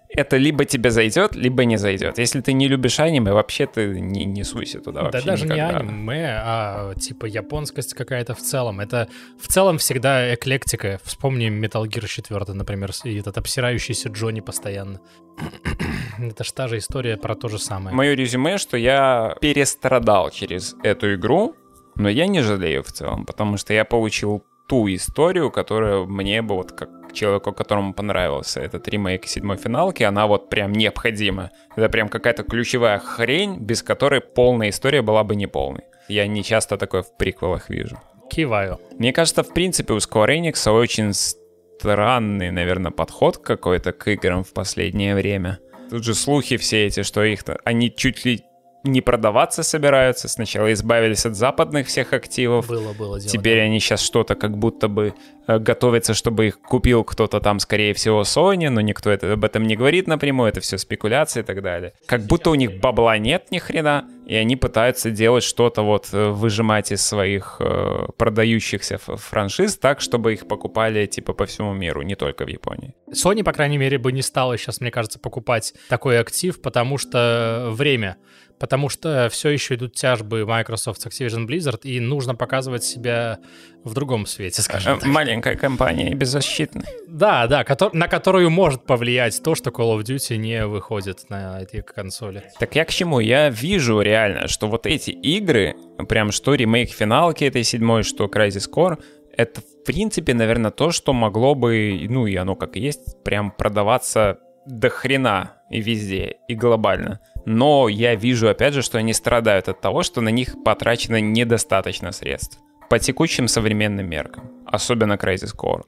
это 0.08 0.38
либо 0.38 0.64
тебе 0.64 0.90
зайдет, 0.90 1.36
либо 1.36 1.64
не 1.64 1.76
зайдет. 1.76 2.18
Если 2.18 2.40
ты 2.40 2.52
не 2.52 2.68
любишь 2.68 2.98
аниме, 2.98 3.32
вообще 3.32 3.66
ты 3.66 4.00
не, 4.00 4.24
не 4.24 4.44
суйся 4.44 4.80
туда 4.80 5.02
вообще 5.02 5.20
Да 5.20 5.26
даже 5.26 5.44
никогда. 5.44 5.72
не 5.72 5.88
аниме, 5.90 6.40
а 6.42 6.94
типа 6.94 7.26
японскость 7.26 7.94
какая-то 7.94 8.34
в 8.34 8.40
целом. 8.40 8.80
Это 8.80 9.08
в 9.38 9.46
целом 9.46 9.78
всегда 9.78 10.34
эклектика. 10.34 10.98
Вспомни 11.04 11.48
Metal 11.48 11.84
Gear 11.84 12.06
4, 12.06 12.54
например, 12.54 12.90
и 13.04 13.18
этот 13.18 13.38
обсирающийся 13.38 14.08
Джонни 14.08 14.40
постоянно. 14.40 15.00
Это 16.18 16.44
ж 16.44 16.52
та 16.52 16.66
же 16.66 16.78
история 16.78 17.16
про 17.16 17.34
то 17.34 17.48
же 17.48 17.58
самое. 17.58 17.94
Мое 17.94 18.14
резюме, 18.14 18.58
что 18.58 18.76
я 18.76 19.36
перестрадал 19.40 20.30
через 20.30 20.74
эту 20.82 21.14
игру, 21.14 21.54
но 22.00 22.08
я 22.08 22.26
не 22.26 22.40
жалею 22.40 22.82
в 22.82 22.92
целом, 22.92 23.26
потому 23.26 23.56
что 23.56 23.72
я 23.72 23.84
получил 23.84 24.44
ту 24.68 24.88
историю, 24.88 25.50
которая 25.50 26.04
мне 26.04 26.42
бы 26.42 26.54
вот 26.54 26.72
как 26.72 26.88
человеку, 27.12 27.52
которому 27.52 27.92
понравился 27.92 28.60
этот 28.60 28.86
ремейк 28.88 29.26
седьмой 29.26 29.56
финалки, 29.56 30.04
она 30.04 30.26
вот 30.26 30.48
прям 30.48 30.72
необходима. 30.72 31.50
Это 31.76 31.88
прям 31.88 32.08
какая-то 32.08 32.44
ключевая 32.44 32.98
хрень, 32.98 33.58
без 33.58 33.82
которой 33.82 34.20
полная 34.20 34.70
история 34.70 35.02
была 35.02 35.24
бы 35.24 35.34
неполной. 35.34 35.82
Я 36.08 36.26
не 36.26 36.42
часто 36.44 36.76
такое 36.76 37.02
в 37.02 37.16
приквелах 37.16 37.68
вижу. 37.68 37.98
Киваю. 38.30 38.78
Мне 38.96 39.12
кажется, 39.12 39.42
в 39.42 39.52
принципе, 39.52 39.92
у 39.92 39.96
Square 39.96 40.38
Enix 40.38 40.70
очень 40.70 41.12
странный, 41.12 42.50
наверное, 42.50 42.92
подход 42.92 43.38
какой-то 43.38 43.92
к 43.92 44.08
играм 44.08 44.44
в 44.44 44.52
последнее 44.52 45.14
время. 45.14 45.58
Тут 45.90 46.04
же 46.04 46.14
слухи 46.14 46.56
все 46.56 46.86
эти, 46.86 47.02
что 47.02 47.24
их 47.24 47.42
они 47.64 47.92
чуть 47.92 48.24
ли 48.24 48.44
не 48.84 49.00
продаваться 49.00 49.62
собираются. 49.62 50.28
Сначала 50.28 50.72
избавились 50.72 51.26
от 51.26 51.36
западных 51.36 51.86
всех 51.86 52.12
активов. 52.12 52.66
Было, 52.66 52.92
было 52.92 53.20
дело. 53.20 53.30
Теперь 53.30 53.60
они 53.60 53.80
сейчас 53.80 54.00
что-то 54.00 54.34
как 54.34 54.56
будто 54.56 54.88
бы 54.88 55.14
э, 55.46 55.58
готовятся, 55.58 56.14
чтобы 56.14 56.46
их 56.46 56.60
купил 56.60 57.04
кто-то 57.04 57.40
там, 57.40 57.58
скорее 57.60 57.92
всего, 57.94 58.22
Sony, 58.22 58.70
но 58.70 58.80
никто 58.80 59.10
это, 59.10 59.34
об 59.34 59.44
этом 59.44 59.64
не 59.64 59.76
говорит 59.76 60.06
напрямую, 60.06 60.48
это 60.48 60.60
все 60.60 60.78
спекуляции 60.78 61.40
и 61.40 61.42
так 61.42 61.62
далее. 61.62 61.92
Как 62.06 62.22
будто 62.22 62.50
у 62.50 62.54
них 62.54 62.80
бабла 62.80 63.18
нет 63.18 63.50
ни 63.50 63.58
хрена, 63.58 64.08
и 64.26 64.34
они 64.34 64.56
пытаются 64.56 65.10
делать 65.10 65.44
что-то 65.44 65.82
вот, 65.82 66.08
э, 66.12 66.28
выжимать 66.28 66.92
из 66.92 67.02
своих 67.02 67.56
э, 67.60 68.06
продающихся 68.16 68.98
франшиз 68.98 69.76
так, 69.76 70.00
чтобы 70.00 70.32
их 70.32 70.48
покупали 70.48 71.06
типа 71.06 71.32
по 71.32 71.46
всему 71.46 71.74
миру, 71.74 72.02
не 72.02 72.14
только 72.14 72.44
в 72.44 72.48
Японии. 72.48 72.94
Sony, 73.12 73.42
по 73.42 73.52
крайней 73.52 73.78
мере, 73.78 73.98
бы 73.98 74.12
не 74.12 74.22
стала 74.22 74.56
сейчас, 74.56 74.80
мне 74.80 74.90
кажется, 74.90 75.18
покупать 75.18 75.74
такой 75.88 76.18
актив, 76.18 76.60
потому 76.62 76.96
что 76.96 77.68
время 77.72 78.16
потому 78.60 78.90
что 78.90 79.28
все 79.32 79.48
еще 79.48 79.74
идут 79.74 79.94
тяжбы 79.94 80.44
Microsoft 80.44 81.00
с 81.00 81.06
Activision 81.06 81.46
Blizzard, 81.46 81.80
и 81.82 81.98
нужно 81.98 82.34
показывать 82.34 82.84
себя 82.84 83.38
в 83.82 83.94
другом 83.94 84.26
свете, 84.26 84.60
скажем 84.60 85.00
так. 85.00 85.08
Маленькая 85.08 85.56
компания, 85.56 86.14
беззащитная. 86.14 86.84
Да, 87.08 87.46
да, 87.46 87.64
на 87.94 88.06
которую 88.06 88.50
может 88.50 88.84
повлиять 88.84 89.42
то, 89.42 89.54
что 89.54 89.70
Call 89.70 89.98
of 89.98 90.02
Duty 90.02 90.36
не 90.36 90.66
выходит 90.66 91.30
на 91.30 91.62
эти 91.62 91.80
консоли. 91.80 92.44
Так 92.58 92.76
я 92.76 92.84
к 92.84 92.90
чему? 92.90 93.18
Я 93.18 93.48
вижу 93.48 94.02
реально, 94.02 94.46
что 94.46 94.68
вот 94.68 94.86
эти 94.86 95.10
игры, 95.10 95.74
прям 96.08 96.30
что 96.30 96.54
ремейк 96.54 96.90
финалки 96.90 97.44
этой 97.44 97.64
седьмой, 97.64 98.02
что 98.02 98.26
Crysis 98.26 98.70
Core, 98.70 99.02
это 99.34 99.62
в 99.62 99.84
принципе, 99.86 100.34
наверное, 100.34 100.70
то, 100.70 100.90
что 100.90 101.14
могло 101.14 101.54
бы, 101.54 102.06
ну 102.10 102.26
и 102.26 102.36
оно 102.36 102.56
как 102.56 102.76
и 102.76 102.80
есть, 102.80 103.22
прям 103.24 103.52
продаваться 103.52 104.38
до 104.66 104.90
хрена 104.90 105.59
и 105.70 105.80
везде, 105.80 106.36
и 106.48 106.54
глобально 106.54 107.20
но 107.46 107.88
я 107.88 108.14
вижу, 108.14 108.48
опять 108.48 108.74
же, 108.74 108.82
что 108.82 108.98
они 108.98 109.12
страдают 109.12 109.68
от 109.68 109.80
того, 109.80 110.02
что 110.02 110.20
на 110.20 110.28
них 110.28 110.62
потрачено 110.64 111.20
недостаточно 111.20 112.12
средств 112.12 112.58
по 112.88 112.98
текущим 112.98 113.48
современным 113.48 114.08
меркам, 114.08 114.50
особенно 114.66 115.14
Crysis 115.14 115.54
Core. 115.56 115.82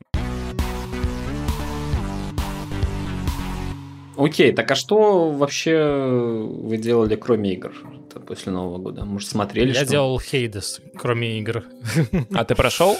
Окей, 4.16 4.52
так 4.52 4.70
а 4.70 4.74
что 4.74 5.30
вообще 5.30 5.82
вы 5.84 6.76
делали, 6.76 7.16
кроме 7.16 7.54
игр 7.54 7.72
после 8.26 8.52
Нового 8.52 8.78
года? 8.78 9.04
Может, 9.04 9.30
смотрели 9.30 9.68
Я 9.68 9.74
что? 9.82 9.86
делал 9.86 10.20
Хейдес, 10.20 10.80
кроме 10.96 11.38
игр. 11.38 11.64
А 12.34 12.44
ты 12.44 12.54
прошел? 12.54 12.96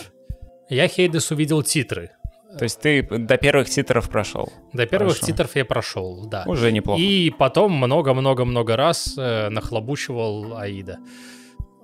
Я 0.69 0.89
Хейдес 0.89 1.31
увидел 1.31 1.63
титры. 1.63 2.11
То 2.59 2.65
есть 2.65 2.81
ты 2.81 3.03
до 3.03 3.37
первых 3.37 3.71
титров 3.71 4.09
прошел? 4.11 4.53
До 4.73 4.87
первых 4.87 5.15
Хорошо. 5.15 5.27
титров 5.27 5.57
я 5.57 5.65
прошел, 5.65 6.27
да. 6.27 6.45
Уже 6.47 6.71
неплохо. 6.73 7.01
И 7.01 7.31
потом 7.31 7.73
много-много-много 7.73 8.77
раз 8.77 9.15
э, 9.17 9.49
нахлобучивал 9.49 10.57
Аида. 10.57 10.99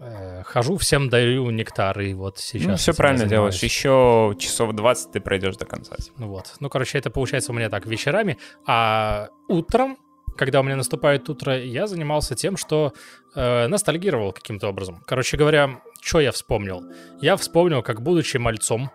Э, 0.01 0.43
хожу, 0.45 0.77
всем 0.77 1.09
даю 1.09 1.51
нектар, 1.51 1.99
и 2.01 2.15
вот 2.15 2.39
сейчас... 2.39 2.67
Ну, 2.67 2.77
все 2.77 2.95
правильно 2.95 3.27
делаешь. 3.27 3.63
Еще 3.63 4.37
часов 4.39 4.73
20 4.73 5.13
ты 5.13 5.21
пройдешь 5.21 5.57
до 5.57 5.65
конца. 5.65 5.97
Вот. 6.17 6.55
Ну, 6.61 6.69
короче, 6.69 6.99
это 6.99 7.11
получается 7.11 7.53
у 7.53 7.55
меня 7.55 7.69
так 7.69 7.87
вечерами. 7.87 8.39
А 8.67 9.29
утром, 9.49 9.97
когда 10.37 10.61
у 10.61 10.63
меня 10.63 10.77
наступает 10.77 11.29
утро, 11.29 11.59
я 11.59 11.87
занимался 11.87 12.37
тем, 12.37 12.57
что 12.57 12.93
э, 13.35 13.67
ностальгировал 13.67 14.33
каким-то 14.33 14.69
образом. 14.69 15.03
Короче 15.07 15.37
говоря, 15.37 15.81
что 16.01 16.21
я 16.21 16.31
вспомнил? 16.31 16.83
Я 17.21 17.37
вспомнил, 17.37 17.83
как 17.83 18.03
будучи 18.03 18.37
мальцом, 18.37 18.91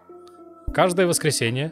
Каждое 0.73 1.05
воскресенье 1.05 1.71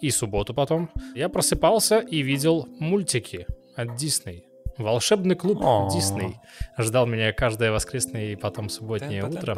и 0.00 0.10
субботу 0.10 0.54
потом 0.54 0.90
я 1.14 1.28
просыпался 1.28 1.98
и 1.98 2.22
видел 2.22 2.66
мультики 2.78 3.46
от 3.76 3.96
Дисней. 3.96 4.44
Волшебный 4.78 5.34
клуб 5.34 5.58
Дисней 5.92 6.36
ждал 6.78 7.06
меня 7.06 7.32
каждое 7.32 7.72
воскресное 7.72 8.26
и 8.32 8.36
потом 8.36 8.70
субботнее 8.70 9.24
утро. 9.24 9.54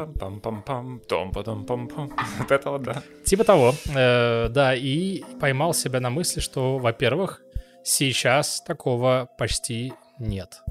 Вот 2.39 2.51
это 2.51 2.71
вот, 2.71 2.81
да. 2.83 3.01
Типа 3.23 3.43
того, 3.45 3.73
э, 3.95 4.49
да, 4.49 4.75
и 4.75 5.23
поймал 5.39 5.73
себя 5.73 5.99
на 6.01 6.09
мысли, 6.09 6.41
что, 6.41 6.77
во-первых, 6.77 7.41
сейчас 7.83 8.61
такого 8.61 9.29
почти 9.37 9.93
нет. 10.19 10.63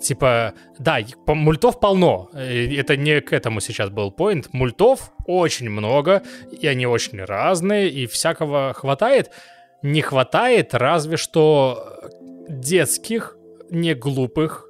Типа, 0.00 0.54
да, 0.78 0.98
мультов 1.26 1.80
полно. 1.80 2.30
Это 2.34 2.96
не 2.96 3.20
к 3.20 3.32
этому 3.32 3.60
сейчас 3.60 3.90
был 3.90 4.10
поинт. 4.10 4.52
Мультов 4.52 5.12
очень 5.26 5.70
много, 5.70 6.22
и 6.50 6.66
они 6.66 6.86
очень 6.86 7.22
разные, 7.22 7.88
и 7.88 8.06
всякого 8.06 8.72
хватает. 8.74 9.30
Не 9.82 10.02
хватает 10.02 10.74
разве 10.74 11.16
что 11.16 12.00
детских, 12.48 13.36
не 13.70 13.94
глупых, 13.94 14.68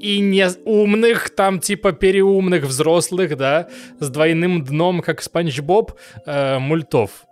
и 0.00 0.20
не 0.20 0.48
умных, 0.64 1.30
там 1.30 1.58
типа 1.60 1.92
переумных 1.92 2.64
взрослых, 2.64 3.36
да, 3.36 3.68
с 3.98 4.08
двойным 4.08 4.64
дном, 4.64 5.00
как 5.00 5.22
Спанч 5.22 5.60
Боб, 5.60 5.92
э, 6.24 6.58
мультов. 6.58 7.27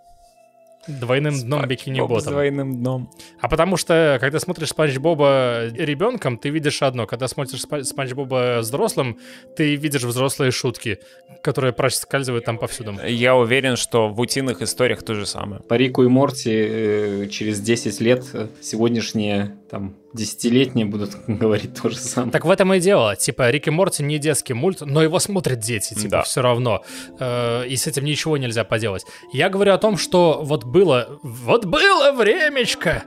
Двойным 0.86 1.40
дном 1.40 1.66
бикини 1.66 2.00
ботом. 2.00 2.20
С 2.20 2.24
двойным 2.24 2.76
дном. 2.76 3.10
А 3.40 3.48
потому 3.48 3.76
что, 3.76 4.18
когда 4.20 4.38
смотришь 4.40 4.68
Спанч 4.68 4.96
Боба 4.98 5.68
ребенком, 5.74 6.38
ты 6.38 6.50
видишь 6.50 6.82
одно. 6.82 7.06
Когда 7.06 7.28
смотришь 7.28 7.62
Спанч 7.62 8.12
Боба 8.12 8.58
взрослым, 8.60 9.18
ты 9.56 9.74
видишь 9.76 10.02
взрослые 10.02 10.50
шутки, 10.50 10.98
которые 11.42 11.72
проскальзывают 11.72 12.44
там 12.44 12.58
повсюду. 12.58 12.94
Я 13.06 13.36
уверен, 13.36 13.76
что 13.76 14.08
в 14.08 14.20
утиных 14.20 14.62
историях 14.62 15.02
то 15.02 15.14
же 15.14 15.26
самое. 15.26 15.62
По 15.62 15.74
Рику 15.74 16.02
и 16.04 16.08
Морти 16.08 16.52
э, 16.52 17.28
через 17.30 17.60
10 17.60 18.00
лет 18.00 18.24
сегодняшние 18.60 19.56
там 19.70 19.96
десятилетние 20.16 20.86
будут 20.86 21.16
говорить 21.26 21.80
то 21.80 21.88
же 21.88 21.97
самое. 21.97 22.32
Так 22.32 22.44
в 22.44 22.51
этом 22.51 22.72
и 22.74 22.80
дело. 22.80 23.14
Типа, 23.16 23.51
Рик 23.51 23.68
и 23.68 23.70
Морти 23.70 24.02
не 24.02 24.18
детский 24.18 24.55
мульт, 24.55 24.80
но 24.80 25.02
его 25.02 25.18
смотрят 25.18 25.60
дети, 25.60 25.94
типа, 25.94 26.10
да. 26.10 26.22
все 26.22 26.43
равно. 26.43 26.82
Э, 27.20 27.66
и 27.66 27.76
с 27.76 27.86
этим 27.86 28.05
ничего 28.05 28.36
нельзя 28.36 28.64
поделать. 28.64 29.05
Я 29.32 29.48
говорю 29.48 29.72
о 29.72 29.78
том, 29.78 29.97
что 29.97 30.40
вот 30.43 30.64
было, 30.64 31.18
вот 31.22 31.64
было 31.64 32.12
времечко, 32.12 33.05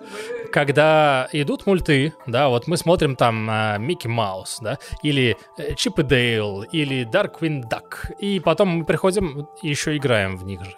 когда 0.51 1.27
идут 1.31 1.65
мульты, 1.65 2.13
да, 2.27 2.49
вот 2.49 2.67
мы 2.67 2.77
смотрим 2.77 3.15
там 3.15 3.49
э, 3.49 3.77
Микки 3.79 4.07
Маус, 4.07 4.59
да, 4.61 4.77
или 5.03 5.37
э, 5.57 5.75
Чип 5.75 5.99
и 5.99 6.03
Дейл, 6.03 6.63
или 6.63 7.03
Дарквин 7.03 7.61
Дак, 7.61 8.11
и 8.19 8.39
потом 8.39 8.69
мы 8.69 8.85
приходим 8.85 9.47
и 9.61 9.67
еще 9.67 9.97
играем 9.97 10.37
в 10.37 10.45
них 10.45 10.63
же 10.63 10.75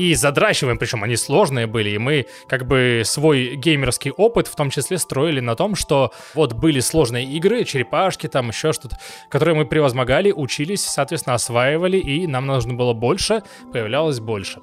и 0.00 0.14
задрачиваем, 0.14 0.78
причем 0.78 1.02
они 1.04 1.16
сложные 1.16 1.66
были, 1.66 1.90
и 1.90 1.98
мы 1.98 2.26
как 2.48 2.66
бы 2.66 3.02
свой 3.04 3.56
геймерский 3.56 4.10
опыт 4.10 4.46
в 4.46 4.56
том 4.56 4.70
числе 4.70 4.98
строили 4.98 5.40
на 5.40 5.54
том, 5.56 5.74
что 5.74 6.12
вот 6.34 6.54
были 6.54 6.80
сложные 6.80 7.26
игры, 7.26 7.64
черепашки, 7.64 8.26
там 8.26 8.48
еще 8.48 8.72
что-то, 8.72 8.98
которые 9.28 9.54
мы 9.54 9.66
превозмогали, 9.66 10.32
учились, 10.32 10.84
соответственно, 10.84 11.34
осваивали, 11.34 11.98
и 11.98 12.26
нам 12.26 12.46
нужно 12.46 12.74
было 12.74 12.92
больше, 12.92 13.42
появлялось 13.72 14.20
больше. 14.20 14.60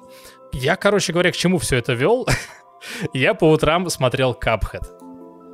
Я, 0.52 0.76
короче 0.76 1.12
говоря, 1.12 1.30
к 1.30 1.36
чему 1.36 1.58
все 1.58 1.76
это 1.76 1.92
вел? 1.92 2.26
Я 3.12 3.34
по 3.34 3.50
утрам 3.50 3.88
смотрел 3.90 4.36
Cuphead 4.40 4.98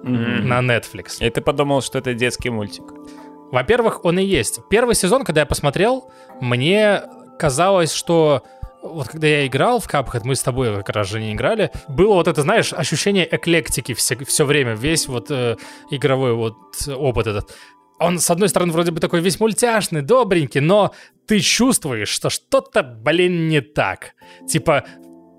на 0.03 0.61
Netflix. 0.61 1.27
И 1.27 1.31
ты 1.31 1.41
подумал, 1.41 1.83
что 1.83 1.99
это 1.99 2.15
детский 2.15 2.51
мультик? 2.51 2.85
Во-первых, 3.51 4.05
он 4.05 4.19
и 4.19 4.25
есть. 4.25 4.61
Первый 4.69 4.95
сезон, 4.95 5.25
когда 5.25 5.43
я 5.43 5.47
посмотрел, 5.47 6.11
мне 6.41 7.03
казалось, 7.39 7.93
что 7.93 8.43
вот 8.85 9.09
когда 9.09 9.27
я 9.27 9.47
играл 9.47 9.81
в 9.81 9.87
Cuphead, 9.89 10.21
мы 10.25 10.35
с 10.37 10.43
тобой 10.43 10.75
как 10.77 10.91
раз 10.91 11.09
же 11.09 11.21
не 11.21 11.33
играли, 11.33 11.71
было 11.89 12.15
вот 12.15 12.29
это, 12.29 12.43
знаешь, 12.43 12.73
ощущение 12.73 13.27
эклектики 13.31 13.95
все, 13.95 14.17
все 14.25 14.45
время, 14.45 14.75
весь 14.75 15.09
вот 15.09 15.31
э, 15.31 15.57
игровой 15.91 16.35
вот 16.35 16.57
опыт 16.89 17.27
этот. 17.27 17.55
Он, 17.99 18.19
с 18.19 18.31
одной 18.31 18.49
стороны, 18.49 18.73
вроде 18.73 18.91
бы 18.91 19.01
такой 19.01 19.21
весь 19.21 19.41
мультяшный, 19.41 20.03
добренький, 20.03 20.61
но 20.61 20.93
ты 21.27 21.41
чувствуешь, 21.41 22.09
что 22.09 22.29
что-то, 22.29 22.83
блин, 22.83 23.49
не 23.49 23.61
так. 23.61 24.15
Типа, 24.49 24.85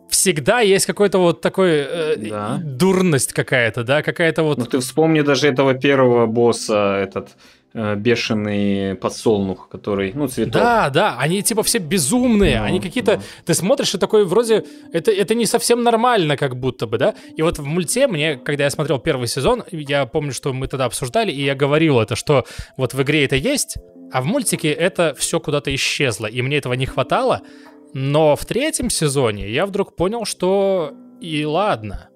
всегда 0.10 0.62
есть 0.62 0.86
какой-то 0.86 1.20
вот 1.20 1.42
такой 1.42 1.72
э, 1.72 2.16
Да. 2.18 2.60
дурность 2.64 3.34
какая-то, 3.34 3.84
да, 3.84 4.02
какая-то 4.02 4.44
вот... 4.44 4.58
Ну 4.58 4.66
ты 4.66 4.80
вспомни 4.80 5.22
даже 5.22 5.48
этого 5.48 5.74
первого 5.74 6.26
босса, 6.26 6.96
этот 7.04 7.36
бешеный 7.76 8.96
подсолнух, 8.96 9.68
который, 9.68 10.14
ну, 10.14 10.28
цветок. 10.28 10.54
Да, 10.54 10.90
да, 10.90 11.18
они 11.20 11.42
типа 11.44 11.62
все 11.64 11.80
безумные, 11.80 12.60
Ну, 12.60 12.66
они 12.66 12.80
какие-то... 12.80 13.18
да. 13.18 13.24
Ты 13.46 13.54
смотришь 13.54 13.94
и 13.94 13.98
такой 13.98 14.24
вроде... 14.26 14.64
Это, 14.94 15.12
это 15.12 15.36
не 15.36 15.46
совсем 15.46 15.84
нормально 15.84 16.38
как 16.38 16.56
будто 16.56 16.88
бы, 16.88 16.98
да? 16.98 17.16
И 17.36 17.42
вот 17.42 17.60
в 17.60 17.66
мульте 17.66 18.08
мне, 18.08 18.38
когда 18.38 18.64
я 18.64 18.70
смотрел 18.70 19.00
первый 19.00 19.28
сезон, 19.28 19.64
я 19.72 20.06
помню, 20.06 20.32
что 20.32 20.54
мы 20.54 20.68
тогда 20.68 20.86
обсуждали, 20.86 21.32
и 21.32 21.44
я 21.44 21.54
говорил 21.54 22.00
это, 22.00 22.16
что 22.16 22.46
вот 22.78 22.94
в 22.94 23.02
игре 23.02 23.26
это 23.26 23.36
есть, 23.36 23.78
а 24.12 24.22
в 24.22 24.26
мультике 24.26 24.72
это 24.72 25.14
все 25.18 25.42
куда-то 25.42 25.74
исчезло, 25.76 26.28
и 26.28 26.42
мне 26.42 26.58
этого 26.58 26.74
не 26.74 26.86
хватало. 26.86 27.42
Но 27.94 28.36
в 28.38 28.46
третьем 28.46 28.90
сезоне 28.90 29.50
я 29.50 29.66
вдруг 29.66 29.96
понял, 29.96 30.24
что 30.26 30.94
и 31.20 31.44
ладно. 31.44 32.10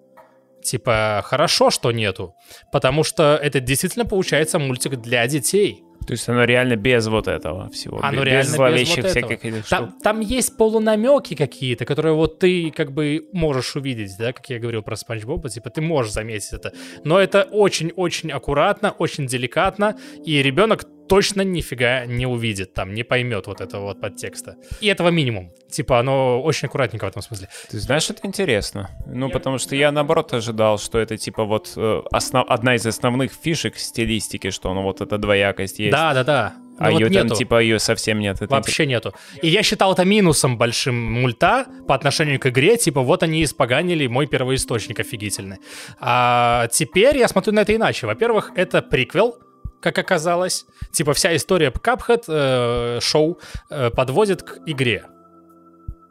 Типа, 0.69 1.23
хорошо, 1.25 1.71
что 1.71 1.91
нету. 1.91 2.35
Потому 2.71 3.03
что 3.03 3.39
это 3.41 3.59
действительно 3.59 4.05
получается 4.05 4.59
мультик 4.59 4.97
для 4.97 5.25
детей. 5.27 5.83
То 6.05 6.13
есть 6.13 6.29
оно 6.29 6.43
реально 6.43 6.75
без 6.75 7.07
вот 7.07 7.27
этого 7.27 7.69
всего. 7.69 7.99
Оно 8.03 8.17
без 8.17 8.25
реально 8.25 8.43
без 8.43 8.55
зловещих 8.55 8.97
вот 8.97 9.05
этого. 9.05 9.27
всяких 9.27 9.45
этих 9.45 9.65
штук. 9.65 9.79
Там, 9.79 9.99
там 10.03 10.19
есть 10.19 10.57
полунамеки 10.57 11.35
какие-то, 11.35 11.85
которые 11.85 12.13
вот 12.13 12.37
ты 12.37 12.69
как 12.69 12.91
бы 12.91 13.27
можешь 13.33 13.75
увидеть, 13.75 14.15
да, 14.19 14.31
как 14.31 14.47
я 14.49 14.59
говорил 14.59 14.83
про 14.83 14.95
Спанч 14.95 15.23
Боба, 15.23 15.49
типа 15.49 15.71
ты 15.71 15.81
можешь 15.81 16.11
заметить 16.11 16.53
это. 16.53 16.71
Но 17.03 17.19
это 17.19 17.43
очень-очень 17.43 18.31
аккуратно, 18.31 18.91
очень 18.91 19.25
деликатно, 19.25 19.97
и 20.23 20.43
ребенок 20.43 20.85
точно 21.09 21.41
нифига 21.41 22.05
не 22.05 22.25
увидит 22.25 22.73
там, 22.73 22.93
не 22.93 23.03
поймет 23.03 23.47
вот 23.47 23.61
этого 23.61 23.83
вот 23.85 23.99
подтекста. 24.01 24.55
И 24.79 24.87
этого 24.87 25.09
минимум. 25.09 25.51
Типа 25.69 25.99
оно 25.99 26.41
очень 26.41 26.67
аккуратненько 26.67 27.05
в 27.05 27.09
этом 27.09 27.21
смысле. 27.21 27.49
Ты 27.69 27.79
знаешь, 27.79 28.09
это 28.09 28.25
интересно. 28.27 28.89
Ну, 29.05 29.29
потому 29.29 29.57
что 29.57 29.75
я, 29.75 29.91
наоборот, 29.91 30.33
ожидал, 30.33 30.77
что 30.79 30.99
это, 30.99 31.17
типа, 31.17 31.43
вот 31.43 31.73
э, 31.75 32.01
основ- 32.13 32.45
одна 32.47 32.75
из 32.75 32.85
основных 32.85 33.31
фишек 33.33 33.77
стилистики, 33.77 34.51
что, 34.51 34.73
ну, 34.73 34.83
вот 34.83 35.01
эта 35.01 35.17
двоякость 35.17 35.79
есть. 35.79 35.91
Да-да-да. 35.91 36.53
а 36.77 36.85
Но 36.85 36.91
вот 36.91 36.99
ее 37.01 37.09
там, 37.09 37.23
нету. 37.25 37.35
типа, 37.35 37.61
ее 37.61 37.79
совсем 37.79 38.19
нет. 38.19 38.41
Это 38.41 38.53
Вообще 38.53 38.85
нету. 38.85 39.13
И 39.41 39.47
я 39.49 39.63
считал 39.63 39.93
это 39.93 40.05
минусом 40.05 40.57
большим 40.57 40.95
мульта 40.95 41.65
по 41.87 41.95
отношению 41.95 42.39
к 42.39 42.45
игре. 42.47 42.77
Типа, 42.77 43.01
вот 43.01 43.23
они 43.23 43.43
испоганили 43.43 44.07
мой 44.07 44.27
первоисточник 44.27 44.99
офигительный. 44.99 45.57
А 45.99 46.67
теперь 46.71 47.17
я 47.17 47.27
смотрю 47.27 47.53
на 47.53 47.61
это 47.61 47.75
иначе. 47.75 48.07
Во-первых, 48.07 48.51
это 48.55 48.81
приквел, 48.81 49.37
как 49.81 49.97
оказалось. 49.97 50.65
Типа, 50.91 51.13
вся 51.13 51.35
история 51.35 51.69
Cuphead 51.71 52.23
э, 52.27 52.99
шоу 53.01 53.39
э, 53.69 53.89
подводит 53.89 54.43
к 54.43 54.59
игре. 54.65 55.05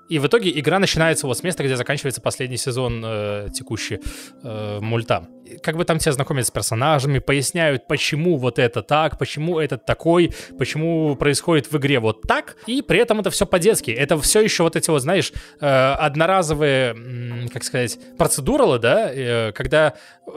И 0.08 0.18
в 0.18 0.26
итоге 0.26 0.58
игра 0.58 0.78
начинается 0.78 1.26
вот 1.26 1.36
с 1.36 1.42
места, 1.42 1.62
где 1.62 1.76
заканчивается 1.76 2.20
последний 2.20 2.56
сезон 2.56 3.02
э, 3.04 3.48
текущий 3.52 4.00
э, 4.42 4.78
мульта. 4.80 5.28
Как 5.62 5.76
бы 5.76 5.84
там 5.84 5.98
тебя 5.98 6.12
знакомят 6.12 6.46
с 6.46 6.50
персонажами, 6.50 7.18
поясняют, 7.18 7.86
почему 7.86 8.36
вот 8.38 8.58
это 8.58 8.82
так, 8.82 9.18
почему 9.18 9.58
этот 9.58 9.84
такой, 9.84 10.32
почему 10.58 11.14
происходит 11.16 11.70
в 11.70 11.76
игре 11.76 12.00
вот 12.00 12.22
так, 12.22 12.56
и 12.66 12.80
при 12.80 13.00
этом 13.00 13.20
это 13.20 13.30
все 13.30 13.46
по-детски. 13.46 13.90
Это 13.90 14.18
все 14.20 14.40
еще 14.40 14.62
вот 14.62 14.76
эти 14.76 14.88
вот, 14.88 15.02
знаешь, 15.02 15.32
э, 15.60 15.66
одноразовые, 15.66 16.92
м, 16.92 17.48
как 17.52 17.62
сказать, 17.62 17.98
процедуралы, 18.16 18.78
да, 18.78 19.10
э, 19.12 19.52
когда 19.52 19.94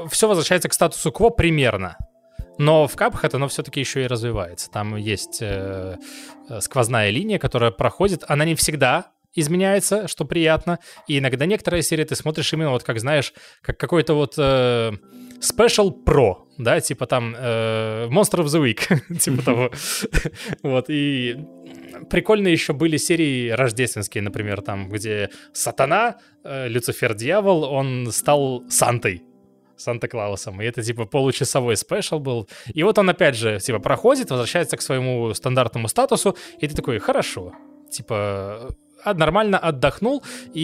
все 0.09 0.27
возвращается 0.27 0.67
к 0.67 0.73
статусу 0.73 1.11
кво 1.13 1.29
примерно. 1.29 1.97
Но 2.61 2.87
в 2.87 2.95
капхат 2.95 3.33
оно 3.33 3.47
все-таки 3.47 3.79
еще 3.79 4.03
и 4.03 4.07
развивается. 4.07 4.69
Там 4.69 4.95
есть 4.95 5.39
э, 5.41 5.97
э, 6.47 6.61
сквозная 6.61 7.09
линия, 7.09 7.39
которая 7.39 7.71
проходит. 7.71 8.23
Она 8.27 8.45
не 8.45 8.53
всегда 8.53 9.07
изменяется, 9.33 10.07
что 10.07 10.25
приятно. 10.25 10.77
И 11.07 11.17
иногда 11.17 11.47
некоторые 11.47 11.81
серии 11.81 12.03
ты 12.03 12.15
смотришь 12.15 12.53
именно 12.53 12.69
вот 12.69 12.83
как, 12.83 12.99
знаешь, 12.99 13.33
как 13.63 13.79
какой-то 13.79 14.13
вот 14.13 14.35
э, 14.37 14.91
Special 15.39 15.91
Pro, 16.05 16.35
да, 16.59 16.79
типа 16.79 17.07
там 17.07 17.33
э, 17.35 18.07
Monster 18.11 18.43
of 18.43 18.45
the 18.45 18.61
Week, 18.63 19.17
типа 19.19 19.41
того. 19.41 19.71
Вот, 20.61 20.85
и 20.89 21.39
прикольные 22.11 22.51
еще 22.51 22.73
были 22.73 22.97
серии 22.97 23.49
рождественские, 23.49 24.21
например, 24.21 24.61
там, 24.61 24.87
где 24.87 25.31
Сатана, 25.51 26.17
э, 26.43 26.67
Люцифер 26.67 27.15
Дьявол, 27.15 27.63
он 27.63 28.11
стал 28.11 28.63
Сантой. 28.69 29.23
Санта-Клаусом. 29.81 30.61
И 30.61 30.65
это, 30.65 30.81
типа, 30.81 31.05
получасовой 31.05 31.75
спешл 31.75 32.19
был. 32.19 32.47
И 32.73 32.83
вот 32.83 32.97
он, 32.97 33.09
опять 33.09 33.35
же, 33.35 33.59
типа, 33.59 33.79
проходит, 33.79 34.29
возвращается 34.29 34.77
к 34.77 34.81
своему 34.81 35.33
стандартному 35.33 35.87
статусу, 35.87 36.35
и 36.59 36.67
ты 36.67 36.75
такой, 36.75 36.99
хорошо. 36.99 37.53
Типа, 37.89 38.69
а, 39.03 39.13
нормально 39.13 39.57
отдохнул, 39.57 40.23
и 40.53 40.61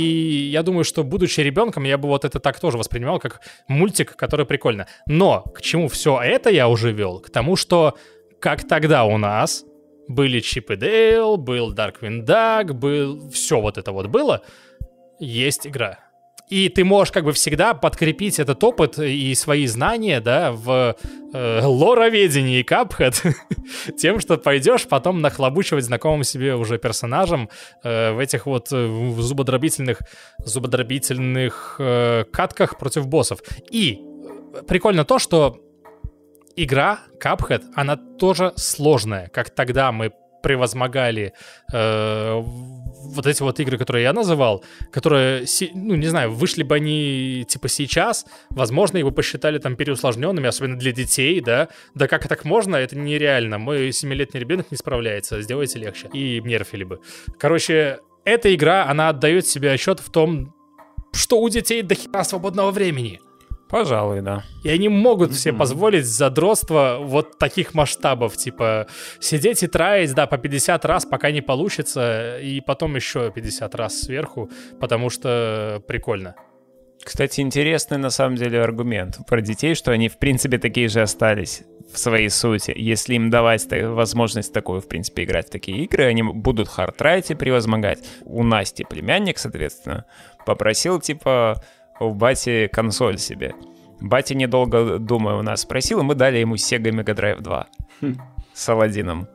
я 0.51 0.63
думаю, 0.63 0.83
что, 0.83 1.03
будучи 1.03 1.41
ребенком, 1.41 1.83
я 1.83 1.97
бы 1.97 2.07
вот 2.07 2.25
это 2.25 2.39
так 2.39 2.59
тоже 2.59 2.77
воспринимал, 2.77 3.19
как 3.19 3.41
мультик, 3.67 4.15
который 4.15 4.45
прикольно. 4.45 4.87
Но 5.07 5.41
к 5.41 5.61
чему 5.61 5.87
все 5.87 6.21
это 6.21 6.49
я 6.49 6.67
уже 6.67 6.91
вел? 6.91 7.19
К 7.19 7.29
тому, 7.29 7.55
что 7.55 7.97
как 8.39 8.67
тогда 8.67 9.05
у 9.05 9.17
нас 9.17 9.65
были 10.07 10.39
Чип 10.39 10.71
и 10.71 10.75
Дейл, 10.75 11.37
был 11.37 11.73
Darkwing 11.73 12.23
Duck, 12.23 12.73
был... 12.73 13.29
Все 13.31 13.59
вот 13.59 13.77
это 13.77 13.91
вот 13.91 14.07
было, 14.07 14.41
есть 15.19 15.65
игра. 15.65 15.99
И 16.49 16.69
ты 16.69 16.85
можешь 16.85 17.11
как 17.11 17.25
бы 17.25 17.33
всегда 17.33 17.73
подкрепить 17.73 18.39
этот 18.39 18.63
опыт 18.63 18.97
и 18.99 19.35
свои 19.35 19.67
знания, 19.67 20.21
да, 20.21 20.53
в 20.53 20.95
э, 21.33 21.61
лороведении 21.61 22.63
Капхед 22.63 23.21
тем, 23.97 24.19
что 24.21 24.37
пойдешь 24.37 24.87
потом 24.87 25.21
нахлобучивать 25.21 25.83
знакомым 25.83 26.23
себе 26.23 26.55
уже 26.55 26.77
персонажам 26.77 27.49
э, 27.83 28.13
в 28.13 28.19
этих 28.19 28.45
вот 28.45 28.69
э, 28.71 29.13
зубодробительных, 29.17 29.99
зубодробительных 30.39 31.75
э, 31.79 32.23
катках 32.31 32.77
против 32.77 33.07
боссов. 33.07 33.39
И 33.69 33.99
э, 34.53 34.63
прикольно 34.63 35.03
то, 35.03 35.19
что 35.19 35.57
игра 36.55 36.99
Cuphead, 37.21 37.63
она 37.75 37.97
тоже 37.97 38.53
сложная, 38.55 39.27
как 39.27 39.49
тогда 39.49 39.91
мы 39.91 40.13
превозмогали 40.41 41.33
э, 41.73 42.43
вот 42.93 43.27
эти 43.27 43.41
вот 43.41 43.59
игры, 43.59 43.77
которые 43.77 44.03
я 44.03 44.13
называл, 44.13 44.63
которые, 44.91 45.45
ну, 45.73 45.95
не 45.95 46.07
знаю, 46.07 46.31
вышли 46.31 46.63
бы 46.63 46.75
они, 46.75 47.45
типа, 47.47 47.67
сейчас, 47.67 48.25
возможно, 48.49 48.97
его 48.97 49.11
посчитали 49.11 49.57
там 49.59 49.75
переусложненными, 49.75 50.47
особенно 50.47 50.77
для 50.77 50.91
детей, 50.91 51.41
да, 51.41 51.69
да 51.95 52.07
как 52.07 52.27
так 52.27 52.45
можно, 52.45 52.75
это 52.75 52.97
нереально, 52.97 53.57
мой 53.57 53.91
семилетний 53.91 54.39
ребенок 54.39 54.71
не 54.71 54.77
справляется, 54.77 55.41
сделайте 55.41 55.79
легче, 55.79 56.09
и 56.13 56.41
нерфили 56.41 56.83
бы. 56.83 56.99
Короче, 57.39 57.99
эта 58.25 58.53
игра, 58.53 58.85
она 58.85 59.09
отдает 59.09 59.47
себе 59.47 59.71
отчет 59.71 59.99
в 59.99 60.09
том, 60.11 60.53
что 61.13 61.39
у 61.39 61.49
детей 61.49 61.81
до 61.81 61.95
хера 61.95 62.23
свободного 62.23 62.71
времени. 62.71 63.19
Пожалуй, 63.69 64.21
да. 64.21 64.43
И 64.63 64.69
они 64.69 64.87
могут 64.87 65.33
себе 65.35 65.53
позволить 65.53 66.05
задротство 66.05 66.99
вот 67.01 67.37
таких 67.37 67.73
масштабов, 67.73 68.37
типа 68.37 68.87
сидеть 69.19 69.63
и 69.63 69.67
траить, 69.67 70.13
да, 70.13 70.25
по 70.25 70.37
50 70.37 70.85
раз, 70.85 71.05
пока 71.05 71.31
не 71.31 71.41
получится, 71.41 72.39
и 72.39 72.61
потом 72.61 72.95
еще 72.95 73.31
50 73.31 73.75
раз 73.75 73.99
сверху, 73.99 74.49
потому 74.79 75.09
что 75.09 75.81
прикольно. 75.87 76.35
Кстати, 77.03 77.41
интересный 77.41 77.97
на 77.97 78.09
самом 78.09 78.35
деле 78.35 78.61
аргумент 78.61 79.19
про 79.27 79.41
детей, 79.41 79.75
что 79.75 79.91
они 79.91 80.09
в 80.09 80.17
принципе 80.17 80.57
такие 80.57 80.89
же 80.89 81.01
остались 81.01 81.63
в 81.93 81.97
своей 81.97 82.29
сути. 82.29 82.73
Если 82.75 83.15
им 83.15 83.29
давать 83.29 83.65
возможность 83.71 84.51
такую, 84.51 84.81
в 84.81 84.87
принципе, 84.87 85.23
играть 85.23 85.47
в 85.47 85.51
такие 85.51 85.83
игры, 85.85 86.03
они 86.05 86.23
будут 86.23 86.67
хардрайте 86.67 87.35
превозмогать. 87.35 87.99
У 88.25 88.43
Насти 88.43 88.83
племянник, 88.83 89.37
соответственно, 89.37 90.05
попросил, 90.45 90.99
типа, 90.99 91.63
у 91.99 92.13
бати 92.13 92.69
консоль 92.73 93.17
себе. 93.17 93.53
Батя, 93.99 94.35
недолго 94.35 94.99
думая, 94.99 95.35
у 95.35 95.41
нас 95.41 95.61
спросил, 95.61 95.99
и 95.99 96.03
мы 96.03 96.15
дали 96.15 96.37
ему 96.37 96.55
Sega 96.55 96.91
Mega 96.91 97.15
Drive 97.15 97.41
2 97.41 97.67
с 98.53 98.69
Аладдином. 98.69 99.27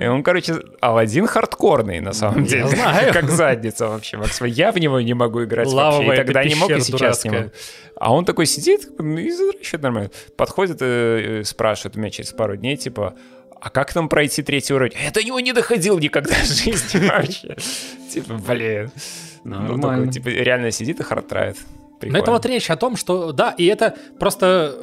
И 0.00 0.06
он, 0.06 0.22
короче, 0.22 0.56
Алладин 0.80 1.26
хардкорный, 1.26 2.00
на 2.00 2.12
самом 2.12 2.44
деле. 2.44 2.68
знаю. 2.68 3.12
Как 3.12 3.30
задница 3.30 3.88
вообще, 3.88 4.18
Максим. 4.18 4.46
Я 4.46 4.72
в 4.72 4.78
него 4.78 5.00
не 5.00 5.14
могу 5.14 5.44
играть 5.44 5.66
вообще. 5.66 5.76
Лавовая 5.76 6.14
И 6.14 6.16
тогда 6.18 6.44
не 6.44 6.54
мог, 6.54 6.70
и 6.70 6.80
сейчас 6.80 7.24
не 7.24 7.30
могу. 7.30 7.50
А 7.96 8.12
он 8.12 8.24
такой 8.24 8.46
сидит 8.46 8.90
ну, 8.98 9.16
и 9.16 9.30
возвращает 9.30 9.82
нормально. 9.82 10.10
Подходит 10.36 10.82
и 10.82 10.84
э, 10.84 11.42
спрашивает 11.44 11.96
у 11.96 12.00
меня 12.00 12.10
через 12.10 12.32
пару 12.32 12.56
дней, 12.56 12.76
типа, 12.76 13.14
а 13.60 13.70
как 13.70 13.94
нам 13.94 14.10
пройти 14.10 14.42
третий 14.42 14.74
уровень? 14.74 14.92
Я 15.02 15.10
до 15.10 15.22
него 15.22 15.40
не 15.40 15.54
доходил 15.54 15.98
никогда 15.98 16.34
в 16.34 16.46
жизни 16.46 17.08
вообще. 17.08 17.56
Типа, 18.10 18.34
блин. 18.34 18.90
Ну, 19.44 19.60
Нормально. 19.60 19.80
такой, 19.80 20.12
типа, 20.12 20.28
реально 20.28 20.70
сидит 20.70 21.00
и 21.00 21.02
хардрает. 22.10 22.12
Но 22.12 22.18
это 22.18 22.30
вот 22.30 22.46
речь 22.46 22.70
о 22.70 22.76
том, 22.76 22.96
что, 22.96 23.32
да, 23.32 23.54
и 23.56 23.66
это 23.66 23.94
просто 24.18 24.76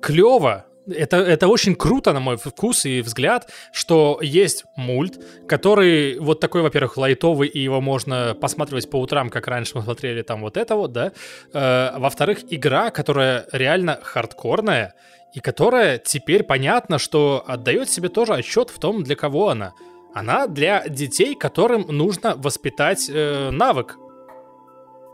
клево, 0.00 0.66
это, 0.86 1.16
это 1.16 1.48
очень 1.48 1.74
круто, 1.74 2.12
на 2.12 2.20
мой 2.20 2.36
вкус 2.36 2.84
и 2.84 3.00
взгляд, 3.00 3.50
что 3.72 4.18
есть 4.20 4.64
мульт, 4.76 5.18
который 5.46 6.18
вот 6.18 6.40
такой, 6.40 6.62
во-первых, 6.62 6.96
лайтовый, 6.96 7.48
и 7.48 7.58
его 7.58 7.80
можно 7.80 8.36
посматривать 8.38 8.90
по 8.90 8.96
утрам, 9.00 9.30
как 9.30 9.46
раньше 9.46 9.72
мы 9.76 9.82
смотрели 9.82 10.22
там 10.22 10.42
вот 10.42 10.56
это 10.56 10.76
вот, 10.76 10.92
да. 10.92 11.12
Э, 11.52 11.98
во-вторых, 11.98 12.40
игра, 12.50 12.90
которая 12.90 13.46
реально 13.52 13.98
хардкорная, 14.02 14.94
и 15.32 15.40
которая 15.40 15.98
теперь 15.98 16.44
понятно, 16.44 16.98
что 16.98 17.42
отдает 17.46 17.90
себе 17.90 18.08
тоже 18.08 18.34
отчет 18.34 18.70
в 18.70 18.78
том, 18.78 19.02
для 19.02 19.16
кого 19.16 19.48
она. 19.48 19.72
Она 20.14 20.46
для 20.46 20.86
детей, 20.88 21.34
которым 21.34 21.86
нужно 21.88 22.34
воспитать 22.36 23.10
э, 23.12 23.50
навык 23.50 23.98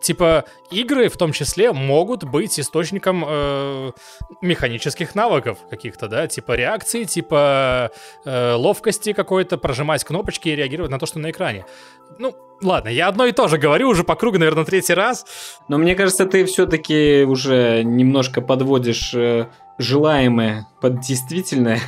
типа, 0.01 0.44
игры 0.70 1.09
в 1.09 1.16
том 1.16 1.32
числе 1.32 1.72
могут 1.72 2.24
быть 2.24 2.59
источником 2.59 3.24
э, 3.27 3.93
механических 4.40 5.14
навыков 5.14 5.59
каких-то, 5.68 6.09
да, 6.09 6.27
типа 6.27 6.52
реакции, 6.52 7.05
типа 7.05 7.90
э, 8.24 8.52
ловкости 8.55 9.12
какой-то, 9.12 9.59
прожимать 9.59 10.05
кнопочки 10.05 10.48
и 10.48 10.56
реагировать 10.56 10.90
на 10.90 10.98
то, 10.98 11.06
что 11.06 11.18
на 11.18 11.31
экране. 11.31 11.66
Ну, 12.18 12.35
ладно, 12.62 12.89
я 12.89 13.09
одно 13.09 13.27
и 13.27 13.32
то 13.32 13.48
же 13.48 13.59
говорю 13.59 13.89
уже 13.89 14.05
по 14.05 14.16
кругу, 14.16 14.39
наверное, 14.39 14.64
третий 14.64 14.94
раз. 14.94 15.24
Но 15.68 15.78
мне 15.78 15.94
кажется, 15.94 16.27
ты 16.27 16.44
все-таки 16.44 17.24
уже 17.24 17.82
немножко 17.85 18.40
подводишь 18.40 19.14
э, 19.14 19.47
желаемое 19.78 20.66
под 20.81 21.01
действительное. 21.01 21.81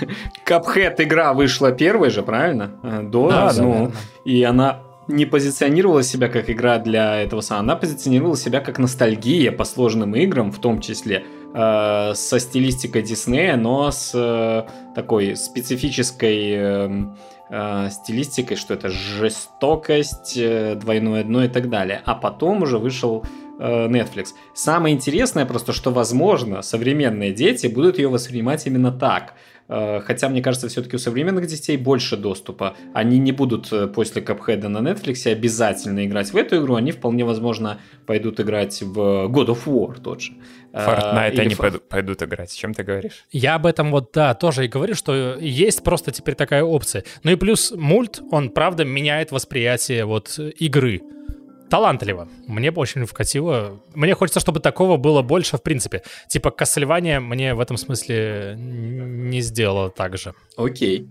Капхед 0.45 1.01
игра 1.01 1.33
вышла 1.33 1.73
первой 1.73 2.11
же, 2.11 2.23
правильно? 2.23 2.73
Э, 2.83 3.01
До, 3.03 3.31
Да, 3.31 3.53
да, 3.53 3.63
ну, 3.63 3.69
наверное. 3.69 3.93
и 4.25 4.43
она 4.43 4.83
не 5.09 5.27
позиционировала 5.27 6.03
себя 6.03 6.29
как 6.29 6.51
игра 6.51 6.79
для 6.79 7.21
этого 7.21 7.41
самого, 7.41 7.65
она 7.65 7.77
позиционировала 7.77 8.37
себя 8.37 8.61
как 8.61 8.79
ностальгия 8.79 9.53
по 9.53 9.65
сложным 9.65 10.15
играм, 10.15 10.53
в 10.53 10.59
том 10.59 10.81
числе 10.81 11.25
э, 11.55 12.13
со 12.15 12.39
стилистикой 12.39 13.03
Диснея, 13.03 13.57
но 13.57 13.91
с 13.91 14.13
э, 14.15 14.95
такой 14.95 15.37
специфической 15.37 16.51
эм, 16.53 17.17
э, 17.51 17.89
стилистикой, 17.91 18.57
что 18.57 18.75
это 18.75 18.89
жестокость, 18.89 20.37
э, 20.37 20.77
двойное 20.77 21.25
дно 21.25 21.45
и 21.45 21.49
так 21.49 21.69
далее. 21.69 22.03
А 22.05 22.15
потом 22.15 22.63
уже 22.63 22.79
вышел 22.79 23.25
э, 23.59 23.89
Netflix. 23.89 24.29
Самое 24.55 24.95
интересное 24.95 25.47
просто, 25.47 25.73
что, 25.73 25.91
возможно, 25.91 26.63
современные 26.63 27.33
дети 27.33 27.67
будут 27.67 27.99
ее 27.99 28.09
воспринимать 28.09 28.67
именно 28.67 28.93
так. 28.93 29.35
Э, 29.73 30.01
Хотя, 30.01 30.29
мне 30.29 30.43
кажется, 30.43 30.69
все-таки 30.69 30.97
у 30.97 30.99
современных 30.99 31.47
детей 31.47 31.79
больше 31.79 32.17
доступа. 32.17 32.77
Они 32.93 33.19
не 33.19 33.33
будут 33.33 33.73
э, 33.73 33.87
после 33.87 34.21
Капхеда 34.21 34.69
на 34.69 34.79
Netflix 34.79 35.27
обязательно 35.33 36.05
играть 36.05 36.33
в 36.33 36.37
эту 36.37 36.57
игру. 36.57 36.75
Они 36.75 36.93
вполне 36.93 37.25
возможно 37.25 37.79
пойдут 38.07 38.39
играть 38.41 38.83
в 38.83 38.99
God 39.29 39.47
of 39.47 39.65
War 39.65 39.99
тот 39.99 40.21
же. 40.21 40.33
Э, 40.73 40.87
Fortnite 40.87 41.33
или 41.33 41.41
они 41.41 41.55
пойду- 41.55 41.81
пойдут 41.81 42.23
играть. 42.23 42.53
О 42.53 42.57
чем 42.57 42.75
ты 42.75 42.83
говоришь? 42.83 43.25
Я 43.31 43.55
об 43.55 43.65
этом 43.65 43.91
вот, 43.91 44.11
да, 44.13 44.35
тоже 44.35 44.67
и 44.67 44.69
говорю, 44.69 44.95
что 44.95 45.37
есть 45.41 45.83
просто 45.83 46.11
теперь 46.11 46.35
такая 46.35 46.63
опция. 46.65 47.05
Ну 47.23 47.31
и 47.31 47.37
плюс 47.37 47.73
мульт, 47.75 48.21
он, 48.31 48.51
правда, 48.51 48.85
меняет 48.85 49.33
восприятие 49.33 50.05
вот 50.05 50.39
игры. 50.39 51.01
Талантливо. 51.73 52.29
Мне 52.47 52.71
очень 52.71 53.07
вкатило. 53.07 53.81
Мне 53.95 54.15
хочется, 54.15 54.41
чтобы 54.41 54.61
такого 54.61 54.99
было 54.99 55.23
больше, 55.23 55.57
в 55.57 55.63
принципе. 55.63 56.03
Типа 56.29 56.49
Castlevania 56.49 57.19
мне 57.19 57.55
в 57.55 57.61
этом 57.61 57.79
смысле 57.79 58.57
не 58.59 59.41
сделала 59.41 59.89
так 59.89 60.19
же. 60.19 60.35
Окей. 60.59 61.09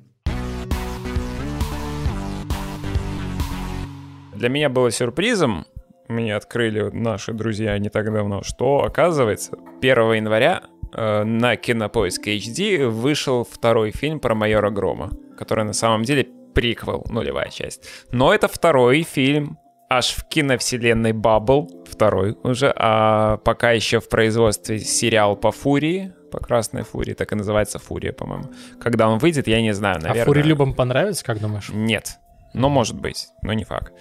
Для 4.36 4.50
меня 4.50 4.70
было 4.70 4.92
сюрпризом, 4.92 5.66
мне 6.08 6.36
открыли 6.36 6.92
наши 6.94 7.34
друзья 7.34 7.76
не 7.80 7.90
так 7.90 8.14
давно, 8.14 8.44
что, 8.44 8.84
оказывается, 8.84 9.58
1 9.80 10.14
января 10.14 10.62
э, 10.94 11.24
на 11.24 11.56
Кинопоиск 11.56 12.28
HD 12.28 12.88
вышел 12.88 13.48
второй 13.50 13.90
фильм 13.90 14.20
про 14.20 14.36
майора 14.36 14.70
Грома, 14.70 15.10
который 15.40 15.66
на 15.66 15.74
самом 15.74 16.04
деле 16.04 16.28
приквел, 16.54 17.04
нулевая 17.10 17.50
часть. 17.50 17.88
Но 18.12 18.32
это 18.32 18.48
второй 18.48 19.02
фильм 19.02 19.58
аж 19.92 20.16
в 20.16 20.24
киновселенной 20.24 21.12
Баббл, 21.12 21.70
второй 21.86 22.38
уже, 22.44 22.74
а 22.76 23.38
пока 23.38 23.72
еще 23.72 24.00
в 24.00 24.08
производстве 24.08 24.80
сериал 24.80 25.36
по 25.36 25.52
Фурии, 25.52 26.14
по 26.32 26.40
Красной 26.40 26.84
Фурии, 26.84 27.14
так 27.14 27.34
и 27.34 27.36
называется 27.36 27.78
Фурия, 27.78 28.14
по-моему. 28.14 28.46
Когда 28.80 29.10
он 29.10 29.18
выйдет, 29.20 29.48
я 29.48 29.62
не 29.62 29.74
знаю, 29.74 30.00
наверное. 30.00 30.24
А 30.24 30.26
Фури 30.26 30.44
Любам 30.44 30.74
понравится, 30.74 31.26
как 31.26 31.42
думаешь? 31.42 31.70
Нет. 31.74 32.20
Но 32.54 32.70
может 32.70 32.96
быть, 32.96 33.28
но 33.44 33.52
не 33.52 33.66
факт. 33.66 33.94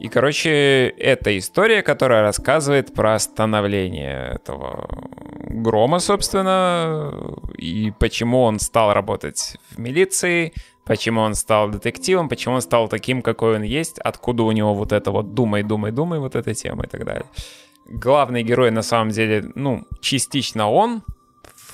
И, 0.00 0.08
короче, 0.08 0.88
это 0.88 1.36
история, 1.36 1.82
которая 1.82 2.22
рассказывает 2.22 2.94
про 2.94 3.18
становление 3.18 4.36
этого 4.36 4.88
Грома, 5.48 5.98
собственно, 5.98 7.12
и 7.58 7.92
почему 7.98 8.42
он 8.42 8.58
стал 8.58 8.94
работать 8.94 9.56
в 9.70 9.78
милиции, 9.78 10.52
почему 10.86 11.20
он 11.20 11.34
стал 11.34 11.70
детективом, 11.70 12.28
почему 12.28 12.54
он 12.54 12.60
стал 12.62 12.88
таким, 12.88 13.20
какой 13.20 13.56
он 13.56 13.62
есть, 13.62 13.98
откуда 13.98 14.44
у 14.44 14.52
него 14.52 14.72
вот 14.74 14.92
это 14.92 15.10
вот 15.10 15.34
«думай, 15.34 15.62
думай, 15.62 15.90
думай», 15.90 16.18
вот 16.18 16.36
эта 16.36 16.54
тема 16.54 16.84
и 16.84 16.88
так 16.88 17.04
далее. 17.04 17.26
Главный 17.88 18.42
герой, 18.42 18.70
на 18.70 18.82
самом 18.82 19.10
деле, 19.10 19.50
ну, 19.54 19.84
частично 20.00 20.70
он, 20.70 21.02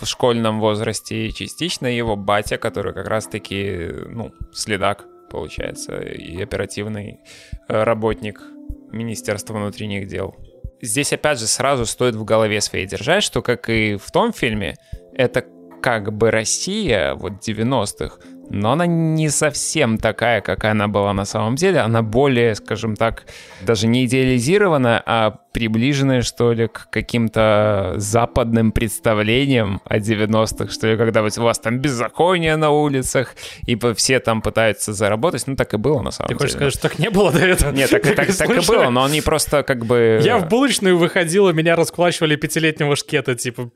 в 0.00 0.06
школьном 0.06 0.60
возрасте, 0.60 1.30
частично 1.30 1.86
его 1.86 2.16
батя, 2.16 2.56
который 2.56 2.92
как 2.92 3.06
раз-таки, 3.06 3.88
ну, 4.08 4.32
следак, 4.52 5.06
получается, 5.30 6.00
и 6.00 6.42
оперативный 6.42 7.20
э, 7.68 7.82
работник 7.84 8.42
Министерства 8.90 9.54
внутренних 9.54 10.08
дел. 10.08 10.34
Здесь, 10.82 11.12
опять 11.12 11.38
же, 11.38 11.46
сразу 11.46 11.86
стоит 11.86 12.14
в 12.14 12.24
голове 12.24 12.60
своей 12.60 12.86
держать, 12.86 13.22
что, 13.22 13.40
как 13.42 13.68
и 13.68 13.96
в 13.96 14.10
том 14.10 14.32
фильме, 14.32 14.76
это 15.14 15.44
как 15.82 16.12
бы 16.12 16.30
Россия 16.30 17.14
вот 17.14 17.34
90-х, 17.46 18.18
но 18.52 18.72
она 18.72 18.86
не 18.86 19.30
совсем 19.30 19.96
такая, 19.96 20.42
какая 20.42 20.72
она 20.72 20.86
была 20.86 21.12
на 21.14 21.24
самом 21.24 21.56
деле. 21.56 21.80
Она 21.80 22.02
более, 22.02 22.54
скажем 22.54 22.96
так, 22.96 23.24
даже 23.62 23.86
не 23.86 24.04
идеализированная, 24.04 25.02
а 25.04 25.30
приближенная, 25.52 26.22
что 26.22 26.52
ли, 26.52 26.68
к 26.68 26.88
каким-то 26.90 27.94
западным 27.96 28.72
представлениям 28.72 29.80
о 29.84 29.98
90-х, 29.98 30.70
что 30.70 30.86
ли, 30.88 30.96
когда 30.96 31.22
вот 31.22 31.36
у 31.38 31.42
вас 31.42 31.58
там 31.58 31.78
беззаконие 31.78 32.56
на 32.56 32.70
улицах, 32.70 33.34
и 33.66 33.78
все 33.94 34.20
там 34.20 34.42
пытаются 34.42 34.92
заработать. 34.92 35.46
Ну, 35.46 35.56
так 35.56 35.72
и 35.72 35.78
было 35.78 36.02
на 36.02 36.10
самом 36.10 36.28
Ты 36.28 36.34
деле. 36.34 36.38
хочешь 36.40 36.52
сказать, 36.54 36.72
что 36.74 36.82
так 36.82 36.98
не 36.98 37.08
было 37.10 37.32
до 37.32 37.40
этого? 37.40 37.72
Нет, 37.72 37.90
так, 37.90 38.02
так- 38.02 38.34
так 38.36 38.50
и 38.50 38.66
было, 38.66 38.90
но 38.90 39.04
они 39.04 39.22
просто 39.22 39.62
как 39.62 39.86
бы... 39.86 40.20
Я 40.22 40.38
в 40.38 40.48
булочную 40.48 40.98
выходила, 40.98 41.50
меня 41.50 41.74
раскулачивали 41.74 42.36
пятилетнего 42.36 42.96
шкета, 42.96 43.34
типа, 43.34 43.70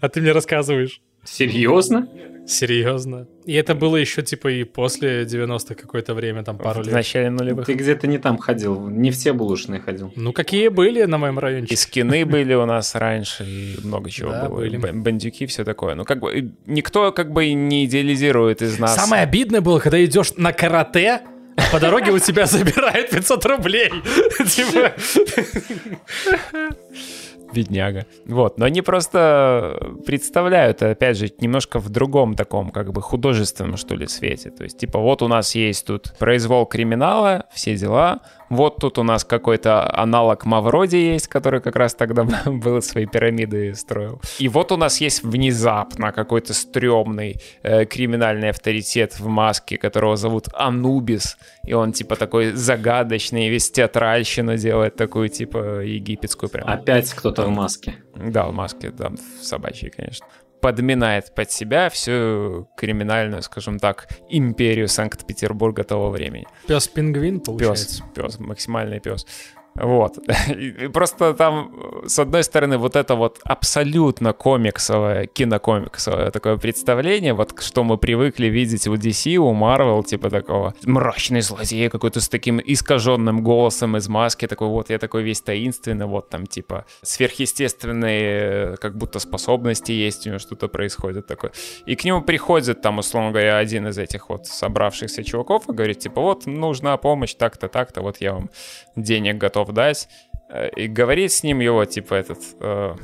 а 0.00 0.08
ты 0.08 0.20
мне 0.20 0.32
рассказываешь. 0.32 1.00
Серьезно? 1.24 2.08
Серьезно? 2.46 3.28
И 3.46 3.54
это 3.54 3.74
было 3.76 3.96
еще, 3.96 4.22
типа, 4.22 4.48
и 4.48 4.64
после 4.64 5.22
90-х 5.22 5.74
какое-то 5.76 6.12
время, 6.14 6.42
там, 6.42 6.58
пару 6.58 6.80
в 6.82 6.84
лет. 6.86 6.92
начале 6.92 7.30
нулевых. 7.30 7.66
Ты 7.66 7.74
где-то 7.74 8.08
не 8.08 8.18
там 8.18 8.36
ходил, 8.36 8.88
не 8.88 9.10
все 9.12 9.32
булочные 9.32 9.80
ходил. 9.80 10.12
Ну, 10.16 10.32
какие 10.32 10.66
были 10.68 11.04
на 11.04 11.18
моем 11.18 11.38
И 11.38 11.40
райончике? 11.40 11.76
скины 11.76 12.24
были 12.26 12.54
у 12.54 12.66
нас 12.66 12.94
раньше, 12.96 13.44
и 13.44 13.76
много 13.84 14.10
чего 14.10 14.30
Да, 14.32 14.48
было. 14.48 14.56
были. 14.58 14.74
И 14.74 14.78
б- 14.78 14.92
Бандюки, 14.92 15.46
все 15.46 15.64
такое. 15.64 15.94
Ну, 15.94 16.04
как 16.04 16.18
бы, 16.18 16.36
и 16.36 16.50
никто 16.66 17.12
как 17.12 17.32
бы 17.32 17.46
и 17.46 17.54
не 17.54 17.84
идеализирует 17.84 18.60
из 18.62 18.78
нас. 18.80 18.96
Самое 18.96 19.22
обидное 19.22 19.60
было, 19.60 19.78
когда 19.78 20.04
идешь 20.04 20.32
на 20.36 20.52
карате, 20.52 21.20
а 21.56 21.62
по 21.72 21.78
дороге 21.78 22.10
у 22.10 22.18
тебя 22.18 22.46
забирают 22.46 23.10
500 23.10 23.46
рублей. 23.46 23.90
Типа, 24.46 24.92
Бедняга. 27.52 28.06
Вот, 28.26 28.58
но 28.58 28.64
они 28.64 28.82
просто 28.82 29.94
представляют, 30.06 30.82
опять 30.82 31.16
же, 31.16 31.30
немножко 31.40 31.78
в 31.78 31.88
другом 31.88 32.34
таком, 32.34 32.70
как 32.70 32.92
бы 32.92 33.02
художественном, 33.02 33.76
что 33.76 33.94
ли, 33.94 34.06
свете. 34.06 34.50
То 34.50 34.64
есть, 34.64 34.78
типа, 34.78 34.98
вот 34.98 35.22
у 35.22 35.28
нас 35.28 35.54
есть 35.54 35.86
тут 35.86 36.14
произвол 36.18 36.66
криминала, 36.66 37.46
все 37.52 37.76
дела, 37.76 38.20
вот 38.52 38.76
тут 38.76 38.98
у 38.98 39.02
нас 39.02 39.24
какой-то 39.24 39.90
аналог 39.98 40.44
Мавроди 40.44 40.96
есть, 40.96 41.28
который 41.28 41.60
как 41.60 41.76
раз 41.76 41.94
тогда 41.94 42.24
был 42.46 42.82
свои 42.82 43.06
пирамиды 43.06 43.74
строил. 43.74 44.20
И 44.38 44.48
вот 44.48 44.72
у 44.72 44.76
нас 44.76 45.00
есть 45.00 45.22
внезапно 45.22 46.12
какой-то 46.12 46.52
стрёмный 46.52 47.40
э, 47.62 47.86
криминальный 47.86 48.50
авторитет 48.50 49.18
в 49.18 49.26
маске, 49.26 49.78
которого 49.78 50.16
зовут 50.16 50.48
Анубис, 50.52 51.38
и 51.64 51.72
он 51.72 51.92
типа 51.92 52.16
такой 52.16 52.52
загадочный, 52.52 53.48
весь 53.48 53.70
театральщину 53.70 54.56
делает, 54.56 54.96
такую 54.96 55.28
типа 55.30 55.80
египетскую 55.80 56.50
прям. 56.50 56.68
Опять 56.68 57.12
кто-то 57.14 57.46
в 57.46 57.48
маске. 57.48 57.94
Да, 58.14 58.46
в 58.46 58.52
маске, 58.52 58.90
да, 58.90 59.08
в 59.08 59.44
собачьей, 59.44 59.90
конечно. 59.90 60.26
Подминает 60.62 61.34
под 61.34 61.50
себя 61.50 61.90
всю 61.90 62.68
криминальную, 62.76 63.42
скажем 63.42 63.78
так, 63.80 64.08
империю 64.30 64.86
Санкт-Петербурга 64.88 65.82
того 65.82 66.08
времени. 66.08 66.46
Пес-пингвин, 66.68 67.40
Пес, 67.40 67.46
получается. 67.46 68.04
пес, 68.14 68.38
максимальный 68.38 69.00
пес. 69.00 69.26
Вот. 69.74 70.18
И 70.48 70.88
просто 70.88 71.34
там, 71.34 71.72
с 72.06 72.18
одной 72.18 72.44
стороны, 72.44 72.78
вот 72.78 72.96
это 72.96 73.14
вот 73.14 73.40
абсолютно 73.44 74.32
комиксовое, 74.32 75.26
кинокомиксовое 75.26 76.30
такое 76.30 76.56
представление, 76.56 77.32
вот 77.32 77.60
что 77.62 77.84
мы 77.84 77.96
привыкли 77.96 78.46
видеть 78.46 78.86
у 78.86 78.94
DC, 78.94 79.36
у 79.36 79.54
Marvel, 79.54 80.04
типа 80.04 80.30
такого 80.30 80.74
мрачный 80.84 81.40
злодей 81.40 81.88
какой-то 81.88 82.20
с 82.20 82.28
таким 82.28 82.60
искаженным 82.64 83.42
голосом 83.42 83.96
из 83.96 84.08
маски, 84.08 84.46
такой 84.46 84.68
вот 84.68 84.90
я 84.90 84.98
такой 84.98 85.22
весь 85.22 85.40
таинственный, 85.40 86.06
вот 86.06 86.28
там 86.28 86.46
типа 86.46 86.84
сверхъестественные 87.02 88.76
как 88.76 88.96
будто 88.96 89.18
способности 89.18 89.92
есть, 89.92 90.26
у 90.26 90.30
него 90.30 90.38
что-то 90.38 90.68
происходит 90.68 91.26
такое. 91.26 91.52
И 91.86 91.96
к 91.96 92.04
нему 92.04 92.22
приходит 92.22 92.82
там, 92.82 92.98
условно 92.98 93.30
говоря, 93.30 93.58
один 93.58 93.88
из 93.88 93.98
этих 93.98 94.28
вот 94.28 94.46
собравшихся 94.46 95.24
чуваков 95.24 95.68
и 95.68 95.72
говорит, 95.72 95.98
типа, 96.00 96.20
вот 96.20 96.46
нужна 96.46 96.96
помощь 96.96 97.34
так-то, 97.34 97.68
так-то, 97.68 98.02
вот 98.02 98.18
я 98.20 98.34
вам 98.34 98.50
денег 98.96 99.38
готов 99.38 99.61
дать. 99.70 100.08
Э, 100.50 100.68
И 100.70 100.88
говорит 100.88 101.30
с 101.30 101.42
ним 101.44 101.60
его, 101.60 101.84
типа, 101.84 102.14
этот... 102.14 102.38
э, 102.60 102.94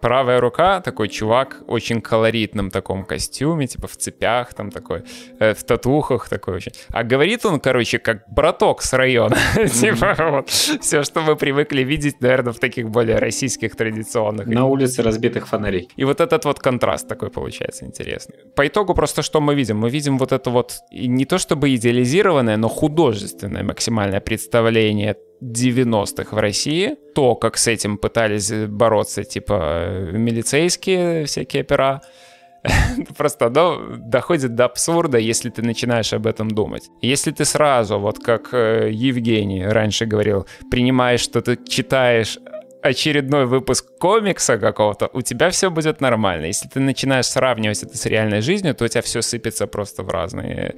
правая 0.00 0.40
рука, 0.40 0.80
такой 0.80 1.08
чувак, 1.08 1.62
очень 1.66 2.00
колоритном 2.00 2.70
таком 2.70 3.04
костюме, 3.04 3.66
типа 3.66 3.88
в 3.88 3.96
цепях 3.96 4.54
там 4.54 4.70
такой, 4.70 5.02
э, 5.40 5.52
в 5.52 5.64
татухах 5.64 6.28
такой 6.28 6.54
очень. 6.54 6.72
А 6.90 7.02
говорит 7.02 7.44
он, 7.44 7.58
короче, 7.60 7.98
как 7.98 8.22
браток 8.28 8.82
с 8.82 8.92
района. 8.92 9.36
Типа 9.56 10.14
вот 10.30 10.48
все, 10.48 11.02
что 11.02 11.22
мы 11.22 11.34
привыкли 11.34 11.82
видеть, 11.82 12.20
наверное, 12.20 12.52
в 12.52 12.58
таких 12.58 12.88
более 12.88 13.18
российских 13.18 13.74
традиционных. 13.74 14.46
На 14.46 14.66
улице 14.66 15.02
разбитых 15.02 15.48
фонарей. 15.48 15.88
И 15.96 16.04
вот 16.04 16.20
этот 16.20 16.44
вот 16.44 16.60
контраст 16.60 17.08
такой 17.08 17.30
получается 17.30 17.84
интересный. 17.84 18.36
По 18.54 18.66
итогу 18.66 18.94
просто 18.94 19.22
что 19.22 19.40
мы 19.40 19.56
видим? 19.56 19.78
Мы 19.78 19.90
видим 19.90 20.18
вот 20.18 20.32
это 20.32 20.50
вот 20.50 20.74
не 20.92 21.24
то 21.24 21.38
чтобы 21.38 21.74
идеализированное, 21.74 22.56
но 22.56 22.68
художественное 22.68 23.64
максимальное 23.64 24.20
представление 24.20 25.16
90-х 25.42 26.34
в 26.34 26.38
России, 26.38 26.96
то, 27.14 27.34
как 27.34 27.56
с 27.56 27.66
этим 27.66 27.98
пытались 27.98 28.52
бороться, 28.52 29.24
типа, 29.24 30.08
милицейские 30.12 31.24
всякие 31.24 31.62
опера, 31.62 32.02
просто 33.16 33.46
оно 33.46 33.80
доходит 33.98 34.54
до 34.54 34.64
абсурда, 34.64 35.18
если 35.18 35.50
ты 35.50 35.62
начинаешь 35.62 36.12
об 36.12 36.26
этом 36.26 36.50
думать. 36.50 36.88
Если 37.02 37.30
ты 37.30 37.44
сразу, 37.44 37.98
вот 37.98 38.18
как 38.18 38.52
э, 38.52 38.90
Евгений 38.92 39.64
раньше 39.66 40.06
говорил, 40.06 40.46
принимаешь, 40.70 41.20
что 41.20 41.40
ты 41.40 41.58
читаешь 41.68 42.38
очередной 42.82 43.46
выпуск 43.46 43.98
комикса 43.98 44.58
какого-то, 44.58 45.10
у 45.12 45.22
тебя 45.22 45.50
все 45.50 45.70
будет 45.70 46.00
нормально. 46.00 46.46
Если 46.46 46.68
ты 46.68 46.80
начинаешь 46.80 47.26
сравнивать 47.26 47.82
это 47.82 47.96
с 47.96 48.06
реальной 48.06 48.40
жизнью, 48.40 48.74
то 48.74 48.84
у 48.84 48.88
тебя 48.88 49.02
все 49.02 49.22
сыпется 49.22 49.66
просто 49.66 50.02
в 50.02 50.08
разные... 50.08 50.74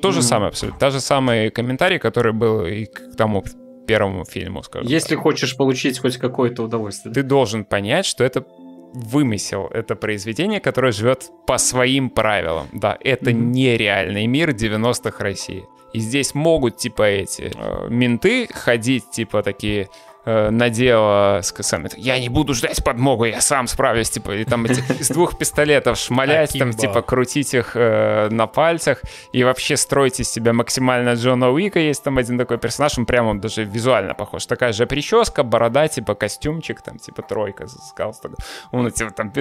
То 0.00 0.12
же 0.12 0.22
самое 0.22 0.48
абсолютно. 0.48 0.80
Та 0.80 0.90
же 0.90 1.00
самый 1.00 1.50
комментарий, 1.50 1.98
который 1.98 2.32
был 2.32 2.64
и 2.64 2.86
к 2.86 3.16
тому 3.16 3.44
первому 3.86 4.24
фильму, 4.24 4.62
скажем 4.62 4.88
Если 4.88 5.14
так. 5.14 5.22
хочешь 5.22 5.56
получить 5.56 5.98
хоть 5.98 6.16
какое-то 6.16 6.64
удовольствие. 6.64 7.14
Ты 7.14 7.22
должен 7.22 7.64
понять, 7.64 8.06
что 8.06 8.24
это 8.24 8.44
вымысел, 8.92 9.68
это 9.72 9.94
произведение, 9.94 10.60
которое 10.60 10.92
живет 10.92 11.30
по 11.46 11.58
своим 11.58 12.10
правилам. 12.10 12.66
Да, 12.72 12.96
это 13.00 13.30
mm-hmm. 13.30 13.34
нереальный 13.34 14.26
мир 14.26 14.50
90-х 14.50 15.22
России. 15.22 15.64
И 15.92 15.98
здесь 16.00 16.34
могут, 16.34 16.76
типа, 16.76 17.02
эти 17.02 17.52
э, 17.54 17.88
менты 17.88 18.48
ходить, 18.52 19.10
типа, 19.10 19.42
такие 19.42 19.88
надела 20.26 21.40
с 21.42 21.52
косами. 21.52 21.88
Я 21.96 22.18
не 22.18 22.28
буду 22.28 22.52
ждать 22.54 22.82
подмогу, 22.82 23.24
я 23.24 23.40
сам 23.40 23.68
справлюсь, 23.68 24.10
типа, 24.10 24.32
и 24.32 24.44
там 24.44 24.64
эти 24.64 24.80
из 25.00 25.08
двух 25.08 25.38
пистолетов 25.38 25.98
шмалять, 25.98 26.58
там, 26.58 26.72
типа, 26.72 27.02
крутить 27.02 27.54
их 27.54 27.72
э, 27.74 28.28
на 28.30 28.46
пальцах, 28.46 29.02
и 29.32 29.44
вообще 29.44 29.76
строить 29.76 30.20
из 30.20 30.28
себя 30.28 30.52
максимально 30.52 31.14
Джона 31.14 31.50
Уика. 31.50 31.78
Есть 31.78 32.02
там 32.02 32.18
один 32.18 32.38
такой 32.38 32.58
персонаж, 32.58 32.98
он 32.98 33.06
прямо 33.06 33.30
он 33.30 33.40
даже 33.40 33.64
визуально 33.64 34.14
похож. 34.14 34.46
Такая 34.46 34.72
же 34.72 34.86
прическа, 34.86 35.44
борода, 35.44 35.86
типа, 35.88 36.14
костюмчик, 36.14 36.82
там, 36.82 36.98
типа, 36.98 37.22
тройка 37.22 37.68
с 37.68 37.94
галстуком. 37.96 38.38
Он, 38.72 38.90
типа, 38.90 39.12
там, 39.12 39.32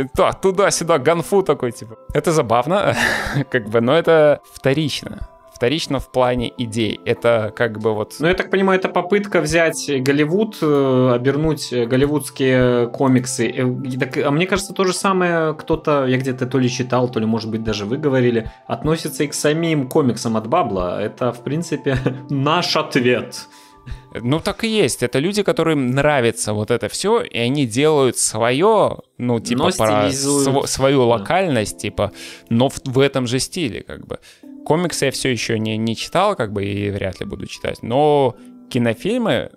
туда-сюда, 0.41 0.99
ганфу 0.99 1.41
такой, 1.41 1.71
типа. 1.71 1.97
Это 2.13 2.31
забавно, 2.31 2.95
как 3.49 3.69
бы, 3.69 3.81
но 3.81 3.97
это 3.97 4.39
вторично 4.53 5.27
вторично 5.55 6.01
в 6.01 6.11
плане 6.11 6.51
идей. 6.57 6.99
Это 7.05 7.53
как 7.55 7.79
бы 7.79 7.93
вот... 7.93 8.15
Ну, 8.19 8.27
я 8.27 8.33
так 8.33 8.51
понимаю, 8.51 8.77
это 8.77 8.89
попытка 8.89 9.39
взять 9.39 9.89
Голливуд, 9.89 10.57
э, 10.61 11.11
обернуть 11.13 11.71
голливудские 11.71 12.87
комиксы. 12.89 13.47
Э, 13.47 14.23
а 14.25 14.31
мне 14.31 14.47
кажется, 14.47 14.73
то 14.73 14.83
же 14.83 14.93
самое 14.93 15.53
кто-то, 15.53 16.05
я 16.07 16.17
где-то 16.17 16.45
то 16.45 16.59
ли 16.59 16.69
читал, 16.69 17.09
то 17.09 17.21
ли, 17.21 17.25
может 17.25 17.49
быть, 17.49 17.63
даже 17.63 17.85
вы 17.85 17.97
говорили, 17.97 18.51
относится 18.67 19.23
и 19.23 19.27
к 19.27 19.33
самим 19.33 19.87
комиксам 19.87 20.35
от 20.35 20.47
Бабла. 20.47 21.01
Это, 21.01 21.31
в 21.31 21.41
принципе, 21.41 21.97
наш 22.29 22.75
ответ. 22.75 23.47
Ну, 24.21 24.39
так 24.39 24.63
и 24.63 24.67
есть. 24.67 25.03
Это 25.03 25.19
люди, 25.19 25.43
которым 25.43 25.91
нравится 25.91 26.53
вот 26.53 26.71
это 26.71 26.89
все, 26.89 27.21
и 27.21 27.37
они 27.37 27.65
делают 27.65 28.17
свое, 28.17 28.97
ну, 29.17 29.39
типа, 29.39 29.71
про 29.77 30.09
св- 30.11 30.67
свою 30.67 31.03
локальность, 31.03 31.77
типа, 31.77 32.11
но 32.49 32.69
в, 32.69 32.79
в 32.85 32.99
этом 32.99 33.27
же 33.27 33.39
стиле, 33.39 33.81
как 33.81 34.05
бы. 34.07 34.19
Комиксы 34.65 35.05
я 35.05 35.11
все 35.11 35.29
еще 35.31 35.59
не, 35.59 35.77
не 35.77 35.95
читал, 35.95 36.35
как 36.35 36.51
бы, 36.51 36.65
и 36.65 36.89
вряд 36.89 37.19
ли 37.19 37.25
буду 37.25 37.45
читать. 37.45 37.83
Но 37.83 38.35
кинофильмы 38.69 39.51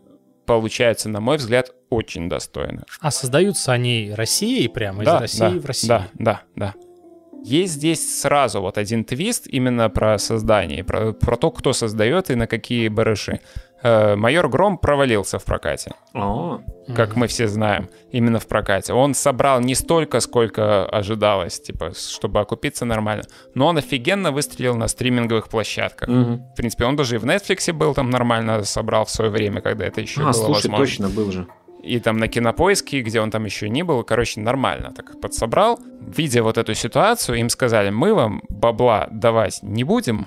получаются, 0.46 1.08
на 1.08 1.20
мой 1.20 1.38
взгляд, 1.38 1.72
очень 1.90 2.28
достойно. 2.28 2.84
А 3.00 3.10
создаются 3.10 3.72
они 3.72 4.12
Россией 4.14 4.68
прямо, 4.68 5.04
да, 5.04 5.16
из 5.16 5.20
России 5.20 5.40
да, 5.40 5.50
в 5.50 5.64
Россию? 5.66 5.88
Да, 5.88 6.08
да, 6.14 6.42
да. 6.56 6.74
Есть 7.44 7.74
здесь 7.74 8.20
сразу 8.20 8.60
вот 8.60 8.78
один 8.78 9.04
твист 9.04 9.46
именно 9.46 9.88
про 9.88 10.18
создание, 10.18 10.84
про, 10.84 11.12
про 11.12 11.36
то, 11.36 11.50
кто 11.50 11.72
создает 11.72 12.30
и 12.30 12.34
на 12.34 12.46
какие 12.46 12.88
барыши. 12.88 13.40
Э, 13.82 14.16
Майор 14.16 14.48
Гром 14.48 14.78
провалился 14.78 15.38
в 15.38 15.44
прокате. 15.44 15.92
О, 16.14 16.60
как 16.94 17.16
мы 17.16 17.26
все 17.26 17.48
знаем, 17.48 17.88
именно 18.10 18.38
в 18.40 18.46
прокате. 18.46 18.92
Он 18.92 19.14
собрал 19.14 19.60
не 19.60 19.74
столько, 19.74 20.20
сколько 20.20 20.86
ожидалось, 20.86 21.60
типа, 21.60 21.92
чтобы 21.94 22.40
окупиться 22.40 22.84
нормально, 22.84 23.24
но 23.54 23.66
он 23.66 23.78
офигенно 23.78 24.32
выстрелил 24.32 24.74
на 24.74 24.88
стриминговых 24.88 25.48
площадках. 25.48 26.08
Угу. 26.08 26.50
В 26.52 26.54
принципе, 26.56 26.84
он 26.86 26.96
даже 26.96 27.16
и 27.16 27.18
в 27.18 27.24
Netflix 27.24 27.72
был 27.72 27.94
там 27.94 28.10
нормально 28.10 28.62
собрал 28.64 29.04
в 29.04 29.10
свое 29.10 29.30
время, 29.30 29.60
когда 29.60 29.84
это 29.86 30.00
еще 30.00 30.22
а, 30.22 30.24
было 30.24 30.32
слушай, 30.32 30.68
возможно. 30.68 30.78
точно 30.78 31.08
был 31.08 31.30
же 31.30 31.46
и 31.82 32.00
там 32.00 32.18
на 32.18 32.28
кинопоиске, 32.28 33.00
где 33.02 33.20
он 33.20 33.30
там 33.30 33.44
еще 33.44 33.68
не 33.68 33.82
был, 33.82 34.02
короче, 34.02 34.40
нормально 34.40 34.92
так 34.94 35.20
подсобрал. 35.20 35.78
Видя 36.00 36.42
вот 36.42 36.58
эту 36.58 36.74
ситуацию, 36.74 37.38
им 37.38 37.48
сказали, 37.48 37.90
мы 37.90 38.14
вам 38.14 38.42
бабла 38.48 39.08
давать 39.10 39.60
не 39.62 39.84
будем, 39.84 40.26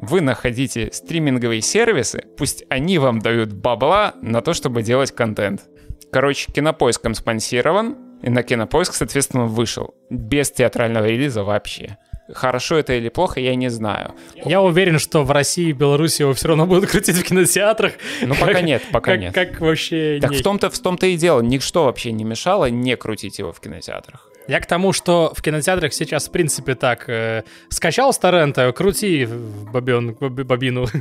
вы 0.00 0.22
находите 0.22 0.90
стриминговые 0.92 1.60
сервисы, 1.60 2.24
пусть 2.38 2.64
они 2.70 2.98
вам 2.98 3.18
дают 3.18 3.52
бабла 3.52 4.14
на 4.22 4.40
то, 4.40 4.54
чтобы 4.54 4.82
делать 4.82 5.12
контент. 5.12 5.62
Короче, 6.10 6.50
кинопоиском 6.50 7.14
спонсирован, 7.14 7.96
и 8.22 8.30
на 8.30 8.42
кинопоиск, 8.42 8.94
соответственно, 8.94 9.44
вышел. 9.44 9.94
Без 10.10 10.50
театрального 10.50 11.06
релиза 11.06 11.44
вообще. 11.44 11.98
Хорошо 12.32 12.76
это 12.76 12.94
или 12.94 13.08
плохо, 13.08 13.40
я 13.40 13.54
не 13.54 13.68
знаю. 13.68 14.14
Я 14.44 14.62
уверен, 14.62 14.98
что 14.98 15.22
в 15.22 15.30
России 15.30 15.68
и 15.68 15.72
Беларуси 15.72 16.22
его 16.22 16.32
все 16.32 16.48
равно 16.48 16.66
будут 16.66 16.88
крутить 16.88 17.16
в 17.16 17.22
кинотеатрах. 17.22 17.92
Ну, 18.22 18.34
пока 18.34 18.54
как, 18.54 18.62
нет, 18.62 18.82
пока 18.92 19.12
как, 19.12 19.20
нет. 19.20 19.34
Как 19.34 19.60
вообще... 19.60 20.18
Так 20.20 20.30
не... 20.30 20.36
в 20.38 20.42
том-то 20.42 20.70
в 20.70 20.78
том-то 20.78 21.06
и 21.06 21.16
дело. 21.16 21.40
Ничто 21.40 21.84
вообще 21.84 22.12
не 22.12 22.24
мешало 22.24 22.70
не 22.70 22.96
крутить 22.96 23.38
его 23.38 23.52
в 23.52 23.60
кинотеатрах. 23.60 24.28
Я 24.50 24.58
к 24.58 24.66
тому, 24.66 24.92
что 24.92 25.32
в 25.32 25.42
кинотеатрах 25.42 25.92
сейчас, 25.92 26.28
в 26.28 26.32
принципе, 26.32 26.74
так, 26.74 27.08
э, 27.08 27.44
скачал 27.68 28.12
с 28.12 28.18
торрента, 28.18 28.72
крути 28.72 29.28
бобен, 29.72 30.14
бобину. 30.14 30.86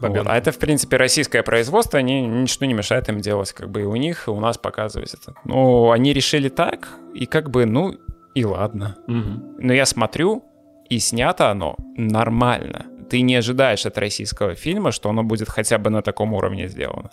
Вот. 0.00 0.26
А 0.26 0.38
это, 0.38 0.50
в 0.50 0.58
принципе, 0.58 0.96
российское 0.96 1.42
производство, 1.42 1.98
они, 1.98 2.22
ничто 2.22 2.64
не 2.64 2.72
мешает 2.72 3.10
им 3.10 3.20
делать, 3.20 3.52
как 3.52 3.68
бы 3.68 3.82
и 3.82 3.84
у 3.84 3.96
них, 3.96 4.28
и 4.28 4.30
у 4.30 4.40
нас 4.40 4.56
показывать 4.56 5.12
это. 5.12 5.34
Но 5.44 5.90
они 5.90 6.14
решили 6.14 6.48
так, 6.48 6.88
и 7.12 7.26
как 7.26 7.50
бы, 7.50 7.66
ну, 7.66 7.98
и 8.34 8.42
ладно. 8.46 8.96
Угу. 9.08 9.58
Но 9.58 9.74
я 9.74 9.84
смотрю, 9.84 10.42
и 10.88 10.98
снято 11.00 11.50
оно 11.50 11.76
нормально. 11.98 12.86
Ты 13.10 13.22
не 13.22 13.34
ожидаешь 13.36 13.86
от 13.86 13.98
российского 13.98 14.54
фильма, 14.54 14.92
что 14.92 15.10
оно 15.10 15.22
будет 15.22 15.48
хотя 15.48 15.78
бы 15.78 15.90
на 15.90 16.00
таком 16.00 16.32
уровне 16.32 16.68
сделано. 16.68 17.10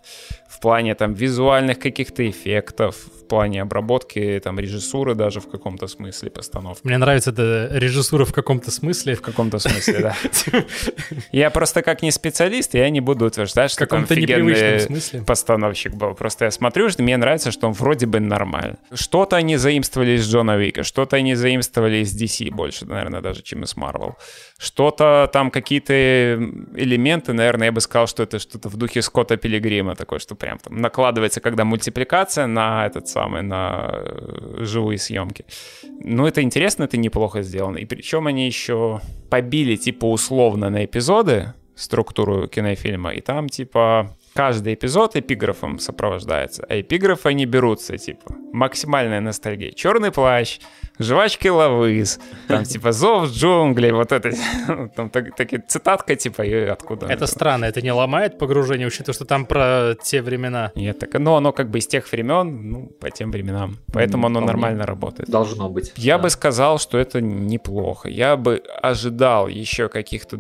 В 0.48 0.60
плане 0.60 0.96
там 0.96 1.14
визуальных 1.14 1.80
каких-то 1.80 2.30
эффектов, 2.30 2.96
в 2.96 3.28
плане 3.28 3.62
обработки, 3.62 4.40
там 4.44 4.60
режиссуры 4.60 5.16
даже 5.16 5.40
в 5.40 5.50
каком-то 5.50 5.88
смысле 5.88 6.30
постановки. 6.30 6.82
Мне 6.84 6.98
нравится 6.98 7.32
эта 7.32 7.70
режиссура 7.72 8.26
в 8.26 8.34
каком-то 8.34 8.72
смысле. 8.72 9.16
В 9.16 9.22
каком-то 9.22 9.60
смысле, 9.60 10.00
да. 10.00 10.16
Я 11.32 11.50
просто 11.50 11.82
как 11.82 12.02
не 12.02 12.12
специалист, 12.12 12.74
я 12.74 12.90
не 12.90 13.02
буду 13.02 13.26
утверждать, 13.26 13.72
что 13.72 13.86
там 13.86 14.04
офигенный 14.04 15.24
постановщик 15.26 15.94
был. 15.94 16.14
Просто 16.14 16.46
я 16.46 16.52
смотрю, 16.52 16.90
что 16.90 17.04
мне 17.04 17.18
нравится, 17.18 17.52
что 17.52 17.68
он 17.68 17.74
вроде 17.74 18.06
бы 18.06 18.20
нормально. 18.20 18.78
Что-то 18.94 19.36
они 19.36 19.58
заимствовали 19.58 20.12
из 20.12 20.28
Джона 20.28 20.58
Вика, 20.58 20.84
что-то 20.84 21.18
они 21.18 21.36
заимствовали 21.36 21.98
из 21.98 22.20
DC 22.20 22.52
больше, 22.52 22.86
наверное, 22.86 23.22
даже, 23.22 23.42
чем 23.42 23.64
из 23.64 23.76
Marvel. 23.76 24.14
Что-то 24.58 25.30
там 25.32 25.52
какие-то 25.52 25.87
элементы, 25.94 27.34
наверное, 27.34 27.68
я 27.68 27.72
бы 27.72 27.82
сказал, 27.82 28.08
что 28.08 28.24
это 28.24 28.40
что-то 28.40 28.70
в 28.70 28.76
духе 28.76 29.02
Скотта 29.02 29.38
Пилигрима, 29.38 29.96
такое, 29.96 30.20
что 30.20 30.36
прям 30.36 30.58
там 30.60 30.82
накладывается, 30.82 31.42
когда 31.42 31.64
мультипликация 31.66 32.48
на 32.48 32.86
этот 32.86 33.08
самый, 33.08 33.42
на 33.42 33.90
э, 33.92 34.58
живые 34.60 34.98
съемки. 34.98 35.46
Ну, 36.04 36.26
это 36.26 36.42
интересно, 36.42 36.84
это 36.84 36.98
неплохо 36.98 37.42
сделано. 37.42 37.78
И 37.78 37.86
причем 37.86 38.28
они 38.28 38.46
еще 38.46 39.02
побили, 39.30 39.76
типа, 39.76 40.06
условно 40.06 40.70
на 40.70 40.86
эпизоды 40.86 41.54
структуру 41.76 42.48
кинофильма, 42.48 43.14
и 43.14 43.22
там, 43.22 43.50
типа, 43.50 44.16
каждый 44.34 44.74
эпизод 44.74 45.16
эпиграфом 45.16 45.80
сопровождается, 45.80 46.66
а 46.68 46.80
эпиграфы 46.80 47.30
они 47.30 47.46
берутся, 47.46 47.98
типа, 47.98 48.36
максимальная 48.52 49.22
ностальгия. 49.22 49.72
Черный 49.72 50.12
плащ, 50.12 50.60
жвачки 51.00 51.48
лавыз, 51.48 52.20
там, 52.48 52.64
типа, 52.72 52.92
зов 52.92 53.30
джунглей, 53.30 53.92
вот 53.92 54.12
это, 54.12 54.32
там, 54.96 55.10
так, 55.10 55.36
такие 55.36 55.62
цитатка, 55.68 56.16
типа, 56.16 56.44
и 56.44 56.54
откуда? 56.66 57.08
Это 57.08 57.28
странно, 57.28 57.66
это 57.66 57.82
не 57.82 57.92
ломает 57.92 58.38
погружение, 58.38 58.88
учитывая, 58.88 59.14
что 59.14 59.26
там 59.26 59.46
про 59.46 59.96
те 60.02 60.22
времена? 60.22 60.72
Нет, 60.76 61.00
так, 61.00 61.14
ну, 61.14 61.36
оно 61.36 61.52
как 61.52 61.70
бы 61.70 61.80
из 61.80 61.88
тех 61.88 62.12
времен, 62.12 62.70
ну, 62.72 62.88
по 63.00 63.10
тем 63.10 63.32
временам, 63.32 63.78
поэтому 63.94 64.28
оно 64.28 64.40
нормально 64.40 64.86
работает. 64.86 65.30
Должно 65.30 65.70
быть. 65.70 65.94
Я 65.96 66.18
бы 66.18 66.30
сказал, 66.30 66.80
что 66.80 66.98
это 66.98 67.22
неплохо, 67.22 68.10
я 68.10 68.36
бы 68.38 68.62
ожидал 68.82 69.48
еще 69.48 69.90
каких-то 69.90 70.38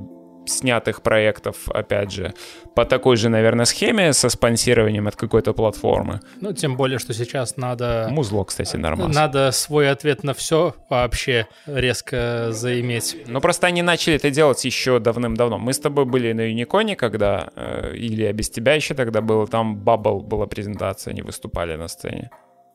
снятых 0.47 1.01
проектов, 1.01 1.67
опять 1.69 2.11
же, 2.11 2.33
по 2.75 2.85
такой 2.85 3.17
же, 3.17 3.29
наверное, 3.29 3.65
схеме 3.65 4.13
со 4.13 4.29
спонсированием 4.29 5.07
от 5.07 5.15
какой-то 5.15 5.53
платформы. 5.53 6.21
Ну, 6.41 6.53
тем 6.53 6.77
более, 6.77 6.99
что 6.99 7.13
сейчас 7.13 7.57
надо... 7.57 8.07
Музло, 8.11 8.43
кстати, 8.43 8.75
нормально. 8.75 9.13
Надо 9.13 9.51
свой 9.51 9.89
ответ 9.89 10.23
на 10.23 10.33
все 10.33 10.75
вообще 10.89 11.47
резко 11.65 12.47
заиметь. 12.51 13.17
Ну, 13.27 13.41
просто 13.41 13.67
они 13.67 13.81
начали 13.81 14.15
это 14.15 14.29
делать 14.29 14.63
еще 14.65 14.99
давным-давно. 14.99 15.57
Мы 15.57 15.73
с 15.73 15.79
тобой 15.79 16.05
были 16.05 16.33
на 16.33 16.41
Юниконе, 16.41 16.95
когда, 16.95 17.49
э, 17.55 17.93
или 17.95 18.31
без 18.31 18.49
тебя 18.49 18.73
еще 18.73 18.93
тогда 18.93 19.21
был, 19.21 19.47
там 19.47 19.75
Бабл 19.77 20.21
была 20.21 20.45
презентация, 20.45 21.11
они 21.11 21.21
выступали 21.21 21.75
на 21.75 21.87
сцене 21.87 22.31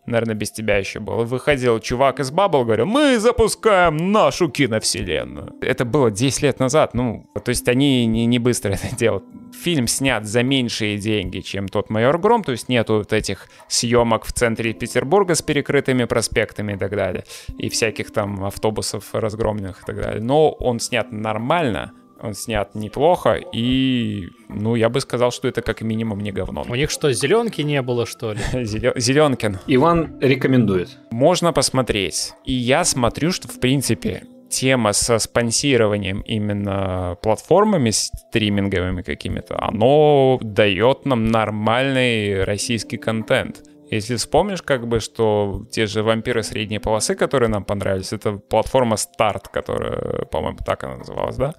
наверное, 0.06 0.34
без 0.34 0.50
тебя 0.50 0.78
еще 0.78 1.00
было. 1.00 1.24
Выходил 1.24 1.78
чувак 1.78 2.20
из 2.20 2.30
Bubble, 2.32 2.64
говорил, 2.64 2.86
мы 2.86 3.18
запускаем 3.18 4.12
нашу 4.12 4.48
киновселенную. 4.48 5.54
Это 5.60 5.84
было 5.84 6.10
10 6.10 6.42
лет 6.42 6.58
назад, 6.58 6.94
ну, 6.94 7.26
то 7.34 7.48
есть 7.50 7.68
они 7.68 8.06
не, 8.06 8.26
не 8.26 8.38
быстро 8.38 8.70
это 8.82 8.94
делают. 8.94 9.24
Фильм 9.62 9.86
снят 9.86 10.24
за 10.24 10.42
меньшие 10.42 10.98
деньги, 10.98 11.40
чем 11.40 11.68
тот 11.68 11.90
«Майор 11.90 12.18
Гром», 12.18 12.42
то 12.42 12.52
есть 12.52 12.68
нету 12.68 12.98
вот 12.98 13.12
этих 13.12 13.48
съемок 13.68 14.24
в 14.24 14.32
центре 14.32 14.72
Петербурга 14.72 15.34
с 15.34 15.42
перекрытыми 15.42 16.04
проспектами 16.04 16.72
и 16.72 16.76
так 16.76 16.90
далее, 16.90 17.24
и 17.58 17.68
всяких 17.68 18.10
там 18.10 18.44
автобусов 18.44 19.10
разгромленных 19.12 19.82
и 19.82 19.86
так 19.86 19.96
далее. 19.96 20.22
Но 20.22 20.50
он 20.50 20.80
снят 20.80 21.12
нормально, 21.12 21.92
он 22.22 22.34
снят 22.34 22.74
неплохо, 22.74 23.38
и, 23.52 24.28
ну, 24.48 24.74
я 24.76 24.88
бы 24.88 25.00
сказал, 25.00 25.30
что 25.32 25.48
это 25.48 25.62
как 25.62 25.82
минимум 25.82 26.20
не 26.20 26.32
говно. 26.32 26.64
У 26.68 26.74
них 26.74 26.90
что, 26.90 27.12
зеленки 27.12 27.62
не 27.62 27.82
было, 27.82 28.06
что 28.06 28.32
ли? 28.32 28.40
Зеленкин. 28.64 29.58
Иван 29.66 30.18
рекомендует. 30.20 30.98
Можно 31.10 31.52
посмотреть. 31.52 32.32
И 32.44 32.52
я 32.52 32.84
смотрю, 32.84 33.32
что, 33.32 33.48
в 33.48 33.58
принципе, 33.60 34.24
тема 34.52 34.92
со 34.92 35.18
спонсированием 35.18 36.20
именно 36.20 37.16
платформами 37.22 37.90
стриминговыми 37.90 39.02
какими-то, 39.02 39.56
оно 39.58 40.38
дает 40.42 41.06
нам 41.06 41.26
нормальный 41.28 42.44
российский 42.44 42.98
контент. 42.98 43.62
Если 43.92 44.16
вспомнишь, 44.16 44.62
как 44.62 44.86
бы, 44.88 45.00
что 45.00 45.66
те 45.70 45.86
же 45.86 46.02
вампиры 46.02 46.42
средней 46.42 46.78
полосы, 46.78 47.14
которые 47.14 47.50
нам 47.50 47.62
понравились, 47.62 48.14
это 48.14 48.32
платформа 48.32 48.96
Старт, 48.96 49.48
которая, 49.48 50.24
по-моему, 50.24 50.58
так 50.64 50.84
она 50.84 50.96
называлась, 50.96 51.36
да? 51.36 51.52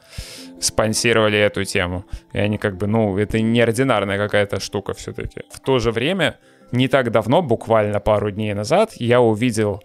Спонсировали 0.59 1.37
эту 1.37 1.63
тему. 1.63 2.05
И 2.33 2.39
они 2.39 2.57
как 2.57 2.77
бы, 2.77 2.87
ну, 2.87 3.19
это 3.19 3.39
неординарная 3.39 4.17
какая-то 4.17 4.59
штука 4.59 4.93
все-таки. 4.93 5.41
В 5.51 5.59
то 5.59 5.77
же 5.77 5.91
время, 5.91 6.39
не 6.71 6.87
так 6.87 7.11
давно, 7.11 7.43
буквально 7.43 7.99
пару 7.99 8.31
дней 8.31 8.55
назад, 8.55 8.93
я 8.95 9.21
увидел 9.21 9.83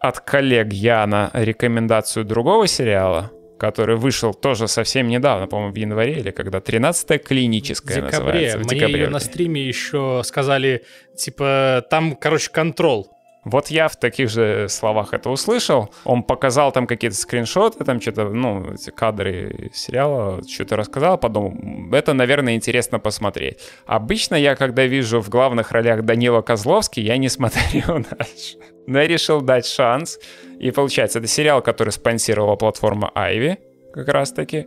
от 0.00 0.18
коллег 0.18 0.72
Яна 0.72 1.30
рекомендацию 1.34 2.24
другого 2.24 2.66
сериала, 2.66 3.30
который 3.58 3.96
вышел 3.96 4.34
тоже 4.34 4.68
совсем 4.68 5.08
недавно, 5.08 5.46
по-моему, 5.46 5.72
в 5.72 5.76
январе 5.76 6.18
или 6.18 6.30
когда 6.30 6.58
13-я 6.58 7.18
клиническая 7.18 8.02
в 8.02 8.06
декабре. 8.06 8.18
называется. 8.18 8.58
В 8.58 8.60
Мне 8.66 8.74
декабре. 8.78 9.00
ее 9.02 9.08
на 9.08 9.18
стриме 9.20 9.62
еще 9.62 10.22
сказали, 10.24 10.84
типа, 11.16 11.84
там, 11.90 12.16
короче, 12.16 12.50
контрол. 12.50 13.10
Вот 13.44 13.68
я 13.68 13.86
в 13.86 13.94
таких 13.94 14.28
же 14.28 14.66
словах 14.68 15.14
это 15.14 15.30
услышал. 15.30 15.94
Он 16.04 16.24
показал 16.24 16.72
там 16.72 16.88
какие-то 16.88 17.16
скриншоты, 17.16 17.84
там 17.84 18.00
что-то, 18.00 18.24
ну, 18.28 18.72
эти 18.74 18.90
кадры 18.90 19.70
сериала, 19.72 20.42
что-то 20.48 20.74
рассказал, 20.74 21.16
подумал, 21.16 21.54
это, 21.94 22.12
наверное, 22.12 22.56
интересно 22.56 22.98
посмотреть. 22.98 23.60
Обычно 23.86 24.34
я, 24.34 24.56
когда 24.56 24.84
вижу 24.86 25.20
в 25.20 25.28
главных 25.28 25.70
ролях 25.70 26.02
Данила 26.02 26.42
Козловский, 26.42 27.04
я 27.04 27.18
не 27.18 27.28
смотрю 27.28 27.82
дальше. 27.86 28.56
Но 28.86 29.00
я 29.00 29.06
решил 29.06 29.40
дать 29.40 29.66
шанс. 29.66 30.18
И 30.58 30.70
получается, 30.70 31.18
это 31.18 31.28
сериал, 31.28 31.62
который 31.62 31.90
спонсировала 31.90 32.56
платформа 32.56 33.10
Ivy, 33.14 33.58
как 33.92 34.08
раз-таки. 34.08 34.66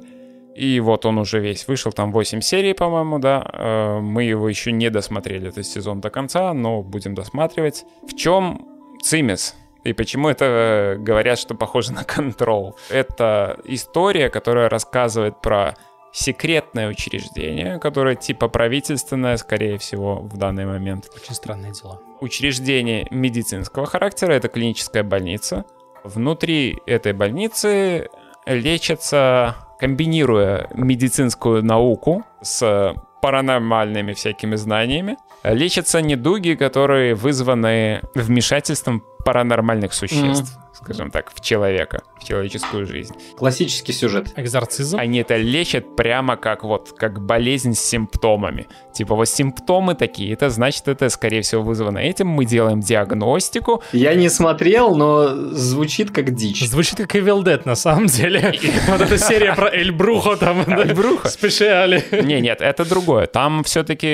И 0.56 0.80
вот 0.80 1.06
он 1.06 1.18
уже 1.18 1.40
весь 1.40 1.68
вышел, 1.68 1.92
там 1.92 2.12
8 2.12 2.42
серий, 2.42 2.74
по-моему, 2.74 3.20
да. 3.20 3.50
Э, 3.54 4.00
Мы 4.00 4.24
его 4.24 4.50
еще 4.50 4.72
не 4.72 4.90
досмотрели 4.90 5.50
этот 5.50 5.66
сезон 5.66 6.02
до 6.02 6.10
конца, 6.10 6.54
но 6.54 6.82
будем 6.82 7.16
досматривать. 7.16 7.86
В 8.08 8.16
чем 8.16 8.68
цимис? 9.02 9.56
И 9.86 9.94
почему 9.94 10.28
это 10.28 10.46
э, 10.46 10.96
говорят, 10.98 11.40
что 11.40 11.56
похоже 11.56 11.94
на 11.94 12.04
контрол? 12.04 12.78
Это 12.90 13.60
история, 13.64 14.30
которая 14.30 14.68
рассказывает 14.68 15.42
про 15.42 15.76
секретное 16.12 16.90
учреждение, 16.90 17.80
которое 17.80 18.16
типа 18.16 18.48
правительственное, 18.48 19.38
скорее 19.38 19.78
всего, 19.78 20.22
в 20.22 20.38
данный 20.38 20.66
момент. 20.66 21.10
Очень 21.16 21.36
странные 21.36 21.72
дела. 21.72 22.00
Учреждение 22.20 23.08
медицинского 23.12 23.86
характера, 23.86 24.34
это 24.34 24.48
клиническая 24.48 25.04
больница. 25.04 25.66
Внутри 26.04 26.80
этой 26.86 27.14
больницы 27.14 28.10
лечатся, 28.46 29.56
комбинируя 29.80 30.68
медицинскую 30.74 31.64
науку 31.64 32.24
с 32.42 32.96
паранормальными 33.22 34.14
всякими 34.14 34.56
знаниями, 34.56 35.18
лечатся 35.44 36.02
недуги, 36.02 36.54
которые 36.54 37.16
вызваны 37.16 38.02
вмешательством 38.16 39.04
паранормальных 39.26 39.94
существ, 39.94 40.58
скажем 40.82 41.12
так, 41.12 41.32
в 41.34 41.42
человека, 41.42 42.04
в 42.20 42.26
человеческую 42.26 42.86
жизнь. 42.86 43.16
Классический 43.38 43.94
сюжет. 43.94 44.34
Экзорцизм? 44.36 44.98
Они 44.98 45.20
это 45.20 45.36
лечат 45.36 45.96
прямо 45.96 46.38
как 46.38 46.64
вот, 46.64 46.94
как 46.98 47.22
болезнь 47.26 47.74
с 47.74 47.80
симптомами. 47.80 48.68
Типа 48.94 49.16
вот 49.16 49.26
симптомы 49.26 49.96
такие, 49.96 50.34
это 50.34 50.50
значит, 50.50 50.88
это 50.88 51.10
скорее 51.10 51.42
всего 51.42 51.62
вызвано 51.64 52.00
этим. 52.00 52.28
Мы 52.28 52.46
делаем 52.46 52.80
диагностику. 52.80 53.84
Я 53.92 54.16
не 54.16 54.30
смотрел, 54.30 54.96
но 54.96 55.28
звучит 55.52 56.12
как 56.12 56.34
дичь. 56.34 56.68
Звучит 56.68 56.98
как 56.98 57.16
Evil 57.16 57.44
Dead, 57.44 57.62
на 57.66 57.76
самом 57.76 58.08
деле. 58.08 58.54
Вот 58.88 59.02
эта 59.02 59.18
серия 59.18 59.54
про 59.54 59.70
Эль 59.70 59.92
Брухо 59.92 60.36
там. 60.38 60.62
Эль 60.68 60.94
Брухо? 60.94 61.30
Спешиали. 61.30 62.04
Не, 62.24 62.42
нет, 62.42 62.62
это 62.62 62.86
другое. 62.86 63.28
Там 63.28 63.64
все-таки 63.64 64.08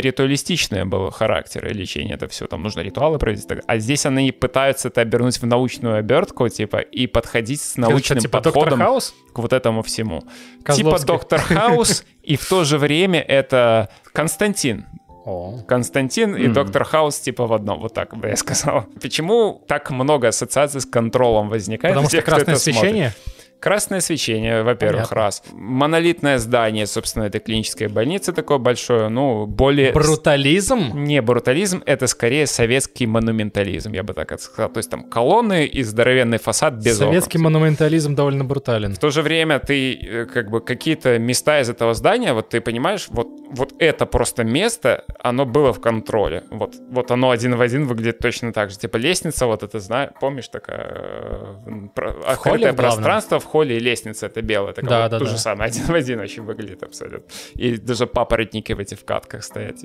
ритуалистичное 0.00 0.84
было 0.84 1.10
характер 1.10 1.66
и 1.68 1.72
лечение. 1.72 2.14
Это 2.14 2.28
все, 2.28 2.46
там 2.46 2.62
нужно 2.62 2.80
ритуалы 2.80 3.18
провести. 3.18 3.46
А 3.66 3.78
здесь 3.78 4.06
они 4.06 4.32
пытаются 4.32 4.88
это 4.88 5.02
обернуть 5.02 5.40
в 5.40 5.46
научную 5.46 5.98
обертку, 6.06 6.48
типа, 6.48 6.78
и 6.78 7.06
подходить 7.06 7.60
с 7.60 7.76
научным 7.76 8.18
типа 8.20 8.40
подходом 8.40 8.70
Доктор 8.70 8.86
Хаус? 8.86 9.14
к 9.32 9.38
вот 9.38 9.52
этому 9.52 9.82
всему. 9.82 10.20
Типа 10.20 10.64
Козловский. 10.64 11.06
Доктор 11.06 11.40
Хаус, 11.40 12.04
и 12.22 12.36
в 12.36 12.48
то 12.48 12.64
же 12.64 12.78
время 12.78 13.20
это 13.20 13.90
Константин. 14.12 14.86
О. 15.24 15.58
Константин 15.66 16.36
и. 16.36 16.46
Доктор 16.46 16.84
Хаус 16.84 17.18
типа 17.18 17.46
в 17.46 17.52
одном, 17.52 17.80
вот 17.80 17.94
так 17.94 18.16
бы 18.16 18.28
я 18.28 18.36
сказал. 18.36 18.86
Почему 19.02 19.64
так 19.66 19.90
много 19.90 20.28
ассоциаций 20.28 20.80
с 20.80 20.86
контролом 20.86 21.48
возникает? 21.48 21.94
Потому 21.94 22.08
что 22.08 22.22
красное 22.22 22.54
это 22.54 22.62
смотрит? 22.62 23.12
Красное 23.60 24.00
свечение, 24.00 24.62
во-первых, 24.62 25.08
Понятно. 25.08 25.16
раз. 25.16 25.42
Монолитное 25.52 26.38
здание, 26.38 26.86
собственно, 26.86 27.24
этой 27.24 27.40
клинической 27.40 27.88
больницы 27.88 28.32
такое 28.32 28.58
большое, 28.58 29.08
ну, 29.08 29.46
более... 29.46 29.92
Брутализм? 29.92 30.92
Не 30.94 31.22
брутализм, 31.22 31.82
это 31.86 32.06
скорее 32.06 32.46
советский 32.46 33.06
монументализм, 33.06 33.92
я 33.92 34.02
бы 34.02 34.12
так 34.12 34.32
это 34.32 34.42
сказал. 34.42 34.70
То 34.70 34.78
есть 34.78 34.90
там 34.90 35.04
колонны 35.04 35.64
и 35.64 35.82
здоровенный 35.82 36.38
фасад 36.38 36.74
без 36.74 36.98
Советский 36.98 37.38
окон. 37.38 37.52
монументализм 37.52 38.14
довольно 38.14 38.44
брутален. 38.44 38.94
В 38.94 38.98
то 38.98 39.10
же 39.10 39.22
время 39.22 39.58
ты 39.58 39.94
э, 39.94 40.26
как 40.26 40.50
бы 40.50 40.60
какие-то 40.60 41.18
места 41.18 41.60
из 41.60 41.70
этого 41.70 41.94
здания, 41.94 42.34
вот 42.34 42.50
ты 42.50 42.60
понимаешь, 42.60 43.06
вот, 43.08 43.28
вот 43.50 43.72
это 43.78 44.04
просто 44.06 44.44
место, 44.44 45.04
оно 45.18 45.46
было 45.46 45.72
в 45.72 45.80
контроле. 45.80 46.44
Вот, 46.50 46.74
вот 46.90 47.10
оно 47.10 47.30
один 47.30 47.56
в 47.56 47.60
один 47.62 47.86
выглядит 47.86 48.18
точно 48.18 48.52
так 48.52 48.70
же. 48.70 48.78
Типа 48.78 48.98
лестница, 48.98 49.46
вот 49.46 49.62
это, 49.62 49.80
знаешь, 49.80 50.10
помнишь, 50.20 50.48
такая 50.48 51.56
э, 51.96 52.22
открытое 52.26 52.74
пространство 52.74 53.40
холле 53.46 53.76
и 53.76 53.80
лестница 53.80 54.26
это 54.26 54.42
белая. 54.42 54.74
Такая 54.74 54.90
Да, 54.90 55.02
вот 55.02 55.10
да, 55.10 55.18
то 55.18 55.24
да. 55.24 55.30
же 55.30 55.38
самое, 55.38 55.68
один 55.70 55.86
в 55.86 55.94
один 55.94 56.20
очень 56.20 56.42
выглядит 56.42 56.82
абсолютно. 56.82 57.26
И 57.54 57.76
даже 57.76 58.06
папоротники 58.06 58.72
в 58.72 58.78
этих 58.80 58.98
вкатках 58.98 59.42
стоят. 59.44 59.76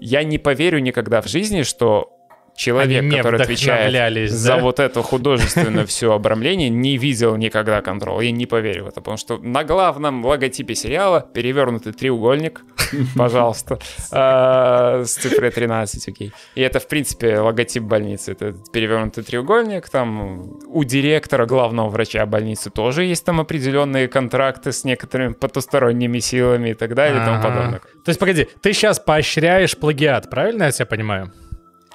Я 0.00 0.24
не 0.24 0.38
поверю 0.38 0.80
никогда 0.80 1.20
в 1.22 1.28
жизни, 1.28 1.62
что 1.62 2.12
человек, 2.56 3.02
Они 3.02 3.16
который 3.16 3.40
отвечает 3.40 4.30
за 4.30 4.56
да? 4.56 4.58
вот 4.58 4.80
это 4.80 5.02
художественное 5.02 5.86
все 5.86 6.12
обрамление, 6.12 6.68
не 6.68 6.96
видел 6.96 7.36
никогда 7.36 7.80
контрол. 7.82 8.20
Я 8.20 8.30
не 8.30 8.46
поверю 8.46 8.84
в 8.84 8.88
это, 8.88 9.00
потому 9.00 9.16
что 9.16 9.38
на 9.38 9.64
главном 9.64 10.24
логотипе 10.24 10.74
сериала 10.74 11.26
перевернутый 11.32 11.92
треугольник, 11.92 12.62
пожалуйста, 13.16 13.78
а, 14.10 15.02
с 15.04 15.14
цифрой 15.14 15.50
13, 15.50 16.08
окей. 16.08 16.32
И 16.54 16.60
это, 16.60 16.80
в 16.80 16.88
принципе, 16.88 17.38
логотип 17.38 17.82
больницы. 17.82 18.32
Это 18.32 18.54
перевернутый 18.72 19.24
треугольник. 19.24 19.88
Там 19.88 20.58
у 20.66 20.84
директора, 20.84 21.46
главного 21.46 21.88
врача 21.88 22.24
больницы 22.26 22.70
тоже 22.70 23.04
есть 23.04 23.24
там 23.24 23.40
определенные 23.40 24.08
контракты 24.08 24.72
с 24.72 24.84
некоторыми 24.84 25.32
потусторонними 25.32 26.18
силами 26.18 26.70
и 26.70 26.74
так 26.74 26.94
далее 26.94 27.22
и 27.22 27.24
тому 27.24 27.42
подобное. 27.42 27.80
То 28.04 28.08
есть, 28.08 28.20
погоди, 28.20 28.48
ты 28.60 28.72
сейчас 28.72 28.98
поощряешь 28.98 29.76
плагиат, 29.76 30.30
правильно 30.30 30.64
я 30.64 30.70
тебя 30.70 30.86
понимаю? 30.86 31.32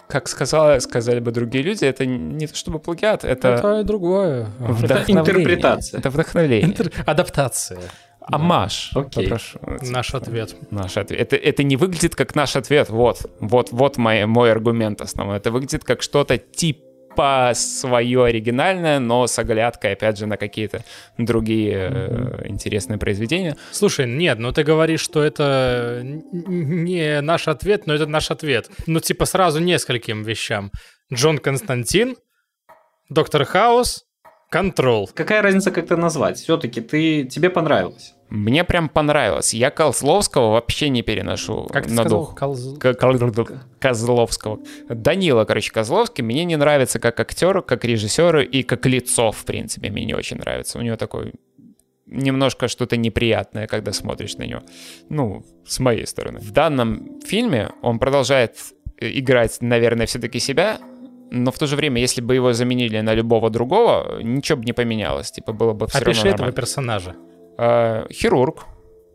Как 0.09 0.27
сказала, 0.27 0.79
сказали 0.79 1.19
бы 1.19 1.31
другие 1.31 1.63
люди, 1.63 1.85
это 1.85 2.03
не 2.07 2.47
то 2.47 2.55
чтобы 2.55 2.79
плагиат, 2.79 3.23
это 3.23 3.47
Это 3.49 3.83
другое. 3.83 4.47
вдохновление. 4.57 5.21
интерпретация. 5.21 5.99
Это 5.99 6.09
вдохновление. 6.09 6.67
Интер- 6.67 6.91
Адаптация. 7.05 7.79
Амаш. 8.21 8.91
Окей. 8.95 9.23
Попрошу. 9.25 9.59
Наш 9.81 10.13
ответ. 10.15 10.55
Наш 10.71 10.97
ответ. 10.97 11.19
Это, 11.21 11.35
это 11.35 11.61
не 11.63 11.75
выглядит 11.77 12.15
как 12.15 12.33
наш 12.35 12.55
ответ. 12.55 12.89
Вот, 12.89 13.21
вот, 13.39 13.69
вот 13.71 13.97
мой, 13.97 14.25
мой 14.25 14.51
аргумент 14.51 14.99
основной. 15.01 15.37
Это 15.37 15.51
выглядит 15.51 15.83
как 15.83 16.01
что-то 16.01 16.37
типа 16.39 16.81
тупо 17.19 17.51
свое 17.53 18.25
оригинальное, 18.25 18.99
но 18.99 19.27
с 19.27 19.37
оглядкой, 19.39 19.93
опять 19.93 20.17
же, 20.17 20.25
на 20.25 20.37
какие-то 20.37 20.83
другие 21.17 21.89
э, 21.91 22.47
интересные 22.47 22.97
произведения. 22.97 23.57
Слушай, 23.71 24.07
нет, 24.07 24.39
ну 24.39 24.51
ты 24.51 24.63
говоришь, 24.63 25.01
что 25.01 25.21
это 25.23 26.01
не 26.03 27.21
наш 27.21 27.47
ответ, 27.47 27.87
но 27.87 27.93
это 27.93 28.05
наш 28.05 28.31
ответ. 28.31 28.69
Ну, 28.87 28.99
типа, 28.99 29.25
сразу 29.25 29.59
нескольким 29.59 30.23
вещам. 30.23 30.71
Джон 31.13 31.39
Константин, 31.39 32.15
Доктор 33.09 33.43
Хаус, 33.43 34.05
Контрол. 34.49 35.09
Какая 35.13 35.41
разница, 35.41 35.71
как 35.71 35.85
это 35.85 35.97
назвать? 35.97 36.37
Все-таки 36.39 36.81
ты, 36.81 37.23
тебе 37.25 37.49
понравилось. 37.49 38.15
Мне 38.29 38.63
прям 38.63 38.89
понравилось. 38.89 39.53
Я 39.53 39.71
Козловского 39.71 40.51
вообще 40.51 40.89
не 40.89 41.01
переношу 41.01 41.67
Как 41.71 41.85
ты 41.87 41.93
на 41.93 42.03
сказал? 42.03 42.19
дух. 42.19 42.37
Колз- 42.39 42.77
К- 42.77 42.93
Кол- 42.93 43.47
Козловского. 43.79 44.59
Данила, 44.87 45.45
короче, 45.45 45.71
Козловский 45.71 46.23
мне 46.23 46.45
не 46.45 46.55
нравится 46.55 46.99
как 46.99 47.19
актер, 47.19 47.61
как 47.61 47.85
режиссер 47.85 48.39
и 48.39 48.63
как 48.63 48.85
лицо, 48.85 49.31
в 49.31 49.45
принципе, 49.45 49.89
мне 49.89 50.05
не 50.05 50.13
очень 50.13 50.37
нравится. 50.37 50.77
У 50.77 50.81
него 50.81 50.95
такой 50.95 51.33
немножко 52.05 52.67
что-то 52.67 52.97
неприятное, 52.97 53.67
когда 53.67 53.93
смотришь 53.93 54.35
на 54.37 54.43
него. 54.43 54.61
Ну, 55.09 55.43
с 55.65 55.79
моей 55.79 56.05
стороны. 56.07 56.39
В 56.39 56.51
данном 56.51 57.19
фильме 57.21 57.69
он 57.81 57.99
продолжает 57.99 58.57
э, 58.99 59.09
играть, 59.19 59.57
наверное, 59.61 60.05
все-таки 60.07 60.39
себя, 60.39 60.79
но 61.31 61.51
в 61.51 61.57
то 61.57 61.67
же 61.67 61.75
время, 61.75 62.01
если 62.01 62.21
бы 62.21 62.35
его 62.35 62.53
заменили 62.53 62.99
на 63.01 63.13
любого 63.13 63.49
другого, 63.49 64.21
ничего 64.21 64.57
бы 64.57 64.65
не 64.65 64.73
поменялось. 64.73 65.31
Типа, 65.31 65.53
было 65.53 65.73
бы 65.73 65.87
все 65.87 65.99
Опиши 65.99 66.21
равно 66.21 66.29
этого 66.29 66.45
нормально. 66.47 66.55
персонажа. 66.55 67.15
Э, 67.57 68.05
хирург, 68.11 68.65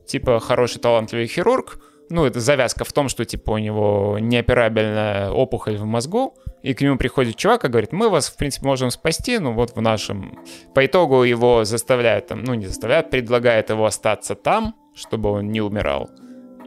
типа 0.06 0.38
хороший 0.40 0.80
талантливый 0.80 1.26
хирург. 1.26 1.78
Ну, 2.10 2.26
это 2.26 2.38
завязка 2.38 2.84
в 2.84 2.92
том, 2.92 3.08
что 3.08 3.24
типа 3.24 3.52
у 3.52 3.58
него 3.58 4.18
неоперабельная 4.20 5.30
опухоль 5.30 5.76
в 5.76 5.84
мозгу, 5.86 6.34
и 6.62 6.74
к 6.74 6.82
нему 6.82 6.98
приходит 6.98 7.36
чувак 7.36 7.64
и 7.64 7.68
говорит, 7.68 7.92
мы 7.92 8.10
вас, 8.10 8.28
в 8.28 8.36
принципе, 8.36 8.66
можем 8.66 8.90
спасти, 8.90 9.38
ну 9.38 9.54
вот 9.54 9.74
в 9.74 9.80
нашем... 9.80 10.38
По 10.74 10.84
итогу 10.84 11.22
его 11.24 11.64
заставляют 11.64 12.26
там, 12.26 12.44
ну 12.44 12.54
не 12.54 12.66
заставляют, 12.66 13.10
предлагают 13.10 13.70
его 13.70 13.86
остаться 13.86 14.34
там, 14.34 14.74
чтобы 14.94 15.30
он 15.30 15.50
не 15.50 15.62
умирал, 15.62 16.10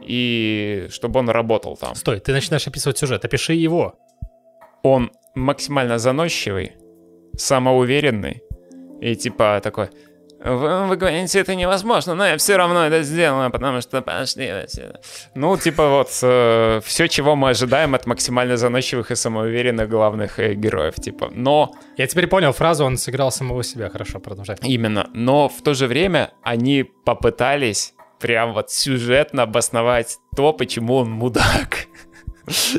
и 0.02 0.88
чтобы 0.90 1.20
он 1.20 1.30
работал 1.30 1.76
там. 1.76 1.94
Стой, 1.94 2.18
ты 2.18 2.32
начинаешь 2.32 2.66
описывать 2.66 2.98
сюжет, 2.98 3.24
опиши 3.24 3.54
его. 3.54 3.94
Он 4.82 5.10
максимально 5.34 5.98
заносчивый, 5.98 6.72
самоуверенный, 7.36 8.42
и 9.00 9.14
типа 9.14 9.60
такой... 9.62 9.90
Вы, 10.44 10.86
вы 10.86 10.96
говорите, 10.96 11.40
это 11.40 11.56
невозможно, 11.56 12.14
но 12.14 12.24
я 12.24 12.36
все 12.36 12.56
равно 12.56 12.86
это 12.86 13.02
сделаю, 13.02 13.50
потому 13.50 13.80
что 13.80 14.02
пошли 14.02 14.46
отсюда». 14.46 15.00
Ну, 15.34 15.56
типа 15.56 15.88
вот 15.88 16.08
все, 16.08 17.08
чего 17.08 17.34
мы 17.34 17.50
ожидаем 17.50 17.94
от 17.96 18.06
максимально 18.06 18.56
заносчивых 18.56 19.10
и 19.10 19.16
самоуверенных 19.16 19.88
главных 19.88 20.38
э, 20.38 20.54
героев, 20.54 20.94
типа. 20.94 21.30
Но 21.32 21.72
Я 21.96 22.06
теперь 22.06 22.28
понял 22.28 22.52
фразу, 22.52 22.84
он 22.84 22.98
сыграл 22.98 23.32
самого 23.32 23.64
себя. 23.64 23.90
Хорошо, 23.90 24.20
продолжай. 24.20 24.56
Именно. 24.62 25.10
Но 25.12 25.48
в 25.48 25.60
то 25.62 25.74
же 25.74 25.88
время 25.88 26.30
они 26.44 26.84
попытались 27.04 27.94
прям 28.20 28.52
вот 28.52 28.70
сюжетно 28.70 29.42
обосновать 29.42 30.18
то, 30.36 30.52
почему 30.52 30.94
он 30.96 31.10
мудак. 31.10 31.86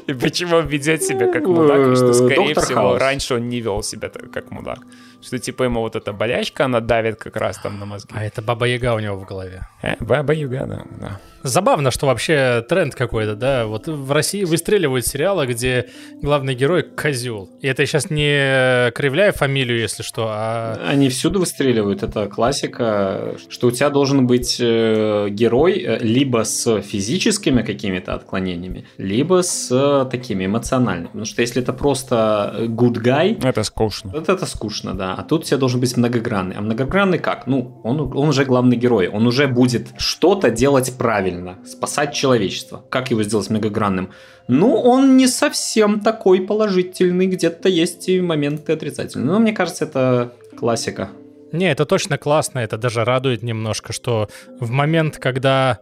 И 0.07 0.13
почему 0.13 0.57
он 0.57 0.67
ведет 0.67 1.03
себя 1.03 1.31
как 1.31 1.45
мудак, 1.47 1.91
и 1.91 1.95
что, 1.95 2.13
скорее 2.13 2.35
Доктор 2.35 2.63
всего, 2.63 2.79
Хаус. 2.81 3.01
раньше 3.01 3.35
он 3.35 3.49
не 3.49 3.61
вел 3.61 3.83
себя 3.83 4.09
так, 4.09 4.31
как 4.31 4.51
мудак. 4.51 4.79
Что, 5.21 5.37
типа, 5.37 5.63
ему 5.63 5.81
вот 5.81 5.95
эта 5.95 6.13
болячка, 6.13 6.65
она 6.65 6.79
давит 6.79 7.17
как 7.17 7.35
раз 7.35 7.57
там 7.57 7.79
на 7.79 7.85
мозги. 7.85 8.13
А 8.15 8.23
это 8.23 8.41
Баба 8.41 8.65
Яга 8.65 8.95
у 8.95 8.99
него 8.99 9.17
в 9.17 9.25
голове. 9.25 9.67
Э, 9.81 9.95
Баба 9.99 10.33
Юга, 10.33 10.65
да, 10.65 10.83
да. 10.99 11.19
Забавно, 11.43 11.91
что 11.91 12.05
вообще 12.07 12.65
тренд 12.67 12.95
какой-то, 12.95 13.35
да? 13.35 13.65
Вот 13.65 13.87
в 13.87 14.11
России 14.11 14.43
выстреливают 14.43 15.05
сериалы, 15.07 15.45
где 15.45 15.87
главный 16.21 16.53
герой 16.55 16.83
козел. 16.83 17.49
И 17.61 17.67
это 17.67 17.85
сейчас 17.85 18.09
не 18.09 18.91
кривляя 18.91 19.31
фамилию, 19.31 19.79
если 19.79 20.03
что, 20.03 20.27
а... 20.29 20.79
Они 20.85 21.09
всюду 21.09 21.39
выстреливают, 21.39 22.03
это 22.03 22.27
классика, 22.27 23.35
что 23.49 23.67
у 23.67 23.71
тебя 23.71 23.89
должен 23.89 24.27
быть 24.27 24.57
э, 24.59 25.27
герой 25.29 25.79
э, 25.79 25.99
либо 25.99 26.43
с 26.43 26.81
физическими 26.81 27.61
какими-то 27.61 28.13
отклонениями, 28.13 28.85
либо 28.97 29.41
с 29.43 29.69
э, 29.71 30.09
такими 30.09 30.45
эмоциональными. 30.45 31.07
Потому 31.07 31.25
что 31.25 31.41
если 31.41 31.61
это 31.61 31.73
просто 31.73 32.55
good 32.67 33.01
guy, 33.01 33.39
Это 33.47 33.63
скучно. 33.63 34.11
вот 34.11 34.27
это 34.29 34.45
скучно, 34.45 34.93
да. 34.93 35.13
А 35.15 35.23
тут 35.23 35.41
у 35.41 35.43
тебя 35.45 35.57
должен 35.57 35.79
быть 35.79 35.95
многогранный. 35.95 36.55
А 36.55 36.61
многогранный 36.61 37.19
как? 37.19 37.47
Ну, 37.47 37.79
он, 37.83 37.99
он 38.01 38.29
уже 38.29 38.45
главный 38.45 38.77
герой. 38.77 39.07
Он 39.07 39.25
уже 39.27 39.47
будет 39.47 39.87
что-то 39.97 40.49
делать 40.49 40.93
правильно, 40.97 41.28
спасать 41.65 42.13
человечество. 42.13 42.83
Как 42.89 43.11
его 43.11 43.23
сделать 43.23 43.49
многогранным? 43.49 44.11
Ну, 44.47 44.75
он 44.75 45.17
не 45.17 45.27
совсем 45.27 45.99
такой 45.99 46.41
положительный. 46.41 47.27
Где-то 47.27 47.69
есть 47.69 48.09
и 48.09 48.21
моменты 48.21 48.73
отрицательные. 48.73 49.27
Но 49.27 49.39
мне 49.39 49.53
кажется, 49.53 49.85
это 49.85 50.33
классика. 50.57 51.09
Не, 51.51 51.71
это 51.71 51.85
точно 51.85 52.17
классно, 52.17 52.59
это 52.59 52.77
даже 52.77 53.03
радует 53.03 53.41
немножко, 53.43 53.91
что 53.91 54.29
в 54.59 54.69
момент, 54.69 55.17
когда, 55.17 55.79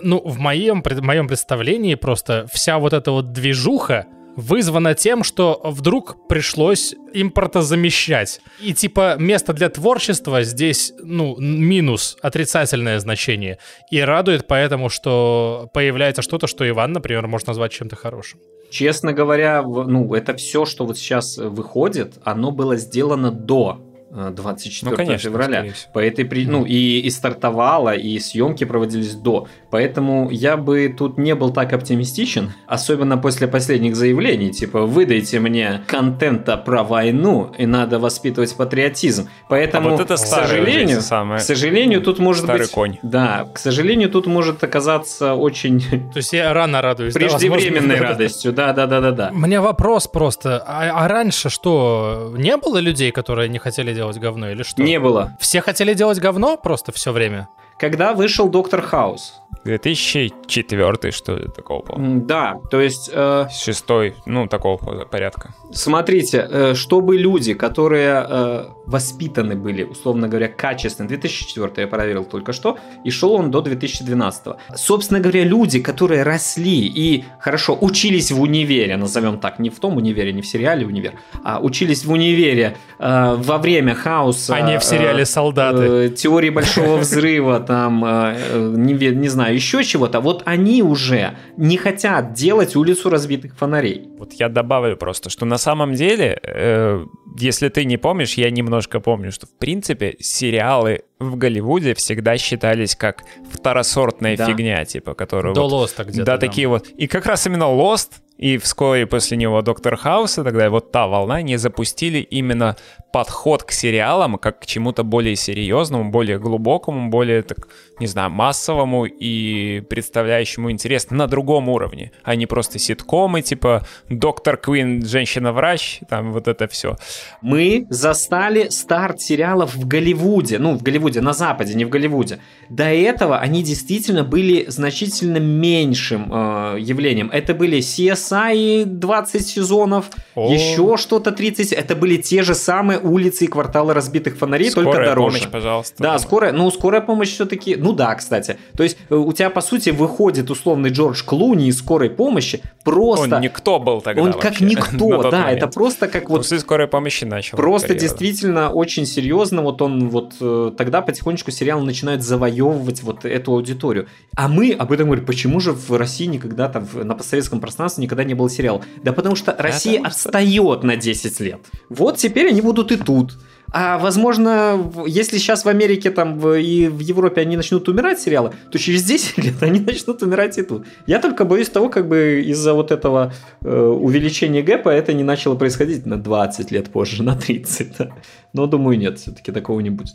ну, 0.00 0.20
в 0.24 0.38
моем, 0.38 0.82
пред- 0.82 1.00
моем 1.02 1.28
представлении 1.28 1.94
просто 1.94 2.46
вся 2.50 2.78
вот 2.78 2.92
эта 2.92 3.10
вот 3.10 3.32
движуха 3.32 4.06
вызвана 4.36 4.94
тем, 4.94 5.22
что 5.24 5.60
вдруг 5.64 6.28
пришлось 6.28 6.94
импортозамещать. 7.12 8.40
И 8.60 8.74
типа 8.74 9.16
место 9.18 9.52
для 9.52 9.68
творчества 9.68 10.42
здесь, 10.42 10.92
ну, 10.98 11.36
минус, 11.38 12.16
отрицательное 12.22 12.98
значение. 12.98 13.58
И 13.90 14.00
радует 14.00 14.46
поэтому, 14.46 14.88
что 14.88 15.68
появляется 15.72 16.22
что-то, 16.22 16.46
что 16.46 16.68
Иван, 16.68 16.92
например, 16.92 17.26
может 17.26 17.46
назвать 17.46 17.72
чем-то 17.72 17.96
хорошим. 17.96 18.40
Честно 18.70 19.12
говоря, 19.12 19.62
ну, 19.62 20.14
это 20.14 20.34
все, 20.34 20.64
что 20.64 20.84
вот 20.84 20.98
сейчас 20.98 21.38
э, 21.38 21.48
выходит, 21.48 22.14
оно 22.24 22.50
было 22.50 22.76
сделано 22.76 23.30
до 23.30 23.80
э, 24.10 24.32
24 24.34 24.90
Ну, 24.90 24.96
конечно, 24.96 25.30
февраля. 25.30 25.66
По 25.92 26.00
этой 26.00 26.24
при... 26.24 26.44
Ну, 26.44 26.64
и, 26.64 27.00
и 27.00 27.10
стартовало, 27.10 27.94
и 27.94 28.18
съемки 28.18 28.64
проводились 28.64 29.14
до. 29.14 29.46
Поэтому 29.74 30.30
я 30.30 30.56
бы 30.56 30.88
тут 30.96 31.18
не 31.18 31.34
был 31.34 31.50
так 31.52 31.72
оптимистичен, 31.72 32.52
особенно 32.68 33.18
после 33.18 33.48
последних 33.48 33.96
заявлений, 33.96 34.52
типа, 34.52 34.82
выдайте 34.82 35.40
мне 35.40 35.82
контента 35.88 36.56
про 36.56 36.84
войну, 36.84 37.52
и 37.58 37.66
надо 37.66 37.98
воспитывать 37.98 38.54
патриотизм. 38.54 39.28
Поэтому, 39.48 39.88
А 39.88 39.90
вот 39.90 40.00
это 40.00 40.14
к 40.14 40.18
сожалению, 40.18 41.00
самое. 41.00 41.40
к 41.40 41.42
сожалению, 41.42 42.02
тут 42.02 42.20
может 42.20 42.44
Старый 42.44 42.60
быть... 42.60 42.70
конь. 42.70 42.98
Да, 43.02 43.48
к 43.52 43.58
сожалению, 43.58 44.10
тут 44.10 44.28
может 44.28 44.62
оказаться 44.62 45.34
очень 45.34 45.80
То 46.12 46.18
есть 46.18 46.32
я 46.32 46.54
рано 46.54 46.80
радуюсь. 46.80 47.12
преждевременной 47.12 47.96
радостью. 47.98 48.52
Да, 48.52 48.72
да, 48.74 48.86
да, 48.86 49.00
да, 49.00 49.10
да. 49.10 49.30
У 49.32 49.38
меня 49.38 49.60
вопрос 49.60 50.06
просто. 50.06 50.62
А, 50.64 51.04
а 51.04 51.08
раньше 51.08 51.50
что, 51.50 52.32
не 52.36 52.56
было 52.56 52.78
людей, 52.78 53.10
которые 53.10 53.48
не 53.48 53.58
хотели 53.58 53.92
делать 53.92 54.18
говно 54.18 54.52
или 54.52 54.62
что? 54.62 54.80
Не 54.80 55.00
было. 55.00 55.36
Все 55.40 55.60
хотели 55.60 55.94
делать 55.94 56.20
говно 56.20 56.56
просто 56.56 56.92
все 56.92 57.10
время? 57.10 57.48
Когда 57.76 58.14
вышел 58.14 58.48
Доктор 58.48 58.82
Хаус? 58.82 59.40
2004 59.64 61.12
что 61.12 61.36
ли, 61.36 61.48
такого 61.48 61.82
было. 61.82 61.98
Да, 61.98 62.60
то 62.70 62.80
есть, 62.80 63.10
э, 63.12 63.46
Шестой, 63.50 64.14
ну, 64.26 64.46
такого 64.46 65.04
порядка. 65.04 65.54
смотрите, 65.72 66.46
э, 66.50 66.74
чтобы 66.74 67.16
люди, 67.16 67.54
которые 67.54 68.26
э, 68.28 68.64
воспитаны 68.86 69.54
были, 69.54 69.84
условно 69.84 70.28
говоря, 70.28 70.48
качественно, 70.48 71.08
2004 71.08 71.72
я 71.76 71.86
проверил 71.86 72.24
только 72.24 72.52
что, 72.52 72.78
и 73.04 73.10
шел 73.10 73.32
он 73.32 73.50
до 73.50 73.60
2012. 73.60 74.56
Собственно 74.74 75.20
говоря, 75.20 75.44
люди, 75.44 75.80
которые 75.80 76.22
росли 76.22 76.86
и, 76.86 77.24
хорошо, 77.40 77.76
учились 77.80 78.30
в 78.30 78.40
универе, 78.40 78.96
назовем 78.96 79.38
так, 79.38 79.58
не 79.58 79.70
в 79.70 79.80
том 79.80 79.96
универе, 79.96 80.32
не 80.32 80.42
в 80.42 80.46
сериале 80.46 80.86
«Универ», 80.86 81.14
а 81.42 81.60
учились 81.60 82.04
в 82.04 82.12
универе 82.12 82.76
э, 82.98 83.34
во 83.38 83.58
время 83.58 83.94
хаоса. 83.94 84.54
А 84.54 84.60
не 84.60 84.78
в 84.78 84.84
сериале 84.84 85.22
э, 85.22 85.26
«Солдаты». 85.26 85.82
э, 85.82 86.08
теории 86.10 86.50
большого 86.50 86.96
взрыва, 87.00 87.60
там, 87.60 88.04
э, 88.04 88.36
э, 88.52 88.74
не 88.76 89.28
знаю, 89.28 89.53
еще 89.54 89.82
чего-то, 89.84 90.20
вот 90.20 90.42
они 90.44 90.82
уже 90.82 91.36
не 91.56 91.76
хотят 91.76 92.32
делать 92.34 92.76
улицу 92.76 93.10
разбитых 93.10 93.56
фонарей. 93.56 94.08
Вот 94.18 94.32
я 94.34 94.48
добавлю 94.48 94.96
просто, 94.96 95.30
что 95.30 95.46
на 95.46 95.58
самом 95.58 95.94
деле, 95.94 96.38
э, 96.42 97.04
если 97.38 97.68
ты 97.68 97.84
не 97.84 97.96
помнишь, 97.96 98.34
я 98.34 98.50
немножко 98.50 99.00
помню, 99.00 99.32
что 99.32 99.46
в 99.46 99.56
принципе 99.58 100.16
сериалы 100.20 101.02
в 101.18 101.36
Голливуде 101.36 101.94
всегда 101.94 102.36
считались 102.36 102.96
как 102.96 103.22
второсортная 103.50 104.36
Да. 104.36 104.46
фигня, 104.46 104.84
типа, 104.84 105.14
которую 105.14 105.54
До 105.54 105.62
вот- 105.62 105.72
Лоста 105.72 106.04
где-то. 106.04 106.24
да, 106.24 106.38
такие 106.38 106.68
вот. 106.68 106.88
И 106.88 107.06
как 107.06 107.24
раз 107.26 107.46
именно 107.46 107.64
Lost 107.64 108.10
и 108.36 108.58
вскоре 108.58 109.06
после 109.06 109.36
него 109.36 109.62
Доктор 109.62 109.96
Хауса, 109.96 110.42
тогда 110.42 110.68
вот 110.68 110.90
та 110.90 111.06
волна, 111.06 111.40
не 111.42 111.56
запустили 111.56 112.18
именно 112.18 112.76
подход 113.12 113.62
к 113.62 113.70
сериалам 113.70 114.38
как 114.38 114.58
к 114.60 114.66
чему-то 114.66 115.04
более 115.04 115.36
серьезному, 115.36 116.10
более 116.10 116.40
глубокому, 116.40 117.10
более, 117.10 117.42
так, 117.42 117.68
не 118.00 118.08
знаю, 118.08 118.30
массовому 118.30 119.04
и 119.04 119.82
представляющему 119.88 120.72
интерес 120.72 121.10
на 121.10 121.28
другом 121.28 121.68
уровне, 121.68 122.10
а 122.24 122.34
не 122.34 122.46
просто 122.46 122.80
ситкомы, 122.80 123.42
типа 123.42 123.86
Доктор 124.08 124.56
Квин, 124.56 125.06
женщина-врач, 125.06 126.00
там 126.08 126.32
вот 126.32 126.48
это 126.48 126.66
все. 126.66 126.96
Мы 127.40 127.86
застали 127.88 128.68
старт 128.70 129.20
сериалов 129.20 129.76
в 129.76 129.86
Голливуде, 129.86 130.58
ну, 130.58 130.76
в 130.76 130.82
Голливуде, 130.82 131.20
на 131.20 131.34
Западе, 131.34 131.74
не 131.74 131.84
в 131.84 131.90
Голливуде. 131.90 132.40
До 132.68 132.84
этого 132.84 133.38
они 133.38 133.62
действительно 133.62 134.24
были 134.24 134.64
значительно 134.68 135.36
меньшим 135.36 136.32
э, 136.32 136.78
явлением. 136.80 137.30
Это 137.30 137.54
были 137.54 137.78
CSI, 137.78 138.23
Версаи 138.24 138.84
20 138.84 139.46
сезонов, 139.46 140.10
О. 140.34 140.52
еще 140.52 140.96
что-то 140.96 141.32
30. 141.32 141.72
Это 141.72 141.94
были 141.94 142.16
те 142.16 142.42
же 142.42 142.54
самые 142.54 142.98
улицы 142.98 143.44
и 143.44 143.46
кварталы 143.48 143.92
разбитых 143.94 144.36
фонарей, 144.36 144.70
только 144.70 144.92
Скорая 144.92 145.08
дороже. 145.10 145.38
помощь, 145.38 145.50
пожалуйста. 145.50 146.02
Да, 146.02 146.18
скорая, 146.18 146.52
ну, 146.52 146.70
скорая 146.70 147.00
помощь 147.00 147.30
все-таки, 147.30 147.76
ну 147.76 147.92
да, 147.92 148.14
кстати. 148.14 148.56
То 148.76 148.82
есть 148.82 148.96
э, 149.10 149.14
у 149.14 149.32
тебя, 149.32 149.50
по 149.50 149.60
сути, 149.60 149.90
выходит 149.90 150.50
условный 150.50 150.90
Джордж 150.90 151.22
Клуни 151.24 151.68
из 151.68 151.78
скорой 151.78 152.10
помощи, 152.10 152.62
просто... 152.84 153.36
Он 153.36 153.42
никто 153.42 153.78
был 153.78 154.00
тогда 154.00 154.22
он 154.22 154.32
как 154.32 154.44
вообще, 154.44 154.64
никто, 154.64 155.22
да, 155.30 155.42
момент. 155.42 155.58
это 155.58 155.68
просто 155.68 156.08
как 156.08 156.30
вот 156.30 156.38
После 156.38 156.58
скорой 156.60 156.86
помощи 156.88 157.24
начал. 157.24 157.56
Просто 157.56 157.88
карьеру. 157.88 158.08
действительно 158.08 158.70
очень 158.70 159.06
серьезно, 159.06 159.62
вот 159.62 159.82
он 159.82 160.08
вот 160.08 160.34
э, 160.40 160.72
тогда 160.76 161.02
потихонечку 161.02 161.50
сериал 161.50 161.80
начинает 161.80 162.22
завоевывать 162.22 163.02
вот 163.02 163.24
эту 163.24 163.52
аудиторию. 163.52 164.08
А 164.36 164.48
мы 164.48 164.72
об 164.72 164.92
этом 164.92 165.06
говорим, 165.06 165.26
почему 165.26 165.60
же 165.60 165.72
в 165.72 165.96
России 165.96 166.26
никогда 166.26 166.68
там 166.68 166.86
на 166.94 167.14
постсоветском 167.14 167.60
пространстве 167.60 168.04
никогда 168.04 168.13
не 168.22 168.34
было 168.34 168.48
сериала? 168.48 168.82
Да 169.02 169.12
потому 169.12 169.34
что 169.34 169.56
Россия 169.58 169.98
Потому 169.98 170.12
что- 170.14 170.28
отстает 170.28 170.82
на 170.84 170.96
10 170.96 171.40
лет. 171.40 171.60
Вот 171.88 172.18
теперь 172.18 172.48
они 172.48 172.60
будут 172.60 172.92
и 172.92 172.96
тут. 172.96 173.32
А 173.76 173.98
возможно, 173.98 174.92
если 175.04 175.38
сейчас 175.38 175.64
в 175.64 175.68
Америке 175.68 176.12
там 176.12 176.38
и 176.54 176.86
в 176.86 177.00
Европе 177.00 177.40
они 177.40 177.56
начнут 177.56 177.88
умирать 177.88 178.20
сериалы, 178.20 178.52
то 178.70 178.78
через 178.78 179.02
10 179.02 179.38
лет 179.38 179.60
они 179.62 179.80
начнут 179.80 180.22
умирать 180.22 180.56
и 180.58 180.62
тут. 180.62 180.86
Я 181.08 181.18
только 181.18 181.44
боюсь 181.44 181.70
того, 181.70 181.88
как 181.88 182.06
бы 182.06 182.44
из-за 182.46 182.72
вот 182.74 182.92
этого 182.92 183.32
э, 183.62 183.76
увеличения 183.76 184.62
гэпа 184.62 184.90
это 184.90 185.12
не 185.12 185.24
начало 185.24 185.56
происходить 185.56 186.06
на 186.06 186.16
20 186.22 186.70
лет 186.70 186.90
позже, 186.92 187.24
на 187.24 187.34
30. 187.34 187.96
да. 187.98 188.10
Но 188.52 188.66
думаю, 188.66 188.96
нет, 188.96 189.18
все-таки 189.18 189.50
такого 189.50 189.80
не 189.80 189.90
будет. 189.90 190.14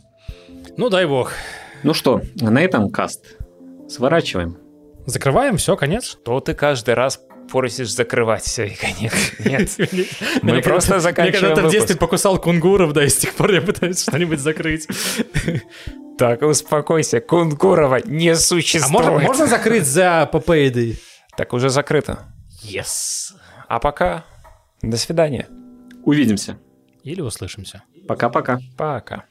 Ну, 0.77 0.89
дай 0.89 1.05
бог. 1.05 1.33
Ну 1.83 1.93
что, 1.93 2.21
на 2.39 2.61
этом 2.61 2.89
каст. 2.89 3.25
Сворачиваем. 3.89 4.57
Закрываем, 5.05 5.57
все, 5.57 5.75
конец. 5.75 6.05
Что 6.21 6.39
ты 6.39 6.53
каждый 6.53 6.93
раз 6.93 7.19
просишь 7.51 7.91
закрывать 7.93 8.43
все 8.43 8.65
и 8.65 8.75
конец? 8.75 9.13
Нет. 9.39 9.69
Мы 10.41 10.61
просто 10.61 10.99
заканчиваем 10.99 11.43
Меня 11.43 11.55
когда-то 11.55 11.67
в 11.67 11.71
детстве 11.71 11.95
покусал 11.95 12.39
кунгуров, 12.39 12.93
да, 12.93 13.03
и 13.03 13.09
с 13.09 13.17
тех 13.17 13.33
пор 13.33 13.51
я 13.51 13.61
пытаюсь 13.61 14.01
что-нибудь 14.01 14.39
закрыть. 14.39 14.87
Так, 16.17 16.41
успокойся, 16.41 17.21
Кунгурова 17.21 18.01
не 18.05 18.29
А 18.29 18.35
существует. 18.35 18.91
можно, 18.91 19.19
можно 19.19 19.47
закрыть 19.47 19.85
за 19.85 20.29
ПП 20.31 20.51
Так 21.37 21.53
уже 21.53 21.69
закрыто. 21.69 22.27
Yes. 22.61 23.33
А 23.69 23.79
пока 23.79 24.25
до 24.81 24.97
свидания. 24.97 25.47
Увидимся. 26.03 26.57
Или 27.03 27.21
услышимся. 27.21 27.83
Пока-пока. 28.07 28.59
Пока. 28.77 29.25